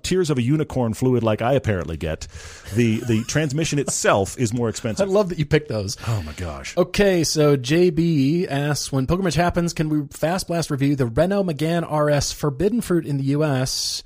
tears 0.02 0.30
of 0.30 0.38
a 0.38 0.42
unicorn 0.42 0.94
fluid 0.94 1.22
like 1.22 1.42
I 1.42 1.52
apparently 1.54 1.96
get, 1.96 2.26
the 2.74 2.98
the 3.00 3.24
transmission 3.28 3.78
itself 3.78 4.38
is 4.38 4.52
more 4.52 4.68
expensive. 4.68 5.08
I 5.08 5.12
love 5.12 5.28
that 5.28 5.38
you 5.38 5.46
picked 5.46 5.68
those. 5.68 5.96
Oh 6.06 6.22
my 6.22 6.32
gosh. 6.32 6.76
Okay, 6.76 7.24
so 7.24 7.56
JB 7.56 8.48
asks 8.48 8.92
when 8.92 9.06
pilgrimage 9.06 9.34
happens, 9.34 9.72
can 9.72 9.88
we 9.88 10.06
fast 10.10 10.48
blast 10.48 10.70
review 10.70 10.96
the 10.96 11.06
Renault 11.06 11.44
Megane 11.44 11.90
RS 11.90 12.32
Forbidden 12.32 12.80
Fruit 12.80 13.06
in 13.06 13.18
the 13.18 13.24
US 13.24 14.02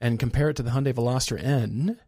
and 0.00 0.18
compare 0.18 0.50
it 0.50 0.56
to 0.56 0.62
the 0.62 0.70
Hyundai 0.70 0.94
Veloster 0.94 1.42
N? 1.42 1.98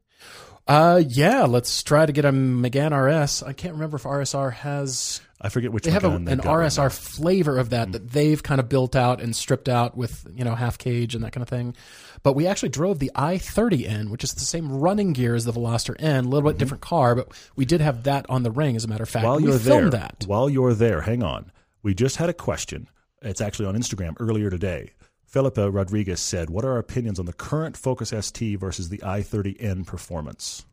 Uh, 0.68 1.02
yeah, 1.08 1.44
let's 1.44 1.82
try 1.82 2.04
to 2.04 2.12
get 2.12 2.26
a 2.26 2.30
Megane 2.30 2.92
RS. 2.92 3.42
I 3.42 3.54
can't 3.54 3.72
remember 3.72 3.96
if 3.96 4.02
RSR 4.02 4.52
has. 4.52 5.22
I 5.40 5.48
forget 5.48 5.72
which. 5.72 5.84
They 5.84 5.90
have 5.92 6.04
a, 6.04 6.10
an 6.10 6.26
RSR 6.26 6.82
right 6.82 6.92
flavor 6.92 7.58
of 7.58 7.70
that 7.70 7.88
mm. 7.88 7.92
that 7.92 8.10
they've 8.10 8.42
kind 8.42 8.60
of 8.60 8.68
built 8.68 8.94
out 8.94 9.22
and 9.22 9.34
stripped 9.34 9.70
out 9.70 9.96
with 9.96 10.26
you 10.34 10.44
know 10.44 10.54
half 10.54 10.76
cage 10.76 11.14
and 11.14 11.24
that 11.24 11.32
kind 11.32 11.42
of 11.42 11.48
thing. 11.48 11.74
But 12.22 12.34
we 12.34 12.46
actually 12.46 12.68
drove 12.68 12.98
the 12.98 13.10
i30N, 13.14 14.10
which 14.10 14.24
is 14.24 14.34
the 14.34 14.40
same 14.40 14.70
running 14.70 15.14
gear 15.14 15.34
as 15.34 15.46
the 15.46 15.52
Veloster 15.52 15.96
N, 15.98 16.26
a 16.26 16.28
little 16.28 16.42
bit 16.42 16.54
mm-hmm. 16.54 16.58
different 16.58 16.82
car, 16.82 17.14
but 17.14 17.28
we 17.56 17.64
did 17.64 17.80
have 17.80 18.02
that 18.02 18.26
on 18.28 18.42
the 18.42 18.50
ring. 18.50 18.76
As 18.76 18.84
a 18.84 18.88
matter 18.88 19.04
of 19.04 19.08
fact, 19.08 19.24
while 19.24 19.36
we 19.36 19.44
you're 19.44 19.56
there, 19.56 19.88
that. 19.88 20.24
while 20.26 20.50
you're 20.50 20.74
there, 20.74 21.00
hang 21.00 21.22
on. 21.22 21.50
We 21.82 21.94
just 21.94 22.16
had 22.16 22.28
a 22.28 22.34
question. 22.34 22.90
It's 23.22 23.40
actually 23.40 23.66
on 23.66 23.74
Instagram 23.74 24.16
earlier 24.20 24.50
today 24.50 24.92
Philippa 25.28 25.70
Rodriguez 25.70 26.20
said, 26.20 26.48
What 26.48 26.64
are 26.64 26.72
our 26.72 26.78
opinions 26.78 27.20
on 27.20 27.26
the 27.26 27.34
current 27.34 27.76
Focus 27.76 28.14
ST 28.18 28.58
versus 28.58 28.88
the 28.88 28.98
i30N 28.98 29.86
performance? 29.86 30.64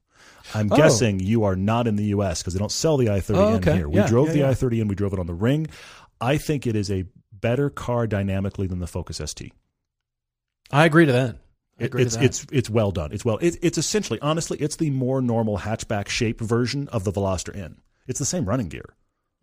I'm 0.53 0.72
oh. 0.72 0.78
guessing 0.78 1.20
you 1.20 1.43
are 1.43 1.58
not 1.58 1.88
in 1.88 1.97
the 1.97 2.06
U.S. 2.06 2.41
because 2.41 2.53
they 2.53 2.60
don't 2.60 2.72
sell 2.72 2.95
the 2.95 3.08
i30N 3.08 3.36
oh, 3.36 3.56
okay. 3.56 3.76
here. 3.76 3.89
We 3.89 3.97
yeah, 3.97 4.08
drove 4.08 4.28
yeah, 4.28 4.34
the 4.34 4.39
yeah. 4.39 4.51
i30N, 4.51 4.88
we 4.88 4.95
drove 4.95 5.12
it 5.12 5.20
on 5.20 5.28
the 5.28 5.34
ring. 5.34 5.68
I 6.22 6.38
think 6.38 6.66
it 6.66 6.76
is 6.76 6.89
a 6.89 7.06
better 7.34 7.70
car 7.70 8.08
dynamically 8.08 8.68
than 8.68 8.80
the 8.80 8.88
Focus 8.88 9.22
ST. 9.24 9.51
I 10.72 10.86
agree 10.86 11.06
to 11.06 11.12
that. 11.12 11.38
I 11.78 11.84
agree 11.84 12.03
it's 12.03 12.16
it's 12.16 12.45
it's 12.53 12.70
well 12.70 12.91
done. 12.91 13.12
It's 13.12 13.26
well. 13.26 13.38
It, 13.39 13.58
it's 13.62 13.78
essentially, 13.78 14.20
honestly, 14.22 14.58
it's 14.60 14.78
the 14.78 14.89
more 14.89 15.22
normal 15.22 15.60
hatchback 15.60 16.08
shape 16.08 16.39
version 16.39 16.88
of 16.88 17.03
the 17.03 17.12
Veloster 17.12 17.53
N. 17.53 17.82
It's 18.08 18.20
the 18.20 18.26
same 18.26 18.45
running 18.45 18.70
gear. 18.70 18.95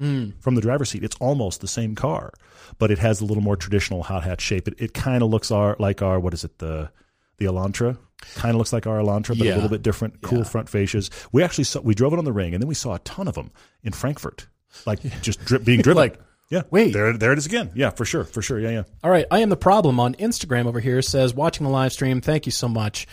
Mm. 0.03 0.33
From 0.41 0.55
the 0.57 0.61
driver's 0.61 0.91
seat, 0.91 1.05
it's 1.05 1.17
almost 1.21 1.61
the 1.61 1.69
same 1.69 1.95
car, 1.95 2.33
but 2.79 2.91
it 2.91 2.99
has 2.99 3.21
a 3.21 3.25
little 3.25 3.43
more 3.43 3.57
traditional 3.57 4.03
hot 4.03 4.25
hatch 4.25 4.41
shape. 4.41 4.67
It, 4.67 4.75
it 4.79 4.95
kind 4.95 5.23
of 5.23 5.31
looks 5.31 5.51
our 5.51 5.77
like 5.79 6.03
our 6.03 6.19
what 6.19 6.35
is 6.35 6.43
it 6.45 6.59
the 6.59 6.91
the 7.39 7.47
Elantra 7.47 7.97
kind 8.35 8.55
of 8.55 8.59
looks 8.59 8.73
like 8.73 8.87
our 8.87 8.99
Elantra, 8.99 9.37
but 9.39 9.47
Yeah. 9.47 9.55
a 9.55 9.57
little 9.57 9.69
bit 9.71 9.83
different. 9.83 10.21
Cool 10.23 10.39
Yeah. 10.39 10.45
front 10.45 10.69
fascias. 10.71 11.11
We 11.33 11.43
actually 11.43 11.65
saw 11.65 11.81
we 11.81 11.95
drove 11.95 12.13
it 12.13 12.19
on 12.19 12.25
the 12.25 12.33
ring, 12.33 12.53
and 12.55 12.63
then 12.63 12.69
we 12.69 12.75
saw 12.75 12.95
a 12.95 12.99
ton 13.01 13.29
of 13.29 13.35
them 13.35 13.51
in 13.83 13.93
Frankfurt, 13.93 14.47
like 14.87 15.01
just 15.23 15.45
drip, 15.45 15.65
being 15.65 15.81
driven. 15.83 15.97
Like, 15.99 16.19
yeah, 16.49 16.63
wait. 16.71 16.93
there 16.93 17.13
there 17.17 17.33
it 17.33 17.39
is 17.39 17.47
again. 17.47 17.71
Yeah, 17.75 17.91
for 17.91 18.05
sure, 18.05 18.25
for 18.25 18.43
sure. 18.43 18.59
Yeah, 18.61 18.71
yeah. 18.71 18.83
All 19.03 19.11
right, 19.11 19.27
I 19.31 19.39
am 19.41 19.49
the 19.49 19.57
problem 19.57 19.99
on 20.01 20.15
Instagram 20.17 20.67
over 20.67 20.81
here 20.81 21.01
says 21.03 21.33
watching 21.35 21.65
the 21.65 21.73
live 21.73 21.93
stream. 21.93 22.21
Thank 22.21 22.45
you 22.47 22.53
so 22.53 22.69
much. 22.69 23.07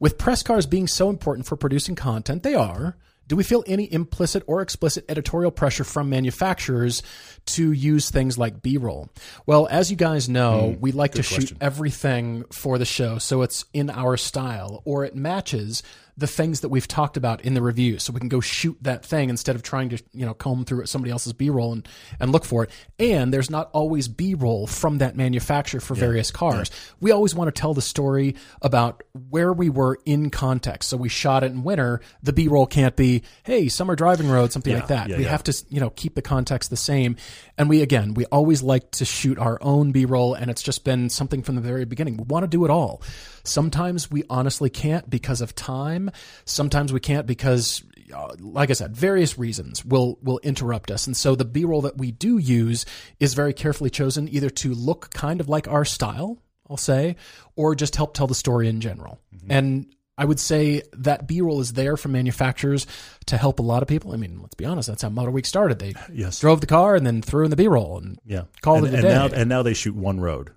With 0.00 0.18
press 0.18 0.42
cars 0.42 0.66
being 0.66 0.86
so 0.88 1.08
important 1.10 1.46
for 1.46 1.56
producing 1.56 1.94
content, 1.94 2.42
they 2.42 2.54
are. 2.54 2.96
Do 3.26 3.36
we 3.36 3.42
feel 3.44 3.64
any 3.66 3.90
implicit 3.92 4.42
or 4.46 4.60
explicit 4.60 5.04
editorial 5.08 5.50
pressure 5.50 5.84
from 5.84 6.10
manufacturers 6.10 7.02
to 7.46 7.72
use 7.72 8.10
things 8.10 8.36
like 8.36 8.62
B-roll? 8.62 9.08
Well, 9.46 9.66
as 9.70 9.90
you 9.90 9.96
guys 9.96 10.28
know, 10.28 10.72
hmm, 10.72 10.80
we 10.80 10.92
like 10.92 11.12
to 11.12 11.22
shoot 11.22 11.52
everything 11.60 12.44
for 12.52 12.78
the 12.78 12.84
show 12.84 13.18
so 13.18 13.42
it's 13.42 13.64
in 13.72 13.90
our 13.90 14.16
style 14.16 14.82
or 14.84 15.04
it 15.04 15.14
matches 15.14 15.82
the 16.16 16.26
things 16.26 16.60
that 16.60 16.68
we've 16.68 16.86
talked 16.86 17.16
about 17.16 17.40
in 17.40 17.54
the 17.54 17.62
review. 17.62 17.98
So 17.98 18.12
we 18.12 18.20
can 18.20 18.28
go 18.28 18.40
shoot 18.40 18.76
that 18.82 19.04
thing 19.04 19.30
instead 19.30 19.56
of 19.56 19.62
trying 19.62 19.88
to 19.90 20.02
you 20.12 20.24
know 20.24 20.34
comb 20.34 20.64
through 20.64 20.86
somebody 20.86 21.10
else's 21.10 21.32
b-roll 21.32 21.72
and, 21.72 21.88
and 22.20 22.30
look 22.30 22.44
for 22.44 22.64
it. 22.64 22.70
And 22.98 23.32
there's 23.32 23.50
not 23.50 23.70
always 23.72 24.06
b-roll 24.06 24.66
from 24.66 24.98
that 24.98 25.16
manufacturer 25.16 25.80
for 25.80 25.94
various 25.94 26.30
cars. 26.30 26.70
We 27.00 27.10
always 27.10 27.34
want 27.34 27.54
to 27.54 27.60
tell 27.60 27.74
the 27.74 27.82
story 27.82 28.36
about 28.62 29.02
where 29.30 29.52
we 29.52 29.70
were 29.70 29.98
in 30.04 30.30
context. 30.30 30.88
So 30.88 30.96
we 30.96 31.08
shot 31.08 31.42
it 31.42 31.50
in 31.50 31.64
winter. 31.64 32.00
The 32.22 32.32
b-roll 32.32 32.66
can't 32.66 32.94
be 32.94 33.22
hey 33.42 33.68
summer 33.68 33.96
driving 33.96 34.28
road 34.28 34.52
something 34.52 34.74
like 34.74 34.88
that. 34.88 35.08
Yeah, 35.08 35.16
we 35.16 35.24
yeah. 35.24 35.30
have 35.30 35.42
to 35.44 35.64
you 35.68 35.80
know 35.80 35.90
keep 35.90 36.14
the 36.14 36.22
context 36.22 36.70
the 36.70 36.76
same. 36.76 37.16
And 37.58 37.68
we 37.68 37.82
again 37.82 38.14
we 38.14 38.24
always 38.26 38.62
like 38.62 38.90
to 38.92 39.04
shoot 39.04 39.38
our 39.38 39.58
own 39.60 39.90
b-roll 39.90 40.34
and 40.34 40.50
it's 40.50 40.62
just 40.62 40.84
been 40.84 41.10
something 41.10 41.42
from 41.42 41.56
the 41.56 41.60
very 41.60 41.84
beginning. 41.84 42.16
We 42.16 42.24
want 42.24 42.44
to 42.44 42.48
do 42.48 42.64
it 42.64 42.70
all 42.70 43.02
sometimes 43.44 44.10
we 44.10 44.24
honestly 44.28 44.70
can't 44.70 45.08
because 45.08 45.40
of 45.40 45.54
time 45.54 46.10
sometimes 46.44 46.92
we 46.92 47.00
can't 47.00 47.26
because 47.26 47.84
uh, 48.14 48.34
like 48.38 48.68
I 48.70 48.74
said, 48.74 48.94
various 48.94 49.38
reasons 49.38 49.84
will 49.84 50.18
will 50.22 50.38
interrupt 50.42 50.90
us, 50.90 51.06
and 51.06 51.16
so 51.16 51.34
the 51.34 51.44
B-roll 51.46 51.80
that 51.82 51.96
we 51.96 52.12
do 52.12 52.36
use 52.38 52.84
is 53.18 53.32
very 53.34 53.52
carefully 53.54 53.88
chosen, 53.90 54.28
either 54.28 54.50
to 54.50 54.74
look 54.74 55.10
kind 55.14 55.40
of 55.40 55.48
like 55.48 55.66
our 55.68 55.84
style, 55.86 56.38
I'll 56.68 56.76
say, 56.76 57.16
or 57.56 57.74
just 57.74 57.96
help 57.96 58.14
tell 58.14 58.26
the 58.26 58.34
story 58.34 58.68
in 58.68 58.80
general. 58.82 59.18
And 59.48 59.86
I 60.18 60.26
would 60.26 60.38
say 60.38 60.82
that 60.92 61.26
B-roll 61.26 61.60
is 61.60 61.72
there 61.72 61.96
for 61.96 62.08
manufacturers 62.08 62.86
to 63.26 63.36
help 63.38 63.58
a 63.58 63.62
lot 63.62 63.82
of 63.82 63.88
people. 63.88 64.12
I 64.12 64.16
mean, 64.16 64.38
let's 64.40 64.54
be 64.54 64.66
honest, 64.66 64.86
that's 64.88 65.02
how 65.02 65.08
Motor 65.08 65.30
Week 65.32 65.46
started. 65.46 65.78
They 65.78 65.94
Yes. 66.12 66.38
drove 66.40 66.60
the 66.60 66.66
car 66.68 66.94
and 66.94 67.06
then 67.06 67.20
threw 67.22 67.44
in 67.44 67.50
the 67.50 67.56
B-roll 67.56 67.98
and 67.98 68.18
Yeah, 68.26 68.42
Call 68.60 68.76
and, 68.76 68.86
it 68.86 68.92
a 68.92 68.96
and 68.98 69.02
day. 69.02 69.08
now 69.14 69.26
and 69.26 69.48
now 69.48 69.62
they 69.62 69.74
shoot 69.74 69.96
one 69.96 70.20
road. 70.20 70.50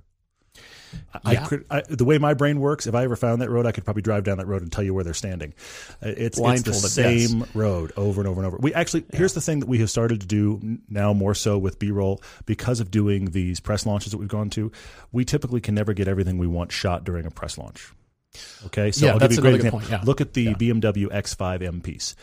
I, 1.25 1.31
Yeah. 1.33 1.43
I, 1.43 1.47
could, 1.47 1.65
I, 1.69 1.81
the 1.89 2.05
way 2.05 2.17
my 2.17 2.33
brain 2.33 2.59
works, 2.59 2.87
if 2.87 2.95
I 2.95 3.03
ever 3.03 3.15
found 3.15 3.41
that 3.41 3.49
road, 3.49 3.65
I 3.65 3.71
could 3.71 3.83
probably 3.85 4.01
drive 4.01 4.23
down 4.23 4.37
that 4.37 4.47
road 4.47 4.61
and 4.61 4.71
tell 4.71 4.83
you 4.83 4.93
where 4.93 5.03
they're 5.03 5.13
standing. 5.13 5.53
Uh, 6.03 6.09
It's, 6.09 6.39
it's 6.39 6.63
the 6.63 6.73
same 6.73 7.45
road 7.53 7.91
over 7.97 8.21
and 8.21 8.27
over 8.27 8.39
and 8.41 8.47
over. 8.47 8.57
We 8.59 8.73
actually 8.73 9.05
here's 9.13 9.33
the 9.33 9.41
thing 9.41 9.59
that 9.59 9.67
we 9.69 9.79
have 9.79 9.89
started 9.89 10.21
to 10.21 10.27
do 10.27 10.79
now 10.89 11.13
more 11.13 11.33
so 11.35 11.57
with 11.57 11.79
B-roll 11.79 12.21
because 12.45 12.79
of 12.79 12.91
doing 12.91 13.25
these 13.31 13.59
press 13.59 13.85
launches 13.85 14.11
that 14.11 14.17
we've 14.17 14.27
gone 14.27 14.49
to. 14.51 14.71
We 15.11 15.25
typically 15.25 15.61
can 15.61 15.75
never 15.75 15.93
get 15.93 16.07
everything 16.07 16.37
we 16.37 16.47
want 16.47 16.71
shot 16.71 17.03
during 17.03 17.25
a 17.25 17.31
press 17.31 17.57
launch. 17.57 17.91
Okay, 18.67 18.91
so 18.91 19.05
Yeah, 19.07 19.13
I'll 19.13 19.19
that's 19.19 19.35
give 19.35 19.43
you 19.43 19.49
a 19.49 19.51
great 19.51 19.55
example. 19.65 19.79
point, 19.79 19.91
yeah. 19.91 20.01
Look 20.03 20.21
at 20.21 20.33
the 20.33 20.53
BMW 20.55 21.07
X5M 21.07 21.81
piece. 21.83 22.15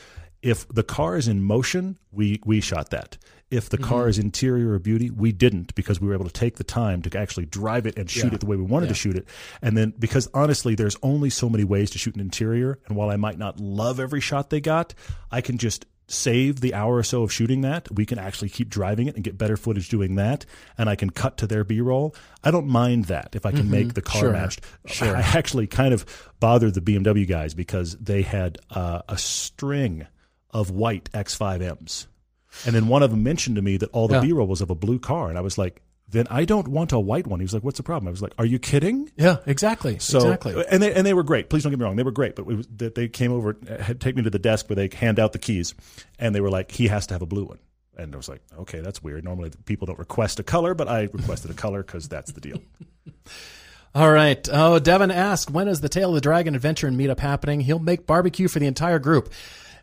If 0.43 0.69
the 0.69 0.83
car 0.83 1.17
is 1.17 1.27
in 1.27 1.43
motion, 1.43 1.99
we 2.13 2.41
we 2.45 2.61
shot 2.61 2.91
that. 2.91 3.17
If 3.55 3.69
the 3.69 3.77
Mm-hmm. 3.79 3.89
car 3.89 4.09
is 4.09 4.19
interior 4.19 4.73
or 4.73 4.79
beauty, 4.79 5.11
we 5.11 5.33
didn't 5.33 5.75
because 5.75 6.01
we 6.01 6.09
were 6.09 6.15
able 6.15 6.25
to 6.27 6.33
take 6.33 6.57
the 6.57 6.65
time 6.65 7.03
to 7.03 7.19
actually 7.19 7.47
drive 7.47 7.87
it 7.87 7.99
and 7.99 8.09
shoot 8.11 8.29
Yeah. 8.29 8.35
it 8.35 8.41
the 8.41 8.47
way 8.47 8.57
we 8.57 8.65
wanted 8.65 8.89
to 8.89 8.95
shoot 8.95 9.17
it. 9.17 9.27
And 9.63 9.77
then 9.77 9.93
because 9.99 10.29
honestly, 10.35 10.75
there's 10.75 10.97
only 11.03 11.31
so 11.31 11.49
many 11.49 11.65
ways 11.65 11.91
to 11.91 11.99
shoot 11.99 12.15
an 12.15 12.21
interior, 12.21 12.79
and 12.87 12.97
while 12.97 13.11
I 13.11 13.17
might 13.17 13.39
not 13.39 13.61
love 13.61 14.01
every 14.01 14.21
shot 14.21 14.51
they 14.51 14.61
got, 14.61 14.95
I 15.31 15.41
can 15.41 15.59
just 15.59 15.87
save 16.07 16.61
the 16.61 16.75
hour 16.75 16.97
or 16.97 17.03
so 17.03 17.23
of 17.23 17.33
shooting 17.33 17.63
that. 17.63 17.91
We 17.91 18.05
can 18.05 18.19
actually 18.19 18.51
keep 18.51 18.69
driving 18.69 19.07
it 19.07 19.15
and 19.15 19.25
get 19.25 19.39
better 19.39 19.57
footage 19.57 19.89
doing 19.89 20.17
that, 20.17 20.45
and 20.77 20.89
I 20.91 20.97
can 20.97 21.09
cut 21.09 21.39
to 21.39 21.47
their 21.47 21.65
B-roll. 21.65 22.15
I 22.43 22.51
don't 22.51 22.67
mind 22.69 23.07
that 23.07 23.31
if 23.35 23.47
I 23.47 23.53
can 23.53 23.71
make 23.71 23.95
the 23.95 24.03
car 24.03 24.23
Mm-hmm. 24.25 24.31
Sure. 24.89 25.13
matched. 25.13 25.35
I 25.35 25.39
actually 25.39 25.67
kind 25.67 25.95
of 25.95 26.05
bothered 26.41 26.75
the 26.75 26.83
BMW 26.83 27.27
guys 27.27 27.55
because 27.55 27.97
they 27.97 28.21
had 28.21 28.59
uh, 28.71 29.01
a 29.09 29.17
string 29.17 30.07
of 30.51 30.71
white 30.71 31.11
X5Ms. 31.13 32.07
And 32.67 32.75
then 32.75 32.89
one 32.89 33.03
of 33.03 33.11
them 33.11 33.23
mentioned 33.23 33.57
to 33.57 33.63
me 33.63 33.77
that 33.79 33.91
all 33.91 34.09
the 34.09 34.15
Yeah. 34.17 34.21
B-roll 34.23 34.47
was 34.47 34.61
of 34.61 34.71
a 34.71 34.75
blue 34.75 34.99
car, 34.99 35.29
and 35.29 35.37
I 35.37 35.41
was 35.41 35.59
like, 35.59 35.83
"Then 36.09 36.27
I 36.31 36.45
don't 36.45 36.69
want 36.69 36.93
a 36.93 37.01
white 37.01 37.27
one." 37.27 37.41
He 37.41 37.45
was 37.45 37.55
like, 37.55 37.65
"What's 37.65 37.77
the 37.79 37.83
problem?" 37.83 38.09
I 38.09 38.11
was 38.13 38.23
like, 38.23 38.35
"Are 38.39 38.47
you 38.47 38.59
kidding?" 38.59 39.11
yeah, 39.17 39.39
exactly, 39.47 39.99
So, 39.99 40.19
exactly. 40.19 40.65
and 40.71 40.83
they 40.83 40.93
and 40.95 41.07
they 41.07 41.15
were 41.15 41.23
great. 41.25 41.51
Please 41.51 41.63
don't 41.63 41.71
get 41.73 41.79
me 41.79 41.85
wrong, 41.85 41.97
they 41.97 42.03
were 42.03 42.11
great. 42.13 42.37
But 42.37 42.43
it 42.49 42.57
was, 42.57 42.67
that 42.77 42.95
they 42.95 43.09
came 43.09 43.33
over, 43.33 43.57
had 43.81 44.01
take 44.01 44.17
me 44.17 44.23
to 44.23 44.31
the 44.31 44.39
desk 44.39 44.69
where 44.69 44.77
they 44.77 44.89
hand 44.95 45.19
out 45.19 45.33
the 45.33 45.39
keys, 45.39 45.75
and 46.19 46.35
they 46.35 46.41
were 46.41 46.51
like, 46.51 46.71
"He 46.71 46.89
has 46.89 47.07
to 47.09 47.15
have 47.15 47.23
a 47.23 47.27
blue 47.27 47.45
one." 47.45 47.59
And 47.97 48.13
I 48.13 48.17
was 48.17 48.29
like, 48.29 48.41
"Okay, 48.59 48.81
that's 48.81 49.03
weird. 49.03 49.25
Normally 49.25 49.51
people 49.67 49.87
don't 49.87 49.99
request 49.99 50.39
a 50.41 50.43
color, 50.43 50.75
but 50.75 50.89
I 50.89 51.09
requested 51.13 51.51
a 51.51 51.55
color 51.55 51.83
because 51.83 52.09
that's 52.09 52.33
the 52.33 52.41
deal." 52.41 52.59
All 53.95 54.11
right. 54.11 54.49
Oh, 54.53 54.81
Devin 54.81 55.13
asked, 55.13 55.53
when 55.53 55.69
is 55.69 55.81
the 55.81 55.89
Tail 55.89 56.09
of 56.09 56.17
the 56.17 56.21
Dragon 56.21 56.57
adventure 56.57 56.89
and 56.89 56.99
meetup 56.99 57.21
happening? 57.21 57.61
He'll 57.61 57.79
make 57.79 58.07
barbecue 58.09 58.49
for 58.49 58.59
the 58.59 58.67
entire 58.67 58.99
group. 58.99 59.33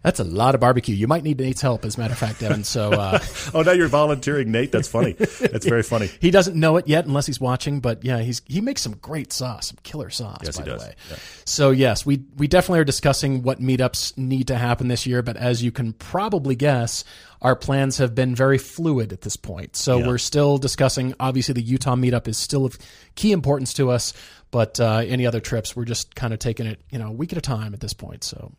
That's 0.03 0.19
a 0.19 0.23
lot 0.23 0.55
of 0.55 0.61
barbecue. 0.61 0.95
You 0.95 1.07
might 1.07 1.23
need 1.23 1.39
Nate's 1.39 1.61
help, 1.61 1.85
as 1.85 1.95
a 1.95 1.99
matter 1.99 2.13
of 2.13 2.17
fact, 2.17 2.39
Devin. 2.39 2.63
So 2.63 2.91
uh, 2.91 3.19
oh, 3.53 3.61
now 3.61 3.71
you're 3.73 3.87
volunteering, 3.87 4.51
Nate. 4.51 4.71
That's 4.71 4.87
funny. 4.87 5.13
That's 5.13 5.65
very 5.65 5.83
funny. 5.83 6.09
he 6.19 6.31
doesn't 6.31 6.59
know 6.59 6.77
it 6.77 6.87
yet 6.87 7.05
unless 7.05 7.27
he's 7.27 7.39
watching. 7.39 7.81
But 7.81 8.03
yeah, 8.03 8.19
he's 8.19 8.41
he 8.45 8.61
makes 8.61 8.81
some 8.81 8.93
great 8.95 9.31
sauce, 9.31 9.67
some 9.67 9.77
killer 9.83 10.09
sauce. 10.09 10.41
Yes, 10.43 10.57
by 10.57 10.63
he 10.63 10.69
the 10.69 10.75
does. 10.77 10.87
way. 10.87 10.95
Yeah. 11.11 11.15
So 11.45 11.69
yes, 11.71 12.05
we 12.05 12.23
we 12.37 12.47
definitely 12.47 12.79
are 12.79 12.83
discussing 12.85 13.43
what 13.43 13.59
meetups 13.61 14.17
need 14.17 14.47
to 14.47 14.55
happen 14.57 14.87
this 14.87 15.05
year. 15.05 15.21
But 15.21 15.37
as 15.37 15.63
you 15.63 15.71
can 15.71 15.93
probably 15.93 16.55
guess, 16.55 17.03
our 17.41 17.55
plans 17.55 17.99
have 17.99 18.15
been 18.15 18.33
very 18.35 18.57
fluid 18.57 19.13
at 19.13 19.21
this 19.21 19.35
point. 19.35 19.75
So 19.75 19.99
Yeah. 19.99 20.07
we're 20.07 20.17
still 20.17 20.57
discussing. 20.57 21.13
Obviously, 21.19 21.53
the 21.53 21.61
Utah 21.61 21.95
meetup 21.95 22.27
is 22.27 22.37
still 22.39 22.65
of 22.65 22.77
key 23.15 23.31
importance 23.31 23.73
to 23.75 23.91
us. 23.91 24.13
But 24.49 24.79
uh, 24.81 25.03
any 25.05 25.25
other 25.25 25.39
trips, 25.39 25.75
we're 25.77 25.85
just 25.85 26.13
kind 26.13 26.33
of 26.33 26.39
taking 26.39 26.65
it, 26.65 26.81
you 26.89 26.99
know, 26.99 27.07
a 27.07 27.11
week 27.11 27.31
at 27.31 27.37
a 27.37 27.41
time 27.41 27.73
at 27.73 27.79
this 27.79 27.93
point. 27.93 28.25
So, 28.25 28.51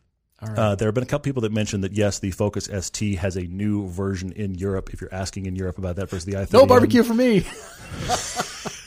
right. 0.49 0.59
Uh, 0.59 0.75
there 0.75 0.89
have 0.89 0.95
been 0.95 1.05
a 1.05 1.07
couple 1.07 1.25
people 1.25 1.43
that 1.43 1.53
mentioned 1.53 1.85
that 1.85 1.93
yes, 1.93 2.19
the 2.19 2.31
Focus 2.31 2.65
ST 2.67 3.19
has 3.19 3.37
a 3.37 3.43
new 3.43 3.89
version 3.89 4.33
in 4.33 4.55
Europe. 4.55 4.91
If 4.93 5.01
you're 5.01 5.15
asking 5.15 5.47
in 5.47 5.57
Europe 5.57 5.79
about 5.79 5.97
that 5.97 6.11
versus 6.11 6.25
the 6.25 6.33
i30, 6.33 6.53
no 6.53 6.67
barbecue 6.67 7.03
for 7.03 7.15
me. 7.15 7.47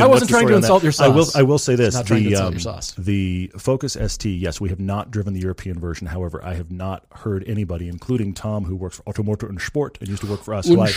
I 0.00 0.06
wasn't 0.06 0.30
trying 0.30 0.46
to 0.48 0.54
on 0.54 0.60
that? 0.60 0.66
insult 0.66 0.82
your 0.82 0.92
I 1.00 1.08
will. 1.08 1.26
I 1.34 1.42
will 1.42 1.58
say 1.58 1.74
this: 1.76 1.94
Not 1.94 2.06
trying 2.06 2.24
to 2.24 2.30
the 2.30 2.36
um, 2.36 2.52
your 2.54 2.60
sauce. 2.60 2.94
the 2.98 3.50
Focus 3.58 3.96
ST. 4.06 4.38
Yes, 4.38 4.60
we 4.60 4.68
have 4.68 4.80
not 4.80 5.10
driven 5.10 5.34
the 5.34 5.40
European 5.40 5.78
version. 5.78 6.06
However, 6.06 6.42
I 6.44 6.54
have 6.54 6.70
not 6.70 7.04
heard 7.12 7.44
anybody, 7.46 7.88
including 7.88 8.34
Tom, 8.34 8.64
who 8.64 8.76
works 8.76 8.96
for 8.96 9.02
Auto 9.06 9.22
Motor 9.22 9.46
and 9.48 9.60
Sport 9.60 9.98
and 10.00 10.08
used 10.08 10.22
to 10.22 10.28
work 10.28 10.42
for 10.42 10.54
us, 10.54 10.66
who 10.66 10.80
I- 10.80 10.92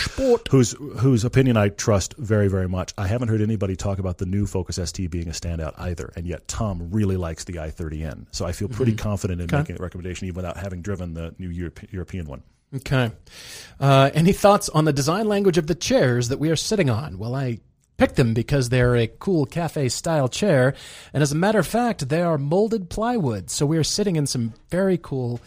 whose 0.50 0.72
whose 0.98 1.24
opinion 1.24 1.56
I 1.56 1.68
trust 1.68 2.14
very 2.18 2.48
very 2.48 2.68
much. 2.68 2.94
I 2.98 3.06
haven't 3.06 3.28
heard 3.28 3.40
anybody 3.42 3.76
talk 3.76 3.98
about 3.98 4.18
the 4.18 4.26
new 4.26 4.46
Focus 4.46 4.76
ST 4.76 5.10
being 5.10 5.28
a 5.28 5.32
standout 5.32 5.74
either, 5.78 6.12
and 6.16 6.26
yet 6.26 6.48
Tom 6.48 6.88
really 6.90 7.16
likes 7.16 7.44
the 7.44 7.54
i30N. 7.54 8.26
So 8.32 8.46
I 8.46 8.52
feel 8.52 8.68
pretty 8.68 8.94
confident 8.94 9.40
in 9.40 9.46
Mm-hmm. 9.46 9.56
Okay. 9.56 9.62
making 9.72 9.76
a 9.80 9.82
recommendation, 9.82 10.26
even 10.28 10.36
without 10.36 10.56
having 10.56 10.80
driven 10.82 11.14
the 11.14 11.34
new 11.38 11.48
Europe, 11.48 11.80
European 11.92 12.26
one. 12.26 12.42
Okay. 12.74 13.10
Uh, 13.80 14.10
any 14.14 14.32
thoughts 14.32 14.68
on 14.68 14.84
the 14.84 14.92
design 14.92 15.26
language 15.26 15.58
of 15.58 15.66
the 15.66 15.74
chairs 15.74 16.28
that 16.28 16.38
we 16.38 16.50
are 16.50 16.56
sitting 16.56 16.88
on? 16.88 17.18
Well, 17.18 17.34
I 17.34 17.58
picked 18.00 18.16
them 18.16 18.32
because 18.32 18.70
they're 18.70 18.96
a 18.96 19.06
cool 19.06 19.44
cafe 19.44 19.88
style 19.90 20.26
chair. 20.26 20.74
And 21.12 21.22
as 21.22 21.32
a 21.32 21.36
matter 21.36 21.58
of 21.58 21.66
fact, 21.66 22.08
they 22.08 22.22
are 22.22 22.38
molded 22.38 22.88
plywood. 22.88 23.50
So 23.50 23.66
we 23.66 23.76
are 23.76 23.84
sitting 23.84 24.16
in 24.16 24.26
some 24.26 24.54
very 24.70 24.96
cool 24.96 25.38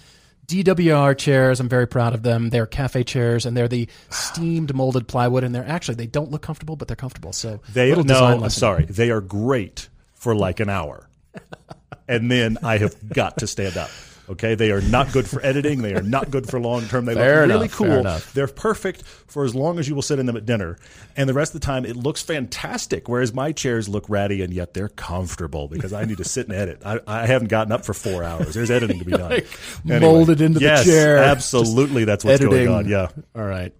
DWR 0.45 1.17
chairs. 1.17 1.59
I'm 1.59 1.67
very 1.67 1.87
proud 1.87 2.13
of 2.13 2.21
them. 2.21 2.51
They're 2.51 2.67
cafe 2.67 3.03
chairs 3.03 3.47
and 3.47 3.57
they're 3.57 3.67
the 3.67 3.89
steamed 4.11 4.75
molded 4.75 5.07
plywood. 5.07 5.43
And 5.43 5.55
they're 5.55 5.67
actually, 5.67 5.95
they 5.95 6.05
don't 6.05 6.29
look 6.29 6.43
comfortable, 6.43 6.75
but 6.75 6.87
they're 6.87 6.95
comfortable. 6.95 7.33
So 7.33 7.59
They 7.73 7.89
little 7.89 8.03
no, 8.03 8.23
I'm 8.23 8.39
lesson. 8.41 8.59
sorry. 8.59 8.85
They 8.85 9.09
are 9.09 9.21
great 9.21 9.89
for 10.13 10.35
like 10.35 10.59
an 10.59 10.69
hour, 10.69 11.09
and 12.07 12.31
then 12.31 12.57
I 12.63 12.77
have 12.77 12.95
got 13.09 13.39
to 13.39 13.47
stand 13.47 13.75
up. 13.77 13.89
Okay, 14.29 14.55
they 14.55 14.71
are 14.71 14.79
not 14.79 15.11
good 15.11 15.27
for 15.27 15.45
editing. 15.45 15.81
They 15.81 15.93
are 15.95 16.01
not 16.01 16.31
good 16.31 16.49
for 16.49 16.57
long 16.59 16.83
term. 16.85 17.03
They 17.03 17.13
Fair 17.13 17.45
look 17.45 17.77
really 17.79 17.99
enough, 17.99 18.25
cool. 18.25 18.31
They're 18.33 18.47
perfect 18.53 19.03
for 19.03 19.43
as 19.43 19.53
long 19.53 19.79
as 19.79 19.89
you 19.89 19.95
will 19.95 20.01
sit 20.01 20.17
in 20.17 20.25
them 20.25 20.37
at 20.37 20.45
dinner, 20.45 20.77
and 21.17 21.27
the 21.27 21.33
rest 21.33 21.53
of 21.53 21.59
the 21.59 21.65
time 21.65 21.85
it 21.85 21.97
looks 21.97 22.21
fantastic. 22.21 23.09
Whereas 23.09 23.33
my 23.33 23.51
chairs 23.51 23.89
look 23.89 24.09
ratty, 24.09 24.41
and 24.41 24.53
yet 24.53 24.73
they're 24.73 24.87
comfortable 24.87 25.67
because 25.67 25.91
I 25.91 26.05
need 26.05 26.19
to 26.19 26.23
sit 26.23 26.47
and 26.47 26.55
edit. 26.55 26.81
I, 26.85 27.01
I 27.05 27.25
haven't 27.25 27.49
gotten 27.49 27.73
up 27.73 27.83
for 27.83 27.93
four 27.93 28.23
hours. 28.23 28.53
There's 28.53 28.71
editing 28.71 28.99
to 28.99 29.05
be 29.05 29.11
done. 29.11 29.41
Anyway. 29.85 29.99
molded 29.99 30.39
into 30.39 30.59
the 30.59 30.65
Yes, 30.65 30.85
chair. 30.85 31.17
Absolutely, 31.17 32.05
that's 32.05 32.23
what's 32.23 32.39
Editing. 32.39 32.65
going 32.65 32.69
on. 32.69 32.87
Yeah. 32.87 33.09
All 33.35 33.43
right. 33.45 33.73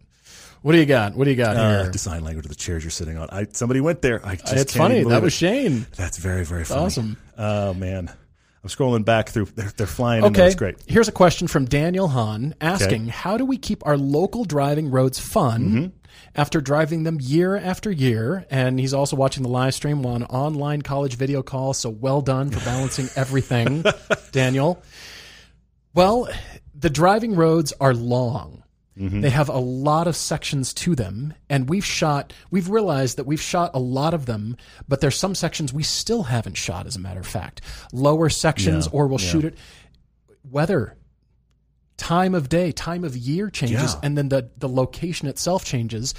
What 0.61 0.73
do 0.73 0.77
you 0.79 0.85
got? 0.85 1.15
What 1.15 1.25
do 1.25 1.29
you 1.31 1.37
got 1.37 1.55
Uh, 1.55 1.83
here? 1.83 1.91
design 1.91 2.23
language 2.23 2.45
of 2.45 2.49
the 2.49 2.55
chairs 2.55 2.83
you're 2.83 2.91
sitting 2.91 3.17
on. 3.17 3.29
I 3.31 3.47
somebody 3.51 3.79
went 3.81 4.01
there. 4.01 4.25
I 4.25 4.35
just 4.35 4.53
it's 4.53 4.75
funny. 4.75 4.99
That 4.99 5.03
believe 5.09 5.23
was 5.23 5.33
it. 5.33 5.37
Shane. 5.37 5.85
That's 5.95 6.17
very 6.17 6.43
very 6.45 6.63
funny. 6.65 6.81
awesome. 6.85 7.17
Oh 7.37 7.73
man, 7.73 8.11
I'm 8.63 8.69
scrolling 8.69 9.03
back 9.03 9.27
through. 9.29 9.45
They're, 9.55 9.71
they're 9.75 9.85
flying. 9.87 10.23
in. 10.23 10.31
Okay. 10.31 10.43
That's 10.43 10.55
great. 10.55 10.77
Here's 10.87 11.09
a 11.09 11.11
question 11.11 11.47
from 11.49 11.65
Daniel 11.65 12.07
Hahn 12.07 12.55
asking 12.61 13.07
How 13.07 13.35
do 13.37 13.43
we 13.45 13.57
keep 13.57 13.85
our 13.85 13.97
local 13.97 14.45
driving 14.45 14.89
roads 14.89 15.19
fun 15.19 15.63
Mm-hmm. 15.63 15.87
after 16.35 16.61
driving 16.61 17.03
them 17.03 17.17
year 17.19 17.57
after 17.57 17.91
year? 17.91 18.45
And 18.49 18.79
he's 18.79 18.93
also 18.93 19.17
watching 19.17 19.43
the 19.43 19.49
live 19.49 19.73
stream 19.73 20.05
on 20.05 20.23
online 20.23 20.81
college 20.81 21.17
video 21.17 21.43
call. 21.43 21.73
So 21.73 21.89
well 21.89 22.21
done 22.21 22.51
for 22.51 22.63
balancing 22.63 23.09
everything, 23.17 23.83
Daniel. 24.31 24.81
Well, 25.93 26.29
the 26.73 26.89
driving 26.89 27.35
roads 27.35 27.73
are 27.81 27.93
long. 27.93 28.62
Mm-hmm. 28.97 29.21
They 29.21 29.29
have 29.31 29.49
a 29.49 29.57
lot 29.57 30.05
of 30.07 30.15
sections 30.15 30.73
to 30.75 30.95
them, 30.95 31.33
and 31.49 31.67
we've 31.67 31.83
shot. 31.85 32.31
We've 32.51 32.69
realized 32.69 33.17
that 33.17 33.25
we've 33.25 33.41
shot 33.41 33.71
a 33.73 33.79
lot 33.79 34.13
of 34.13 34.27
them, 34.27 34.55
but 34.87 35.01
there's 35.01 35.17
some 35.17 35.33
sections 35.35 35.73
we 35.73 35.81
still 35.83 36.23
haven't 36.23 36.57
shot. 36.57 36.85
As 36.85 36.95
a 36.95 36.99
matter 36.99 37.19
of 37.19 37.25
fact, 37.27 37.61
lower 37.91 38.29
sections, 38.29 38.85
Yeah, 38.85 38.91
or 38.93 39.07
we'll 39.07 39.19
yeah. 39.19 39.27
shoot 39.29 39.45
it. 39.45 39.57
Weather, 40.49 40.95
time 41.97 42.35
of 42.35 42.49
day, 42.49 42.71
time 42.71 43.03
of 43.03 43.15
year 43.15 43.49
changes, 43.49 43.93
Yeah. 43.93 43.99
and 44.03 44.17
then 44.17 44.29
the 44.29 44.49
the 44.57 44.69
location 44.69 45.27
itself 45.27 45.63
changes, 45.65 46.13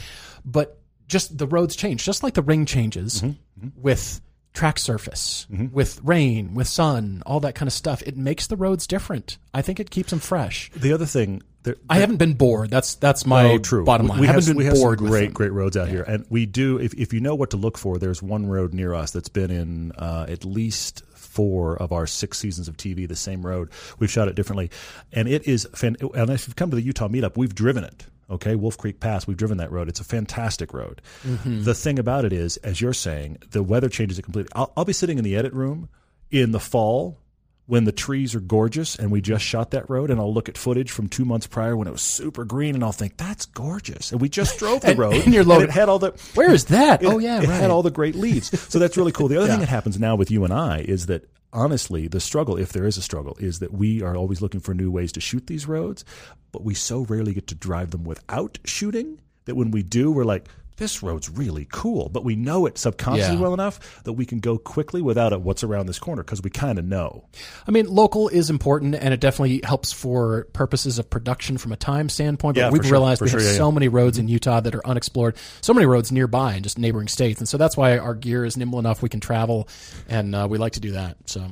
but 0.44 0.80
just 1.06 1.36
the 1.36 1.46
roads 1.46 1.76
change, 1.76 2.02
just 2.04 2.22
like 2.22 2.34
the 2.34 2.42
ring 2.42 2.64
changes 2.66 3.20
Mm-hmm, 3.22 3.68
with 3.80 4.20
track 4.52 4.78
surface, 4.78 5.46
with 5.72 6.00
rain, 6.02 6.54
with 6.54 6.68
sun, 6.68 7.22
all 7.26 7.40
that 7.40 7.54
kind 7.54 7.66
of 7.66 7.72
stuff. 7.72 8.02
It 8.06 8.16
makes 8.16 8.46
the 8.46 8.56
roads 8.56 8.86
different. 8.86 9.36
I 9.52 9.62
think 9.62 9.80
it 9.80 9.90
keeps 9.90 10.10
them 10.10 10.20
fresh. 10.20 10.70
The 10.76 10.92
other 10.92 11.06
thing. 11.06 11.42
There, 11.64 11.76
I 11.88 11.98
haven't 11.98 12.18
been 12.18 12.34
bored. 12.34 12.68
That's 12.68 12.94
that's 12.96 13.24
my 13.24 13.44
oh, 13.52 13.58
true. 13.58 13.84
bottom 13.84 14.06
line. 14.06 14.20
We 14.20 14.28
I 14.28 14.32
haven't 14.32 14.44
have, 14.44 14.56
been 14.56 14.74
we 14.74 14.80
bored 14.80 14.98
great, 14.98 15.32
great 15.32 15.52
roads 15.52 15.78
out 15.78 15.88
here, 15.88 16.02
and 16.02 16.26
we 16.28 16.44
do. 16.44 16.78
If 16.78 16.92
if 16.94 17.14
you 17.14 17.20
know 17.20 17.34
what 17.34 17.50
to 17.50 17.56
look 17.56 17.78
for, 17.78 17.96
there's 17.98 18.22
one 18.22 18.46
road 18.46 18.74
near 18.74 18.92
us 18.92 19.10
that's 19.12 19.30
been 19.30 19.50
in 19.50 19.92
uh, 19.92 20.26
at 20.28 20.44
least 20.44 21.02
four 21.14 21.76
of 21.76 21.90
our 21.90 22.06
six 22.06 22.38
seasons 22.38 22.68
of 22.68 22.76
TV. 22.76 23.08
The 23.08 23.16
same 23.16 23.46
road. 23.46 23.70
We've 23.98 24.10
shot 24.10 24.28
it 24.28 24.34
differently, 24.34 24.70
and 25.10 25.26
it 25.26 25.48
is. 25.48 25.66
Fan- 25.74 25.96
and 26.14 26.28
if 26.28 26.46
you've 26.46 26.56
come 26.56 26.68
to 26.68 26.76
the 26.76 26.82
Utah 26.82 27.08
meetup, 27.08 27.38
we've 27.38 27.54
driven 27.54 27.82
it. 27.82 28.06
Okay, 28.28 28.56
Wolf 28.56 28.76
Creek 28.76 29.00
Pass. 29.00 29.26
We've 29.26 29.36
driven 29.36 29.56
that 29.56 29.72
road. 29.72 29.88
It's 29.88 30.00
a 30.00 30.04
fantastic 30.04 30.74
road. 30.74 31.00
Mm-hmm. 31.26 31.64
The 31.64 31.74
thing 31.74 31.98
about 31.98 32.26
it 32.26 32.32
is, 32.34 32.58
as 32.58 32.80
you're 32.80 32.92
saying, 32.92 33.38
the 33.52 33.62
weather 33.62 33.88
changes 33.88 34.18
it 34.18 34.22
completely. 34.22 34.52
I'll, 34.54 34.72
I'll 34.76 34.84
be 34.84 34.92
sitting 34.92 35.16
in 35.16 35.24
the 35.24 35.36
edit 35.36 35.54
room 35.54 35.88
in 36.30 36.52
the 36.52 36.60
fall 36.60 37.18
when 37.66 37.84
the 37.84 37.92
trees 37.92 38.34
are 38.34 38.40
gorgeous 38.40 38.94
and 38.96 39.10
we 39.10 39.20
just 39.22 39.42
shot 39.44 39.70
that 39.70 39.88
road 39.88 40.10
and 40.10 40.20
I'll 40.20 40.32
look 40.34 40.48
at 40.50 40.58
footage 40.58 40.90
from 40.90 41.08
two 41.08 41.24
months 41.24 41.46
prior 41.46 41.76
when 41.76 41.88
it 41.88 41.92
was 41.92 42.02
super 42.02 42.44
green 42.44 42.74
and 42.74 42.84
I'll 42.84 42.92
think 42.92 43.16
that's 43.16 43.46
gorgeous 43.46 44.12
and 44.12 44.20
we 44.20 44.28
just 44.28 44.58
drove 44.60 44.82
the 44.82 44.88
And- 44.90 44.98
road 44.98 45.14
and 45.14 45.32
you're 45.32 45.44
loaded- 45.44 45.70
it 45.70 45.72
had 45.72 45.88
all 45.88 45.98
the 45.98 46.10
Where 46.34 46.52
is 46.52 46.66
that? 46.66 47.02
it, 47.02 47.06
oh 47.06 47.18
yeah, 47.18 47.38
it 47.40 47.48
right. 47.48 47.60
had 47.60 47.70
all 47.70 47.82
the 47.82 47.90
great 47.90 48.14
leaves 48.16 48.50
so 48.70 48.78
that's 48.78 48.96
really 48.98 49.12
cool 49.12 49.28
the 49.28 49.36
other 49.38 49.46
Yeah. 49.46 49.52
thing 49.52 49.60
that 49.60 49.68
happens 49.70 49.98
now 49.98 50.14
with 50.14 50.30
you 50.30 50.44
and 50.44 50.52
I 50.52 50.80
is 50.80 51.06
that 51.06 51.26
honestly 51.54 52.06
the 52.06 52.20
struggle 52.20 52.58
if 52.58 52.72
there 52.72 52.84
is 52.84 52.98
a 52.98 53.02
struggle 53.02 53.36
is 53.40 53.60
that 53.60 53.72
we 53.72 54.02
are 54.02 54.14
always 54.16 54.42
looking 54.42 54.60
for 54.60 54.74
new 54.74 54.90
ways 54.90 55.12
to 55.12 55.20
shoot 55.20 55.46
these 55.46 55.66
roads 55.66 56.04
but 56.52 56.64
we 56.64 56.74
so 56.74 57.00
rarely 57.04 57.32
get 57.32 57.46
to 57.46 57.54
drive 57.54 57.92
them 57.92 58.04
without 58.04 58.58
shooting 58.66 59.20
that 59.46 59.54
when 59.54 59.70
we 59.70 59.82
do 59.82 60.10
we're 60.12 60.24
like 60.24 60.48
this 60.76 61.02
road's 61.04 61.28
really 61.30 61.66
cool, 61.70 62.08
but 62.08 62.24
we 62.24 62.34
know 62.34 62.66
it 62.66 62.78
subconsciously 62.78 63.34
Yeah. 63.36 63.40
well 63.40 63.54
enough 63.54 64.02
that 64.02 64.14
we 64.14 64.26
can 64.26 64.40
go 64.40 64.58
quickly 64.58 65.00
without 65.00 65.32
a 65.32 65.38
what's 65.38 65.62
around 65.62 65.86
this 65.86 66.00
corner 66.00 66.22
because 66.24 66.42
we 66.42 66.50
kind 66.50 66.78
of 66.80 66.84
know. 66.84 67.26
I 67.66 67.70
mean, 67.70 67.86
local 67.86 68.28
is 68.28 68.50
important, 68.50 68.96
and 68.96 69.14
it 69.14 69.20
definitely 69.20 69.60
helps 69.62 69.92
for 69.92 70.48
purposes 70.52 70.98
of 70.98 71.08
production 71.08 71.58
from 71.58 71.70
a 71.72 71.76
time 71.76 72.08
standpoint. 72.08 72.56
But 72.56 72.60
Yeah, 72.60 72.70
we've 72.70 72.82
sure, 72.82 72.90
realized 72.92 73.20
for 73.20 73.26
we 73.26 73.30
sure, 73.30 73.40
have 73.40 73.50
yeah, 73.50 73.56
so 73.56 73.70
many 73.70 73.86
roads 73.88 74.18
in 74.18 74.26
Utah 74.26 74.60
that 74.60 74.74
are 74.74 74.84
unexplored, 74.86 75.36
so 75.60 75.72
many 75.72 75.86
roads 75.86 76.10
nearby 76.10 76.54
and 76.54 76.64
just 76.64 76.78
neighboring 76.78 77.06
states, 77.08 77.40
and 77.40 77.48
so 77.48 77.56
that's 77.56 77.76
why 77.76 77.96
our 77.98 78.14
gear 78.14 78.44
is 78.44 78.56
nimble 78.56 78.78
enough 78.80 79.00
we 79.00 79.08
can 79.08 79.20
travel, 79.20 79.68
and 80.08 80.34
uh, 80.34 80.46
we 80.50 80.58
like 80.58 80.72
to 80.72 80.80
do 80.80 80.92
that. 80.92 81.16
So 81.26 81.46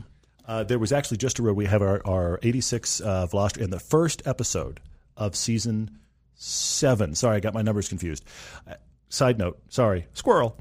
Uh, 0.48 0.64
there 0.64 0.80
was 0.80 0.90
actually 0.92 1.18
just 1.18 1.38
a 1.38 1.42
road. 1.44 1.56
We 1.56 1.66
have 1.66 1.82
our, 1.82 2.02
our 2.04 2.40
86 2.42 3.00
uh, 3.00 3.26
Velocity 3.26 3.62
in 3.62 3.70
the 3.70 3.78
first 3.78 4.22
episode 4.26 4.80
of 5.16 5.36
season 5.36 5.98
seven. 6.34 7.14
Sorry, 7.14 7.36
I 7.36 7.40
got 7.40 7.54
my 7.54 7.62
numbers 7.62 7.88
confused. 7.88 8.24
Side 9.12 9.36
note, 9.38 9.60
sorry, 9.68 10.06
squirrel. 10.14 10.56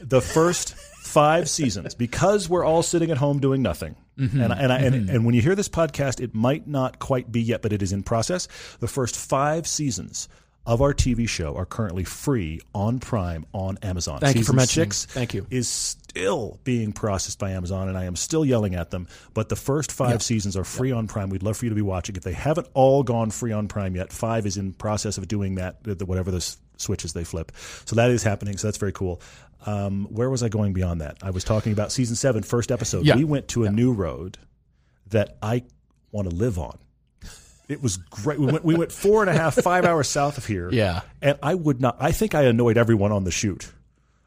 The 0.00 0.20
first 0.20 0.76
five 0.76 1.50
seasons, 1.50 1.96
because 1.96 2.48
we're 2.48 2.64
all 2.64 2.84
sitting 2.84 3.10
at 3.10 3.16
home 3.16 3.40
doing 3.40 3.62
nothing. 3.62 3.96
Mm-hmm. 4.16 4.40
And, 4.40 4.52
I- 4.52 4.56
and, 4.58 4.72
I, 4.72 4.78
and, 4.78 4.94
mm-hmm. 4.94 5.10
and 5.16 5.24
when 5.26 5.34
you 5.34 5.42
hear 5.42 5.56
this 5.56 5.68
podcast, 5.68 6.20
it 6.22 6.36
might 6.36 6.68
not 6.68 7.00
quite 7.00 7.32
be 7.32 7.42
yet, 7.42 7.62
but 7.62 7.72
it 7.72 7.82
is 7.82 7.92
in 7.92 8.04
process. 8.04 8.46
The 8.78 8.86
first 8.86 9.16
five 9.16 9.66
seasons 9.66 10.28
of 10.64 10.80
our 10.82 10.94
TV 10.94 11.28
show 11.28 11.56
are 11.56 11.66
currently 11.66 12.04
free 12.04 12.60
on 12.76 13.00
Prime 13.00 13.44
on 13.52 13.76
Amazon. 13.82 14.20
Thank 14.20 14.36
you 14.36 14.42
for 14.42 14.52
Season 14.52 14.56
mentioning. 14.56 14.90
Six 14.92 15.06
Thank 15.12 15.34
you. 15.34 15.44
is 15.50 15.68
still 15.68 16.60
being 16.62 16.92
processed 16.92 17.40
by 17.40 17.50
Amazon, 17.50 17.88
and 17.88 17.98
I 17.98 18.04
am 18.04 18.14
still 18.14 18.44
yelling 18.44 18.76
at 18.76 18.90
them. 18.92 19.08
But 19.34 19.48
the 19.48 19.56
first 19.56 19.90
five 19.90 20.22
seasons 20.22 20.56
are 20.56 20.64
free 20.64 20.92
on 20.92 21.08
Prime. 21.08 21.28
We'd 21.28 21.42
love 21.42 21.56
for 21.56 21.64
you 21.64 21.70
to 21.70 21.74
be 21.74 21.82
watching. 21.82 22.14
If 22.14 22.22
they 22.22 22.32
haven't 22.34 22.68
all 22.72 23.02
gone 23.02 23.30
free 23.32 23.50
on 23.50 23.66
Prime 23.66 23.96
yet, 23.96 24.12
five 24.12 24.46
is 24.46 24.56
in 24.56 24.72
process 24.74 25.18
of 25.18 25.26
doing 25.26 25.56
that. 25.56 25.84
Whatever 26.06 26.30
the 26.30 26.36
s- 26.36 26.56
switches 26.76 27.12
they 27.12 27.24
flip, 27.24 27.52
so 27.84 27.96
that 27.96 28.10
is 28.10 28.22
happening. 28.22 28.56
So 28.56 28.66
that's 28.68 28.78
very 28.78 28.92
cool. 28.92 29.20
Um, 29.66 30.06
where 30.10 30.28
was 30.28 30.42
I 30.42 30.48
going 30.48 30.72
beyond 30.72 31.00
that? 31.00 31.18
I 31.22 31.30
was 31.30 31.42
talking 31.42 31.72
about 31.72 31.90
season 31.90 32.16
seven, 32.16 32.42
first 32.42 32.70
episode. 32.70 33.06
Yeah. 33.06 33.16
We 33.16 33.24
went 33.24 33.48
to 33.48 33.64
a 33.64 33.70
new 33.70 33.92
road 33.92 34.36
that 35.08 35.36
I 35.42 35.64
want 36.12 36.28
to 36.28 36.34
live 36.34 36.58
on. 36.58 36.78
It 37.66 37.82
was 37.82 37.96
great. 37.96 38.38
We 38.38 38.46
went, 38.46 38.62
we 38.62 38.74
went 38.74 38.92
four 38.92 39.22
and 39.22 39.30
a 39.30 39.32
half, 39.32 39.54
five 39.54 39.86
hours 39.86 40.06
south 40.06 40.36
of 40.36 40.44
here. 40.44 40.68
Yeah. 40.70 41.00
And 41.22 41.38
I 41.42 41.54
would 41.54 41.80
not, 41.80 41.96
I 41.98 42.12
think 42.12 42.34
I 42.34 42.42
annoyed 42.42 42.76
everyone 42.76 43.10
on 43.10 43.24
the 43.24 43.30
shoot. 43.30 43.72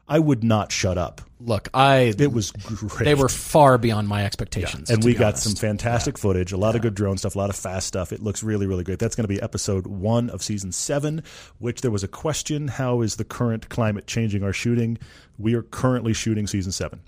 I 0.08 0.18
would 0.18 0.42
not 0.42 0.72
shut 0.72 0.96
up. 0.96 1.20
look, 1.40 1.68
I 1.74 2.14
It 2.18 2.32
was 2.32 2.50
great. 2.52 3.04
they 3.04 3.14
were 3.14 3.28
far 3.28 3.78
beyond 3.78 4.08
my 4.08 4.24
expectations, 4.24 4.90
and 4.90 5.02
to 5.02 5.06
we 5.06 5.14
got 5.14 5.34
honest. 5.34 5.42
some 5.44 5.54
fantastic 5.54 6.16
footage, 6.18 6.50
a 6.52 6.56
lot 6.56 6.74
of 6.74 6.82
good 6.82 6.94
drone 6.94 7.18
stuff, 7.18 7.34
a 7.34 7.38
lot 7.38 7.50
of 7.50 7.56
fast 7.56 7.86
stuff. 7.86 8.12
It 8.12 8.22
looks 8.22 8.42
really, 8.42 8.66
really 8.66 8.84
great. 8.84 8.98
That's 8.98 9.14
going 9.14 9.24
to 9.24 9.28
be 9.28 9.40
episode 9.40 9.86
one 9.86 10.30
of 10.30 10.42
season 10.42 10.72
seven, 10.72 11.22
which 11.58 11.82
there 11.82 11.90
was 11.90 12.02
a 12.02 12.08
question 12.08 12.68
how 12.68 13.02
is 13.02 13.16
the 13.16 13.24
current 13.24 13.68
climate 13.68 14.06
changing 14.06 14.42
our 14.42 14.52
shooting? 14.52 14.98
We 15.38 15.54
are 15.54 15.62
currently 15.62 16.12
shooting 16.14 16.46
season 16.46 16.72
seven. 16.72 17.00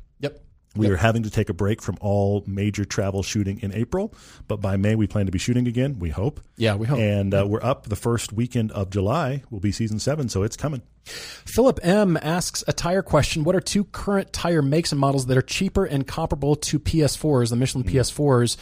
Yep. 0.74 0.80
We 0.80 0.88
are 0.88 0.96
having 0.96 1.24
to 1.24 1.30
take 1.30 1.48
a 1.48 1.52
break 1.52 1.82
from 1.82 1.98
all 2.00 2.44
major 2.46 2.84
travel 2.84 3.24
shooting 3.24 3.58
in 3.60 3.74
April, 3.74 4.14
but 4.46 4.60
by 4.60 4.76
May 4.76 4.94
we 4.94 5.08
plan 5.08 5.26
to 5.26 5.32
be 5.32 5.38
shooting 5.38 5.66
again. 5.66 5.98
We 5.98 6.10
hope. 6.10 6.40
Yeah, 6.56 6.76
we 6.76 6.86
hope. 6.86 7.00
And 7.00 7.34
uh, 7.34 7.44
we're 7.48 7.62
up 7.62 7.88
the 7.88 7.96
first 7.96 8.32
weekend 8.32 8.70
of 8.70 8.88
July. 8.88 9.42
Will 9.50 9.58
be 9.58 9.72
season 9.72 9.98
seven, 9.98 10.28
so 10.28 10.44
it's 10.44 10.56
coming. 10.56 10.82
Philip 11.04 11.80
M 11.82 12.16
asks 12.22 12.62
a 12.68 12.72
tire 12.72 13.02
question. 13.02 13.42
What 13.42 13.56
are 13.56 13.60
two 13.60 13.82
current 13.84 14.32
tire 14.32 14.62
makes 14.62 14.92
and 14.92 15.00
models 15.00 15.26
that 15.26 15.36
are 15.36 15.42
cheaper 15.42 15.84
and 15.84 16.06
comparable 16.06 16.54
to 16.54 16.78
PS4s, 16.78 17.50
the 17.50 17.56
Michelin 17.56 17.82
PS4s? 17.82 18.56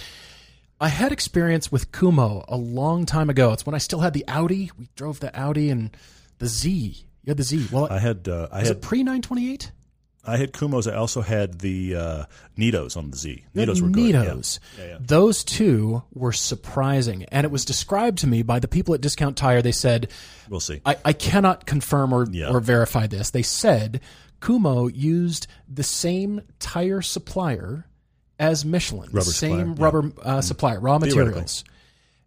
I 0.80 0.88
had 0.88 1.12
experience 1.12 1.70
with 1.70 1.92
Kumho 1.92 2.44
a 2.48 2.56
long 2.56 3.04
time 3.04 3.28
ago. 3.28 3.52
It's 3.52 3.66
when 3.66 3.74
I 3.74 3.78
still 3.78 4.00
had 4.00 4.14
the 4.14 4.24
Audi. 4.28 4.70
We 4.78 4.88
drove 4.96 5.20
the 5.20 5.36
Audi 5.38 5.70
and 5.70 5.94
the 6.38 6.46
Z. 6.46 7.04
You 7.24 7.30
had 7.30 7.36
the 7.36 7.42
Z. 7.42 7.66
Well, 7.72 7.88
I 7.90 7.98
had 7.98 8.28
uh, 8.28 8.48
I 8.50 8.61
was 8.61 8.68
had 8.68 8.76
it 8.78 8.82
pre 8.82 9.00
928? 9.00 9.72
I 10.28 10.36
had 10.36 10.52
Kumhos. 10.52 10.90
I 10.90 10.94
also 10.96 11.20
had 11.22 11.58
the 11.60 11.96
uh, 11.96 12.24
Nittos 12.56 12.96
on 12.96 13.10
the 13.10 13.16
Z. 13.16 13.44
Nittos 13.54 13.80
were 13.80 13.88
good. 13.88 14.10
yeah. 14.14 14.24
Nittos. 14.24 14.58
Those 15.00 15.42
two 15.44 16.02
were 16.12 16.32
surprising. 16.32 17.24
And 17.24 17.44
it 17.44 17.50
was 17.50 17.64
described 17.64 18.18
to 18.18 18.26
me 18.26 18.42
by 18.42 18.58
the 18.58 18.68
people 18.68 18.94
at 18.94 19.00
Discount 19.00 19.36
Tire. 19.36 19.62
They 19.62 19.72
said, 19.72 20.10
We'll 20.48 20.60
see. 20.60 20.80
I, 20.84 20.96
I 21.04 21.12
cannot 21.12 21.66
confirm 21.66 22.12
or, 22.12 22.26
Yeah. 22.30 22.50
or 22.50 22.60
verify 22.60 23.06
this. 23.06 23.30
They 23.30 23.42
said 23.42 24.00
Kumho 24.40 24.90
used 24.94 25.46
the 25.68 25.82
same 25.82 26.42
tire 26.58 27.02
supplier 27.02 27.86
as 28.38 28.64
Michelin, 28.64 29.10
the 29.10 29.16
Rubber 29.18 29.30
same 29.30 29.50
supplier, 29.50 29.58
yeah. 29.58 29.64
Mm-hmm. 29.72 29.82
rubber 29.82 30.12
uh, 30.22 30.40
supplier, 30.42 30.80
raw 30.80 30.98
materials. 30.98 31.64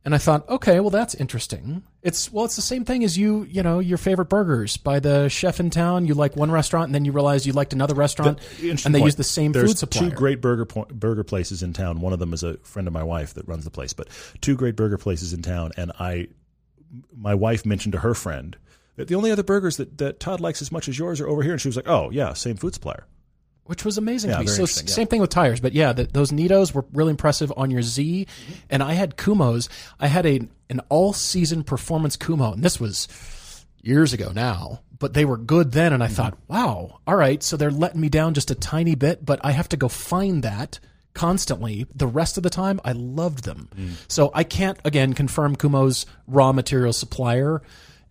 And 0.03 0.15
I 0.15 0.17
thought, 0.17 0.49
okay, 0.49 0.79
well 0.79 0.89
that's 0.89 1.13
interesting. 1.13 1.83
It's 2.01 2.31
well, 2.31 2.43
it's 2.45 2.55
the 2.55 2.61
same 2.63 2.85
thing 2.85 3.03
as 3.03 3.17
you, 3.19 3.43
you 3.43 3.61
know, 3.61 3.77
your 3.77 3.99
favorite 3.99 4.29
burgers 4.29 4.75
by 4.77 4.99
the 4.99 5.29
chef 5.29 5.59
in 5.59 5.69
town. 5.69 6.07
You 6.07 6.15
like 6.15 6.35
one 6.35 6.49
restaurant, 6.49 6.85
and 6.85 6.95
then 6.95 7.05
you 7.05 7.11
realize 7.11 7.45
you 7.45 7.53
liked 7.53 7.71
another 7.73 7.93
restaurant, 7.93 8.39
Interesting 8.53 8.87
and 8.87 8.95
they 8.95 8.99
point. 8.99 9.09
use 9.09 9.15
the 9.15 9.23
same 9.23 9.51
There's 9.51 9.69
food 9.69 9.77
supplier. 9.77 10.09
Two 10.09 10.15
great 10.15 10.41
burger 10.41 10.65
po- 10.65 10.87
burger 10.89 11.23
places 11.23 11.61
in 11.61 11.73
town. 11.73 12.01
One 12.01 12.13
of 12.13 12.19
them 12.19 12.33
is 12.33 12.41
a 12.41 12.57
friend 12.59 12.87
of 12.87 12.93
my 12.93 13.03
wife 13.03 13.35
that 13.35 13.47
runs 13.47 13.63
the 13.63 13.69
place, 13.69 13.93
but 13.93 14.07
two 14.41 14.55
great 14.55 14.75
burger 14.75 14.97
places 14.97 15.33
in 15.33 15.43
town. 15.43 15.71
And 15.77 15.91
I, 15.99 16.29
my 17.15 17.35
wife 17.35 17.63
mentioned 17.63 17.93
to 17.93 17.99
her 17.99 18.15
friend 18.15 18.57
that 18.95 19.07
the 19.07 19.13
only 19.13 19.29
other 19.31 19.43
burgers 19.43 19.77
that, 19.77 19.99
that 19.99 20.19
Todd 20.19 20.39
likes 20.41 20.63
as 20.63 20.71
much 20.71 20.89
as 20.89 20.97
yours 20.97 21.21
are 21.21 21.27
over 21.27 21.43
here, 21.43 21.51
and 21.51 21.61
she 21.61 21.67
was 21.67 21.75
like, 21.75 21.87
"Oh 21.87 22.09
yeah, 22.09 22.33
same 22.33 22.57
food 22.57 22.73
supplier." 22.73 23.05
Which 23.65 23.85
was 23.85 23.97
amazing 23.97 24.31
Yeah, 24.31 24.37
to 24.37 24.41
me. 24.41 24.47
So 24.47 24.61
yeah. 24.61 24.65
same 24.65 25.07
thing 25.07 25.21
with 25.21 25.29
tires, 25.29 25.59
but 25.59 25.73
yeah, 25.73 25.93
the, 25.93 26.03
those 26.05 26.31
Nittos 26.31 26.73
were 26.73 26.85
really 26.93 27.11
impressive 27.11 27.53
on 27.55 27.71
your 27.71 27.81
Z, 27.81 28.27
and 28.69 28.83
I 28.83 28.93
had 28.93 29.17
Kumhos. 29.17 29.69
I 29.99 30.07
had 30.07 30.25
a 30.25 30.41
an 30.69 30.81
all 30.89 31.13
season 31.13 31.63
performance 31.63 32.17
Kumho, 32.17 32.53
and 32.53 32.63
this 32.63 32.79
was 32.79 33.07
years 33.81 34.13
ago 34.13 34.31
now, 34.33 34.81
but 34.97 35.13
they 35.13 35.25
were 35.25 35.37
good 35.37 35.71
then. 35.71 35.93
And 35.93 36.03
I 36.03 36.07
mm-hmm. 36.07 36.15
thought, 36.15 36.37
wow, 36.47 36.99
all 37.05 37.15
right, 37.15 37.41
so 37.41 37.55
they're 37.55 37.71
letting 37.71 38.01
me 38.01 38.09
down 38.09 38.33
just 38.33 38.51
a 38.51 38.55
tiny 38.55 38.95
bit, 38.95 39.25
but 39.25 39.39
I 39.43 39.51
have 39.51 39.69
to 39.69 39.77
go 39.77 39.87
find 39.87 40.43
that 40.43 40.79
constantly 41.13 41.85
the 41.93 42.07
rest 42.07 42.37
of 42.37 42.43
the 42.43 42.49
time 42.49 42.79
i 42.85 42.93
loved 42.93 43.43
them 43.43 43.67
mm. 43.75 43.91
so 44.07 44.31
i 44.33 44.45
can't 44.45 44.79
again 44.85 45.11
confirm 45.11 45.57
kumho's 45.57 46.05
raw 46.25 46.53
material 46.53 46.93
supplier 46.93 47.61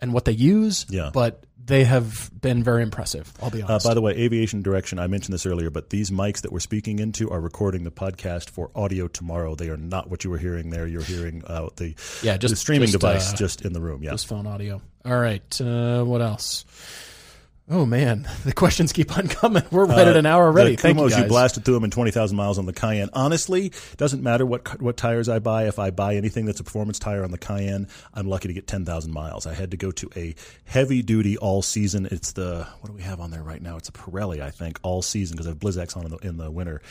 and 0.01 0.13
what 0.13 0.25
they 0.25 0.33
use. 0.33 0.87
Yeah. 0.89 1.11
But 1.13 1.45
they 1.71 1.85
have 1.85 2.31
been 2.39 2.63
very 2.63 2.83
impressive. 2.83 3.33
I'll 3.43 3.49
be 3.51 3.63
Uh, 3.63 3.69
honest. 3.69 3.87
by 3.87 3.95
the 3.95 4.03
way, 4.03 4.13
aviation 4.13 4.61
direction, 4.61 4.99
I 4.99 5.07
mentioned 5.07 5.33
this 5.33 5.47
earlier, 5.47 5.71
but 5.71 5.89
these 5.91 6.11
mics 6.11 6.43
that 6.43 6.53
we're 6.53 6.61
speaking 6.61 6.99
into 6.99 7.31
are 7.31 7.41
recording 7.41 7.85
the 7.85 7.91
podcast 7.91 8.51
for 8.51 8.71
audio 8.75 9.09
tomorrow. 9.09 9.55
They 9.55 9.69
are 9.71 9.77
not 9.79 10.11
what 10.11 10.25
you 10.25 10.31
were 10.31 10.39
hearing 10.39 10.71
there. 10.71 10.87
You're 10.87 11.03
hearing 11.03 11.43
uh, 11.47 11.69
the, 11.77 11.95
Yeah, 12.23 12.37
just- 12.37 12.53
the 12.53 12.57
streaming 12.57 12.89
just, 12.89 13.01
device 13.01 13.33
uh, 13.33 13.37
just 13.37 13.63
in 13.63 13.73
the 13.73 13.81
room. 13.81 14.03
Yeah. 14.03 14.11
Just 14.11 14.27
phone 14.27 14.47
audio. 14.47 14.83
All 15.05 15.19
right. 15.19 15.61
Uh, 15.61 16.05
what 16.05 16.21
else? 16.21 16.65
Oh 17.73 17.87
man, 17.87 18.29
the 18.45 18.53
questions 18.53 18.93
keep 18.93 19.17
on 19.17 19.29
coming. 19.29 19.63
We're 19.71 19.87
right 19.87 20.09
at 20.09 20.17
an 20.17 20.27
hour 20.27 20.47
already. 20.47 20.73
Uh, 20.73 20.77
The 20.77 20.83
Thank 20.83 20.99
you 20.99 21.05
Kumhos, 21.05 21.11
guys. 21.11 21.29
blasted 21.29 21.65
through 21.65 21.75
them 21.75 21.85
in 21.85 21.91
20,000 21.93 22.37
miles 22.37 22.59
on 22.59 22.67
the 22.67 22.73
Cayenne. 22.73 23.11
Honestly, 23.13 23.73
doesn't 23.97 24.23
matter 24.25 24.45
what 24.45 24.83
what 24.83 24.97
tires 24.97 25.29
I 25.29 25.39
buy. 25.39 25.69
If 25.69 25.79
I 25.79 25.91
buy 25.91 26.17
anything 26.17 26.47
that's 26.47 26.59
a 26.59 26.65
performance 26.65 26.99
tire 26.99 27.23
on 27.23 27.31
the 27.31 27.39
Cayenne, 27.39 27.87
I'm 28.13 28.27
lucky 28.27 28.49
to 28.49 28.55
get 28.55 28.67
10,000 28.67 29.13
miles. 29.13 29.47
I 29.47 29.55
had 29.55 29.71
to 29.71 29.77
go 29.77 29.93
to 29.93 30.11
a 30.17 30.35
heavy 30.65 31.03
duty 31.03 31.37
all 31.39 31.63
season. 31.63 32.09
It's 32.11 32.33
the, 32.33 32.67
what 32.81 32.89
do 32.91 32.93
we 32.93 33.03
have 33.03 33.21
on 33.21 33.31
there 33.31 33.45
right 33.45 33.63
now? 33.63 33.77
It's 33.77 33.89
a 33.89 33.93
Pirelli, 33.93 34.41
I 34.41 34.51
think, 34.51 34.81
all 34.83 35.01
season 35.01 35.37
because 35.37 35.47
I 35.47 35.51
have 35.51 35.59
Blizzaks 35.61 35.97
on 35.97 36.05
in 36.07 36.11
the, 36.11 36.17
in 36.19 36.37
the 36.39 36.51
winter. 36.51 36.83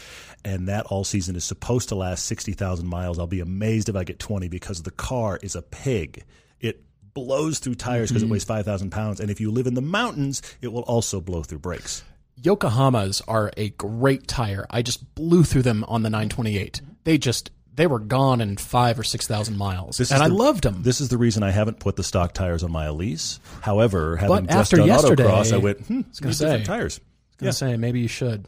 And 0.46 0.70
that 0.70 0.86
all 0.86 1.04
season 1.04 1.36
is 1.36 1.44
supposed 1.44 1.90
to 1.90 1.96
last 1.96 2.26
60,000 2.26 2.88
miles. 2.88 3.20
I'll 3.20 3.28
be 3.28 3.42
amazed 3.42 3.90
if 3.90 3.98
I 3.98 4.06
get 4.06 4.18
20 4.20 4.48
because 4.48 4.84
the 4.84 4.92
car 4.92 5.38
is 5.42 5.56
a 5.56 5.62
pig. 5.62 6.24
It 6.62 6.84
blows 7.26 7.60
through 7.60 7.76
tires 7.76 8.10
because 8.10 8.24
it 8.24 8.30
weighs 8.30 8.44
5,000 8.44 8.90
pounds. 8.92 9.20
And 9.20 9.30
if 9.30 9.40
you 9.42 9.52
live 9.52 9.68
in 9.68 9.74
the 9.74 9.82
mountains, 9.82 10.42
it 10.62 10.70
will 10.70 10.84
also 10.84 11.20
blow 11.22 11.44
through 11.44 11.60
brakes. 11.60 12.04
Yokohamas 12.42 13.22
are 13.28 13.52
a 13.58 13.70
great 13.72 14.28
tire. 14.28 14.66
I 14.70 14.82
just 14.82 15.14
blew 15.16 15.44
through 15.44 15.64
them 15.64 15.84
on 15.88 16.04
the 16.04 16.10
928. 16.10 16.82
They 17.04 17.18
just 17.18 17.52
they 17.76 17.88
were 17.88 18.00
gone 18.00 18.42
in 18.42 18.58
five 18.58 19.00
or 19.00 19.04
six 19.04 19.26
thousand 19.28 19.58
miles, 19.58 19.98
This 19.98 20.10
is 20.10 20.12
and 20.14 20.22
I 20.24 20.28
loved 20.28 20.64
them. 20.64 20.84
This 20.84 21.00
is 21.00 21.08
the 21.10 21.18
reason 21.18 21.44
I 21.44 21.52
haven't 21.52 21.80
put 21.80 21.96
the 21.96 22.04
stock 22.04 22.34
tires 22.34 22.62
on 22.64 22.72
my 22.72 22.86
Elise. 22.86 23.40
However, 23.62 24.18
having 24.18 24.46
But 24.46 24.54
just 24.54 24.72
done 24.72 24.86
yesterday- 24.86 25.24
autocross, 25.24 25.54
I 25.54 25.58
went, 25.58 25.80
hmm, 25.82 26.00
it's 26.10 26.20
gonna 26.20 26.34
different 26.36 26.62
say. 26.66 26.66
tires. 26.66 27.00
gonna 27.38 27.54
say 27.54 27.78
maybe 27.78 28.02
you 28.02 28.08
should. 28.10 28.48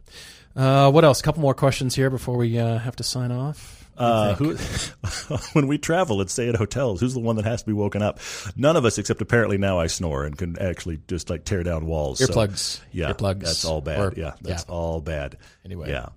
Uh, 0.56 0.92
what 0.92 1.06
else? 1.06 1.22
A 1.22 1.24
couple 1.24 1.42
more 1.42 1.54
questions 1.54 1.96
here 1.96 2.10
before 2.10 2.36
we 2.36 2.60
uh, 2.60 2.78
have 2.80 2.96
to 2.98 3.04
sign 3.04 3.32
off. 3.32 3.81
Uh, 3.98 4.36
who, 4.36 4.56
when 5.54 5.68
we 5.68 5.78
travel 5.78 6.22
and 6.22 6.30
stay 6.30 6.50
at 6.50 6.56
hotels, 6.56 7.00
who's 7.00 7.14
the 7.14 7.20
one 7.20 7.36
that 7.36 7.46
has 7.46 7.62
to 7.62 7.68
be 7.68 7.74
woken 7.74 8.02
up? 8.02 8.20
None 8.56 8.76
of 8.76 8.86
us, 8.86 8.98
except 8.98 9.22
apparently 9.22 9.58
now 9.58 9.80
I 9.80 9.88
snore 9.88 10.26
and 10.26 10.38
can 10.38 10.58
actually 10.60 11.00
just 11.08 11.30
like 11.30 11.44
tear 11.44 11.64
down 11.64 11.86
walls. 11.86 12.20
So, 12.20 12.28
Earplugs. 12.28 12.80
yeah, 12.92 13.12
Earplugs. 13.14 13.44
that's 13.44 13.66
all 13.66 13.82
bad. 13.82 14.00
Or- 14.00 14.14
yeah, 14.16 14.34
that's 14.42 14.66
yeah. 14.68 14.74
all 14.74 15.02
bad. 15.02 15.38
Anyway. 15.66 15.90
yeah. 15.90 16.10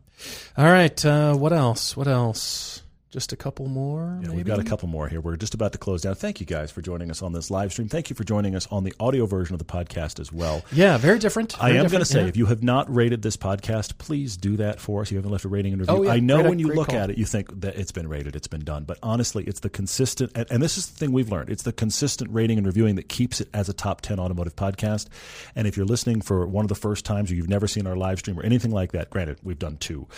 All 0.57 0.65
right. 0.65 1.05
Uh, 1.05 1.35
what 1.35 1.53
else? 1.53 1.97
What 1.97 2.09
else? 2.09 2.84
Just 3.15 3.33
a 3.33 3.37
couple 3.37 3.69
more. 3.69 4.19
Yeah, 4.21 4.27
maybe? 4.27 4.39
we've 4.39 4.45
got 4.45 4.59
a 4.59 4.65
couple 4.65 4.89
more 4.89 5.07
here. 5.07 5.21
We're 5.21 5.37
just 5.37 5.55
about 5.55 5.71
to 5.71 5.79
close 5.79 6.03
down. 6.03 6.17
Thank 6.17 6.41
you 6.41 6.47
guys 6.47 6.73
for 6.73 6.83
joining 6.83 7.13
us 7.13 7.23
on 7.23 7.33
this 7.33 7.49
live 7.49 7.71
stream. 7.71 7.87
Thank 7.87 8.11
you 8.11 8.17
for 8.17 8.25
joining 8.25 8.57
us 8.57 8.67
on 8.73 8.83
the 8.83 8.93
audio 8.99 9.25
version 9.25 9.55
of 9.55 9.61
the 9.61 9.65
podcast 9.65 10.19
as 10.19 10.33
well. 10.33 10.65
Yeah, 10.73 10.99
very 10.99 11.21
different. 11.21 11.63
I 11.63 11.71
am 11.71 11.87
going 11.87 12.01
to 12.01 12.05
say, 12.05 12.23
yeah. 12.23 12.27
if 12.27 12.37
you 12.37 12.47
have 12.47 12.65
not 12.65 12.93
rated 12.93 13.23
this 13.23 13.37
podcast, 13.37 13.99
please 13.99 14.37
do 14.37 14.57
that 14.57 14.81
for 14.81 15.03
us. 15.03 15.13
You 15.13 15.19
haven't 15.19 15.31
left 15.31 15.45
a 15.45 15.49
rating 15.49 15.75
and 15.75 15.81
review. 15.81 15.95
Oh, 15.97 16.03
yeah. 16.03 16.11
I 16.11 16.19
know 16.19 16.39
Great- 16.39 16.49
when 16.49 16.59
you 16.59 16.73
look 16.73 16.89
call. 16.89 16.99
at 16.99 17.11
it, 17.11 17.17
you 17.17 17.25
think 17.25 17.61
that 17.61 17.77
it's 17.77 17.93
been 17.93 18.09
rated, 18.09 18.35
it's 18.35 18.49
been 18.49 18.65
done. 18.65 18.83
But 18.83 18.99
honestly, 19.01 19.45
it's 19.45 19.61
the 19.61 19.71
consistent, 19.71 20.33
and, 20.35 20.51
and 20.51 20.61
this 20.61 20.77
is 20.77 20.89
the 20.89 20.97
thing 20.97 21.13
we've 21.13 21.31
learned. 21.31 21.51
It's 21.51 21.63
the 21.63 21.73
consistent 21.73 22.33
rating 22.33 22.59
and 22.59 22.67
reviewing 22.67 22.97
that 22.97 23.09
keeps 23.09 23.41
it 23.41 23.49
as 23.55 23.69
a 23.69 23.73
top 23.73 24.01
10 24.01 24.19
automotive 24.19 24.57
podcast. 24.57 25.07
And 25.55 25.69
if 25.69 25.77
you're 25.77 25.87
listening 25.87 26.21
for 26.21 26.49
one 26.49 26.65
of 26.65 26.69
the 26.69 26.75
first 26.75 27.05
times 27.05 27.31
or 27.31 27.37
you've 27.37 27.49
never 27.49 27.69
seen 27.69 27.87
our 27.87 27.95
live 27.95 28.19
stream 28.19 28.41
or 28.41 28.43
anything 28.43 28.73
like 28.73 28.91
that, 28.91 29.09
granted, 29.09 29.39
we've 29.45 29.61
done 29.61 29.77
two. 29.77 30.09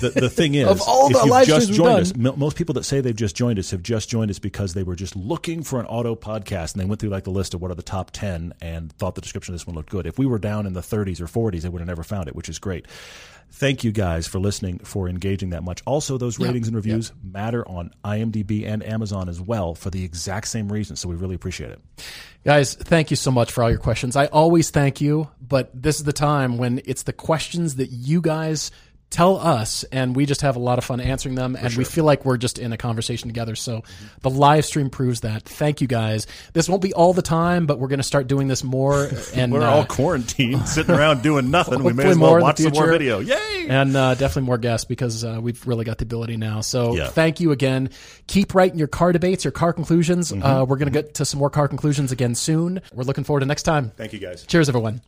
The, 0.00 0.10
the 0.10 0.28
thing 0.28 0.54
is, 0.56 0.66
Of 0.66 0.80
all 0.80 1.08
if 1.08 1.24
you've 1.24 1.46
just 1.46 1.72
joined 1.72 2.00
us, 2.00 2.12
mo- 2.32 2.36
most 2.36 2.56
people 2.56 2.74
that 2.74 2.84
say 2.84 3.00
they've 3.00 3.14
just 3.14 3.36
joined 3.36 3.58
us 3.58 3.70
have 3.70 3.82
just 3.82 4.08
joined 4.08 4.30
us 4.30 4.38
because 4.38 4.74
they 4.74 4.82
were 4.82 4.96
just 4.96 5.16
looking 5.16 5.62
for 5.62 5.80
an 5.80 5.86
auto 5.86 6.14
podcast 6.14 6.72
and 6.72 6.80
they 6.80 6.84
went 6.84 7.00
through 7.00 7.10
like 7.10 7.24
the 7.24 7.30
list 7.30 7.54
of 7.54 7.60
what 7.60 7.70
are 7.70 7.74
the 7.74 7.82
top 7.82 8.10
10 8.12 8.54
and 8.60 8.92
thought 8.92 9.14
the 9.14 9.20
description 9.20 9.54
of 9.54 9.60
this 9.60 9.66
one 9.66 9.76
looked 9.76 9.90
good. 9.90 10.06
If 10.06 10.18
we 10.18 10.26
were 10.26 10.38
down 10.38 10.66
in 10.66 10.72
the 10.72 10.80
30s 10.80 11.20
or 11.20 11.26
40s, 11.26 11.62
they 11.62 11.68
would 11.68 11.80
have 11.80 11.88
never 11.88 12.02
found 12.02 12.28
it, 12.28 12.34
which 12.34 12.48
is 12.48 12.58
great. 12.58 12.86
Thank 13.54 13.84
you 13.84 13.92
guys 13.92 14.26
for 14.26 14.38
listening, 14.38 14.78
for 14.78 15.10
engaging 15.10 15.50
that 15.50 15.62
much. 15.62 15.82
Also, 15.84 16.16
those 16.16 16.38
ratings 16.38 16.68
and 16.68 16.74
reviews 16.74 17.12
matter 17.22 17.68
on 17.68 17.92
IMDb 18.02 18.66
and 18.66 18.82
Amazon 18.82 19.28
as 19.28 19.42
well 19.42 19.74
for 19.74 19.90
the 19.90 20.04
exact 20.04 20.48
same 20.48 20.72
reason. 20.72 20.96
So 20.96 21.06
we 21.10 21.16
really 21.16 21.34
appreciate 21.34 21.70
it. 21.70 21.80
Guys, 22.44 22.74
thank 22.74 23.10
you 23.10 23.16
so 23.16 23.30
much 23.30 23.52
for 23.52 23.62
all 23.62 23.68
your 23.68 23.78
questions. 23.78 24.16
I 24.16 24.24
always 24.26 24.70
thank 24.70 25.02
you, 25.02 25.28
but 25.46 25.70
this 25.74 25.98
is 25.98 26.04
the 26.04 26.14
time 26.14 26.56
when 26.56 26.80
it's 26.86 27.02
the 27.02 27.12
questions 27.12 27.76
that 27.76 27.88
you 27.88 28.22
guys 28.22 28.70
tell 29.12 29.36
us, 29.36 29.84
and 29.92 30.16
we 30.16 30.26
just 30.26 30.40
have 30.40 30.56
a 30.56 30.58
lot 30.58 30.78
of 30.78 30.84
fun 30.84 31.00
answering 31.00 31.36
them, 31.36 31.54
and 31.54 31.74
we 31.76 31.84
feel 31.84 32.04
like 32.04 32.24
we're 32.24 32.36
just 32.38 32.58
in 32.58 32.72
a 32.72 32.76
conversation 32.76 33.28
together. 33.28 33.54
So 33.54 33.82
the 34.22 34.30
live 34.30 34.64
stream 34.64 34.90
proves 34.90 35.20
that. 35.20 35.44
Thank 35.44 35.80
you 35.80 35.86
guys. 35.86 36.26
This 36.54 36.68
won't 36.68 36.82
be 36.82 36.92
all 36.92 37.12
the 37.12 37.22
time, 37.22 37.66
but 37.66 37.78
we're 37.78 37.88
going 37.88 38.00
to 38.00 38.04
start 38.04 38.26
doing 38.26 38.48
this 38.48 38.64
more. 38.64 39.08
And 39.34 39.52
We're 39.52 39.62
uh, 39.62 39.70
all 39.70 39.84
quarantined, 39.86 40.68
sitting 40.68 40.94
around 40.94 41.22
doing 41.22 41.50
nothing. 41.50 41.82
We 41.82 41.92
may 41.92 42.04
as 42.08 42.18
well 42.18 42.30
more 42.30 42.40
watch 42.40 42.58
some 42.58 42.72
more 42.72 42.90
video. 42.90 43.20
Yay! 43.20 43.66
and 43.68 43.96
uh, 43.96 44.14
definitely 44.14 44.42
more 44.42 44.58
guests 44.58 44.84
because 44.84 45.24
uh, 45.24 45.38
we've 45.40 45.64
really 45.66 45.84
got 45.84 45.98
the 45.98 46.04
ability 46.04 46.36
now. 46.36 46.60
So 46.60 46.94
Yeah. 46.94 47.08
thank 47.08 47.40
you 47.40 47.52
again. 47.52 47.90
Keep 48.26 48.54
writing 48.54 48.78
your 48.78 48.88
car 48.88 49.12
debates, 49.12 49.44
your 49.44 49.52
car 49.52 49.72
conclusions. 49.72 50.32
Mm-hmm. 50.32 50.42
Uh, 50.42 50.64
we're 50.64 50.76
going 50.76 50.92
to 50.92 50.92
get 50.92 51.14
to 51.14 51.24
some 51.24 51.38
more 51.38 51.50
car 51.50 51.68
conclusions 51.68 52.12
again 52.12 52.34
soon. 52.34 52.82
We're 52.92 53.04
looking 53.04 53.24
forward 53.24 53.40
to 53.40 53.46
next 53.46 53.62
time. 53.62 53.90
Thank 53.96 54.12
you 54.12 54.18
guys. 54.18 54.44
Cheers, 54.46 54.68
everyone. 54.68 55.00